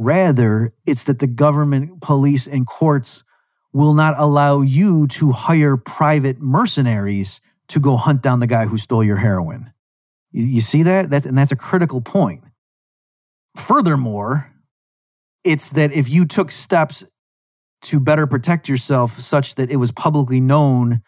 Rather, 0.00 0.72
it's 0.86 1.02
that 1.04 1.18
the 1.18 1.26
government, 1.26 2.00
police, 2.00 2.46
and 2.46 2.68
courts 2.68 3.24
will 3.72 3.94
not 3.94 4.14
allow 4.16 4.60
you 4.60 5.08
to 5.08 5.32
hire 5.32 5.76
private 5.76 6.40
mercenaries 6.40 7.40
to 7.66 7.80
go 7.80 7.96
hunt 7.96 8.22
down 8.22 8.38
the 8.38 8.46
guy 8.46 8.66
who 8.66 8.78
stole 8.78 9.02
your 9.02 9.16
heroin. 9.16 9.72
You, 10.30 10.44
you 10.44 10.60
see 10.60 10.84
that? 10.84 11.10
That's, 11.10 11.26
and 11.26 11.36
that's 11.36 11.50
a 11.50 11.56
critical 11.56 12.00
point. 12.00 12.44
Furthermore, 13.56 14.54
it's 15.42 15.70
that 15.70 15.92
if 15.92 16.08
you 16.08 16.26
took 16.26 16.52
steps 16.52 17.04
to 17.82 17.98
better 17.98 18.28
protect 18.28 18.68
yourself 18.68 19.18
such 19.18 19.56
that 19.56 19.68
it 19.68 19.76
was 19.76 19.90
publicly 19.90 20.40
known 20.40 21.02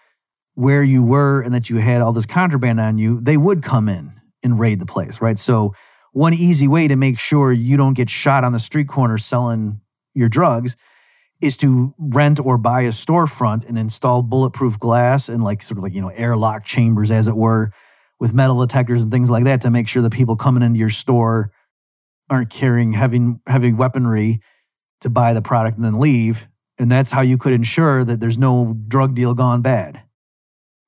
where 0.54 0.82
you 0.82 1.04
were 1.04 1.40
and 1.42 1.54
that 1.54 1.70
you 1.70 1.76
had 1.76 2.02
all 2.02 2.12
this 2.12 2.26
contraband 2.26 2.80
on 2.80 2.98
you, 2.98 3.20
they 3.20 3.36
would 3.36 3.62
come 3.62 3.88
in 3.88 4.20
and 4.42 4.58
raid 4.58 4.80
the 4.80 4.86
place, 4.86 5.20
right? 5.20 5.38
So, 5.38 5.74
one 6.12 6.34
easy 6.34 6.68
way 6.68 6.88
to 6.88 6.96
make 6.96 7.18
sure 7.18 7.52
you 7.52 7.76
don't 7.76 7.94
get 7.94 8.10
shot 8.10 8.44
on 8.44 8.52
the 8.52 8.58
street 8.58 8.88
corner 8.88 9.18
selling 9.18 9.80
your 10.14 10.28
drugs 10.28 10.76
is 11.40 11.56
to 11.58 11.94
rent 11.98 12.38
or 12.38 12.58
buy 12.58 12.82
a 12.82 12.90
storefront 12.90 13.66
and 13.66 13.78
install 13.78 14.22
bulletproof 14.22 14.78
glass 14.78 15.28
and 15.28 15.42
like 15.42 15.62
sort 15.62 15.78
of 15.78 15.84
like 15.84 15.94
you 15.94 16.00
know 16.00 16.10
airlock 16.10 16.64
chambers 16.64 17.10
as 17.10 17.28
it 17.28 17.36
were 17.36 17.70
with 18.18 18.34
metal 18.34 18.60
detectors 18.60 19.00
and 19.00 19.10
things 19.10 19.30
like 19.30 19.44
that 19.44 19.62
to 19.62 19.70
make 19.70 19.88
sure 19.88 20.02
the 20.02 20.10
people 20.10 20.36
coming 20.36 20.62
into 20.62 20.78
your 20.78 20.90
store 20.90 21.50
aren't 22.28 22.50
carrying 22.50 22.92
heavy 22.92 23.34
heavy 23.46 23.72
weaponry 23.72 24.40
to 25.00 25.08
buy 25.08 25.32
the 25.32 25.42
product 25.42 25.76
and 25.76 25.84
then 25.84 25.98
leave. 25.98 26.46
And 26.78 26.90
that's 26.90 27.10
how 27.10 27.22
you 27.22 27.38
could 27.38 27.52
ensure 27.52 28.04
that 28.04 28.20
there's 28.20 28.38
no 28.38 28.76
drug 28.88 29.14
deal 29.14 29.34
gone 29.34 29.62
bad 29.62 30.02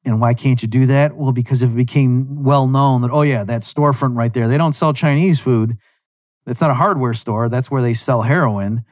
and 0.04 0.20
why 0.20 0.34
can't 0.34 0.62
you 0.62 0.68
do 0.68 0.86
that 0.86 1.16
well 1.16 1.32
because 1.32 1.62
if 1.62 1.70
it 1.70 1.76
became 1.76 2.42
well 2.42 2.66
known 2.66 3.02
that 3.02 3.10
oh 3.10 3.22
yeah 3.22 3.44
that 3.44 3.62
storefront 3.62 4.16
right 4.16 4.32
there 4.32 4.48
they 4.48 4.58
don't 4.58 4.74
sell 4.74 4.92
chinese 4.92 5.38
food 5.38 5.76
that's 6.44 6.60
not 6.60 6.70
a 6.70 6.74
hardware 6.74 7.14
store 7.14 7.48
that's 7.48 7.70
where 7.70 7.82
they 7.82 7.94
sell 7.94 8.22
heroin 8.22 8.84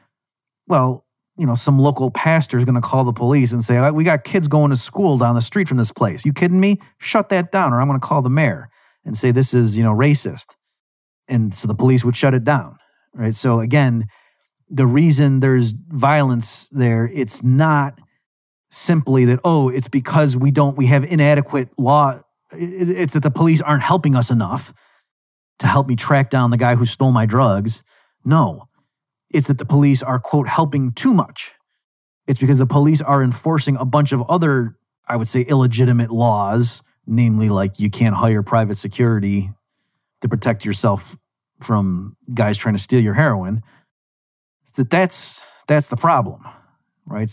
well 0.67 1.05
you 1.37 1.47
know, 1.47 1.55
some 1.55 1.79
local 1.79 2.11
pastor 2.11 2.57
is 2.57 2.65
going 2.65 2.75
to 2.75 2.81
call 2.81 3.03
the 3.03 3.13
police 3.13 3.51
and 3.51 3.63
say, 3.63 3.77
uh, 3.77 3.91
"We 3.91 4.03
got 4.03 4.23
kids 4.23 4.47
going 4.47 4.69
to 4.71 4.77
school 4.77 5.17
down 5.17 5.35
the 5.35 5.41
street 5.41 5.67
from 5.67 5.77
this 5.77 5.91
place. 5.91 6.25
You 6.25 6.33
kidding 6.33 6.59
me? 6.59 6.77
Shut 6.99 7.29
that 7.29 7.51
down, 7.51 7.73
or 7.73 7.81
I'm 7.81 7.87
going 7.87 7.99
to 7.99 8.05
call 8.05 8.21
the 8.21 8.29
mayor 8.29 8.69
and 9.05 9.17
say 9.17 9.31
this 9.31 9.53
is, 9.53 9.77
you 9.77 9.83
know, 9.83 9.93
racist." 9.93 10.55
And 11.27 11.55
so 11.55 11.67
the 11.67 11.73
police 11.73 12.03
would 12.03 12.15
shut 12.15 12.33
it 12.33 12.43
down, 12.43 12.77
right? 13.13 13.33
So 13.33 13.59
again, 13.59 14.05
the 14.69 14.85
reason 14.85 15.39
there's 15.39 15.73
violence 15.87 16.67
there, 16.69 17.09
it's 17.11 17.43
not 17.43 17.99
simply 18.71 19.25
that 19.25 19.39
oh, 19.43 19.69
it's 19.69 19.87
because 19.87 20.35
we 20.35 20.49
don't 20.49 20.77
we 20.77 20.87
have 20.87 21.03
inadequate 21.03 21.69
law. 21.77 22.19
It's 22.53 23.13
that 23.13 23.23
the 23.23 23.31
police 23.31 23.61
aren't 23.61 23.83
helping 23.83 24.15
us 24.15 24.31
enough 24.31 24.73
to 25.59 25.67
help 25.67 25.87
me 25.87 25.95
track 25.95 26.29
down 26.29 26.49
the 26.49 26.57
guy 26.57 26.75
who 26.75 26.85
stole 26.85 27.11
my 27.11 27.25
drugs. 27.25 27.83
No, 28.25 28.67
it's 29.29 29.47
that 29.47 29.57
the 29.57 29.65
police 29.65 30.03
are, 30.03 30.19
quote, 30.19 30.47
helping 30.47 30.91
too 30.91 31.13
much. 31.13 31.53
It's 32.27 32.39
because 32.39 32.59
the 32.59 32.65
police 32.65 33.01
are 33.01 33.23
enforcing 33.23 33.77
a 33.77 33.85
bunch 33.85 34.11
of 34.11 34.23
other, 34.29 34.75
I 35.07 35.15
would 35.15 35.27
say, 35.27 35.41
illegitimate 35.41 36.11
laws, 36.11 36.81
namely, 37.05 37.49
like 37.49 37.79
you 37.79 37.89
can't 37.89 38.15
hire 38.15 38.43
private 38.43 38.77
security 38.77 39.51
to 40.21 40.29
protect 40.29 40.65
yourself 40.65 41.17
from 41.61 42.15
guys 42.33 42.57
trying 42.57 42.75
to 42.75 42.81
steal 42.81 43.01
your 43.01 43.13
heroin. 43.13 43.63
It's 44.63 44.73
that 44.73 44.89
that's 44.89 45.41
that's 45.67 45.87
the 45.87 45.97
problem, 45.97 46.43
right? 47.05 47.29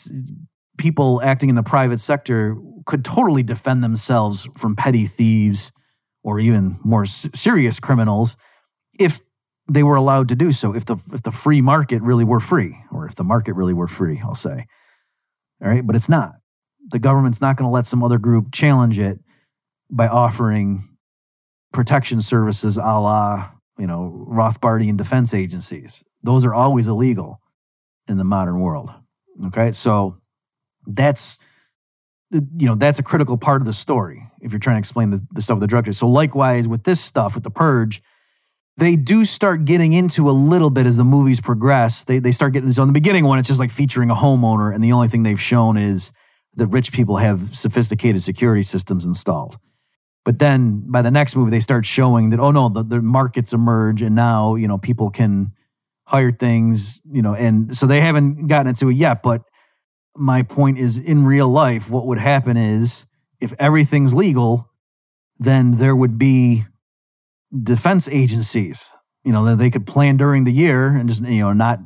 People 0.78 1.20
acting 1.22 1.50
in 1.50 1.56
the 1.56 1.62
private 1.62 2.00
sector 2.00 2.56
could 2.86 3.04
totally 3.04 3.42
defend 3.42 3.84
themselves 3.84 4.48
from 4.56 4.74
petty 4.74 5.06
thieves 5.06 5.72
or 6.22 6.40
even 6.40 6.78
more 6.84 7.04
serious 7.04 7.78
criminals 7.78 8.36
if 8.98 9.20
they 9.70 9.82
were 9.82 9.96
allowed 9.96 10.28
to 10.28 10.34
do 10.34 10.50
so 10.50 10.74
if 10.74 10.86
the 10.86 10.96
if 11.12 11.22
the 11.22 11.30
free 11.30 11.60
market 11.60 12.00
really 12.02 12.24
were 12.24 12.40
free 12.40 12.78
or 12.90 13.06
if 13.06 13.14
the 13.14 13.24
market 13.24 13.52
really 13.52 13.74
were 13.74 13.86
free 13.86 14.20
i'll 14.24 14.34
say. 14.34 14.66
All 15.62 15.68
right? 15.68 15.86
But 15.86 15.96
it's 15.96 16.08
not. 16.08 16.32
The 16.90 16.98
government's 16.98 17.40
not 17.40 17.56
going 17.56 17.68
to 17.68 17.72
let 17.72 17.86
some 17.86 18.02
other 18.02 18.18
group 18.18 18.52
challenge 18.52 18.98
it 18.98 19.18
by 19.90 20.08
offering 20.08 20.88
protection 21.72 22.22
services 22.22 22.76
a 22.76 22.80
la 22.80 23.50
you 23.78 23.86
know 23.86 24.26
rothbardian 24.28 24.96
defense 24.96 25.34
agencies. 25.34 26.04
Those 26.22 26.44
are 26.44 26.54
always 26.54 26.88
illegal 26.88 27.40
in 28.08 28.16
the 28.16 28.24
modern 28.24 28.60
world. 28.60 28.90
Okay, 29.46 29.72
so 29.72 30.16
that's 30.88 31.38
you 32.30 32.66
know 32.66 32.74
that's 32.74 32.98
a 32.98 33.02
critical 33.02 33.38
part 33.38 33.62
of 33.62 33.66
the 33.66 33.72
story 33.72 34.22
if 34.40 34.52
you're 34.52 34.58
trying 34.58 34.76
to 34.76 34.80
explain 34.80 35.10
the, 35.10 35.26
the 35.32 35.42
stuff 35.42 35.56
with 35.56 35.62
the 35.62 35.66
drug 35.66 35.84
trade. 35.84 35.96
So 35.96 36.08
likewise 36.08 36.68
with 36.68 36.84
this 36.84 37.00
stuff 37.00 37.34
with 37.34 37.44
the 37.44 37.50
purge, 37.50 38.02
they 38.76 38.96
do 38.96 39.24
start 39.24 39.64
getting 39.64 39.92
into 39.92 40.28
a 40.28 40.32
little 40.32 40.70
bit 40.70 40.86
as 40.86 40.96
the 40.96 41.04
movies 41.04 41.40
progress. 41.40 42.04
They 42.04 42.18
they 42.18 42.32
start 42.32 42.52
getting 42.52 42.70
so 42.72 42.82
in 42.82 42.88
the 42.88 42.92
beginning 42.92 43.24
one 43.24 43.38
it's 43.38 43.48
just 43.48 43.60
like 43.60 43.70
featuring 43.70 44.10
a 44.10 44.14
homeowner 44.14 44.74
and 44.74 44.82
the 44.82 44.92
only 44.92 45.08
thing 45.08 45.22
they've 45.22 45.40
shown 45.40 45.76
is 45.76 46.12
that 46.54 46.66
rich 46.66 46.92
people 46.92 47.16
have 47.16 47.56
sophisticated 47.56 48.22
security 48.22 48.62
systems 48.62 49.04
installed. 49.04 49.58
But 50.24 50.38
then 50.38 50.82
by 50.90 51.02
the 51.02 51.10
next 51.10 51.36
movie 51.36 51.50
they 51.50 51.60
start 51.60 51.86
showing 51.86 52.30
that 52.30 52.40
oh 52.40 52.50
no 52.50 52.68
the, 52.68 52.82
the 52.82 53.00
markets 53.00 53.52
emerge 53.52 54.02
and 54.02 54.14
now 54.14 54.54
you 54.54 54.68
know 54.68 54.76
people 54.76 55.10
can 55.10 55.52
hire 56.06 56.32
things 56.32 57.00
you 57.10 57.22
know 57.22 57.34
and 57.34 57.76
so 57.76 57.86
they 57.86 58.00
haven't 58.00 58.46
gotten 58.46 58.68
into 58.68 58.88
it 58.88 58.94
yet 58.94 59.22
but 59.22 59.42
my 60.18 60.42
point 60.42 60.78
is 60.78 60.98
in 60.98 61.24
real 61.24 61.48
life 61.48 61.88
what 61.88 62.06
would 62.06 62.18
happen 62.18 62.56
is 62.56 63.06
if 63.40 63.52
everything's 63.58 64.12
legal 64.12 64.70
then 65.38 65.78
there 65.78 65.94
would 65.94 66.18
be 66.18 66.64
defense 67.62 68.08
agencies 68.08 68.90
you 69.24 69.32
know 69.32 69.44
that 69.44 69.56
they 69.56 69.70
could 69.70 69.86
plan 69.86 70.16
during 70.16 70.44
the 70.44 70.52
year 70.52 70.88
and 70.88 71.08
just 71.08 71.22
you 71.24 71.40
know 71.40 71.52
not 71.52 71.80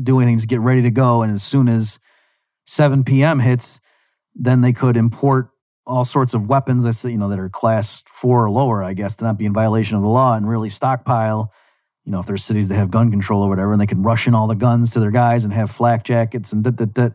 do 0.00 0.20
anything 0.20 0.38
to 0.38 0.46
get 0.46 0.60
ready 0.60 0.82
to 0.82 0.90
go. 0.90 1.22
And 1.22 1.32
as 1.32 1.42
soon 1.42 1.68
as 1.68 1.98
7 2.66 3.04
p.m 3.04 3.40
hits 3.40 3.80
then 4.34 4.60
they 4.60 4.72
could 4.72 4.96
import 4.96 5.48
all 5.86 6.04
sorts 6.04 6.34
of 6.34 6.46
weapons 6.46 6.84
I 6.84 6.90
say, 6.90 7.10
you 7.10 7.18
know 7.18 7.28
that 7.28 7.38
are 7.38 7.48
class 7.48 8.02
4 8.12 8.44
or 8.44 8.50
lower 8.50 8.82
I 8.82 8.92
guess 8.92 9.16
to 9.16 9.24
not 9.24 9.38
be 9.38 9.46
in 9.46 9.52
violation 9.52 9.96
of 9.96 10.02
the 10.02 10.08
law 10.08 10.34
and 10.34 10.48
really 10.48 10.68
stockpile 10.68 11.52
you 12.04 12.12
know 12.12 12.20
if 12.20 12.26
there's 12.26 12.44
cities 12.44 12.68
that 12.68 12.74
have 12.74 12.90
gun 12.90 13.10
control 13.10 13.42
or 13.42 13.48
whatever 13.48 13.72
and 13.72 13.80
they 13.80 13.86
can 13.86 14.02
rush 14.02 14.26
in 14.26 14.34
all 14.34 14.46
the 14.46 14.54
guns 14.54 14.90
to 14.90 15.00
their 15.00 15.10
guys 15.10 15.44
and 15.44 15.52
have 15.52 15.70
flak 15.70 16.04
jackets 16.04 16.52
and 16.52 16.64
that 16.64 16.76
that 16.76 16.94
that 16.94 17.12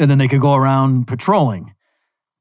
and 0.00 0.10
then 0.10 0.18
they 0.18 0.28
could 0.28 0.40
go 0.40 0.54
around 0.54 1.06
patrolling. 1.06 1.74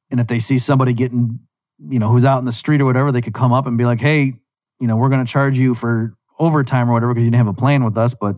And 0.09 0.19
if 0.19 0.27
they 0.27 0.39
see 0.39 0.57
somebody 0.57 0.93
getting 0.93 1.39
you 1.81 1.99
know 1.99 2.09
who's 2.09 2.25
out 2.25 2.39
in 2.39 2.45
the 2.45 2.51
street 2.51 2.81
or 2.81 2.85
whatever 2.85 3.11
they 3.11 3.21
could 3.21 3.33
come 3.33 3.53
up 3.53 3.65
and 3.65 3.77
be 3.77 3.85
like 3.85 4.01
hey 4.01 4.33
you 4.81 4.87
know 4.87 4.97
we're 4.97 5.07
going 5.07 5.25
to 5.25 5.31
charge 5.31 5.57
you 5.57 5.73
for 5.73 6.13
overtime 6.37 6.89
or 6.89 6.93
whatever 6.93 7.13
because 7.13 7.23
you 7.23 7.31
didn't 7.31 7.37
have 7.37 7.47
a 7.47 7.53
plan 7.53 7.85
with 7.85 7.97
us 7.97 8.13
but 8.13 8.35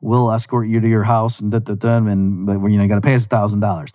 we'll 0.00 0.30
escort 0.32 0.68
you 0.68 0.80
to 0.80 0.88
your 0.88 1.02
house 1.02 1.40
and 1.40 1.52
da, 1.52 1.58
da, 1.58 1.74
da, 1.74 1.96
and 1.96 2.46
but 2.46 2.54
you 2.54 2.76
know 2.76 2.82
you 2.82 2.88
got 2.88 2.96
to 2.96 3.00
pay 3.00 3.14
us 3.14 3.26
a 3.26 3.28
thousand 3.28 3.60
dollars. 3.60 3.90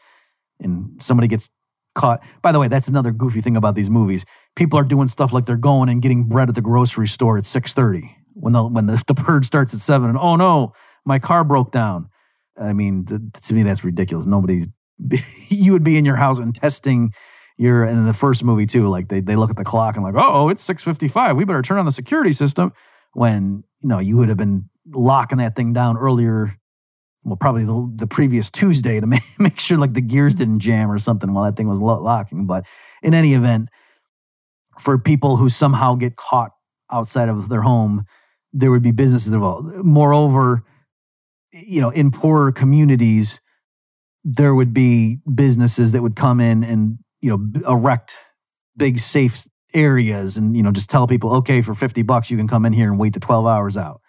And 0.60 1.02
somebody 1.02 1.28
gets 1.28 1.50
caught. 1.96 2.24
By 2.42 2.52
the 2.52 2.60
way 2.60 2.68
that's 2.68 2.88
another 2.88 3.12
goofy 3.12 3.42
thing 3.42 3.58
about 3.58 3.76
these 3.76 3.90
movies. 3.90 4.26
People 4.56 4.80
are 4.80 4.84
doing 4.84 5.08
stuff 5.08 5.34
like 5.34 5.46
they're 5.46 5.58
going 5.58 5.90
and 5.90 6.02
getting 6.02 6.26
bread 6.26 6.50
at 6.50 6.56
the 6.56 6.62
grocery 6.62 7.08
store 7.08 7.38
at 7.38 7.44
6.30 7.44 8.10
when 8.34 8.54
the 8.54 8.64
when 8.64 8.86
the, 8.86 9.02
the 9.08 9.16
purge 9.16 9.46
starts 9.46 9.74
at 9.74 9.80
7 9.80 10.10
and 10.10 10.18
oh 10.18 10.36
no 10.36 10.74
my 11.06 11.20
car 11.20 11.44
broke 11.44 11.72
down 11.72 12.10
i 12.60 12.74
mean 12.74 13.06
to 13.06 13.54
me 13.54 13.64
that's 13.64 13.84
ridiculous. 13.84 14.26
Nobody 14.26 14.66
you 15.50 15.72
would 15.72 15.84
be 15.84 15.98
in 15.98 16.06
your 16.06 16.16
house 16.16 16.40
and 16.40 16.54
testing 16.54 17.14
your 17.58 17.84
and 17.84 18.00
in 18.00 18.06
the 18.06 18.14
first 18.14 18.44
movie 18.44 18.66
too 18.66 18.88
like 18.88 19.10
they, 19.10 19.22
they 19.22 19.36
look 19.36 19.50
at 19.50 19.58
the 19.58 19.64
clock 19.64 19.96
and 19.96 20.04
like 20.04 20.16
oh 20.18 20.50
it's 20.50 20.66
6.55 20.68 21.36
we 21.36 21.46
better 21.46 21.62
turn 21.62 21.78
on 21.78 21.86
the 21.86 21.92
security 21.92 22.34
system 22.34 22.72
when 23.14 23.64
you 23.82 23.90
know 23.90 24.00
you 24.00 24.18
would 24.18 24.30
have 24.30 24.38
been 24.38 24.70
locking 24.92 25.38
that 25.38 25.56
thing 25.56 25.74
down 25.74 25.98
earlier 25.98 26.58
well 27.24 27.38
probably 27.38 27.66
the, 27.66 27.92
the 27.96 28.08
previous 28.08 28.50
tuesday 28.50 29.00
to 29.00 29.08
make, 29.08 29.22
make 29.40 29.60
sure 29.60 29.78
like 29.78 29.94
the 29.94 30.02
gears 30.02 30.36
didn't 30.36 30.60
jam 30.60 30.92
or 30.92 31.00
something 31.00 31.34
while 31.34 31.46
that 31.46 31.56
thing 31.56 31.68
was 31.68 31.80
lo- 31.80 32.02
locking. 32.02 32.46
But 32.46 32.66
in 33.02 33.14
any 33.14 33.34
event 33.34 33.70
for 34.80 34.98
people 34.98 35.38
who 35.38 35.50
somehow 35.50 35.96
get 35.96 36.16
caught 36.16 36.52
outside 36.92 37.30
of 37.30 37.50
their 37.50 37.62
home 37.62 38.06
there 38.52 38.70
would 38.72 38.84
be 38.84 38.92
businesses 38.92 39.34
involved 39.34 39.84
moreover 39.84 40.64
you 41.54 41.80
know 41.82 41.90
in 41.92 42.12
poorer 42.12 42.52
communities 42.52 43.40
there 44.24 44.56
would 44.56 44.74
be 44.74 45.20
businesses 45.34 45.92
that 45.92 46.02
would 46.02 46.16
come 46.16 46.40
in 46.40 46.64
and 46.64 46.98
you 47.22 47.30
know 47.30 47.62
erect 47.70 48.18
big 48.76 48.98
safe 48.98 49.46
areas 49.74 50.38
and 50.38 50.56
you 50.56 50.64
know 50.64 50.72
just 50.72 50.90
tell 50.90 51.08
people 51.08 51.36
okay 51.36 51.62
for 51.62 51.74
50 51.74 52.02
bucks 52.04 52.32
you 52.32 52.38
can 52.38 52.48
come 52.48 52.66
in 52.66 52.74
here 52.74 52.90
and 52.90 53.00
wait 53.00 53.14
the 53.14 53.20
12 53.20 53.46
hours 53.46 53.78
out. 53.78 54.02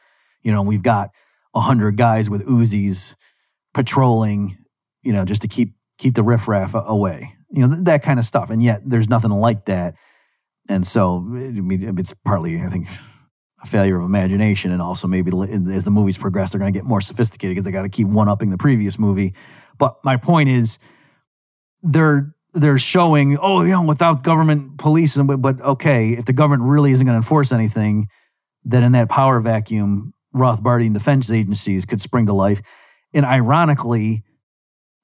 You 0.42 0.52
know 0.52 0.62
we've 0.62 0.82
got 0.82 1.10
100 1.52 1.96
guys 1.96 2.28
with 2.28 2.46
uzis 2.46 3.14
patrolling 3.72 4.58
you 5.02 5.12
know 5.12 5.24
just 5.24 5.42
to 5.42 5.48
keep 5.48 5.74
keep 5.98 6.14
the 6.14 6.22
riffraff 6.22 6.74
away 6.74 7.34
you 7.50 7.62
know 7.62 7.68
th- 7.68 7.84
that 7.84 8.02
kind 8.02 8.18
of 8.18 8.24
stuff 8.24 8.50
and 8.50 8.62
yet 8.62 8.80
there's 8.84 9.08
nothing 9.08 9.30
like 9.30 9.66
that. 9.66 9.94
And 10.68 10.86
so 10.86 11.18
I 11.18 11.50
mean, 11.50 11.98
it's 11.98 12.14
partly 12.24 12.60
i 12.62 12.68
think 12.68 12.88
a 13.64 13.66
failure 13.66 13.98
of 13.98 14.04
imagination 14.04 14.70
and 14.70 14.80
also 14.80 15.08
maybe 15.08 15.32
as 15.72 15.84
the 15.84 15.90
movies 15.90 16.18
progress 16.18 16.52
they're 16.52 16.60
going 16.60 16.72
to 16.72 16.78
get 16.78 16.84
more 16.84 17.00
sophisticated 17.00 17.54
because 17.54 17.64
they 17.64 17.70
got 17.70 17.82
to 17.82 17.88
keep 17.88 18.06
one 18.06 18.28
upping 18.28 18.50
the 18.50 18.58
previous 18.58 18.98
movie. 18.98 19.34
But 19.78 19.96
my 20.04 20.16
point 20.16 20.48
is 20.48 20.78
they're 21.82 22.34
they're 22.52 22.78
showing 22.78 23.36
oh 23.38 23.62
you 23.62 23.70
know 23.70 23.82
without 23.82 24.22
government 24.22 24.78
police 24.78 25.16
and 25.16 25.42
but 25.42 25.60
okay 25.60 26.10
if 26.10 26.24
the 26.24 26.32
government 26.32 26.62
really 26.62 26.92
isn't 26.92 27.04
going 27.04 27.14
to 27.14 27.18
enforce 27.18 27.50
anything 27.50 28.08
then 28.64 28.84
in 28.84 28.92
that 28.92 29.08
power 29.08 29.40
vacuum 29.40 30.14
rothbardian 30.34 30.92
defense 30.92 31.30
agencies 31.30 31.84
could 31.84 32.00
spring 32.00 32.26
to 32.26 32.32
life. 32.32 32.62
And 33.12 33.24
ironically 33.24 34.22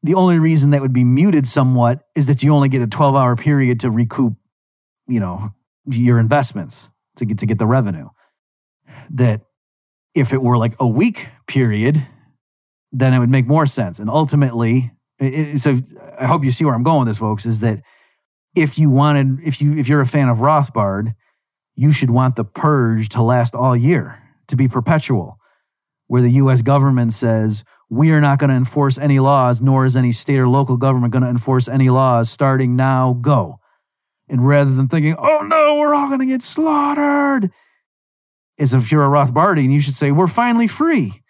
the 0.02 0.14
only 0.14 0.38
reason 0.38 0.70
that 0.70 0.80
would 0.80 0.94
be 0.94 1.04
muted 1.04 1.46
somewhat 1.46 2.06
is 2.14 2.26
that 2.26 2.42
you 2.42 2.54
only 2.54 2.70
get 2.70 2.80
a 2.80 2.86
12 2.86 3.14
hour 3.14 3.36
period 3.36 3.80
to 3.80 3.90
recoup 3.90 4.34
you 5.08 5.20
know 5.20 5.52
your 5.86 6.20
investments 6.20 6.88
to 7.16 7.24
get 7.24 7.38
to 7.38 7.46
get 7.46 7.58
the 7.58 7.66
revenue 7.66 8.08
that 9.14 9.42
if 10.14 10.32
it 10.32 10.42
were 10.42 10.58
like 10.58 10.74
a 10.80 10.86
week 10.86 11.28
period 11.46 12.04
then 12.92 13.14
it 13.14 13.20
would 13.20 13.28
make 13.28 13.46
more 13.46 13.66
sense. 13.66 14.00
And 14.00 14.10
ultimately 14.10 14.90
it, 15.20 15.58
so 15.60 15.76
i 16.18 16.26
hope 16.26 16.44
you 16.44 16.50
see 16.50 16.64
where 16.64 16.74
i'm 16.74 16.82
going 16.82 17.00
with 17.00 17.08
this 17.08 17.18
folks 17.18 17.46
is 17.46 17.60
that 17.60 17.82
if 18.56 18.78
you 18.78 18.90
wanted 18.90 19.38
if 19.44 19.60
you 19.60 19.76
if 19.76 19.88
you're 19.88 20.00
a 20.00 20.06
fan 20.06 20.28
of 20.28 20.38
rothbard 20.38 21.14
you 21.76 21.92
should 21.92 22.10
want 22.10 22.36
the 22.36 22.44
purge 22.44 23.10
to 23.10 23.22
last 23.22 23.54
all 23.54 23.76
year 23.76 24.18
to 24.48 24.56
be 24.56 24.66
perpetual 24.66 25.38
where 26.06 26.22
the 26.22 26.30
us 26.30 26.62
government 26.62 27.12
says 27.12 27.64
we 27.90 28.12
are 28.12 28.20
not 28.20 28.38
going 28.38 28.50
to 28.50 28.56
enforce 28.56 28.98
any 28.98 29.18
laws 29.18 29.60
nor 29.60 29.84
is 29.84 29.96
any 29.96 30.12
state 30.12 30.38
or 30.38 30.48
local 30.48 30.76
government 30.76 31.12
going 31.12 31.22
to 31.22 31.28
enforce 31.28 31.68
any 31.68 31.90
laws. 31.90 32.30
Starting 32.30 32.76
now 32.76 33.14
go. 33.14 33.58
And 34.28 34.46
rather 34.46 34.72
than 34.72 34.88
thinking 34.88 35.16
oh 35.18 35.40
no 35.42 35.76
we're 35.76 35.94
all 35.94 36.08
going 36.08 36.20
to 36.20 36.26
get 36.26 36.42
slaughtered 36.42 37.50
is 38.60 38.74
if 38.74 38.92
you're 38.92 39.04
a 39.04 39.08
rothbardian 39.08 39.72
you 39.72 39.80
should 39.80 39.94
say 39.94 40.12
we're 40.12 40.26
finally 40.26 40.68
free 40.68 41.20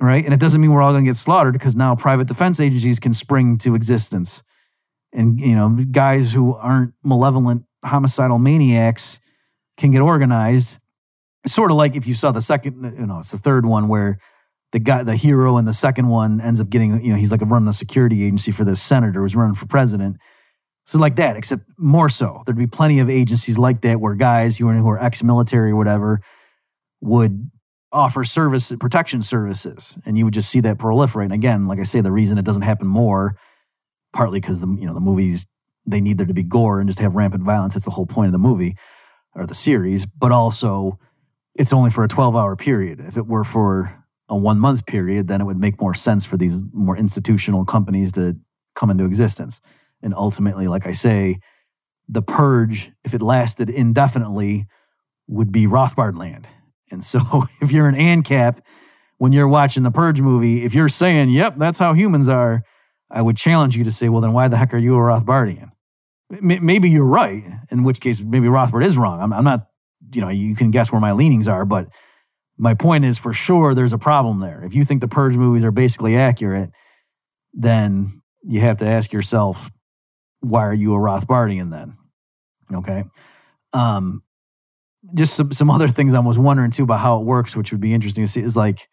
right? 0.00 0.24
And 0.24 0.32
it 0.32 0.40
doesn't 0.40 0.60
mean 0.60 0.72
we're 0.72 0.82
all 0.82 0.92
going 0.92 1.04
to 1.04 1.08
get 1.08 1.16
slaughtered 1.16 1.54
because 1.54 1.74
now 1.74 1.94
private 1.96 2.28
defense 2.28 2.60
agencies 2.60 3.00
can 3.00 3.14
spring 3.14 3.58
to 3.58 3.74
existence, 3.74 4.42
and 5.12 5.40
you 5.40 5.54
know, 5.54 5.70
guys 5.90 6.32
who 6.32 6.54
aren't 6.54 6.94
malevolent 7.02 7.64
homicidal 7.84 8.38
maniacs 8.38 9.20
can 9.76 9.90
get 9.90 10.00
organized. 10.00 10.78
It's 11.44 11.54
sort 11.54 11.70
of 11.70 11.76
like 11.76 11.96
if 11.96 12.06
you 12.06 12.14
saw 12.14 12.32
the 12.32 12.42
second, 12.42 12.96
you 12.98 13.06
know, 13.06 13.20
it's 13.20 13.30
the 13.30 13.38
third 13.38 13.64
one 13.64 13.88
where 13.88 14.18
the 14.72 14.80
guy, 14.80 15.02
the 15.02 15.16
hero 15.16 15.56
in 15.56 15.64
the 15.64 15.72
second 15.72 16.08
one 16.08 16.40
ends 16.40 16.60
up 16.60 16.68
getting, 16.68 17.00
you 17.02 17.12
know, 17.12 17.18
he's 17.18 17.30
like 17.30 17.40
running 17.42 17.68
a 17.68 17.72
security 17.72 18.24
agency 18.24 18.50
for 18.50 18.64
this 18.64 18.82
senator 18.82 19.20
who's 19.20 19.36
running 19.36 19.54
for 19.54 19.66
president. 19.66 20.18
So 20.88 20.98
like 20.98 21.16
that, 21.16 21.36
except 21.36 21.64
more 21.76 22.08
so. 22.08 22.42
There'd 22.46 22.56
be 22.56 22.66
plenty 22.66 23.00
of 23.00 23.10
agencies 23.10 23.58
like 23.58 23.82
that 23.82 24.00
where 24.00 24.14
guys 24.14 24.56
who 24.56 24.66
are, 24.68 24.72
who 24.72 24.88
are 24.88 24.98
ex-military 24.98 25.72
or 25.72 25.76
whatever 25.76 26.22
would 27.02 27.50
offer 27.92 28.24
service 28.24 28.72
protection 28.80 29.22
services 29.22 29.98
and 30.06 30.16
you 30.16 30.24
would 30.24 30.32
just 30.32 30.48
see 30.48 30.60
that 30.60 30.78
proliferate. 30.78 31.24
And 31.24 31.34
again 31.34 31.66
like 31.66 31.78
i 31.78 31.82
say 31.82 32.00
the 32.00 32.10
reason 32.10 32.38
it 32.38 32.46
doesn't 32.46 32.62
happen 32.62 32.86
more 32.86 33.36
partly 34.14 34.40
because 34.40 34.62
the 34.62 34.66
you 34.66 34.86
know 34.86 34.94
the 34.94 35.00
movies 35.00 35.46
they 35.86 36.00
need 36.00 36.16
there 36.16 36.26
to 36.26 36.32
be 36.32 36.42
gore 36.42 36.80
and 36.80 36.88
just 36.88 37.00
have 37.00 37.14
rampant 37.14 37.44
violence. 37.44 37.74
That's 37.74 37.84
the 37.84 37.90
whole 37.90 38.06
point 38.06 38.28
of 38.28 38.32
the 38.32 38.38
movie 38.38 38.74
or 39.34 39.46
the 39.46 39.54
series. 39.54 40.06
But 40.06 40.32
also 40.32 40.98
it's 41.54 41.74
only 41.74 41.90
for 41.90 42.02
a 42.02 42.08
12 42.08 42.34
hour 42.34 42.56
period. 42.56 43.00
If 43.00 43.18
it 43.18 43.26
were 43.26 43.44
for 43.44 43.94
a 44.30 44.36
one 44.36 44.58
month 44.58 44.86
period 44.86 45.28
then 45.28 45.42
it 45.42 45.44
would 45.44 45.60
make 45.60 45.82
more 45.82 45.92
sense 45.92 46.24
for 46.24 46.38
these 46.38 46.62
more 46.72 46.96
institutional 46.96 47.66
companies 47.66 48.10
to 48.12 48.38
come 48.74 48.88
into 48.88 49.04
existence 49.04 49.60
and 50.02 50.14
ultimately 50.14 50.66
like 50.68 50.86
i 50.86 50.92
say 50.92 51.38
the 52.08 52.22
purge 52.22 52.90
if 53.04 53.14
it 53.14 53.22
lasted 53.22 53.68
indefinitely 53.68 54.66
would 55.26 55.52
be 55.52 55.66
rothbard 55.66 56.16
land 56.16 56.48
and 56.90 57.04
so 57.04 57.20
if 57.60 57.72
you're 57.72 57.88
an 57.88 57.94
ANCAP, 57.94 58.60
when 59.18 59.32
you're 59.32 59.48
watching 59.48 59.82
the 59.82 59.90
Purge 59.90 60.20
movie, 60.20 60.64
if 60.64 60.74
you're 60.74 60.88
saying, 60.88 61.30
yep, 61.30 61.56
that's 61.56 61.78
how 61.78 61.92
humans 61.92 62.28
are, 62.28 62.62
I 63.10 63.22
would 63.22 63.36
challenge 63.36 63.76
you 63.76 63.84
to 63.84 63.92
say, 63.92 64.08
well, 64.08 64.20
then 64.20 64.32
why 64.32 64.48
the 64.48 64.56
heck 64.56 64.74
are 64.74 64.78
you 64.78 64.94
a 64.94 64.98
Rothbardian? 64.98 65.70
Maybe 66.30 66.90
you're 66.90 67.06
right, 67.06 67.42
in 67.70 67.84
which 67.84 68.00
case 68.00 68.20
maybe 68.20 68.48
Rothbard 68.48 68.84
is 68.84 68.98
wrong. 68.98 69.20
I'm, 69.20 69.32
I'm 69.32 69.44
not, 69.44 69.66
you 70.12 70.20
know, 70.20 70.28
you 70.28 70.54
can 70.54 70.70
guess 70.70 70.92
where 70.92 71.00
my 71.00 71.12
leanings 71.12 71.48
are, 71.48 71.64
but 71.64 71.88
my 72.58 72.74
point 72.74 73.06
is 73.06 73.18
for 73.18 73.32
sure 73.32 73.74
there's 73.74 73.94
a 73.94 73.98
problem 73.98 74.40
there. 74.40 74.62
If 74.62 74.74
you 74.74 74.84
think 74.84 75.00
the 75.00 75.08
Purge 75.08 75.36
movies 75.36 75.64
are 75.64 75.70
basically 75.70 76.16
accurate, 76.16 76.70
then 77.54 78.22
you 78.42 78.60
have 78.60 78.76
to 78.78 78.86
ask 78.86 79.12
yourself, 79.12 79.70
why 80.40 80.64
are 80.66 80.74
you 80.74 80.94
a 80.94 80.98
Rothbardian 80.98 81.70
then? 81.70 81.96
Okay. 82.72 83.04
Um, 83.72 84.22
just 85.14 85.34
some, 85.34 85.52
some 85.52 85.70
other 85.70 85.88
things 85.88 86.14
I 86.14 86.20
was 86.20 86.38
wondering 86.38 86.70
too 86.70 86.82
about 86.84 87.00
how 87.00 87.18
it 87.18 87.24
works, 87.24 87.56
which 87.56 87.72
would 87.72 87.80
be 87.80 87.94
interesting 87.94 88.24
to 88.24 88.30
see 88.30 88.40
is 88.40 88.56
like 88.56 88.88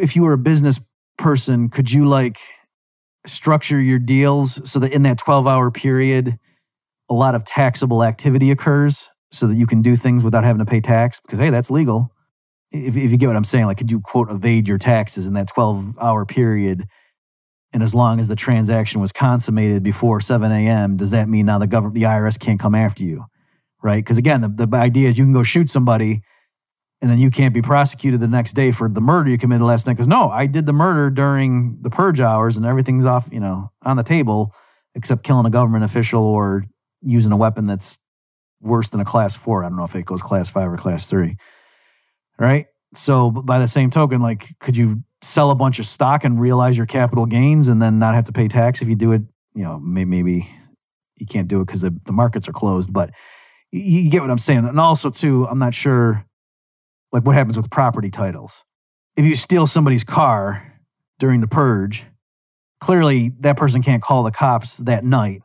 if 0.00 0.16
you 0.16 0.22
were 0.22 0.32
a 0.32 0.38
business 0.38 0.80
person, 1.18 1.68
could 1.68 1.90
you 1.90 2.06
like 2.06 2.38
structure 3.26 3.80
your 3.80 3.98
deals 3.98 4.68
so 4.70 4.78
that 4.78 4.92
in 4.92 5.02
that 5.02 5.18
12 5.18 5.46
hour 5.46 5.70
period, 5.70 6.38
a 7.08 7.14
lot 7.14 7.34
of 7.34 7.44
taxable 7.44 8.02
activity 8.02 8.50
occurs 8.50 9.08
so 9.30 9.46
that 9.46 9.56
you 9.56 9.66
can 9.66 9.82
do 9.82 9.96
things 9.96 10.24
without 10.24 10.44
having 10.44 10.64
to 10.64 10.70
pay 10.70 10.80
tax? 10.80 11.20
Because, 11.20 11.38
hey, 11.38 11.50
that's 11.50 11.70
legal. 11.70 12.12
If, 12.72 12.96
if 12.96 13.10
you 13.10 13.16
get 13.16 13.28
what 13.28 13.36
I'm 13.36 13.44
saying, 13.44 13.66
like, 13.66 13.78
could 13.78 13.90
you 13.90 14.00
quote 14.00 14.30
evade 14.30 14.66
your 14.66 14.78
taxes 14.78 15.26
in 15.26 15.34
that 15.34 15.48
12 15.48 15.98
hour 15.98 16.24
period? 16.24 16.84
And 17.72 17.82
as 17.82 17.94
long 17.94 18.20
as 18.20 18.28
the 18.28 18.36
transaction 18.36 19.00
was 19.00 19.12
consummated 19.12 19.82
before 19.82 20.20
7 20.20 20.50
a.m., 20.50 20.96
does 20.96 21.10
that 21.10 21.28
mean 21.28 21.46
now 21.46 21.58
the 21.58 21.66
government, 21.66 21.94
the 21.94 22.04
IRS 22.04 22.38
can't 22.38 22.60
come 22.60 22.74
after 22.74 23.02
you? 23.02 23.24
Right? 23.82 24.02
Because 24.02 24.18
again, 24.18 24.40
the, 24.40 24.66
the 24.66 24.76
idea 24.76 25.08
is 25.08 25.18
you 25.18 25.24
can 25.24 25.32
go 25.32 25.42
shoot 25.42 25.68
somebody 25.68 26.22
and 27.00 27.10
then 27.10 27.18
you 27.18 27.30
can't 27.30 27.54
be 27.54 27.62
prosecuted 27.62 28.20
the 28.20 28.28
next 28.28 28.54
day 28.54 28.70
for 28.70 28.88
the 28.88 29.00
murder 29.00 29.30
you 29.30 29.38
committed 29.38 29.66
last 29.66 29.86
night 29.86 29.94
because 29.94 30.06
no 30.06 30.30
i 30.30 30.46
did 30.46 30.66
the 30.66 30.72
murder 30.72 31.10
during 31.10 31.80
the 31.82 31.90
purge 31.90 32.20
hours 32.20 32.56
and 32.56 32.66
everything's 32.66 33.04
off 33.04 33.28
you 33.30 33.40
know 33.40 33.70
on 33.84 33.96
the 33.96 34.02
table 34.02 34.54
except 34.94 35.22
killing 35.22 35.46
a 35.46 35.50
government 35.50 35.84
official 35.84 36.24
or 36.24 36.64
using 37.02 37.32
a 37.32 37.36
weapon 37.36 37.66
that's 37.66 37.98
worse 38.60 38.90
than 38.90 39.00
a 39.00 39.04
class 39.04 39.36
four 39.36 39.64
i 39.64 39.68
don't 39.68 39.76
know 39.76 39.84
if 39.84 39.94
it 39.94 40.04
goes 40.04 40.22
class 40.22 40.50
five 40.50 40.70
or 40.70 40.76
class 40.76 41.08
three 41.08 41.36
right 42.38 42.66
so 42.94 43.30
by 43.30 43.58
the 43.58 43.68
same 43.68 43.90
token 43.90 44.20
like 44.20 44.54
could 44.58 44.76
you 44.76 45.02
sell 45.26 45.50
a 45.50 45.54
bunch 45.54 45.78
of 45.78 45.86
stock 45.86 46.24
and 46.24 46.40
realize 46.40 46.76
your 46.76 46.86
capital 46.86 47.26
gains 47.26 47.68
and 47.68 47.80
then 47.82 47.98
not 47.98 48.14
have 48.14 48.24
to 48.24 48.32
pay 48.32 48.48
tax 48.48 48.80
if 48.80 48.88
you 48.88 48.94
do 48.94 49.12
it 49.12 49.22
you 49.54 49.62
know 49.62 49.78
maybe, 49.80 50.08
maybe 50.08 50.48
you 51.18 51.26
can't 51.26 51.48
do 51.48 51.60
it 51.60 51.66
because 51.66 51.80
the, 51.80 51.98
the 52.04 52.12
markets 52.12 52.48
are 52.48 52.52
closed 52.52 52.92
but 52.92 53.10
you, 53.72 54.02
you 54.02 54.10
get 54.10 54.20
what 54.20 54.30
i'm 54.30 54.38
saying 54.38 54.66
and 54.66 54.78
also 54.78 55.10
too 55.10 55.46
i'm 55.48 55.58
not 55.58 55.74
sure 55.74 56.26
like 57.12 57.24
what 57.24 57.34
happens 57.34 57.56
with 57.56 57.70
property 57.70 58.10
titles. 58.10 58.62
If 59.16 59.24
you 59.24 59.36
steal 59.36 59.66
somebody's 59.66 60.04
car 60.04 60.80
during 61.18 61.40
the 61.40 61.46
purge, 61.46 62.04
clearly 62.80 63.32
that 63.40 63.56
person 63.56 63.82
can't 63.82 64.02
call 64.02 64.22
the 64.22 64.30
cops 64.30 64.76
that 64.78 65.04
night. 65.04 65.42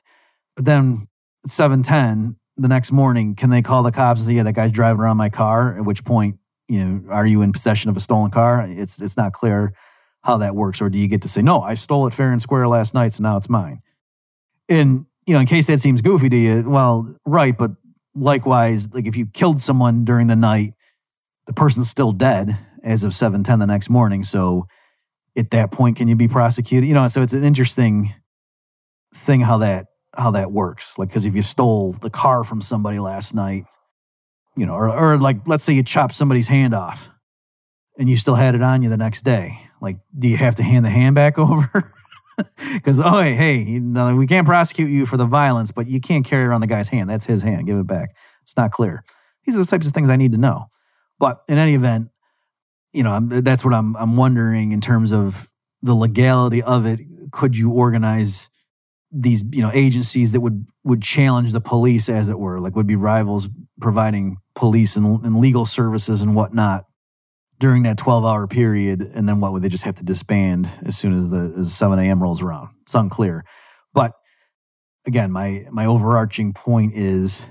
But 0.55 0.65
then 0.65 1.07
710 1.47 2.36
the 2.57 2.67
next 2.67 2.91
morning, 2.91 3.36
can 3.36 3.49
they 3.49 3.61
call 3.61 3.84
the 3.84 3.91
cops 3.91 4.19
and 4.19 4.27
say, 4.27 4.34
yeah, 4.34 4.43
that 4.43 4.53
guy's 4.53 4.73
driving 4.73 4.99
around 4.99 5.15
my 5.17 5.29
car? 5.29 5.77
At 5.77 5.86
which 5.86 6.03
point, 6.03 6.39
you 6.72 6.84
know, 6.84 7.11
are 7.11 7.26
you 7.26 7.41
in 7.41 7.51
possession 7.51 7.89
of 7.89 7.97
a 7.97 7.99
stolen 7.99 8.32
car? 8.32 8.65
It's 8.67 9.01
it's 9.01 9.17
not 9.17 9.34
clear 9.34 9.74
how 10.24 10.38
that 10.38 10.55
works. 10.55 10.82
Or 10.82 10.89
do 10.89 10.97
you 10.97 11.07
get 11.07 11.24
to 11.24 11.30
say, 11.30 11.41
no, 11.41 11.61
I 11.61 11.74
stole 11.74 12.07
it 12.07 12.13
fair 12.13 12.32
and 12.32 12.41
square 12.41 12.67
last 12.67 12.93
night, 12.93 13.13
so 13.13 13.24
now 13.24 13.38
it's 13.38 13.49
mine? 13.49 13.82
And, 14.69 15.05
you 15.26 15.34
know, 15.34 15.39
in 15.39 15.47
case 15.47 15.67
that 15.67 15.82
seems 15.82 16.01
goofy 16.01 16.30
to 16.30 16.38
you, 16.38 16.69
well, 16.69 17.15
right, 17.26 17.57
but 17.57 17.72
likewise, 18.15 18.93
like 18.93 19.07
if 19.07 19.17
you 19.17 19.26
killed 19.26 19.59
someone 19.59 20.05
during 20.05 20.28
the 20.28 20.36
night 20.36 20.74
the 21.47 21.53
person's 21.53 21.89
still 21.89 22.11
dead 22.11 22.57
as 22.84 23.03
of 23.03 23.13
710 23.13 23.59
the 23.59 23.65
next 23.65 23.89
morning. 23.89 24.24
So 24.24 24.67
at 25.36 25.51
that 25.51 25.72
point, 25.72 25.97
can 25.97 26.07
you 26.07 26.15
be 26.15 26.28
prosecuted? 26.28 26.88
You 26.88 26.93
know, 26.93 27.07
so 27.07 27.22
it's 27.22 27.34
an 27.34 27.43
interesting 27.43 28.13
thing 29.13 29.41
how 29.41 29.57
that 29.57 29.88
how 30.15 30.32
that 30.32 30.51
works. 30.51 30.97
Like, 30.97 31.09
because 31.09 31.26
if 31.26 31.36
you 31.36 31.41
stole 31.41 31.93
the 31.93 32.09
car 32.09 32.43
from 32.43 32.61
somebody 32.61 32.99
last 32.99 33.34
night, 33.34 33.65
you 34.56 34.66
know, 34.66 34.74
or, 34.74 34.89
or 34.89 35.18
like 35.18 35.47
let's 35.47 35.64
say 35.64 35.74
you 35.74 35.84
chop 35.84 36.12
somebody's 36.12 36.47
hand 36.47 36.74
off 36.74 37.10
and 37.97 38.10
you 38.10 38.18
still 38.18 38.36
had 38.36 38.56
it 38.56 38.62
on 38.62 38.82
you 38.82 38.89
the 38.89 38.97
next 38.97 39.24
day. 39.24 39.60
Like, 39.80 39.97
do 40.18 40.28
you 40.28 40.38
have 40.38 40.56
to 40.56 40.64
hand 40.64 40.86
the 40.86 40.89
hand 40.89 41.16
back 41.16 41.38
over? 41.38 41.70
Because 42.74 42.99
oh 42.99 43.22
hey, 43.22 43.34
hey, 43.34 43.80
we 44.14 44.28
can't 44.28 44.47
prosecute 44.47 44.89
you 44.89 45.06
for 45.06 45.18
the 45.18 45.26
violence, 45.26 45.72
but 45.72 45.88
you 45.88 45.99
can't 46.02 46.26
carry 46.26 46.45
around 46.45 46.62
the 46.62 46.68
guy's 46.68 46.88
hand. 46.88 47.10
That's 47.10 47.26
his 47.26 47.43
hand. 47.43 47.68
Give 47.68 47.78
it 47.78 47.88
back. 47.88 48.16
It's 48.43 48.58
not 48.58 48.72
clear. 48.72 49.04
These 49.45 49.56
are 49.56 49.60
the 49.60 49.66
types 49.66 49.88
of 49.88 49.93
things 49.93 50.10
I 50.10 50.16
need 50.16 50.32
to 50.32 50.38
know. 50.38 50.68
But 51.20 51.43
in 51.47 51.58
any 51.58 51.76
event, 51.76 52.10
you 52.93 53.04
know, 53.04 53.20
that's 53.20 53.64
what 53.64 53.74
I'm 53.74 53.95
I'm 53.95 54.18
wondering 54.18 54.72
in 54.72 54.82
terms 54.82 55.12
of 55.12 55.49
the 55.82 55.93
legality 55.93 56.64
of 56.64 56.86
it. 56.86 57.02
Could 57.32 57.56
you 57.56 57.72
organize 57.72 58.49
these 59.12 59.43
you 59.51 59.62
know 59.62 59.72
agencies 59.74 60.32
that 60.32 60.41
would 60.41 60.66
would 60.84 61.01
challenge 61.01 61.51
the 61.51 61.62
police, 61.62 62.09
as 62.09 62.30
it 62.30 62.39
were, 62.39 62.59
like 62.59 62.76
would 62.76 62.88
be 62.88 62.95
rivals 62.95 63.49
providing 63.80 64.38
police 64.55 64.95
and, 64.95 65.24
and 65.24 65.38
legal 65.38 65.66
services 65.66 66.22
and 66.22 66.36
whatnot 66.36 66.86
during 67.59 67.84
that 67.84 67.97
12 67.97 68.26
hour 68.26 68.47
period, 68.47 69.01
and 69.14 69.28
then 69.28 69.39
what 69.39 69.53
would 69.53 69.62
they 69.62 69.70
just 69.70 69.84
have 69.84 69.95
to 69.95 70.03
disband 70.03 70.68
as 70.86 70.97
soon 70.97 71.18
as 71.18 71.30
the 71.30 71.53
as 71.59 71.74
7 71.74 71.99
a.m. 71.99 72.22
rolls 72.22 72.41
around? 72.41 72.70
It's 72.82 72.95
unclear. 72.95 73.43
But 73.93 74.14
again, 75.05 75.32
my 75.32 75.66
my 75.72 75.86
overarching 75.86 76.53
point 76.53 76.93
is 76.95 77.45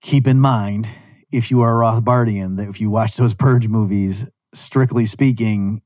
keep 0.00 0.26
in 0.26 0.40
mind 0.40 0.88
if 1.30 1.50
you 1.50 1.62
are 1.62 1.82
a 1.82 1.86
Rothbardian, 1.86 2.56
that 2.56 2.68
if 2.68 2.80
you 2.80 2.90
watch 2.90 3.16
those 3.16 3.34
Purge 3.42 3.68
movies, 3.68 4.28
strictly 4.54 5.06
speaking, 5.06 5.82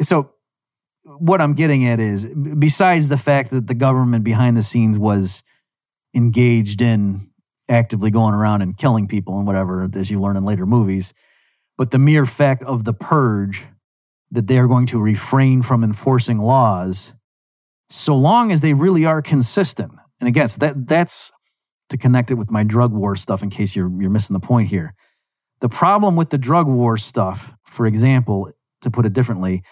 so 0.00 0.32
what 1.18 1.40
I'm 1.40 1.54
getting 1.54 1.86
at 1.86 2.00
is 2.00 2.24
besides 2.24 3.08
the 3.08 3.18
fact 3.18 3.50
that 3.50 3.66
the 3.66 3.74
government 3.74 4.24
behind 4.24 4.56
the 4.56 4.62
scenes 4.62 4.98
was 4.98 5.42
engaged 6.14 6.80
in 6.80 7.30
actively 7.68 8.10
going 8.10 8.34
around 8.34 8.62
and 8.62 8.76
killing 8.76 9.06
people 9.06 9.38
and 9.38 9.46
whatever, 9.46 9.88
as 9.94 10.10
you 10.10 10.20
learn 10.20 10.36
in 10.36 10.44
later 10.44 10.66
movies, 10.66 11.14
but 11.78 11.90
the 11.90 11.98
mere 11.98 12.26
fact 12.26 12.62
of 12.64 12.84
the 12.84 12.92
purge 12.92 13.64
that 14.30 14.46
they 14.46 14.58
are 14.58 14.66
going 14.66 14.86
to 14.86 15.00
refrain 15.00 15.62
from 15.62 15.82
enforcing 15.82 16.38
laws 16.38 17.14
so 17.88 18.16
long 18.16 18.52
as 18.52 18.60
they 18.60 18.74
really 18.74 19.04
are 19.04 19.22
consistent. 19.22 19.92
And 20.20 20.28
again, 20.28 20.48
so 20.48 20.58
that 20.58 20.86
that's 20.86 21.32
to 21.88 21.98
connect 21.98 22.30
it 22.30 22.34
with 22.34 22.50
my 22.50 22.62
drug 22.62 22.92
war 22.92 23.16
stuff 23.16 23.42
in 23.42 23.50
case 23.50 23.74
you're 23.74 23.90
you're 24.00 24.10
missing 24.10 24.34
the 24.34 24.46
point 24.46 24.68
here. 24.68 24.94
The 25.60 25.68
problem 25.68 26.16
with 26.16 26.30
the 26.30 26.38
drug 26.38 26.66
war 26.66 26.96
stuff, 26.96 27.52
for 27.64 27.86
example, 27.86 28.52
to 28.82 28.90
put 28.90 29.06
it 29.06 29.12
differently, 29.12 29.62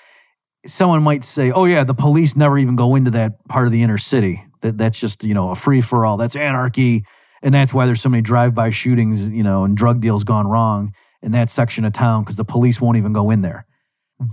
someone 0.67 1.03
might 1.03 1.25
say, 1.25 1.51
"Oh 1.51 1.65
yeah, 1.65 1.85
the 1.85 1.95
police 1.95 2.37
never 2.37 2.59
even 2.59 2.77
go 2.77 2.95
into 2.95 3.11
that 3.13 3.45
part 3.49 3.67
of 3.67 3.73
the 3.73 3.83
inner 3.83 3.99
city. 3.99 4.45
That 4.61 4.79
that's 4.79 4.99
just, 4.99 5.25
you 5.25 5.35
know, 5.35 5.51
a 5.51 5.55
free 5.55 5.81
for 5.81 6.05
all. 6.05 6.17
That's 6.17 6.37
anarchy." 6.37 7.05
And 7.43 7.55
that's 7.55 7.73
why 7.73 7.87
there's 7.87 8.01
so 8.01 8.09
many 8.09 8.23
drive-by 8.23 8.71
shootings, 8.71 9.29
you 9.29 9.45
know, 9.45 9.65
and 9.65 9.77
drug 9.77 10.01
deals 10.01 10.25
gone 10.25 10.49
wrong 10.49 10.93
in 11.23 11.33
that 11.33 11.51
section 11.51 11.85
of 11.85 11.93
town 11.93 12.25
because 12.25 12.37
the 12.37 12.45
police 12.45 12.81
won't 12.81 12.99
even 12.99 13.13
go 13.13 13.31
in 13.31 13.43
there. 13.43 13.65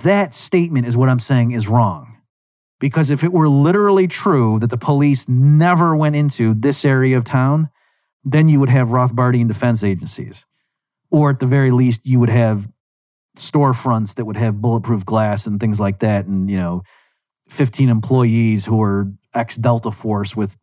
That 0.04 0.34
statement 0.34 0.88
is 0.88 0.98
what 0.98 1.10
I'm 1.10 1.20
saying 1.20 1.52
is 1.52 1.68
wrong. 1.68 2.18
Because 2.80 3.10
if 3.10 3.24
it 3.24 3.32
were 3.32 3.48
literally 3.48 4.08
true 4.08 4.60
that 4.60 4.70
the 4.70 4.78
police 4.78 5.30
never 5.30 5.96
went 5.96 6.16
into 6.16 6.54
this 6.54 6.84
area 6.84 7.18
of 7.18 7.24
town, 7.24 7.70
then 8.24 8.50
you 8.50 8.60
would 8.60 8.70
have 8.70 8.90
Rothbardian 8.90 9.48
defense 9.48 9.84
agencies. 9.84 10.46
Or 11.12 11.30
at 11.30 11.40
the 11.40 11.46
very 11.46 11.72
least, 11.72 12.06
you 12.06 12.20
would 12.20 12.30
have 12.30 12.68
storefronts 13.36 14.16
that 14.16 14.26
would 14.26 14.38
have 14.38 14.62
bulletproof 14.62 15.06
glass 15.06 15.46
and 15.46 15.60
things 15.60 15.80
like 15.80 16.00
that. 16.00 16.26
And, 16.26 16.50
you 16.50 16.58
know, 16.58 16.84
15 17.50 17.90
employees 17.90 18.66
who 18.66 18.82
are 18.82 19.12
ex 19.34 19.56
Delta 19.56 19.92
Force 19.92 20.36
with, 20.36 20.56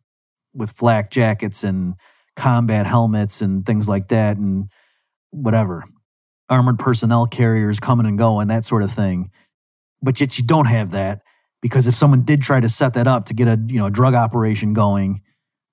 with 0.53 0.71
flak 0.71 1.11
jackets 1.11 1.63
and 1.63 1.95
combat 2.35 2.85
helmets 2.85 3.41
and 3.41 3.65
things 3.65 3.87
like 3.87 4.09
that 4.09 4.37
and 4.37 4.69
whatever. 5.31 5.83
Armored 6.49 6.79
personnel 6.79 7.25
carriers 7.25 7.79
coming 7.79 8.05
and 8.05 8.17
going, 8.17 8.47
that 8.47 8.65
sort 8.65 8.83
of 8.83 8.91
thing. 8.91 9.31
But 10.01 10.19
yet 10.19 10.37
you 10.37 10.45
don't 10.45 10.65
have 10.65 10.91
that 10.91 11.21
because 11.61 11.87
if 11.87 11.95
someone 11.95 12.23
did 12.23 12.41
try 12.41 12.59
to 12.59 12.69
set 12.69 12.95
that 12.95 13.07
up 13.07 13.27
to 13.27 13.33
get 13.33 13.47
a 13.47 13.59
you 13.67 13.79
know 13.79 13.89
drug 13.89 14.13
operation 14.13 14.73
going, 14.73 15.21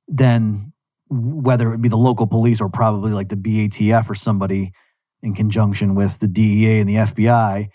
then 0.06 0.72
whether 1.09 1.74
it 1.74 1.82
be 1.82 1.89
the 1.89 1.97
local 1.97 2.27
police 2.27 2.60
or 2.60 2.68
probably 2.68 3.10
like 3.10 3.28
the 3.28 3.36
BATF 3.36 4.09
or 4.09 4.14
somebody 4.14 4.72
in 5.22 5.34
conjunction 5.34 5.94
with 5.94 6.18
the 6.18 6.28
DEA 6.28 6.78
and 6.78 6.88
the 6.88 6.97
FBI, 6.97 7.68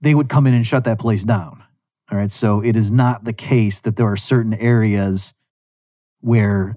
they 0.00 0.14
would 0.14 0.28
come 0.28 0.46
in 0.46 0.54
and 0.54 0.66
shut 0.66 0.84
that 0.84 0.98
place 0.98 1.24
down. 1.24 1.62
All 2.10 2.18
right. 2.18 2.32
So 2.32 2.62
it 2.62 2.76
is 2.76 2.90
not 2.90 3.24
the 3.24 3.32
case 3.32 3.80
that 3.80 3.96
there 3.96 4.06
are 4.06 4.16
certain 4.16 4.54
areas 4.54 5.34
where 6.20 6.76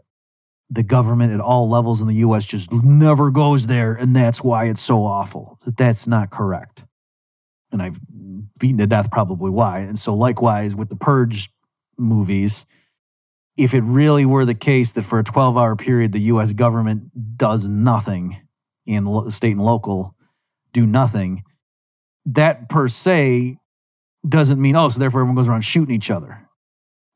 the 0.70 0.84
government 0.84 1.34
at 1.34 1.40
all 1.40 1.70
levels 1.70 2.02
in 2.02 2.08
the 2.08 2.16
US 2.16 2.46
just 2.46 2.72
never 2.72 3.30
goes 3.30 3.68
there. 3.68 3.94
And 3.94 4.16
that's 4.16 4.44
why 4.44 4.66
it's 4.66 4.82
so 4.82 5.06
awful. 5.06 5.58
That 5.66 5.78
that's 5.78 6.08
not 6.08 6.32
correct. 6.32 6.86
And 7.72 7.82
I've 7.82 8.00
beaten 8.58 8.78
to 8.80 8.88
death 8.88 9.12
probably 9.12 9.52
why. 9.52 9.80
And 9.80 9.98
so 9.98 10.14
likewise 10.14 10.76
with 10.76 10.90
the 10.90 10.96
Purge 10.96 11.50
movies, 11.98 12.66
if 13.58 13.74
it 13.74 13.82
really 13.82 14.26
were 14.26 14.46
the 14.46 14.56
case 14.56 14.94
that 14.94 15.04
for 15.04 15.20
a 15.20 15.24
12 15.24 15.58
hour 15.58 15.76
period, 15.76 16.12
the 16.12 16.22
US 16.22 16.54
government 16.54 17.38
does 17.38 17.66
nothing 17.66 18.38
and 18.88 19.06
the 19.06 19.32
state 19.32 19.52
and 19.52 19.64
local 19.64 20.16
do 20.74 20.86
nothing, 20.86 21.44
that 22.26 22.70
per 22.70 22.88
se 22.88 23.58
doesn't 24.28 24.62
mean, 24.62 24.76
oh, 24.76 24.90
so 24.90 25.00
therefore 25.00 25.22
everyone 25.22 25.36
goes 25.36 25.48
around 25.48 25.62
shooting 25.62 25.96
each 25.96 26.12
other. 26.12 26.48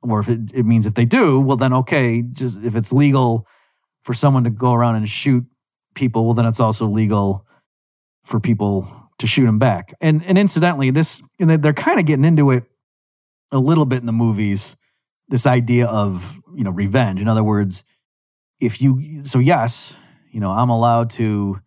Or 0.01 0.19
if 0.19 0.29
it, 0.29 0.51
it 0.53 0.63
means 0.63 0.85
if 0.85 0.93
they 0.93 1.05
do, 1.05 1.39
well, 1.39 1.57
then 1.57 1.73
okay, 1.73 2.21
just 2.21 2.63
if 2.63 2.75
it's 2.75 2.93
legal 2.93 3.47
for 4.03 4.13
someone 4.13 4.43
to 4.43 4.49
go 4.49 4.73
around 4.73 4.95
and 4.97 5.09
shoot 5.09 5.43
people, 5.95 6.25
well, 6.25 6.33
then 6.33 6.45
it's 6.45 6.59
also 6.59 6.85
legal 6.85 7.45
for 8.23 8.39
people 8.39 8.87
to 9.19 9.27
shoot 9.27 9.45
them 9.45 9.59
back. 9.59 9.93
And 10.01 10.23
and 10.25 10.37
incidentally, 10.37 10.91
this 10.91 11.23
and 11.39 11.49
they're 11.49 11.73
kind 11.73 11.99
of 11.99 12.05
getting 12.05 12.25
into 12.25 12.51
it 12.51 12.65
a 13.51 13.57
little 13.57 13.85
bit 13.85 13.99
in 13.99 14.05
the 14.05 14.11
movies 14.11 14.75
this 15.29 15.47
idea 15.47 15.87
of 15.87 16.39
you 16.55 16.63
know 16.63 16.69
revenge 16.69 17.19
in 17.19 17.27
other 17.27 17.43
words 17.43 17.83
if 18.59 18.81
you 18.81 19.23
so 19.23 19.39
yes 19.39 19.97
you 20.35 20.41
know 20.41 20.51
i'm 20.51 20.69
allowed 20.69 21.09
to 21.09 21.59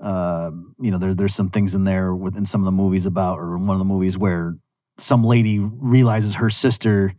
uh, 0.00 0.50
you 0.78 0.90
know 0.90 0.98
there, 0.98 1.14
there's 1.14 1.34
some 1.34 1.48
things 1.48 1.74
in 1.74 1.84
there 1.84 2.14
within 2.14 2.44
some 2.44 2.60
of 2.60 2.64
the 2.64 2.72
movies 2.72 3.06
about 3.06 3.38
or 3.38 3.56
one 3.56 3.70
of 3.70 3.78
the 3.78 3.84
movies 3.84 4.18
where 4.18 4.56
some 4.98 5.22
lady 5.22 5.58
realizes 5.58 6.34
her 6.34 6.50
sister 6.50 7.14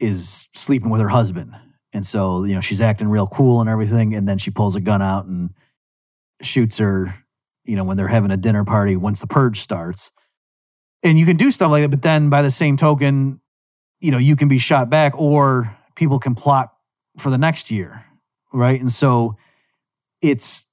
is 0.00 0.48
sleeping 0.54 0.90
with 0.90 1.00
her 1.00 1.08
husband. 1.08 1.54
And 1.92 2.04
so, 2.04 2.44
you 2.44 2.54
know, 2.54 2.60
she's 2.60 2.80
acting 2.80 3.08
real 3.08 3.26
cool 3.26 3.60
and 3.60 3.68
everything. 3.68 4.14
And 4.14 4.28
then 4.28 4.38
she 4.38 4.50
pulls 4.50 4.76
a 4.76 4.80
gun 4.80 5.02
out 5.02 5.26
and 5.26 5.50
shoots 6.42 6.78
her, 6.78 7.14
you 7.64 7.76
know, 7.76 7.84
when 7.84 7.96
they're 7.96 8.08
having 8.08 8.30
a 8.30 8.36
dinner 8.36 8.64
party 8.64 8.96
once 8.96 9.20
the 9.20 9.26
purge 9.26 9.60
starts. 9.60 10.10
And 11.02 11.18
you 11.18 11.26
can 11.26 11.36
do 11.36 11.50
stuff 11.50 11.70
like 11.70 11.82
that. 11.82 11.90
But 11.90 12.02
then 12.02 12.30
by 12.30 12.42
the 12.42 12.50
same 12.50 12.76
token, 12.76 13.40
you 14.00 14.10
know, 14.10 14.18
you 14.18 14.36
can 14.36 14.48
be 14.48 14.58
shot 14.58 14.90
back 14.90 15.18
or 15.18 15.76
people 15.94 16.18
can 16.18 16.34
plot 16.34 16.72
for 17.18 17.30
the 17.30 17.38
next 17.38 17.70
year. 17.70 18.04
Right. 18.52 18.80
And 18.80 18.90
so 18.90 19.36
it's, 20.22 20.64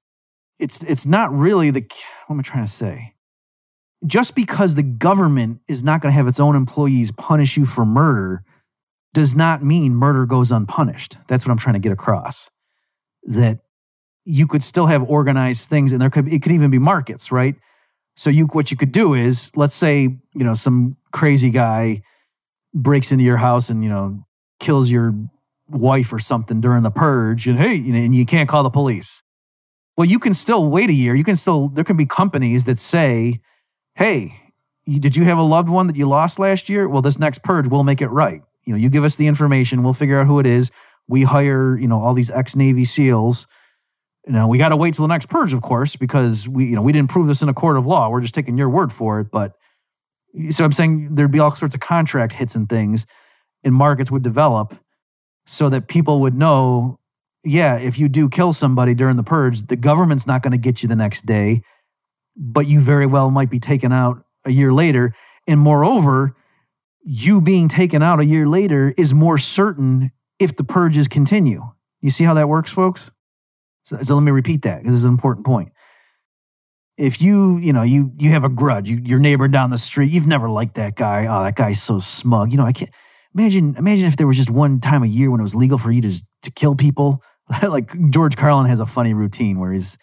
it's, 0.59 0.84
it's 0.84 1.05
not 1.05 1.34
really 1.34 1.71
the, 1.71 1.81
what 2.27 2.35
am 2.35 2.39
I 2.39 2.43
trying 2.43 2.65
to 2.65 2.71
say? 2.71 3.15
Just 4.05 4.35
because 4.35 4.76
the 4.76 4.84
government 4.84 5.59
is 5.67 5.84
not 5.84 6.01
going 6.01 6.11
to 6.11 6.15
have 6.15 6.27
its 6.27 6.39
own 6.39 6.55
employees 6.55 7.11
punish 7.11 7.57
you 7.57 7.65
for 7.65 7.85
murder 7.85 8.43
does 9.13 9.35
not 9.35 9.63
mean 9.63 9.95
murder 9.95 10.26
goes 10.26 10.51
unpunished. 10.51 11.17
That's 11.27 11.45
what 11.45 11.51
I'm 11.51 11.57
trying 11.57 11.73
to 11.73 11.80
get 11.80 11.91
across. 11.91 12.49
That 13.23 13.59
you 14.23 14.47
could 14.47 14.63
still 14.63 14.85
have 14.85 15.09
organized 15.09 15.69
things 15.69 15.91
and 15.91 16.01
there 16.01 16.09
could 16.09 16.31
it 16.31 16.41
could 16.41 16.51
even 16.51 16.71
be 16.71 16.80
markets, 16.80 17.31
right? 17.31 17.55
So 18.15 18.30
you 18.30 18.45
what 18.47 18.71
you 18.71 18.77
could 18.77 18.91
do 18.91 19.13
is 19.13 19.51
let's 19.55 19.76
say, 19.76 20.03
you 20.03 20.43
know, 20.43 20.53
some 20.53 20.97
crazy 21.11 21.49
guy 21.49 22.01
breaks 22.73 23.11
into 23.11 23.23
your 23.23 23.38
house 23.38 23.69
and, 23.69 23.84
you 23.84 23.89
know, 23.89 24.23
kills 24.59 24.91
your 24.91 25.13
wife 25.67 26.13
or 26.13 26.19
something 26.19 26.61
during 26.61 26.84
the 26.84 26.91
purge 26.91 27.47
and 27.47 27.57
hey, 27.57 27.76
you 27.76 27.91
know, 27.93 27.99
and 27.99 28.15
you 28.15 28.26
can't 28.26 28.49
call 28.49 28.63
the 28.63 28.69
police. 28.69 29.23
Well, 29.99 30.07
you 30.07 30.17
can 30.17 30.34
still 30.34 30.69
wait 30.69 30.89
a 30.89 30.93
year. 30.93 31.13
You 31.13 31.26
can 31.26 31.35
still 31.35 31.67
there 31.67 31.84
can 31.84 31.97
be 31.97 32.05
companies 32.05 32.63
that 32.63 32.80
say, 32.80 33.41
"Hey, 33.95 34.34
did 34.88 35.17
you 35.17 35.26
have 35.26 35.38
a 35.38 35.43
loved 35.43 35.67
one 35.67 35.88
that 35.88 35.97
you 35.97 36.07
lost 36.07 36.39
last 36.39 36.69
year? 36.69 36.88
Well, 36.88 37.01
this 37.01 37.19
next 37.19 37.43
purge 37.43 37.67
will 37.67 37.84
make 37.84 38.01
it 38.01 38.07
right." 38.07 38.41
You 38.63 38.71
know, 38.71 38.80
you 38.80 38.89
give 38.89 39.03
us 39.03 39.17
the 39.17 39.27
information, 39.27 39.84
we'll 39.84 39.93
figure 39.93 40.17
out 40.17 40.26
who 40.26 40.39
it 40.39 40.45
is. 40.45 40.71
We 41.09 41.23
hire, 41.23 41.77
you 41.77 41.89
know, 41.89 42.01
all 42.01 42.13
these 42.13 42.31
ex 42.31 42.55
Navy 42.55 42.85
SEALs. 42.85 43.45
You 44.26 44.31
know, 44.31 44.47
we 44.47 44.57
got 44.57 44.69
to 44.69 44.77
wait 44.77 44.93
till 44.93 45.03
the 45.03 45.13
next 45.13 45.26
purge, 45.26 45.51
of 45.51 45.61
course, 45.61 45.97
because 45.97 46.47
we, 46.47 46.67
you 46.67 46.77
know, 46.77 46.81
we 46.81 46.93
didn't 46.93 47.09
prove 47.09 47.27
this 47.27 47.41
in 47.41 47.49
a 47.49 47.53
court 47.53 47.76
of 47.76 47.85
law. 47.85 48.09
We're 48.09 48.21
just 48.21 48.35
taking 48.35 48.57
your 48.57 48.69
word 48.69 48.93
for 48.93 49.19
it. 49.19 49.27
But 49.34 49.57
so 50.49 50.63
I'm 50.63 50.71
saying 50.71 51.15
there'd 51.15 51.30
be 51.30 51.39
all 51.39 51.51
sorts 51.51 51.76
of 51.76 51.81
contract 51.81 52.31
hits 52.31 52.55
and 52.55 52.69
things, 52.69 53.05
and 53.65 53.76
markets 53.76 54.11
would 54.11 54.23
develop 54.23 54.76
so 55.45 55.67
that 55.67 55.89
people 55.89 56.21
would 56.21 56.35
know, 56.35 56.98
yeah, 57.43 57.77
if 57.77 57.97
you 57.97 58.09
do 58.09 58.29
kill 58.29 58.53
somebody 58.53 58.93
during 58.93 59.15
the 59.15 59.23
purge, 59.23 59.67
the 59.67 59.75
government's 59.75 60.27
not 60.27 60.43
going 60.43 60.51
to 60.51 60.57
get 60.57 60.83
you 60.83 60.89
the 60.89 60.95
next 60.95 61.25
day, 61.25 61.61
but 62.35 62.67
you 62.67 62.81
very 62.81 63.05
well 63.05 63.31
might 63.31 63.49
be 63.49 63.59
taken 63.59 63.91
out 63.91 64.23
a 64.45 64.51
year 64.51 64.73
later. 64.73 65.13
And 65.47 65.59
moreover, 65.59 66.35
you 67.03 67.41
being 67.41 67.69
taken 67.69 68.03
out 68.03 68.19
a 68.19 68.25
year 68.25 68.47
later 68.47 68.93
is 68.97 69.13
more 69.13 69.37
certain 69.37 70.11
if 70.37 70.55
the 70.55 70.63
purges 70.63 71.07
continue. 71.07 71.63
You 72.01 72.09
see 72.09 72.23
how 72.23 72.33
that 72.35 72.49
works, 72.49 72.71
folks? 72.71 73.11
So, 73.83 73.97
so 74.01 74.15
let 74.15 74.23
me 74.23 74.31
repeat 74.31 74.63
that 74.63 74.81
because 74.81 74.95
it's 74.95 75.05
an 75.05 75.11
important 75.11 75.45
point. 75.45 75.71
If 76.97 77.21
you, 77.21 77.57
you 77.57 77.71
know, 77.71 77.83
you 77.83 78.11
you 78.19 78.31
have 78.31 78.43
a 78.43 78.49
grudge, 78.49 78.89
you, 78.89 78.97
your 78.97 79.19
neighbor 79.19 79.47
down 79.47 79.69
the 79.69 79.77
street, 79.77 80.11
you've 80.11 80.27
never 80.27 80.49
liked 80.49 80.75
that 80.75 80.95
guy. 80.95 81.27
Oh, 81.27 81.43
that 81.43 81.55
guy's 81.55 81.81
so 81.81 81.99
smug. 81.99 82.51
You 82.51 82.57
know, 82.57 82.65
I 82.65 82.73
can't 82.73 82.91
imagine. 83.33 83.75
Imagine 83.77 84.05
if 84.05 84.17
there 84.17 84.27
was 84.27 84.35
just 84.35 84.49
one 84.49 84.81
time 84.81 85.03
a 85.03 85.07
year 85.07 85.31
when 85.31 85.39
it 85.39 85.43
was 85.43 85.55
legal 85.55 85.77
for 85.77 85.91
you 85.91 86.01
to 86.01 86.21
to 86.43 86.51
kill 86.51 86.75
people. 86.75 87.23
like 87.67 87.91
George 88.11 88.37
Carlin 88.37 88.67
has 88.67 88.79
a 88.79 88.85
funny 88.85 89.13
routine 89.13 89.59
where 89.59 89.71
he's 89.71 89.97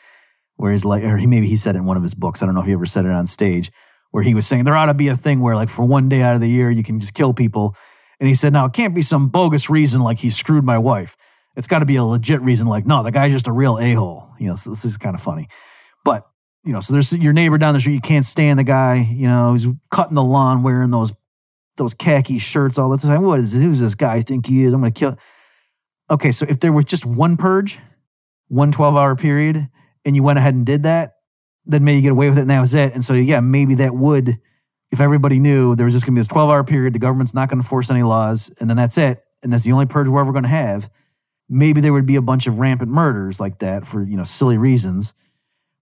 where 0.56 0.72
he's 0.72 0.84
like, 0.84 1.04
or 1.04 1.16
he 1.16 1.26
maybe 1.26 1.46
he 1.46 1.56
said 1.56 1.76
it 1.76 1.78
in 1.78 1.84
one 1.84 1.96
of 1.96 2.02
his 2.02 2.14
books. 2.14 2.42
I 2.42 2.46
don't 2.46 2.54
know 2.54 2.62
if 2.62 2.66
he 2.66 2.72
ever 2.72 2.86
said 2.86 3.04
it 3.04 3.10
on 3.10 3.26
stage 3.26 3.70
where 4.10 4.22
he 4.22 4.34
was 4.34 4.46
saying 4.46 4.64
there 4.64 4.76
ought 4.76 4.86
to 4.86 4.94
be 4.94 5.08
a 5.08 5.16
thing 5.16 5.40
where 5.40 5.54
like 5.54 5.68
for 5.68 5.84
one 5.84 6.08
day 6.08 6.22
out 6.22 6.34
of 6.34 6.40
the 6.40 6.48
year 6.48 6.70
you 6.70 6.82
can 6.82 6.98
just 7.00 7.14
kill 7.14 7.34
people. 7.34 7.76
And 8.18 8.28
he 8.28 8.34
said, 8.34 8.52
now 8.52 8.64
it 8.64 8.72
can't 8.72 8.94
be 8.94 9.02
some 9.02 9.28
bogus 9.28 9.68
reason 9.68 10.00
like 10.00 10.18
he 10.18 10.30
screwed 10.30 10.64
my 10.64 10.78
wife. 10.78 11.16
It's 11.54 11.66
got 11.66 11.80
to 11.80 11.84
be 11.84 11.96
a 11.96 12.04
legit 12.04 12.40
reason 12.40 12.66
like, 12.66 12.86
no, 12.86 13.02
the 13.02 13.10
guy's 13.10 13.32
just 13.32 13.46
a 13.46 13.52
real 13.52 13.78
a-hole. 13.78 14.30
You 14.38 14.48
know, 14.48 14.54
so 14.54 14.70
this 14.70 14.86
is 14.86 14.96
kind 14.96 15.14
of 15.14 15.20
funny. 15.20 15.48
But, 16.02 16.26
you 16.64 16.72
know, 16.72 16.80
so 16.80 16.94
there's 16.94 17.12
your 17.16 17.34
neighbor 17.34 17.58
down 17.58 17.74
the 17.74 17.80
street, 17.80 17.94
you 17.94 18.00
can't 18.00 18.24
stand 18.24 18.58
the 18.58 18.64
guy, 18.64 19.06
you 19.10 19.26
know, 19.26 19.52
he's 19.52 19.66
cutting 19.90 20.14
the 20.14 20.24
lawn 20.24 20.62
wearing 20.62 20.90
those 20.90 21.12
those 21.76 21.92
khaki 21.92 22.38
shirts 22.38 22.78
all 22.78 22.88
the 22.88 22.96
time. 22.96 23.22
What 23.22 23.38
is 23.38 23.52
this? 23.52 23.62
Who's 23.62 23.80
this 23.80 23.94
guy 23.94 24.22
think 24.22 24.46
he 24.46 24.64
is? 24.64 24.72
I'm 24.72 24.80
gonna 24.80 24.92
kill. 24.92 25.18
Okay, 26.10 26.30
so 26.30 26.46
if 26.48 26.60
there 26.60 26.72
was 26.72 26.84
just 26.84 27.04
one 27.04 27.36
purge, 27.36 27.78
one 28.48 28.72
12 28.72 28.96
hour 28.96 29.16
period, 29.16 29.68
and 30.04 30.14
you 30.14 30.22
went 30.22 30.38
ahead 30.38 30.54
and 30.54 30.64
did 30.64 30.84
that, 30.84 31.14
then 31.64 31.84
maybe 31.84 31.96
you 31.96 32.02
get 32.02 32.12
away 32.12 32.28
with 32.28 32.38
it 32.38 32.42
and 32.42 32.50
that 32.50 32.60
was 32.60 32.74
it. 32.74 32.94
And 32.94 33.04
so, 33.04 33.12
yeah, 33.12 33.40
maybe 33.40 33.74
that 33.76 33.94
would, 33.94 34.38
if 34.92 35.00
everybody 35.00 35.40
knew 35.40 35.74
there 35.74 35.84
was 35.84 35.94
just 35.94 36.06
going 36.06 36.14
to 36.14 36.18
be 36.18 36.20
this 36.20 36.28
12 36.28 36.48
hour 36.48 36.62
period, 36.62 36.92
the 36.92 37.00
government's 37.00 37.34
not 37.34 37.48
going 37.50 37.60
to 37.60 37.68
force 37.68 37.90
any 37.90 38.04
laws, 38.04 38.52
and 38.60 38.70
then 38.70 38.76
that's 38.76 38.98
it. 38.98 39.22
And 39.42 39.52
that's 39.52 39.64
the 39.64 39.72
only 39.72 39.86
purge 39.86 40.08
we're 40.08 40.20
ever 40.20 40.32
going 40.32 40.44
to 40.44 40.48
have. 40.48 40.88
Maybe 41.48 41.80
there 41.80 41.92
would 41.92 42.06
be 42.06 42.16
a 42.16 42.22
bunch 42.22 42.46
of 42.46 42.58
rampant 42.58 42.90
murders 42.90 43.40
like 43.40 43.58
that 43.58 43.86
for, 43.86 44.02
you 44.02 44.16
know, 44.16 44.24
silly 44.24 44.58
reasons. 44.58 45.12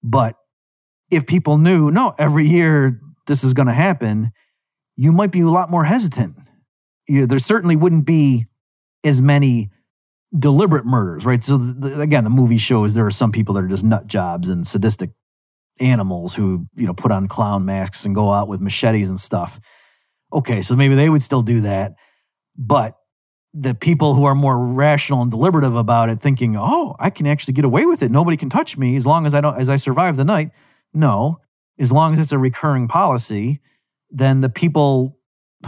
But 0.03 0.37
if 1.11 1.27
people 1.27 1.59
knew, 1.59 1.91
no, 1.91 2.15
every 2.19 2.47
year 2.47 3.01
this 3.27 3.45
is 3.45 3.55
going 3.55 3.69
to 3.69 3.75
happen, 3.75 4.33
you 4.97 5.13
might 5.13 5.33
be 5.33 5.41
a 5.41 5.49
lot 5.49 5.71
more 5.71 5.85
hesitant. 5.85 6.37
You 7.09 7.21
know, 7.21 7.27
there 7.27 7.39
certainly 7.39 7.77
wouldn't 7.77 8.07
be 8.07 8.47
as 9.05 9.21
many 9.21 9.71
deliberate 10.39 10.85
murders, 10.85 11.25
right? 11.25 11.43
So 11.43 11.59
the, 11.59 12.01
again, 12.01 12.25
the 12.25 12.31
movie 12.31 12.59
shows 12.59 12.95
there 12.95 13.07
are 13.07 13.11
some 13.11 13.33
people 13.33 13.55
that 13.55 13.65
are 13.65 13.69
just 13.69 13.85
nut 13.85 14.07
jobs 14.07 14.49
and 14.49 14.67
sadistic 14.67 15.11
animals 15.81 16.35
who 16.35 16.67
you 16.77 16.87
know 16.87 16.95
put 16.95 17.11
on 17.11 17.27
clown 17.27 17.65
masks 17.65 18.05
and 18.05 18.15
go 18.15 18.31
out 18.31 18.49
with 18.49 18.61
machetes 18.61 19.09
and 19.09 19.19
stuff. 19.19 19.59
Okay 20.33 20.63
so 20.63 20.77
maybe 20.77 20.95
they 20.95 21.09
would 21.09 21.23
still 21.23 21.43
do 21.43 21.61
that 21.61 21.95
but 22.57 22.97
the 23.53 23.75
people 23.75 24.15
who 24.15 24.25
are 24.25 24.35
more 24.35 24.59
rational 24.59 25.23
and 25.23 25.31
deliberative 25.31 25.77
about 25.77 26.09
it 26.09 26.21
thinking 26.21 26.57
oh 26.57 26.97
i 26.99 27.11
can 27.11 27.27
actually 27.27 27.55
get 27.55 27.65
away 27.65 27.87
with 27.87 28.03
it. 28.03 28.11
Nobody 28.11 28.37
can 28.37 28.51
touch 28.51 28.77
me 28.77 28.97
as 28.97 29.07
long 29.07 29.27
as 29.27 29.35
i 29.35 29.41
don't 29.41 29.59
as 29.59 29.69
i 29.69 29.77
survive 29.77 30.17
the 30.17 30.25
night. 30.25 30.51
No 30.93 31.41
as 31.79 31.91
long 31.91 32.13
as 32.13 32.21
it's 32.21 32.33
a 32.33 32.39
recurring 32.39 32.87
policy 32.87 33.61
then 34.11 34.41
the 34.41 34.49
people 34.49 35.19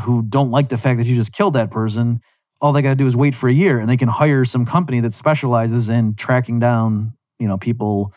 who 0.03 0.23
don't 0.23 0.53
like 0.53 0.69
the 0.69 0.79
fact 0.79 0.99
that 0.99 1.07
you 1.07 1.17
just 1.17 1.33
killed 1.33 1.55
that 1.55 1.71
person 1.73 2.21
all 2.61 2.73
they 2.73 2.83
got 2.83 2.91
to 2.91 2.97
do 2.97 3.07
is 3.07 3.17
wait 3.17 3.35
for 3.35 3.49
a 3.49 3.53
year 3.53 3.79
and 3.79 3.89
they 3.89 3.97
can 3.97 4.09
hire 4.09 4.45
some 4.45 4.65
company 4.65 5.01
that 5.01 5.13
specializes 5.13 5.89
in 5.89 6.15
tracking 6.15 6.59
down 6.59 7.13
you 7.39 7.47
know 7.47 7.57
people 7.57 8.13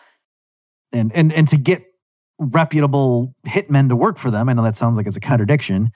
and 0.94 1.12
and 1.14 1.34
and 1.34 1.48
to 1.48 1.58
get 1.58 1.84
reputable 2.40 3.36
hitmen 3.46 3.90
to 3.90 3.96
work 3.96 4.18
for 4.18 4.32
them. 4.32 4.50
I 4.50 4.54
know 4.54 4.64
that 4.64 4.76
sounds 4.76 4.98
like 4.98 5.06
it's 5.06 5.18
a 5.18 5.22
contradiction, 5.22 5.92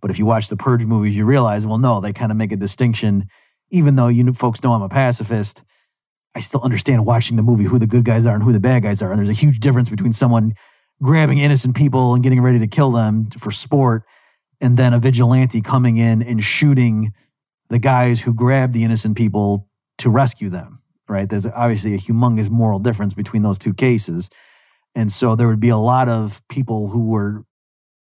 but 0.00 0.10
if 0.10 0.18
you 0.18 0.26
watch 0.26 0.48
the 0.48 0.56
Purge 0.56 0.84
movies, 0.84 1.16
you 1.16 1.24
realize, 1.24 1.66
well, 1.66 1.78
no, 1.78 2.00
they 2.00 2.12
kind 2.12 2.30
of 2.30 2.38
make 2.38 2.52
a 2.52 2.56
distinction. 2.56 3.26
Even 3.70 3.96
though 3.96 4.08
you 4.08 4.32
folks 4.32 4.62
know 4.62 4.72
I'm 4.72 4.82
a 4.82 4.88
pacifist, 4.88 5.64
I 6.34 6.40
still 6.40 6.62
understand 6.62 7.04
watching 7.04 7.36
the 7.36 7.42
movie 7.42 7.64
who 7.64 7.78
the 7.78 7.86
good 7.86 8.04
guys 8.04 8.26
are 8.26 8.34
and 8.34 8.42
who 8.42 8.52
the 8.52 8.60
bad 8.60 8.84
guys 8.84 9.02
are. 9.02 9.10
And 9.10 9.18
there's 9.18 9.28
a 9.28 9.32
huge 9.32 9.60
difference 9.60 9.90
between 9.90 10.12
someone 10.12 10.54
grabbing 11.02 11.38
innocent 11.38 11.76
people 11.76 12.14
and 12.14 12.22
getting 12.22 12.40
ready 12.40 12.58
to 12.60 12.66
kill 12.66 12.92
them 12.92 13.28
for 13.30 13.50
sport, 13.50 14.04
and 14.60 14.76
then 14.76 14.92
a 14.92 14.98
vigilante 14.98 15.60
coming 15.60 15.96
in 15.96 16.22
and 16.22 16.42
shooting 16.42 17.12
the 17.70 17.78
guys 17.78 18.20
who 18.20 18.34
grabbed 18.34 18.74
the 18.74 18.84
innocent 18.84 19.16
people 19.16 19.68
to 19.98 20.10
rescue 20.10 20.48
them 20.48 20.78
right? 21.08 21.28
There's 21.28 21.46
obviously 21.46 21.94
a 21.94 21.98
humongous 21.98 22.50
moral 22.50 22.78
difference 22.78 23.14
between 23.14 23.42
those 23.42 23.58
two 23.58 23.74
cases. 23.74 24.30
And 24.94 25.10
so 25.10 25.34
there 25.34 25.48
would 25.48 25.60
be 25.60 25.68
a 25.68 25.76
lot 25.76 26.08
of 26.08 26.46
people 26.48 26.88
who 26.88 27.06
were 27.06 27.44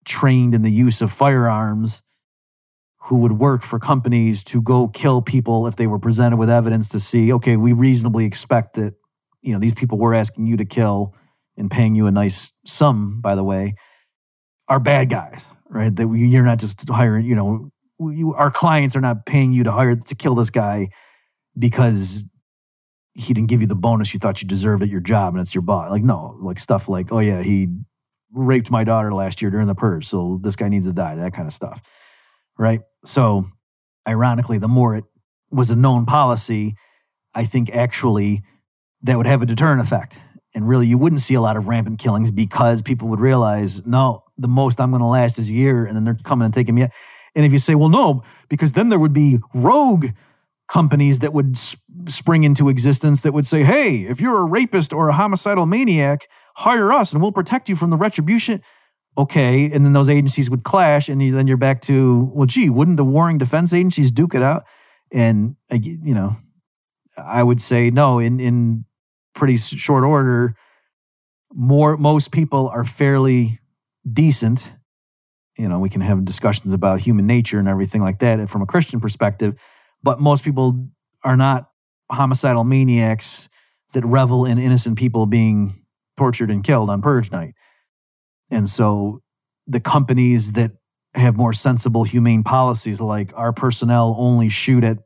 trained 0.04 0.54
in 0.54 0.62
the 0.62 0.70
use 0.70 1.00
of 1.00 1.12
firearms 1.12 2.02
who 3.04 3.16
would 3.16 3.32
work 3.32 3.62
for 3.62 3.78
companies 3.78 4.44
to 4.44 4.60
go 4.60 4.88
kill 4.88 5.22
people 5.22 5.66
if 5.66 5.76
they 5.76 5.86
were 5.86 5.98
presented 5.98 6.36
with 6.36 6.50
evidence 6.50 6.88
to 6.90 7.00
see, 7.00 7.32
okay, 7.32 7.56
we 7.56 7.72
reasonably 7.72 8.26
expect 8.26 8.74
that, 8.74 8.94
you 9.42 9.52
know, 9.52 9.58
these 9.58 9.74
people 9.74 9.98
we're 9.98 10.14
asking 10.14 10.46
you 10.46 10.56
to 10.56 10.64
kill 10.64 11.14
and 11.56 11.70
paying 11.70 11.94
you 11.94 12.06
a 12.06 12.10
nice 12.10 12.52
sum, 12.66 13.20
by 13.20 13.34
the 13.34 13.44
way, 13.44 13.74
are 14.68 14.80
bad 14.80 15.08
guys, 15.08 15.50
right? 15.70 15.94
That 15.94 16.08
you're 16.14 16.44
not 16.44 16.58
just 16.58 16.86
hiring, 16.88 17.24
you 17.24 17.34
know, 17.34 17.70
we, 18.00 18.24
our 18.34 18.50
clients 18.50 18.96
are 18.96 19.00
not 19.00 19.26
paying 19.26 19.52
you 19.52 19.64
to 19.64 19.70
hire 19.70 19.94
to 19.94 20.14
kill 20.14 20.34
this 20.34 20.48
guy 20.48 20.88
because 21.58 22.24
he 23.12 23.34
didn't 23.34 23.50
give 23.50 23.60
you 23.60 23.66
the 23.66 23.74
bonus 23.74 24.14
you 24.14 24.18
thought 24.18 24.40
you 24.40 24.48
deserved 24.48 24.82
at 24.82 24.88
your 24.88 25.00
job 25.00 25.34
and 25.34 25.42
it's 25.42 25.54
your 25.54 25.62
boss. 25.62 25.90
Like, 25.90 26.02
no, 26.02 26.36
like 26.40 26.58
stuff 26.58 26.88
like, 26.88 27.12
oh, 27.12 27.18
yeah, 27.18 27.42
he 27.42 27.68
raped 28.32 28.70
my 28.70 28.84
daughter 28.84 29.12
last 29.12 29.42
year 29.42 29.50
during 29.50 29.66
the 29.66 29.74
purge. 29.74 30.06
So 30.06 30.40
this 30.42 30.56
guy 30.56 30.68
needs 30.68 30.86
to 30.86 30.94
die, 30.94 31.16
that 31.16 31.34
kind 31.34 31.46
of 31.46 31.52
stuff. 31.52 31.82
Right. 32.58 32.80
So, 33.04 33.44
ironically, 34.08 34.58
the 34.58 34.68
more 34.68 34.96
it 34.96 35.04
was 35.50 35.70
a 35.70 35.76
known 35.76 36.06
policy, 36.06 36.76
I 37.34 37.44
think 37.44 37.70
actually 37.70 38.42
that 39.02 39.16
would 39.16 39.26
have 39.26 39.42
a 39.42 39.46
deterrent 39.46 39.82
effect. 39.82 40.18
And 40.54 40.66
really, 40.66 40.86
you 40.86 40.96
wouldn't 40.96 41.20
see 41.20 41.34
a 41.34 41.40
lot 41.40 41.56
of 41.56 41.68
rampant 41.68 41.98
killings 41.98 42.30
because 42.30 42.80
people 42.80 43.08
would 43.08 43.20
realize, 43.20 43.86
no, 43.86 44.24
the 44.38 44.48
most 44.48 44.80
I'm 44.80 44.90
going 44.90 45.00
to 45.00 45.06
last 45.06 45.38
is 45.38 45.48
a 45.48 45.52
year, 45.52 45.84
and 45.84 45.94
then 45.94 46.04
they're 46.04 46.16
coming 46.24 46.46
and 46.46 46.54
taking 46.54 46.74
me. 46.74 46.82
Out. 46.84 46.90
And 47.34 47.44
if 47.44 47.52
you 47.52 47.58
say, 47.58 47.74
well, 47.74 47.88
no, 47.88 48.22
because 48.48 48.72
then 48.72 48.88
there 48.88 48.98
would 48.98 49.12
be 49.12 49.38
rogue 49.54 50.06
companies 50.68 51.18
that 51.20 51.32
would 51.32 51.58
sp- 51.58 51.82
spring 52.06 52.44
into 52.44 52.68
existence 52.68 53.22
that 53.22 53.32
would 53.32 53.46
say, 53.46 53.64
hey, 53.64 54.02
if 54.02 54.20
you're 54.20 54.38
a 54.38 54.44
rapist 54.44 54.92
or 54.92 55.08
a 55.08 55.12
homicidal 55.12 55.66
maniac, 55.66 56.28
hire 56.56 56.92
us 56.92 57.12
and 57.12 57.20
we'll 57.22 57.32
protect 57.32 57.68
you 57.68 57.76
from 57.76 57.90
the 57.90 57.96
retribution. 57.96 58.62
okay, 59.18 59.70
and 59.72 59.84
then 59.84 59.92
those 59.92 60.08
agencies 60.08 60.48
would 60.48 60.62
clash, 60.62 61.08
and 61.08 61.20
then 61.20 61.46
you're 61.46 61.56
back 61.56 61.80
to, 61.82 62.30
well, 62.32 62.46
gee, 62.46 62.70
wouldn't 62.70 62.96
the 62.96 63.04
warring 63.04 63.38
defense 63.38 63.72
agencies 63.72 64.12
duke 64.12 64.34
it 64.34 64.42
out? 64.42 64.64
And 65.12 65.56
uh, 65.70 65.78
you 65.82 66.14
know, 66.14 66.36
I 67.16 67.42
would 67.42 67.60
say 67.60 67.90
no. 67.90 68.18
In 68.18 68.38
in 68.40 68.84
pretty 69.34 69.56
short 69.56 70.04
order, 70.04 70.54
more 71.52 71.96
most 71.96 72.30
people 72.30 72.68
are 72.68 72.84
fairly 72.84 73.58
decent. 74.10 74.70
You 75.60 75.68
know, 75.68 75.78
we 75.78 75.90
can 75.90 76.00
have 76.00 76.24
discussions 76.24 76.72
about 76.72 77.00
human 77.00 77.26
nature 77.26 77.58
and 77.58 77.68
everything 77.68 78.00
like 78.00 78.20
that 78.20 78.48
from 78.48 78.62
a 78.62 78.66
Christian 78.66 78.98
perspective, 78.98 79.60
but 80.02 80.18
most 80.18 80.42
people 80.42 80.88
are 81.22 81.36
not 81.36 81.68
homicidal 82.10 82.64
maniacs 82.64 83.50
that 83.92 84.02
revel 84.04 84.46
in 84.46 84.58
innocent 84.58 84.96
people 84.96 85.26
being 85.26 85.74
tortured 86.16 86.50
and 86.50 86.64
killed 86.64 86.88
on 86.88 87.02
purge 87.02 87.30
night. 87.30 87.52
And 88.50 88.70
so 88.70 89.20
the 89.66 89.80
companies 89.80 90.54
that 90.54 90.72
have 91.14 91.36
more 91.36 91.52
sensible, 91.52 92.04
humane 92.04 92.42
policies, 92.42 93.00
like 93.00 93.32
our 93.34 93.52
personnel 93.52 94.16
only 94.18 94.48
shoot 94.48 94.82
at 94.82 94.98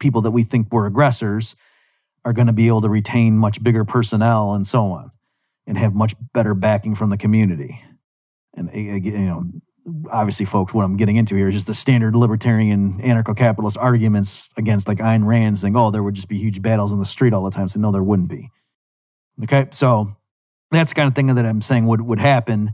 people 0.00 0.22
that 0.22 0.32
we 0.32 0.42
think 0.42 0.72
were 0.72 0.86
aggressors, 0.86 1.54
are 2.24 2.32
going 2.32 2.48
to 2.48 2.52
be 2.52 2.66
able 2.66 2.80
to 2.80 2.88
retain 2.88 3.36
much 3.36 3.62
bigger 3.62 3.84
personnel 3.84 4.54
and 4.54 4.66
so 4.66 4.86
on, 4.90 5.12
and 5.68 5.78
have 5.78 5.94
much 5.94 6.14
better 6.32 6.54
backing 6.54 6.96
from 6.96 7.10
the 7.10 7.16
community. 7.16 7.80
And 8.54 8.70
you 8.74 9.18
know, 9.20 9.44
obviously, 10.10 10.46
folks, 10.46 10.72
what 10.72 10.84
I'm 10.84 10.96
getting 10.96 11.16
into 11.16 11.34
here 11.34 11.48
is 11.48 11.54
just 11.54 11.66
the 11.66 11.74
standard 11.74 12.16
libertarian 12.16 13.00
anarcho-capitalist 13.00 13.76
arguments 13.78 14.50
against 14.56 14.88
like 14.88 14.98
Ayn 14.98 15.26
Rand 15.26 15.58
saying, 15.58 15.76
"Oh, 15.76 15.90
there 15.90 16.02
would 16.02 16.14
just 16.14 16.28
be 16.28 16.38
huge 16.38 16.62
battles 16.62 16.92
in 16.92 16.98
the 16.98 17.04
street 17.04 17.32
all 17.32 17.44
the 17.44 17.50
time." 17.50 17.68
So 17.68 17.80
no, 17.80 17.92
there 17.92 18.02
wouldn't 18.02 18.28
be. 18.28 18.50
Okay, 19.42 19.66
so 19.70 20.16
that's 20.70 20.92
the 20.92 20.94
kind 20.94 21.08
of 21.08 21.14
thing 21.14 21.26
that 21.26 21.44
I'm 21.44 21.60
saying 21.60 21.86
would 21.86 22.00
would 22.00 22.18
happen. 22.18 22.72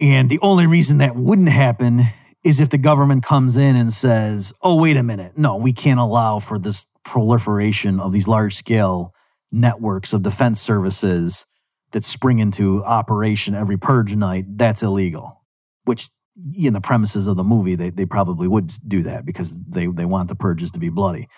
And 0.00 0.28
the 0.28 0.38
only 0.42 0.66
reason 0.66 0.98
that 0.98 1.16
wouldn't 1.16 1.48
happen 1.48 2.02
is 2.44 2.60
if 2.60 2.68
the 2.68 2.78
government 2.78 3.24
comes 3.24 3.56
in 3.56 3.74
and 3.76 3.92
says, 3.92 4.52
oh, 4.62 4.80
wait 4.80 4.96
a 4.96 5.02
minute. 5.02 5.36
No, 5.36 5.56
we 5.56 5.72
can't 5.72 5.98
allow 5.98 6.38
for 6.38 6.58
this 6.58 6.86
proliferation 7.04 7.98
of 7.98 8.12
these 8.12 8.28
large 8.28 8.54
scale 8.54 9.12
networks 9.50 10.12
of 10.12 10.22
defense 10.22 10.60
services 10.60 11.46
that 11.92 12.04
spring 12.04 12.38
into 12.38 12.84
operation 12.84 13.54
every 13.54 13.76
purge 13.76 14.14
night. 14.14 14.44
That's 14.48 14.82
illegal, 14.82 15.42
which 15.84 16.10
in 16.54 16.72
the 16.72 16.80
premises 16.80 17.26
of 17.26 17.36
the 17.36 17.44
movie, 17.44 17.74
they, 17.74 17.90
they 17.90 18.06
probably 18.06 18.48
would 18.48 18.72
do 18.86 19.02
that 19.02 19.24
because 19.24 19.62
they, 19.64 19.86
they 19.86 20.04
want 20.04 20.28
the 20.28 20.34
purges 20.34 20.70
to 20.72 20.78
be 20.78 20.88
bloody. 20.88 21.28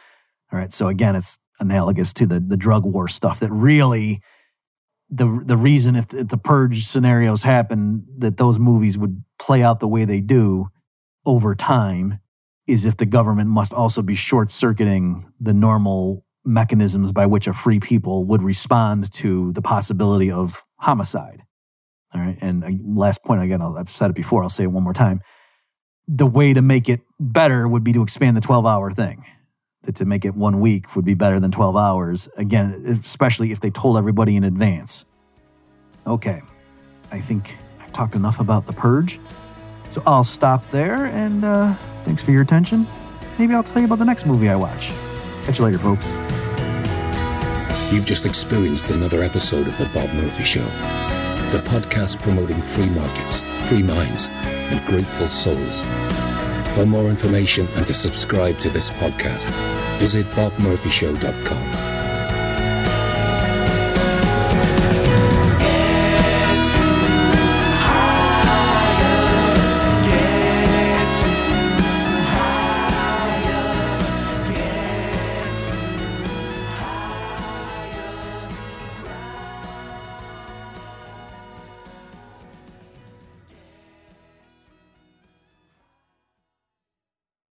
All 0.52 0.58
right. 0.58 0.72
So 0.72 0.88
again, 0.88 1.14
it's 1.14 1.38
analogous 1.60 2.12
to 2.14 2.26
the, 2.26 2.40
the 2.40 2.56
drug 2.56 2.84
war 2.84 3.08
stuff 3.08 3.40
that 3.40 3.50
really 3.50 4.20
the 5.10 5.42
the 5.44 5.56
reason 5.56 5.96
if, 5.96 6.12
if 6.12 6.28
the 6.28 6.38
purge 6.38 6.84
scenarios 6.84 7.42
happen 7.42 8.04
that 8.18 8.36
those 8.36 8.58
movies 8.58 8.98
would 8.98 9.22
play 9.38 9.62
out 9.62 9.80
the 9.80 9.88
way 9.88 10.04
they 10.04 10.20
do 10.20 10.68
over 11.24 11.54
time 11.54 12.20
is 12.66 12.84
if 12.84 12.98
the 12.98 13.06
government 13.06 13.48
must 13.48 13.72
also 13.72 14.02
be 14.02 14.14
short 14.14 14.50
circuiting 14.50 15.32
the 15.40 15.54
normal 15.54 16.24
mechanisms 16.44 17.12
by 17.12 17.26
which 17.26 17.46
a 17.46 17.52
free 17.52 17.80
people 17.80 18.24
would 18.24 18.42
respond 18.42 19.10
to 19.12 19.52
the 19.52 19.62
possibility 19.62 20.30
of 20.30 20.64
homicide. 20.76 21.42
All 22.14 22.20
right. 22.20 22.36
And 22.40 22.64
uh, 22.64 22.70
last 22.84 23.22
point, 23.22 23.42
again, 23.42 23.60
I'll, 23.60 23.76
I've 23.76 23.90
said 23.90 24.10
it 24.10 24.16
before, 24.16 24.42
I'll 24.42 24.48
say 24.48 24.64
it 24.64 24.68
one 24.68 24.82
more 24.82 24.94
time. 24.94 25.20
The 26.06 26.26
way 26.26 26.54
to 26.54 26.62
make 26.62 26.88
it 26.88 27.00
better 27.20 27.68
would 27.68 27.84
be 27.84 27.92
to 27.92 28.02
expand 28.02 28.36
the 28.36 28.40
12 28.40 28.64
hour 28.66 28.90
thing. 28.90 29.24
That 29.82 29.96
to 29.96 30.04
make 30.04 30.24
it 30.24 30.34
one 30.34 30.60
week 30.60 30.96
would 30.96 31.04
be 31.04 31.14
better 31.14 31.38
than 31.38 31.50
12 31.50 31.76
hours. 31.76 32.28
Again, 32.36 33.00
especially 33.04 33.52
if 33.52 33.60
they 33.60 33.70
told 33.70 33.96
everybody 33.96 34.36
in 34.36 34.44
advance. 34.44 35.04
Okay. 36.06 36.40
I 37.10 37.20
think 37.20 37.56
I've 37.80 37.92
talked 37.92 38.14
enough 38.14 38.40
about 38.40 38.66
the 38.66 38.72
purge. 38.72 39.20
So 39.90 40.02
I'll 40.06 40.24
stop 40.24 40.68
there 40.70 41.06
and 41.06 41.44
uh, 41.44 41.74
thanks 42.04 42.22
for 42.22 42.30
your 42.32 42.42
attention. 42.42 42.86
Maybe 43.38 43.54
I'll 43.54 43.62
tell 43.62 43.80
you 43.80 43.86
about 43.86 43.98
the 43.98 44.04
next 44.04 44.26
movie 44.26 44.48
I 44.48 44.56
watch. 44.56 44.92
Catch 45.44 45.58
you 45.58 45.64
later, 45.64 45.78
folks. 45.78 46.06
You've 47.92 48.04
just 48.04 48.26
experienced 48.26 48.90
another 48.90 49.22
episode 49.22 49.66
of 49.66 49.78
The 49.78 49.86
Bob 49.94 50.12
Murphy 50.12 50.44
Show, 50.44 50.66
the 51.50 51.58
podcast 51.58 52.20
promoting 52.22 52.60
free 52.60 52.88
markets, 52.90 53.40
free 53.68 53.82
minds, 53.82 54.28
and 54.70 54.84
grateful 54.86 55.28
souls. 55.28 55.82
For 56.74 56.84
more 56.84 57.08
information 57.08 57.66
and 57.76 57.86
to 57.86 57.94
subscribe 57.94 58.58
to 58.60 58.70
this 58.70 58.90
podcast, 58.90 59.48
visit 59.98 60.26
bobmurphyshow.com. 60.26 61.97